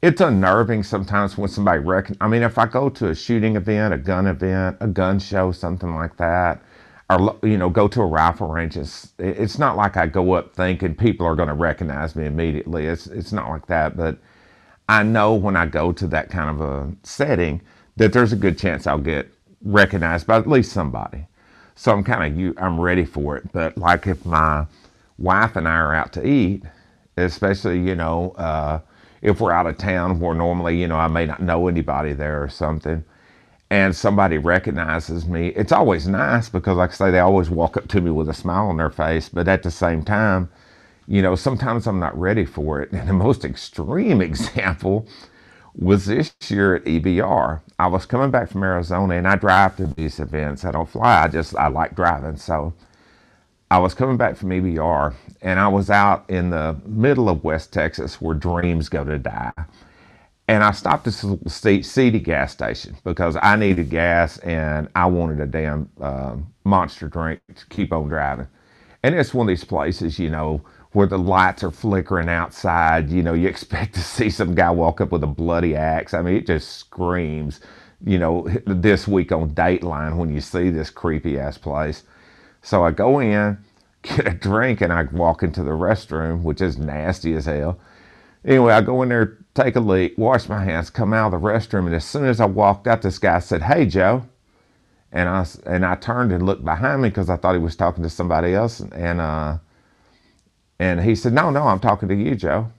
it's 0.01 0.21
unnerving 0.21 0.83
sometimes 0.83 1.37
when 1.37 1.49
somebody 1.49 1.79
reckon. 1.79 2.17
I 2.21 2.27
mean, 2.27 2.41
if 2.43 2.57
I 2.57 2.65
go 2.65 2.89
to 2.89 3.09
a 3.09 3.15
shooting 3.15 3.55
event, 3.55 3.93
a 3.93 3.97
gun 3.97 4.27
event, 4.27 4.77
a 4.79 4.87
gun 4.87 5.19
show, 5.19 5.51
something 5.51 5.93
like 5.95 6.17
that, 6.17 6.61
or 7.09 7.37
you 7.43 7.57
know, 7.57 7.69
go 7.69 7.87
to 7.87 8.01
a 8.01 8.05
rifle 8.05 8.47
range, 8.47 8.77
it's, 8.77 9.13
it's 9.19 9.59
not 9.59 9.77
like 9.77 9.97
I 9.97 10.07
go 10.07 10.33
up 10.33 10.55
thinking 10.55 10.95
people 10.95 11.25
are 11.27 11.35
going 11.35 11.49
to 11.49 11.53
recognize 11.55 12.15
me 12.15 12.25
immediately. 12.25 12.87
It's 12.87 13.07
it's 13.07 13.31
not 13.31 13.49
like 13.49 13.67
that, 13.67 13.95
but 13.95 14.17
I 14.89 15.03
know 15.03 15.35
when 15.35 15.55
I 15.55 15.67
go 15.67 15.91
to 15.91 16.07
that 16.07 16.29
kind 16.29 16.49
of 16.49 16.61
a 16.61 16.91
setting 17.03 17.61
that 17.97 18.11
there's 18.13 18.33
a 18.33 18.37
good 18.37 18.57
chance 18.57 18.87
I'll 18.87 18.97
get 18.97 19.31
recognized 19.63 20.25
by 20.25 20.37
at 20.37 20.47
least 20.47 20.71
somebody. 20.71 21.27
So 21.75 21.91
I'm 21.91 22.03
kind 22.03 22.33
of 22.33 22.39
you 22.39 22.55
I'm 22.57 22.79
ready 22.79 23.05
for 23.05 23.37
it. 23.37 23.51
But 23.53 23.77
like 23.77 24.07
if 24.07 24.25
my 24.25 24.65
wife 25.19 25.55
and 25.55 25.67
I 25.67 25.75
are 25.75 25.93
out 25.93 26.11
to 26.13 26.25
eat, 26.27 26.63
especially 27.17 27.79
you 27.81 27.93
know. 27.95 28.31
Uh, 28.31 28.79
if 29.21 29.41
we're 29.41 29.51
out 29.51 29.67
of 29.67 29.77
town 29.77 30.19
where 30.19 30.35
normally, 30.35 30.79
you 30.79 30.87
know, 30.87 30.97
I 30.97 31.07
may 31.07 31.25
not 31.25 31.41
know 31.41 31.67
anybody 31.67 32.13
there 32.13 32.43
or 32.43 32.49
something, 32.49 33.03
and 33.69 33.95
somebody 33.95 34.37
recognizes 34.37 35.27
me, 35.27 35.49
it's 35.49 35.71
always 35.73 36.07
nice 36.07 36.49
because, 36.49 36.77
like 36.77 36.91
I 36.91 36.93
say, 36.93 37.11
they 37.11 37.19
always 37.19 37.49
walk 37.49 37.77
up 37.77 37.87
to 37.89 38.01
me 38.01 38.11
with 38.11 38.29
a 38.29 38.33
smile 38.33 38.67
on 38.67 38.77
their 38.77 38.91
face. 38.91 39.29
But 39.29 39.47
at 39.47 39.63
the 39.63 39.71
same 39.71 40.03
time, 40.03 40.49
you 41.07 41.21
know, 41.21 41.35
sometimes 41.35 41.87
I'm 41.87 41.99
not 41.99 42.19
ready 42.19 42.45
for 42.45 42.81
it. 42.81 42.91
And 42.93 43.09
the 43.09 43.13
most 43.13 43.45
extreme 43.45 44.21
example 44.29 45.07
was 45.75 46.05
this 46.07 46.33
year 46.49 46.75
at 46.75 46.85
EBR. 46.85 47.61
I 47.79 47.87
was 47.87 48.05
coming 48.05 48.31
back 48.31 48.49
from 48.49 48.63
Arizona 48.63 49.15
and 49.15 49.27
I 49.27 49.35
drive 49.37 49.77
to 49.77 49.87
these 49.87 50.19
events. 50.19 50.65
I 50.65 50.71
don't 50.71 50.89
fly, 50.89 51.23
I 51.23 51.27
just, 51.29 51.55
I 51.57 51.67
like 51.67 51.95
driving. 51.95 52.37
So 52.37 52.73
I 53.71 53.79
was 53.79 53.95
coming 53.95 54.17
back 54.17 54.35
from 54.37 54.49
EBR 54.49 55.15
and 55.41 55.57
I 55.57 55.69
was 55.69 55.89
out 55.89 56.29
in 56.29 56.51
the 56.51 56.77
middle 56.85 57.29
of 57.29 57.45
West 57.45 57.73
Texas 57.73 58.21
where 58.21 58.35
dreams 58.35 58.89
go 58.89 59.05
to 59.05 59.17
die. 59.17 59.53
And 60.49 60.63
I 60.63 60.71
stopped 60.71 61.07
at 61.07 61.23
a 61.23 61.83
seedy 61.83 62.19
gas 62.19 62.53
station 62.53 62.97
because 63.05 63.37
I 63.41 63.55
needed 63.55 63.89
gas 63.89 64.39
and 64.39 64.89
I 64.95 65.07
wanted 65.07 65.39
a 65.39 65.47
damn 65.47 65.89
uh, 66.01 66.35
monster 66.65 67.09
drink 67.09 67.41
to 67.55 67.65
keep 67.67 67.93
on 67.93 68.09
driving. 68.09 68.49
And 69.03 69.15
it's 69.15 69.33
one 69.33 69.45
of 69.47 69.49
these 69.49 69.63
places, 69.63 70.19
you 70.19 70.29
know, 70.29 70.61
where 70.91 71.07
the 71.07 71.19
lights 71.19 71.63
are 71.63 71.71
flickering 71.71 72.29
outside. 72.29 73.09
You 73.09 73.23
know, 73.23 73.33
you 73.33 73.47
expect 73.49 73.95
to 73.95 74.01
see 74.01 74.29
some 74.29 74.55
guy 74.55 74.71
walk 74.71 75.01
up 75.01 75.13
with 75.13 75.23
a 75.23 75.27
bloody 75.27 75.77
axe. 75.77 76.13
I 76.13 76.21
mean, 76.21 76.35
it 76.35 76.47
just 76.47 76.73
screams, 76.77 77.61
you 78.05 78.19
know, 78.19 78.49
this 78.67 79.07
week 79.07 79.31
on 79.31 79.51
Dateline 79.51 80.17
when 80.17 80.33
you 80.33 80.41
see 80.41 80.69
this 80.71 80.89
creepy 80.89 81.39
ass 81.39 81.57
place. 81.57 82.03
So 82.61 82.83
I 82.85 82.91
go 82.91 83.19
in, 83.19 83.57
get 84.03 84.27
a 84.27 84.31
drink, 84.31 84.81
and 84.81 84.93
I 84.93 85.03
walk 85.03 85.43
into 85.43 85.63
the 85.63 85.71
restroom, 85.71 86.43
which 86.43 86.61
is 86.61 86.77
nasty 86.77 87.33
as 87.35 87.45
hell. 87.45 87.79
Anyway, 88.45 88.73
I 88.73 88.81
go 88.81 89.01
in 89.03 89.09
there, 89.09 89.37
take 89.55 89.75
a 89.75 89.79
leak, 89.79 90.17
wash 90.17 90.49
my 90.49 90.63
hands, 90.63 90.89
come 90.89 91.13
out 91.13 91.33
of 91.33 91.41
the 91.41 91.47
restroom, 91.47 91.85
and 91.87 91.95
as 91.95 92.05
soon 92.05 92.25
as 92.25 92.39
I 92.39 92.45
walked 92.45 92.87
out, 92.87 93.01
this 93.03 93.19
guy 93.19 93.39
said, 93.39 93.63
"Hey, 93.63 93.85
Joe," 93.85 94.25
and 95.11 95.29
I 95.29 95.45
and 95.65 95.85
I 95.85 95.95
turned 95.95 96.31
and 96.33 96.45
looked 96.45 96.65
behind 96.65 97.01
me 97.03 97.09
because 97.09 97.29
I 97.29 97.37
thought 97.37 97.53
he 97.55 97.59
was 97.61 97.75
talking 97.75 98.03
to 98.03 98.09
somebody 98.09 98.53
else, 98.55 98.79
and 98.81 99.21
uh, 99.21 99.59
and 100.79 101.01
he 101.01 101.15
said, 101.15 101.33
"No, 101.33 101.51
no, 101.51 101.63
I'm 101.63 101.79
talking 101.81 102.09
to 102.09 102.15
you, 102.15 102.35
Joe." 102.35 102.71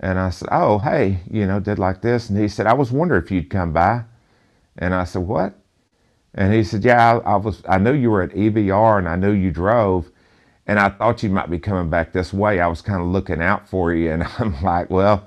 And 0.00 0.18
I 0.18 0.30
said, 0.30 0.48
"Oh, 0.52 0.78
hey, 0.78 1.20
you 1.30 1.46
know, 1.46 1.60
did 1.60 1.78
like 1.78 2.02
this," 2.02 2.30
and 2.30 2.38
he 2.38 2.48
said, 2.48 2.66
"I 2.66 2.74
was 2.74 2.92
wondering 2.92 3.22
if 3.24 3.30
you'd 3.30 3.50
come 3.50 3.72
by," 3.72 4.04
and 4.78 4.94
I 4.94 5.04
said, 5.04 5.22
"What?" 5.22 5.54
And 6.38 6.54
he 6.54 6.64
said, 6.64 6.84
"Yeah, 6.86 7.20
I, 7.26 7.34
I 7.34 7.36
was. 7.36 7.62
I 7.68 7.78
knew 7.78 7.94
you 7.94 8.10
were 8.12 8.22
at 8.22 8.32
EBR, 8.32 8.98
and 9.00 9.08
I 9.08 9.16
knew 9.16 9.32
you 9.32 9.52
drove." 9.52 10.10
and 10.68 10.78
I 10.78 10.90
thought 10.90 11.22
you 11.22 11.30
might 11.30 11.50
be 11.50 11.58
coming 11.58 11.90
back 11.90 12.12
this 12.12 12.32
way. 12.32 12.60
I 12.60 12.68
was 12.68 12.82
kind 12.82 13.00
of 13.02 13.08
looking 13.08 13.42
out 13.42 13.68
for 13.68 13.92
you, 13.94 14.12
and 14.12 14.24
I'm 14.38 14.62
like, 14.62 14.90
well, 14.90 15.26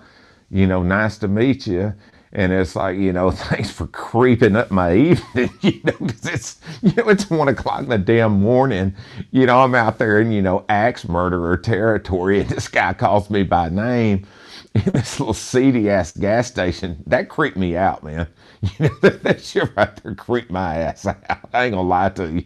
you 0.52 0.68
know, 0.68 0.84
nice 0.84 1.18
to 1.20 1.30
meet 1.30 1.68
you. 1.68 1.94
And 2.34 2.54
it's 2.54 2.76
like, 2.76 2.98
you 2.98 3.14
know, 3.14 3.32
thanks 3.34 3.72
for 3.72 3.88
creeping 3.88 4.56
up 4.56 4.72
my 4.72 4.96
evening, 4.98 5.50
you 5.62 5.82
know, 5.84 5.94
because 6.00 6.26
it's, 6.28 6.62
you 6.82 6.94
know, 6.96 7.10
it's 7.10 7.30
one 7.30 7.50
o'clock 7.50 7.84
in 7.84 7.90
the 7.90 7.98
damn 7.98 8.34
morning. 8.34 8.96
You 9.32 9.48
know, 9.48 9.62
I'm 9.62 9.76
out 9.76 10.00
there 10.00 10.22
in, 10.22 10.32
you 10.32 10.42
know, 10.44 10.66
axe 10.70 11.08
murderer 11.10 11.58
territory, 11.58 12.42
and 12.42 12.50
this 12.50 12.68
guy 12.68 12.94
calls 12.94 13.30
me 13.30 13.44
by 13.44 13.70
name 13.70 14.28
in 14.76 14.82
this 14.94 15.20
little 15.20 15.34
seedy 15.34 15.90
ass 15.90 16.12
gas 16.12 16.48
station. 16.48 17.04
That 17.08 17.30
creeped 17.30 17.58
me 17.58 17.76
out, 17.76 18.04
man. 18.04 18.28
You 18.78 18.90
know, 19.02 19.10
that 19.10 19.42
shit 19.42 19.76
right 19.76 19.96
there 19.96 20.14
creeped 20.14 20.52
my 20.52 20.76
ass 20.76 21.06
out. 21.08 21.18
I 21.52 21.66
ain't 21.66 21.74
gonna 21.74 21.82
lie 21.82 22.10
to 22.10 22.32
you. 22.32 22.46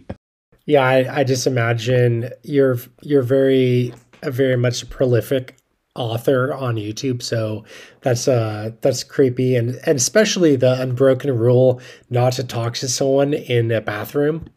Yeah, 0.65 0.81
I, 0.81 1.19
I 1.19 1.23
just 1.25 1.45
imagine 1.45 2.29
you're 2.41 2.77
you're 3.01 3.21
very 3.21 3.93
very 4.23 4.55
much 4.55 4.81
a 4.81 4.85
prolific 4.85 5.57
author 5.93 6.53
on 6.53 6.75
YouTube, 6.75 7.21
so 7.21 7.65
that's 7.99 8.29
uh 8.29 8.71
that's 8.79 9.03
creepy 9.03 9.57
and 9.57 9.77
and 9.85 9.97
especially 9.97 10.55
the 10.55 10.81
unbroken 10.81 11.37
rule 11.37 11.81
not 12.09 12.31
to 12.33 12.45
talk 12.45 12.75
to 12.75 12.87
someone 12.87 13.33
in 13.33 13.69
a 13.71 13.81
bathroom. 13.81 14.47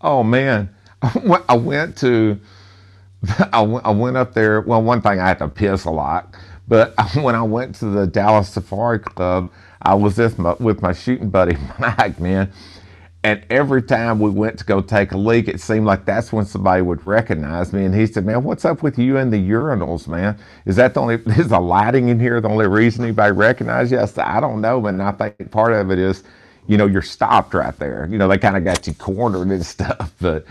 Oh 0.00 0.24
man, 0.24 0.74
I 1.00 1.54
went 1.54 1.96
to 1.98 2.40
I 3.52 3.60
went 3.62 4.16
up 4.16 4.34
there. 4.34 4.60
Well, 4.60 4.82
one 4.82 5.00
thing 5.00 5.20
I 5.20 5.28
had 5.28 5.38
to 5.38 5.48
piss 5.48 5.84
a 5.84 5.90
lot, 5.90 6.34
but 6.68 6.94
when 7.16 7.34
I 7.34 7.42
went 7.42 7.76
to 7.76 7.86
the 7.86 8.06
Dallas 8.06 8.50
Safari 8.50 9.00
Club, 9.00 9.50
I 9.82 9.94
was 9.94 10.18
with 10.18 10.38
my, 10.38 10.54
with 10.60 10.82
my 10.82 10.92
shooting 10.94 11.30
buddy 11.30 11.56
Mike, 11.80 12.20
man 12.20 12.52
and 13.24 13.44
every 13.50 13.82
time 13.82 14.20
we 14.20 14.30
went 14.30 14.58
to 14.60 14.64
go 14.64 14.80
take 14.80 15.12
a 15.12 15.18
leak, 15.18 15.48
it 15.48 15.60
seemed 15.60 15.86
like 15.86 16.06
that's 16.06 16.32
when 16.32 16.46
somebody 16.46 16.82
would 16.82 17.06
recognize 17.06 17.72
me. 17.72 17.84
And 17.84 17.94
he 17.94 18.06
said, 18.06 18.24
Man, 18.26 18.44
what's 18.44 18.64
up 18.64 18.82
with 18.82 18.98
you 18.98 19.18
and 19.18 19.32
the 19.32 19.38
urinals, 19.50 20.08
man? 20.08 20.38
Is 20.66 20.76
that 20.76 20.94
the 20.94 21.00
only, 21.02 21.16
is 21.38 21.48
the 21.48 21.60
lighting 21.60 22.08
in 22.08 22.20
here 22.20 22.40
the 22.40 22.48
only 22.48 22.66
reason 22.68 23.04
anybody 23.04 23.32
recognizes 23.32 23.92
you? 23.92 24.00
I 24.00 24.06
said, 24.06 24.24
I 24.26 24.40
don't 24.40 24.60
know, 24.62 24.80
man. 24.80 25.00
I 25.02 25.12
think 25.12 25.50
part 25.52 25.74
of 25.74 25.90
it 25.90 25.98
is, 25.98 26.24
you 26.68 26.78
know, 26.78 26.86
you're 26.86 27.02
stopped 27.02 27.54
right 27.54 27.78
there. 27.78 28.08
You 28.10 28.18
know, 28.18 28.28
they 28.28 28.38
kind 28.38 28.56
of 28.56 28.64
got 28.64 28.86
you 28.86 28.94
cornered 28.94 29.48
and 29.48 29.66
stuff. 29.66 30.14
But 30.20 30.46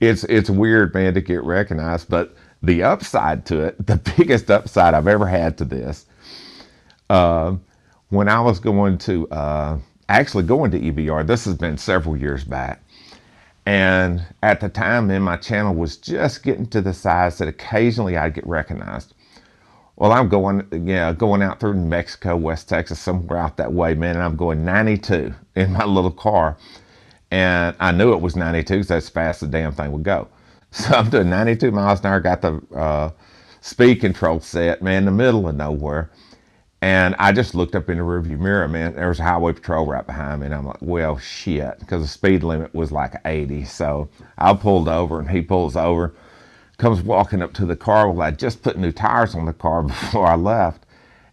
it's, 0.00 0.24
it's 0.24 0.50
weird, 0.50 0.94
man, 0.94 1.14
to 1.14 1.22
get 1.22 1.44
recognized. 1.44 2.10
But 2.10 2.34
the 2.62 2.82
upside 2.82 3.46
to 3.46 3.60
it, 3.64 3.86
the 3.86 3.96
biggest 4.16 4.50
upside 4.50 4.94
I've 4.94 5.08
ever 5.08 5.26
had 5.26 5.58
to 5.58 5.64
this, 5.64 6.06
uh, 7.08 7.56
when 8.10 8.28
I 8.28 8.40
was 8.40 8.60
going 8.60 8.98
to, 8.98 9.28
uh, 9.30 9.78
actually 10.08 10.44
going 10.44 10.70
to 10.72 10.80
EBR. 10.80 11.26
This 11.26 11.44
has 11.44 11.54
been 11.54 11.78
several 11.78 12.16
years 12.16 12.44
back. 12.44 12.82
And 13.66 14.22
at 14.42 14.60
the 14.60 14.68
time, 14.68 15.08
then 15.08 15.22
my 15.22 15.36
channel 15.36 15.74
was 15.74 15.96
just 15.96 16.42
getting 16.42 16.66
to 16.68 16.80
the 16.80 16.92
size 16.92 17.38
that 17.38 17.48
occasionally 17.48 18.16
I'd 18.16 18.34
get 18.34 18.46
recognized. 18.46 19.14
Well, 19.96 20.12
I'm 20.12 20.28
going, 20.28 20.66
yeah, 20.88 21.12
going 21.12 21.42
out 21.42 21.60
through 21.60 21.74
New 21.74 21.86
Mexico, 21.86 22.36
West 22.36 22.68
Texas, 22.68 22.98
somewhere 22.98 23.38
out 23.38 23.58
that 23.58 23.72
way, 23.72 23.94
man. 23.94 24.16
And 24.16 24.24
I'm 24.24 24.36
going 24.36 24.64
92 24.64 25.34
in 25.56 25.72
my 25.72 25.84
little 25.84 26.10
car. 26.10 26.56
And 27.30 27.76
I 27.78 27.92
knew 27.92 28.12
it 28.12 28.20
was 28.20 28.34
92 28.34 28.74
because 28.74 28.88
that's 28.88 29.08
fast 29.08 29.40
the 29.40 29.46
damn 29.46 29.72
thing 29.72 29.92
would 29.92 30.02
go. 30.02 30.26
So 30.72 30.94
I'm 30.94 31.10
doing 31.10 31.30
92 31.30 31.72
miles 31.72 32.00
an 32.00 32.06
hour, 32.06 32.20
got 32.20 32.42
the 32.42 32.60
uh, 32.74 33.10
speed 33.60 34.00
control 34.00 34.40
set, 34.40 34.82
man, 34.82 34.98
in 34.98 35.04
the 35.06 35.10
middle 35.10 35.48
of 35.48 35.56
nowhere. 35.56 36.10
And 36.82 37.14
I 37.18 37.32
just 37.32 37.54
looked 37.54 37.74
up 37.74 37.90
in 37.90 37.98
the 37.98 38.04
rearview 38.04 38.38
mirror, 38.38 38.68
man. 38.68 38.94
There 38.94 39.08
was 39.08 39.20
a 39.20 39.24
highway 39.24 39.52
patrol 39.52 39.86
right 39.86 40.06
behind 40.06 40.40
me, 40.40 40.46
and 40.46 40.54
I'm 40.54 40.66
like, 40.66 40.80
well, 40.80 41.18
shit, 41.18 41.78
because 41.80 42.02
the 42.02 42.08
speed 42.08 42.42
limit 42.42 42.74
was 42.74 42.90
like 42.90 43.14
80. 43.24 43.64
So 43.64 44.08
I 44.38 44.54
pulled 44.54 44.88
over, 44.88 45.18
and 45.20 45.28
he 45.30 45.42
pulls 45.42 45.76
over, 45.76 46.14
comes 46.78 47.02
walking 47.02 47.42
up 47.42 47.52
to 47.54 47.66
the 47.66 47.76
car. 47.76 48.10
Well, 48.10 48.26
I 48.26 48.30
just 48.30 48.62
put 48.62 48.78
new 48.78 48.92
tires 48.92 49.34
on 49.34 49.44
the 49.44 49.52
car 49.52 49.82
before 49.84 50.26
I 50.26 50.36
left, 50.36 50.86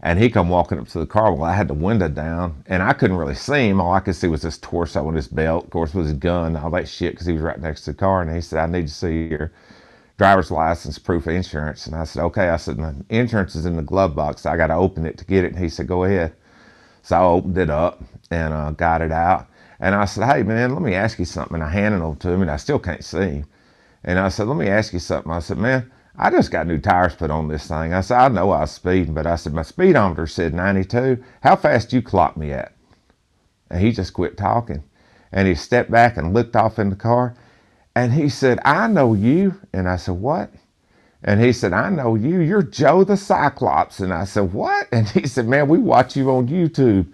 and 0.08 0.18
he 0.18 0.30
come 0.30 0.48
walking 0.48 0.80
up 0.80 0.88
to 0.88 1.00
the 1.00 1.06
car. 1.06 1.34
Well, 1.34 1.44
I 1.44 1.54
had 1.54 1.68
the 1.68 1.74
window 1.74 2.08
down, 2.08 2.64
and 2.68 2.82
I 2.82 2.94
couldn't 2.94 3.18
really 3.18 3.36
see 3.36 3.68
him. 3.68 3.82
All 3.82 3.92
I 3.92 4.00
could 4.00 4.16
see 4.16 4.30
was 4.30 4.42
his 4.42 4.58
torso 4.58 5.06
and 5.06 5.18
his 5.18 5.28
belt, 5.28 5.66
of 5.66 5.70
course, 5.70 5.94
with 5.94 6.06
his 6.06 6.14
gun, 6.14 6.56
all 6.56 6.72
that 6.72 6.88
shit, 6.88 7.12
because 7.12 7.28
he 7.28 7.34
was 7.34 7.42
right 7.42 7.60
next 7.60 7.82
to 7.82 7.92
the 7.92 7.98
car. 7.98 8.22
And 8.22 8.34
he 8.34 8.40
said, 8.40 8.60
I 8.60 8.72
need 8.72 8.88
to 8.88 8.94
see 8.94 9.28
your 9.28 9.52
driver's 10.18 10.50
license, 10.50 10.98
proof 10.98 11.28
of 11.28 11.34
insurance. 11.34 11.88
And 11.88 11.94
I 11.94 12.06
said, 12.06 12.24
okay. 12.24 12.48
I 12.48 12.56
said, 12.56 12.78
my 12.78 12.94
insurance 13.10 13.54
is 13.58 13.66
in 13.66 13.76
the 13.76 13.82
glove 13.82 14.16
box. 14.16 14.46
I 14.46 14.56
got 14.56 14.68
to 14.68 14.76
open 14.76 15.06
it 15.06 15.18
to 15.18 15.26
get 15.26 15.44
it. 15.44 15.52
And 15.52 15.62
he 15.62 15.68
said, 15.68 15.88
go 15.88 16.06
ahead. 16.06 16.34
So 17.02 17.18
I 17.18 17.24
opened 17.24 17.58
it 17.58 17.70
up 17.70 18.02
and 18.32 18.54
uh, 18.54 18.72
got 18.72 19.02
it 19.02 19.12
out. 19.12 19.48
And 19.82 19.94
I 19.94 20.06
said, 20.06 20.26
hey, 20.26 20.42
man, 20.42 20.72
let 20.72 20.82
me 20.82 20.94
ask 20.96 21.20
you 21.20 21.26
something. 21.26 21.56
And 21.56 21.64
I 21.66 21.70
handed 21.70 21.98
it 21.98 22.04
over 22.04 22.18
to 22.20 22.32
him 22.32 22.42
and 22.42 22.52
I 22.52 22.56
still 22.56 22.80
can't 22.80 23.04
see 23.04 23.18
him. 23.18 23.46
And 24.06 24.20
I 24.20 24.30
said, 24.30 24.48
let 24.48 24.56
me 24.56 24.70
ask 24.70 24.94
you 24.94 25.00
something. 25.00 25.34
I 25.34 25.40
said, 25.40 25.58
man, 25.58 25.92
I 26.18 26.32
just 26.32 26.52
got 26.52 26.68
new 26.68 26.80
tires 26.80 27.16
put 27.16 27.32
on 27.32 27.48
this 27.48 27.68
thing. 27.68 27.94
I 27.94 28.02
said, 28.02 28.20
I 28.20 28.28
know 28.30 28.52
I 28.52 28.62
was 28.62 28.72
speeding, 28.72 29.14
but 29.14 29.28
I 29.28 29.36
said, 29.38 29.54
my 29.54 29.64
speedometer 29.64 30.28
said 30.28 30.54
92. 30.54 31.24
How 31.44 31.56
fast 31.58 31.94
you 31.94 32.02
clock 32.02 32.38
me 32.38 32.52
at? 32.54 32.74
And 33.70 33.82
he 33.82 33.92
just 33.92 34.14
quit 34.14 34.38
talking. 34.38 34.84
And 35.32 35.48
he 35.48 35.56
stepped 35.56 35.92
back 35.92 36.18
and 36.18 36.34
looked 36.34 36.56
off 36.56 36.80
in 36.80 36.90
the 36.90 36.96
car. 36.96 37.36
And 37.96 38.14
he 38.14 38.30
said, 38.30 38.60
I 38.66 38.88
know 38.88 39.14
you. 39.14 39.56
And 39.74 39.90
I 39.90 39.98
said, 39.98 40.16
What? 40.16 40.52
And 41.24 41.42
he 41.42 41.54
said, 41.54 41.74
I 41.74 41.90
know 41.90 42.16
you. 42.16 42.40
You're 42.40 42.64
Joe 42.64 43.04
the 43.04 43.18
Cyclops. 43.18 44.00
And 44.00 44.14
I 44.14 44.26
said, 44.26 44.54
What? 44.54 44.88
And 44.94 45.10
he 45.10 45.28
said, 45.28 45.48
Man, 45.48 45.68
we 45.68 45.80
watch 45.80 46.16
you 46.16 46.32
on 46.32 46.48
YouTube. 46.48 47.08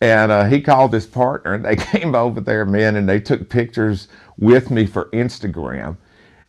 And 0.00 0.32
uh, 0.32 0.44
he 0.46 0.60
called 0.62 0.92
his 0.94 1.06
partner 1.06 1.54
and 1.54 1.64
they 1.64 1.76
came 1.78 2.14
over 2.14 2.40
there, 2.40 2.64
man, 2.64 2.96
and 2.96 3.08
they 3.08 3.20
took 3.20 3.48
pictures 3.50 4.08
with 4.38 4.70
me 4.70 4.86
for 4.86 5.06
Instagram. 5.12 5.96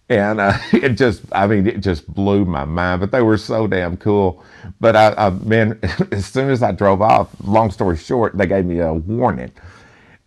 And 0.09 0.41
uh, 0.41 0.57
it 0.73 0.91
just, 0.91 1.23
I 1.33 1.47
mean, 1.47 1.67
it 1.67 1.81
just 1.81 2.11
blew 2.13 2.45
my 2.45 2.65
mind, 2.65 3.01
but 3.01 3.11
they 3.11 3.23
were 3.23 3.37
so 3.37 3.67
damn 3.67 3.97
cool. 3.97 4.43
But 4.81 4.95
I, 4.97 5.13
I 5.17 5.31
man, 5.31 5.79
as 6.13 6.27
soon 6.27 6.51
as 6.51 6.63
I 6.63 6.73
drove 6.73 7.01
off, 7.01 7.29
long 7.43 7.71
story 7.71 7.97
short, 7.97 8.37
they 8.37 8.47
gave 8.47 8.65
me 8.65 8.79
a 8.79 8.93
warning. 8.93 9.51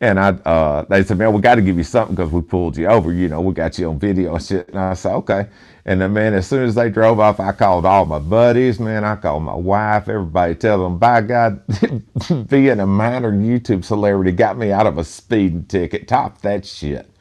And 0.00 0.20
I, 0.20 0.30
uh, 0.30 0.84
they 0.90 1.04
said, 1.04 1.18
man, 1.18 1.32
we 1.34 1.42
got 1.42 1.56
to 1.56 1.62
give 1.62 1.76
you 1.78 1.84
something 1.84 2.16
because 2.16 2.32
we 2.32 2.42
pulled 2.42 2.78
you 2.78 2.88
over. 2.88 3.12
You 3.12 3.28
know, 3.28 3.42
we 3.42 3.54
got 3.54 3.78
you 3.78 3.90
on 3.90 3.98
video 4.00 4.34
and 4.36 4.44
shit. 4.44 4.68
And 4.70 4.78
I 4.78 4.94
said, 4.94 5.14
okay. 5.14 5.48
And 5.86 6.00
then, 6.00 6.14
man, 6.14 6.34
as 6.34 6.46
soon 6.48 6.64
as 6.64 6.74
they 6.76 6.90
drove 6.90 7.20
off, 7.20 7.40
I 7.40 7.52
called 7.52 7.86
all 7.86 8.06
my 8.06 8.20
buddies, 8.20 8.80
man. 8.80 9.04
I 9.04 9.16
called 9.16 9.44
my 9.44 9.54
wife, 9.54 10.08
everybody, 10.08 10.54
tell 10.56 10.82
them, 10.84 10.98
by 10.98 11.22
God, 11.22 11.62
being 12.48 12.80
a 12.80 12.86
minor 12.86 13.32
YouTube 13.32 13.84
celebrity 13.84 14.32
got 14.32 14.58
me 14.58 14.72
out 14.72 14.86
of 14.88 14.98
a 14.98 15.04
speeding 15.04 15.66
ticket. 15.66 16.08
Top 16.08 16.42
that 16.42 16.66
shit. 16.66 17.11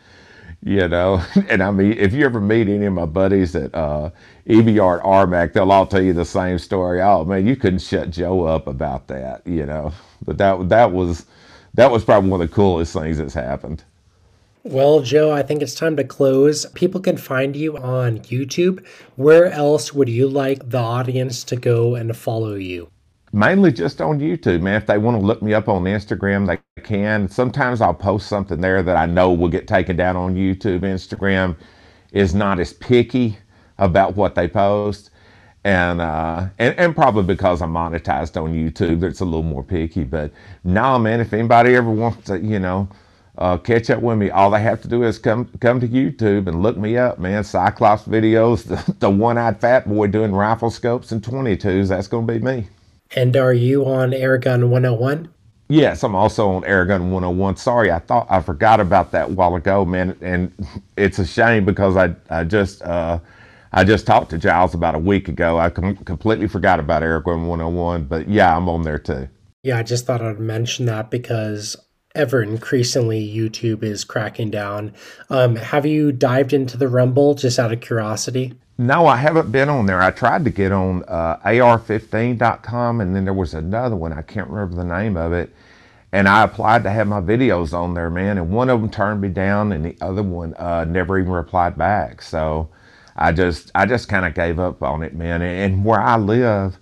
You 0.63 0.87
know, 0.87 1.23
and 1.49 1.63
I 1.63 1.71
mean, 1.71 1.93
if 1.93 2.13
you 2.13 2.23
ever 2.25 2.39
meet 2.39 2.67
any 2.67 2.85
of 2.85 2.93
my 2.93 3.05
buddies 3.05 3.55
at 3.55 3.73
uh, 3.73 4.11
EBR 4.47 4.99
at 4.99 5.03
RMAC, 5.03 5.53
they'll 5.53 5.71
all 5.71 5.87
tell 5.87 6.01
you 6.01 6.13
the 6.13 6.25
same 6.25 6.59
story. 6.59 7.01
Oh 7.01 7.25
man, 7.25 7.47
you 7.47 7.55
couldn't 7.55 7.79
shut 7.79 8.11
Joe 8.11 8.43
up 8.43 8.67
about 8.67 9.07
that, 9.07 9.45
you 9.45 9.65
know. 9.65 9.91
But 10.23 10.37
that 10.37 10.69
that 10.69 10.91
was 10.91 11.25
that 11.73 11.89
was 11.89 12.03
probably 12.03 12.29
one 12.29 12.41
of 12.41 12.49
the 12.49 12.55
coolest 12.55 12.93
things 12.93 13.17
that's 13.17 13.33
happened. 13.33 13.83
Well, 14.63 15.01
Joe, 15.01 15.31
I 15.31 15.41
think 15.41 15.63
it's 15.63 15.73
time 15.73 15.95
to 15.95 16.03
close. 16.03 16.67
People 16.67 17.01
can 17.01 17.17
find 17.17 17.55
you 17.55 17.77
on 17.77 18.19
YouTube. 18.19 18.85
Where 19.15 19.47
else 19.47 19.91
would 19.91 20.07
you 20.07 20.27
like 20.27 20.69
the 20.69 20.77
audience 20.77 21.43
to 21.45 21.55
go 21.55 21.95
and 21.95 22.15
follow 22.15 22.53
you? 22.53 22.91
Mainly 23.33 23.71
just 23.71 24.01
on 24.01 24.19
YouTube, 24.19 24.61
man. 24.61 24.75
If 24.75 24.87
they 24.87 24.97
want 24.97 25.19
to 25.19 25.25
look 25.25 25.41
me 25.41 25.53
up 25.53 25.69
on 25.69 25.83
Instagram, 25.85 26.47
they 26.47 26.59
can. 26.83 27.29
Sometimes 27.29 27.81
I'll 27.81 27.93
post 27.93 28.27
something 28.27 28.61
there 28.61 28.83
that 28.83 28.97
I 28.97 29.05
know 29.07 29.33
will 29.33 29.49
get 29.49 29.67
taken 29.67 29.95
down 29.97 30.17
on 30.17 30.35
YouTube, 30.35 30.81
Instagram. 30.81 31.55
is 32.13 32.35
not 32.35 32.59
as 32.59 32.73
picky 32.73 33.37
about 33.79 34.15
what 34.15 34.35
they 34.35 34.47
post. 34.49 35.11
And, 35.65 36.01
uh, 36.01 36.47
and 36.59 36.77
and 36.79 36.95
probably 36.95 37.23
because 37.23 37.61
I'm 37.61 37.73
monetized 37.73 38.41
on 38.41 38.53
YouTube, 38.53 39.03
it's 39.03 39.21
a 39.21 39.25
little 39.25 39.43
more 39.43 39.63
picky. 39.63 40.05
But 40.05 40.31
no, 40.63 40.99
man, 40.99 41.21
if 41.21 41.33
anybody 41.33 41.75
ever 41.75 41.91
wants 41.91 42.25
to, 42.27 42.39
you 42.39 42.59
know, 42.59 42.89
uh, 43.37 43.57
catch 43.57 43.89
up 43.91 44.01
with 44.01 44.17
me, 44.17 44.31
all 44.31 44.51
they 44.51 44.61
have 44.61 44.81
to 44.83 44.89
do 44.89 45.03
is 45.03 45.19
come 45.19 45.49
come 45.61 45.79
to 45.81 45.87
YouTube 45.87 46.47
and 46.47 46.63
look 46.63 46.77
me 46.77 46.97
up, 46.97 47.19
man. 47.19 47.43
Cyclops 47.43 48.03
videos, 48.05 48.63
the, 48.65 48.95
the 48.99 49.09
one-eyed 49.11 49.61
fat 49.61 49.87
boy 49.89 50.07
doing 50.07 50.33
rifle 50.33 50.71
scopes 50.71 51.11
and 51.13 51.21
22s. 51.23 51.89
That's 51.89 52.07
going 52.07 52.27
to 52.27 52.33
be 52.33 52.39
me. 52.39 52.67
And 53.15 53.35
are 53.35 53.53
you 53.53 53.85
on 53.85 54.11
Airgun 54.11 54.69
101? 54.69 55.29
Yes, 55.67 56.03
I'm 56.03 56.15
also 56.15 56.49
on 56.49 56.63
Airgun 56.63 57.11
101. 57.11 57.55
Sorry, 57.57 57.91
I 57.91 57.99
thought 57.99 58.27
I 58.29 58.41
forgot 58.41 58.79
about 58.79 59.11
that 59.11 59.29
a 59.29 59.33
while 59.33 59.55
ago, 59.55 59.85
man. 59.85 60.17
And 60.21 60.51
it's 60.97 61.19
a 61.19 61.25
shame 61.25 61.65
because 61.65 61.95
I 61.95 62.13
I 62.29 62.43
just 62.43 62.81
uh, 62.81 63.19
I 63.71 63.85
just 63.85 64.05
talked 64.05 64.31
to 64.31 64.37
Giles 64.37 64.73
about 64.73 64.95
a 64.95 64.99
week 64.99 65.29
ago. 65.29 65.57
I 65.57 65.69
com- 65.69 65.95
completely 65.97 66.47
forgot 66.47 66.79
about 66.79 67.03
Airgun 67.03 67.47
101, 67.47 68.03
but 68.05 68.27
yeah, 68.27 68.55
I'm 68.55 68.67
on 68.67 68.81
there 68.81 68.99
too. 68.99 69.29
Yeah, 69.63 69.77
I 69.77 69.83
just 69.83 70.05
thought 70.05 70.21
I'd 70.21 70.39
mention 70.39 70.87
that 70.87 71.09
because 71.09 71.77
ever 72.15 72.43
increasingly 72.43 73.25
YouTube 73.25 73.83
is 73.83 74.03
cracking 74.03 74.49
down. 74.49 74.93
Um, 75.29 75.55
have 75.55 75.85
you 75.85 76.11
dived 76.11 76.51
into 76.51 76.75
the 76.75 76.89
Rumble 76.89 77.35
just 77.35 77.59
out 77.59 77.71
of 77.71 77.79
curiosity? 77.79 78.53
No, 78.81 79.05
I 79.05 79.17
haven't 79.17 79.51
been 79.51 79.69
on 79.69 79.85
there. 79.85 80.01
I 80.01 80.09
tried 80.09 80.43
to 80.43 80.49
get 80.49 80.71
on 80.71 81.03
uh, 81.07 81.37
ar15.com 81.45 82.99
and 82.99 83.15
then 83.15 83.25
there 83.25 83.33
was 83.33 83.53
another 83.53 83.95
one. 83.95 84.11
I 84.11 84.23
can't 84.23 84.49
remember 84.49 84.75
the 84.75 84.83
name 84.83 85.17
of 85.17 85.33
it. 85.33 85.53
And 86.11 86.27
I 86.27 86.41
applied 86.41 86.81
to 86.85 86.89
have 86.89 87.07
my 87.07 87.21
videos 87.21 87.73
on 87.73 87.93
there, 87.93 88.09
man. 88.09 88.39
And 88.39 88.49
one 88.49 88.71
of 88.71 88.81
them 88.81 88.89
turned 88.89 89.21
me 89.21 89.29
down 89.29 89.71
and 89.71 89.85
the 89.85 89.95
other 90.01 90.23
one 90.23 90.55
uh, 90.55 90.85
never 90.85 91.19
even 91.19 91.31
replied 91.31 91.77
back. 91.77 92.23
So 92.23 92.69
I 93.15 93.31
just, 93.33 93.69
I 93.75 93.85
just 93.85 94.09
kind 94.09 94.25
of 94.25 94.33
gave 94.33 94.57
up 94.57 94.81
on 94.81 95.03
it, 95.03 95.13
man. 95.13 95.43
And 95.43 95.85
where 95.85 96.01
I 96.01 96.17
live, 96.17 96.79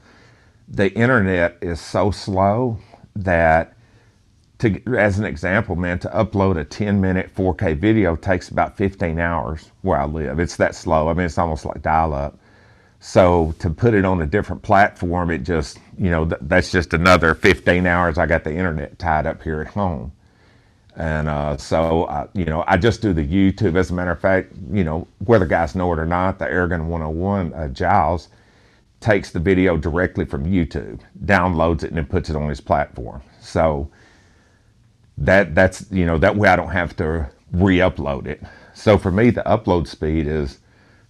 the 0.70 0.94
internet 0.94 1.58
is 1.62 1.82
so 1.82 2.12
slow 2.12 2.80
that 3.18 3.74
to, 4.60 4.81
as 4.98 5.19
an 5.19 5.26
example, 5.26 5.76
man, 5.76 5.99
to 5.99 6.10
upload 6.10 6.57
a 6.57 6.65
10 6.65 7.02
minute 7.02 7.34
4K 7.36 7.77
video 7.77 8.15
takes 8.15 8.49
about 8.49 8.77
15 8.77 9.19
hours 9.19 9.72
where 9.81 9.99
I 9.99 10.06
live. 10.06 10.40
It's 10.40 10.57
that 10.57 10.76
slow. 10.76 11.10
I 11.10 11.14
mean, 11.14 11.26
it's 11.26 11.38
almost 11.38 11.65
like 11.65 11.81
dial 11.81 12.14
up. 12.14 12.40
So 12.99 13.56
to 13.60 13.69
put 13.69 13.94
it 13.94 14.06
on 14.06 14.22
a 14.22 14.27
different 14.27 14.61
platform, 14.61 15.31
it 15.31 15.40
just, 15.40 15.80
you 15.98 16.10
know, 16.11 16.26
th- 16.26 16.41
that's 16.44 16.72
just 16.72 16.94
another 16.94 17.36
15 17.36 17.86
hours 17.88 18.18
I 18.18 18.26
got 18.26 18.44
the 18.44 18.52
internet 18.52 18.99
tied 18.99 19.26
up 19.27 19.44
here 19.44 19.61
at 19.61 19.68
home. 19.68 20.11
And 20.98 21.30
uh, 21.30 21.57
so, 21.57 22.06
uh, 22.06 22.27
you 22.34 22.45
know, 22.45 22.65
I 22.68 22.77
just 22.77 23.02
do 23.02 23.14
the 23.14 23.26
YouTube. 23.26 23.77
As 23.77 23.91
a 23.91 23.94
matter 23.94 24.11
of 24.11 24.19
fact, 24.19 24.53
you 24.72 24.84
know, 24.84 25.07
whether 25.26 25.45
guys 25.45 25.76
know 25.76 25.94
it 25.94 25.99
or 25.99 26.06
not, 26.06 26.40
the 26.40 26.45
Airgun 26.45 26.88
101 26.88 27.53
uh, 27.53 27.68
Giles 27.69 28.30
takes 28.99 29.31
the 29.31 29.40
video 29.40 29.77
directly 29.77 30.26
from 30.26 30.45
YouTube, 30.45 30.99
downloads 31.26 31.84
it, 31.84 31.90
and 31.90 31.98
then 31.98 32.06
puts 32.06 32.30
it 32.30 32.36
on 32.36 32.49
his 32.49 32.61
platform. 32.61 33.22
So, 33.41 33.90
that 35.20 35.54
that's 35.54 35.86
you 35.91 36.06
know 36.06 36.18
that 36.18 36.36
way 36.36 36.50
I 36.50 36.56
don't 36.56 36.72
have 36.72 36.96
to 36.98 37.30
re-upload 37.52 38.28
it. 38.28 38.41
So 38.74 38.98
for 38.98 39.12
me, 39.12 39.30
the 39.30 39.44
upload 39.44 39.88
speed 39.88 40.28
is 40.28 40.60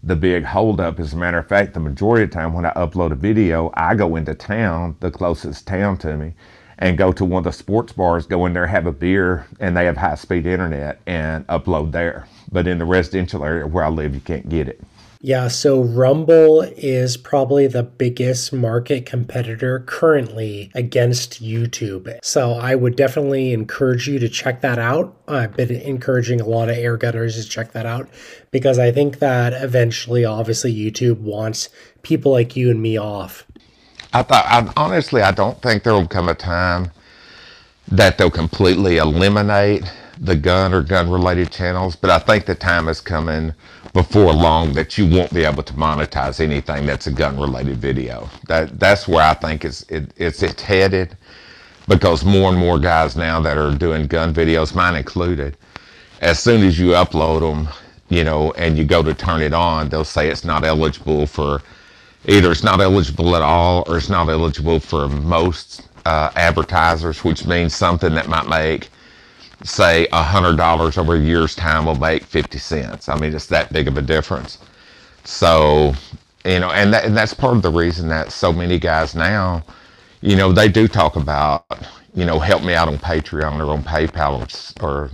the 0.01 0.15
big 0.15 0.43
holdup. 0.43 0.99
As 0.99 1.13
a 1.13 1.17
matter 1.17 1.37
of 1.37 1.47
fact, 1.47 1.73
the 1.73 1.79
majority 1.79 2.23
of 2.23 2.31
time 2.31 2.53
when 2.53 2.65
I 2.65 2.71
upload 2.73 3.11
a 3.11 3.15
video, 3.15 3.71
I 3.75 3.95
go 3.95 4.15
into 4.15 4.33
town, 4.33 4.95
the 5.01 5.11
closest 5.11 5.67
town 5.67 5.97
to 5.99 6.17
me, 6.17 6.33
and 6.79 6.97
go 6.97 7.11
to 7.11 7.25
one 7.25 7.39
of 7.39 7.43
the 7.43 7.51
sports 7.51 7.93
bars, 7.93 8.25
go 8.25 8.45
in 8.45 8.53
there, 8.53 8.65
have 8.67 8.87
a 8.87 8.91
beer, 8.91 9.45
and 9.59 9.75
they 9.75 9.85
have 9.85 9.97
high 9.97 10.15
speed 10.15 10.47
internet 10.47 10.99
and 11.05 11.45
upload 11.47 11.91
there. 11.91 12.27
But 12.51 12.67
in 12.67 12.79
the 12.79 12.85
residential 12.85 13.43
area 13.45 13.67
where 13.67 13.83
I 13.83 13.89
live, 13.89 14.15
you 14.15 14.21
can't 14.21 14.49
get 14.49 14.67
it. 14.69 14.81
Yeah, 15.21 15.49
so 15.49 15.81
Rumble 15.81 16.61
is 16.61 17.17
probably 17.17 17.67
the 17.67 17.83
biggest 17.83 18.53
market 18.53 19.05
competitor 19.05 19.81
currently 19.81 20.71
against 20.73 21.43
YouTube. 21.43 22.17
So 22.23 22.53
I 22.53 22.75
would 22.75 22.95
definitely 22.95 23.51
encourage 23.51 24.07
you 24.07 24.17
to 24.19 24.29
check 24.29 24.61
that 24.61 24.79
out. 24.79 25.13
I've 25.27 25.57
been 25.57 25.71
encouraging 25.71 26.39
a 26.39 26.47
lot 26.47 26.69
of 26.69 26.77
air 26.77 26.95
gunners 26.95 27.35
to 27.35 27.49
check 27.49 27.73
that 27.73 27.85
out 27.85 28.07
because 28.51 28.79
I 28.79 28.93
think 28.93 29.19
that 29.19 29.51
eventually, 29.61 30.23
obviously, 30.23 30.73
YouTube 30.73 31.19
wants 31.19 31.67
people 32.01 32.31
like 32.31 32.55
you 32.55 32.71
and 32.71 32.81
me 32.81 32.97
off. 32.97 33.45
I 34.13 34.23
thought, 34.23 34.45
I, 34.45 34.71
honestly, 34.77 35.21
I 35.21 35.31
don't 35.31 35.61
think 35.61 35.83
there 35.83 35.93
will 35.93 36.07
come 36.07 36.29
a 36.29 36.33
time 36.33 36.91
that 37.89 38.17
they'll 38.17 38.31
completely 38.31 38.97
eliminate 38.97 39.83
the 40.17 40.35
gun 40.37 40.73
or 40.73 40.81
gun 40.81 41.09
related 41.09 41.51
channels, 41.51 41.97
but 41.97 42.09
I 42.09 42.19
think 42.19 42.45
the 42.45 42.55
time 42.55 42.87
is 42.87 43.01
coming 43.01 43.53
before 43.93 44.33
long 44.33 44.73
that 44.73 44.97
you 44.97 45.07
won't 45.07 45.33
be 45.33 45.43
able 45.45 45.63
to 45.63 45.73
monetize 45.73 46.39
anything 46.39 46.85
that's 46.85 47.07
a 47.07 47.11
gun 47.11 47.39
related 47.39 47.77
video. 47.77 48.29
That 48.47 48.79
that's 48.79 49.07
where 49.07 49.23
I 49.23 49.33
think 49.33 49.65
it's 49.65 49.83
it, 49.83 50.11
it's 50.17 50.43
it's 50.43 50.61
headed 50.61 51.17
because 51.87 52.23
more 52.23 52.49
and 52.51 52.59
more 52.59 52.79
guys 52.79 53.15
now 53.15 53.39
that 53.41 53.57
are 53.57 53.73
doing 53.75 54.07
gun 54.07 54.33
videos, 54.33 54.75
mine 54.75 54.95
included, 54.95 55.57
as 56.21 56.39
soon 56.39 56.63
as 56.63 56.77
you 56.79 56.89
upload 56.89 57.39
them, 57.41 57.67
you 58.09 58.23
know, 58.23 58.51
and 58.53 58.77
you 58.77 58.85
go 58.85 59.01
to 59.01 59.13
turn 59.13 59.41
it 59.41 59.53
on, 59.53 59.89
they'll 59.89 60.03
say 60.03 60.29
it's 60.29 60.45
not 60.45 60.63
eligible 60.63 61.25
for 61.25 61.61
either 62.27 62.51
it's 62.51 62.63
not 62.63 62.79
eligible 62.81 63.35
at 63.35 63.41
all 63.41 63.83
or 63.87 63.97
it's 63.97 64.09
not 64.09 64.29
eligible 64.29 64.79
for 64.79 65.09
most 65.09 65.87
uh, 66.05 66.29
advertisers, 66.35 67.23
which 67.23 67.45
means 67.45 67.75
something 67.75 68.13
that 68.13 68.27
might 68.27 68.47
make 68.47 68.89
say 69.63 70.07
a 70.13 70.23
hundred 70.23 70.57
dollars 70.57 70.97
over 70.97 71.15
a 71.15 71.19
year's 71.19 71.55
time 71.55 71.85
will 71.85 71.95
make 71.95 72.23
50 72.23 72.57
cents. 72.59 73.09
I 73.09 73.17
mean, 73.19 73.33
it's 73.35 73.47
that 73.47 73.73
big 73.73 73.87
of 73.87 73.97
a 73.97 74.01
difference. 74.01 74.59
So, 75.25 75.93
you 76.45 76.59
know, 76.59 76.71
and, 76.71 76.93
that, 76.93 77.05
and 77.05 77.17
that's 77.17 77.33
part 77.33 77.55
of 77.57 77.63
the 77.63 77.71
reason 77.71 78.09
that 78.09 78.31
so 78.31 78.53
many 78.53 78.79
guys 78.79 79.15
now, 79.15 79.63
you 80.21 80.35
know, 80.35 80.51
they 80.53 80.69
do 80.69 80.87
talk 80.87 81.15
about, 81.17 81.65
you 82.15 82.25
know, 82.25 82.39
help 82.39 82.63
me 82.63 82.73
out 82.75 82.87
on 82.87 82.97
Patreon 82.97 83.59
or 83.65 83.71
on 83.71 83.83
PayPal 83.83 84.41
or, 84.81 84.85
or 84.87 85.11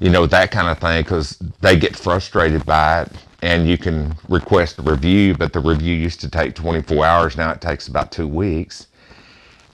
you 0.00 0.10
know, 0.10 0.26
that 0.26 0.50
kind 0.50 0.68
of 0.68 0.78
thing 0.78 1.02
because 1.02 1.38
they 1.60 1.76
get 1.78 1.96
frustrated 1.96 2.66
by 2.66 3.02
it 3.02 3.12
and 3.42 3.68
you 3.68 3.78
can 3.78 4.14
request 4.28 4.78
a 4.78 4.82
review, 4.82 5.34
but 5.34 5.52
the 5.52 5.60
review 5.60 5.94
used 5.94 6.20
to 6.22 6.30
take 6.30 6.54
24 6.54 7.04
hours. 7.06 7.36
Now 7.36 7.52
it 7.52 7.60
takes 7.60 7.88
about 7.88 8.12
two 8.12 8.28
weeks. 8.28 8.88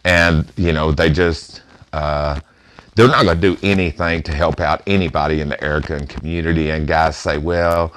And, 0.04 0.50
you 0.56 0.72
know, 0.72 0.92
they 0.92 1.10
just, 1.10 1.62
uh, 1.92 2.40
they're 2.94 3.08
not 3.08 3.24
going 3.24 3.40
to 3.40 3.54
do 3.54 3.58
anything 3.62 4.22
to 4.22 4.32
help 4.32 4.60
out 4.60 4.82
anybody 4.86 5.40
in 5.40 5.48
the 5.48 5.56
airgun 5.56 6.08
community. 6.08 6.70
And 6.70 6.86
guys 6.86 7.16
say, 7.16 7.38
well, 7.38 7.94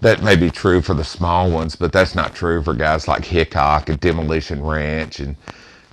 that 0.00 0.22
may 0.22 0.34
be 0.34 0.50
true 0.50 0.82
for 0.82 0.94
the 0.94 1.04
small 1.04 1.50
ones, 1.50 1.76
but 1.76 1.92
that's 1.92 2.14
not 2.14 2.34
true 2.34 2.62
for 2.62 2.74
guys 2.74 3.06
like 3.06 3.24
Hickok 3.24 3.88
and 3.88 4.00
Demolition 4.00 4.62
Ranch 4.62 5.20
and 5.20 5.36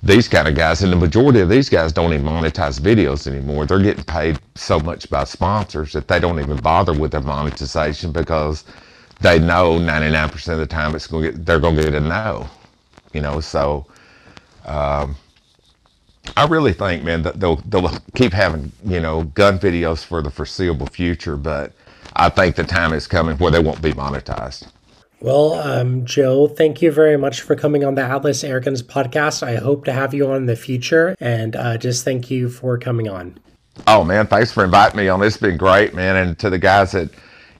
these 0.02 0.26
kind 0.26 0.48
of 0.48 0.56
guys. 0.56 0.82
And 0.82 0.92
the 0.92 0.96
majority 0.96 1.40
of 1.40 1.48
these 1.48 1.68
guys 1.68 1.92
don't 1.92 2.12
even 2.12 2.26
monetize 2.26 2.80
videos 2.80 3.28
anymore. 3.28 3.66
They're 3.66 3.78
getting 3.78 4.04
paid 4.04 4.38
so 4.56 4.80
much 4.80 5.08
by 5.10 5.24
sponsors 5.24 5.92
that 5.92 6.08
they 6.08 6.18
don't 6.18 6.40
even 6.40 6.56
bother 6.56 6.92
with 6.92 7.12
their 7.12 7.20
monetization 7.20 8.10
because 8.10 8.64
they 9.20 9.38
know 9.38 9.78
99% 9.78 10.52
of 10.52 10.58
the 10.58 10.66
time 10.66 10.96
it's 10.96 11.06
going 11.06 11.24
to 11.24 11.32
get, 11.32 11.46
they're 11.46 11.60
going 11.60 11.76
to 11.76 11.82
get 11.84 11.94
a 11.94 12.00
no, 12.00 12.48
you 13.12 13.20
know, 13.20 13.38
so, 13.38 13.86
um, 14.64 15.14
I 16.36 16.46
really 16.46 16.72
think, 16.72 17.04
man, 17.04 17.22
that 17.22 17.40
they'll 17.40 17.56
they'll 17.56 17.90
keep 18.14 18.32
having 18.32 18.72
you 18.84 19.00
know 19.00 19.24
gun 19.24 19.58
videos 19.58 20.04
for 20.04 20.22
the 20.22 20.30
foreseeable 20.30 20.86
future, 20.86 21.36
but 21.36 21.72
I 22.16 22.28
think 22.28 22.56
the 22.56 22.64
time 22.64 22.92
is 22.92 23.06
coming 23.06 23.36
where 23.38 23.50
they 23.50 23.60
won't 23.60 23.82
be 23.82 23.92
monetized. 23.92 24.68
Well, 25.20 25.54
um, 25.54 26.06
Joe, 26.06 26.48
thank 26.48 26.80
you 26.80 26.90
very 26.90 27.18
much 27.18 27.42
for 27.42 27.54
coming 27.54 27.84
on 27.84 27.94
the 27.94 28.02
Atlas 28.02 28.42
Airguns 28.42 28.82
podcast. 28.82 29.42
I 29.42 29.56
hope 29.56 29.84
to 29.84 29.92
have 29.92 30.14
you 30.14 30.30
on 30.30 30.36
in 30.38 30.46
the 30.46 30.56
future, 30.56 31.14
and 31.20 31.54
uh, 31.56 31.76
just 31.76 32.04
thank 32.04 32.30
you 32.30 32.48
for 32.48 32.78
coming 32.78 33.08
on. 33.08 33.38
Oh 33.86 34.02
man, 34.04 34.26
thanks 34.26 34.50
for 34.50 34.64
inviting 34.64 34.96
me 34.96 35.08
on. 35.08 35.22
It's 35.22 35.36
been 35.36 35.56
great, 35.56 35.94
man, 35.94 36.16
and 36.16 36.38
to 36.38 36.50
the 36.50 36.58
guys 36.58 36.92
that 36.92 37.10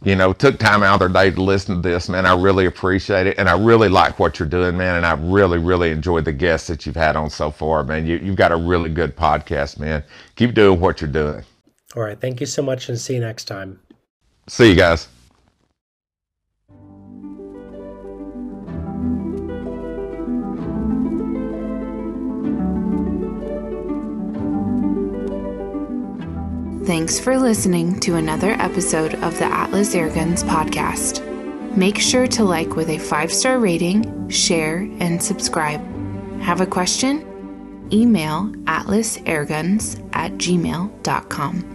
you 0.02 0.16
know, 0.16 0.32
took 0.32 0.58
time 0.58 0.82
out 0.82 0.94
of 0.94 1.12
their 1.12 1.22
day 1.22 1.34
to 1.34 1.42
listen 1.42 1.76
to 1.76 1.88
this, 1.88 2.08
man. 2.08 2.24
I 2.24 2.34
really 2.34 2.66
appreciate 2.66 3.26
it. 3.26 3.38
And 3.38 3.48
I 3.48 3.58
really 3.58 3.88
like 3.88 4.18
what 4.18 4.38
you're 4.38 4.48
doing, 4.48 4.76
man. 4.76 4.96
And 4.96 5.04
I 5.04 5.12
really, 5.12 5.58
really 5.58 5.90
enjoyed 5.90 6.24
the 6.24 6.32
guests 6.32 6.68
that 6.68 6.86
you've 6.86 6.96
had 6.96 7.16
on 7.16 7.28
so 7.28 7.50
far, 7.50 7.84
man. 7.84 8.06
You, 8.06 8.16
you've 8.16 8.36
got 8.36 8.50
a 8.50 8.56
really 8.56 8.88
good 8.88 9.14
podcast, 9.14 9.78
man. 9.78 10.02
Keep 10.36 10.54
doing 10.54 10.80
what 10.80 11.00
you're 11.00 11.10
doing. 11.10 11.44
All 11.96 12.02
right. 12.02 12.18
Thank 12.18 12.40
you 12.40 12.46
so 12.46 12.62
much 12.62 12.88
and 12.88 12.98
see 12.98 13.14
you 13.14 13.20
next 13.20 13.44
time. 13.44 13.78
See 14.48 14.70
you 14.70 14.76
guys. 14.76 15.08
Thanks 26.90 27.20
for 27.20 27.38
listening 27.38 28.00
to 28.00 28.16
another 28.16 28.50
episode 28.58 29.14
of 29.22 29.38
the 29.38 29.44
Atlas 29.44 29.94
Airguns 29.94 30.42
podcast. 30.42 31.24
Make 31.76 31.96
sure 31.96 32.26
to 32.26 32.42
like 32.42 32.74
with 32.74 32.88
a 32.88 32.98
five 32.98 33.32
star 33.32 33.60
rating, 33.60 34.28
share, 34.28 34.78
and 34.98 35.22
subscribe. 35.22 35.80
Have 36.42 36.60
a 36.60 36.66
question? 36.66 37.24
Email 37.92 38.50
atlasairguns 38.64 40.04
at 40.14 40.32
gmail.com. 40.32 41.69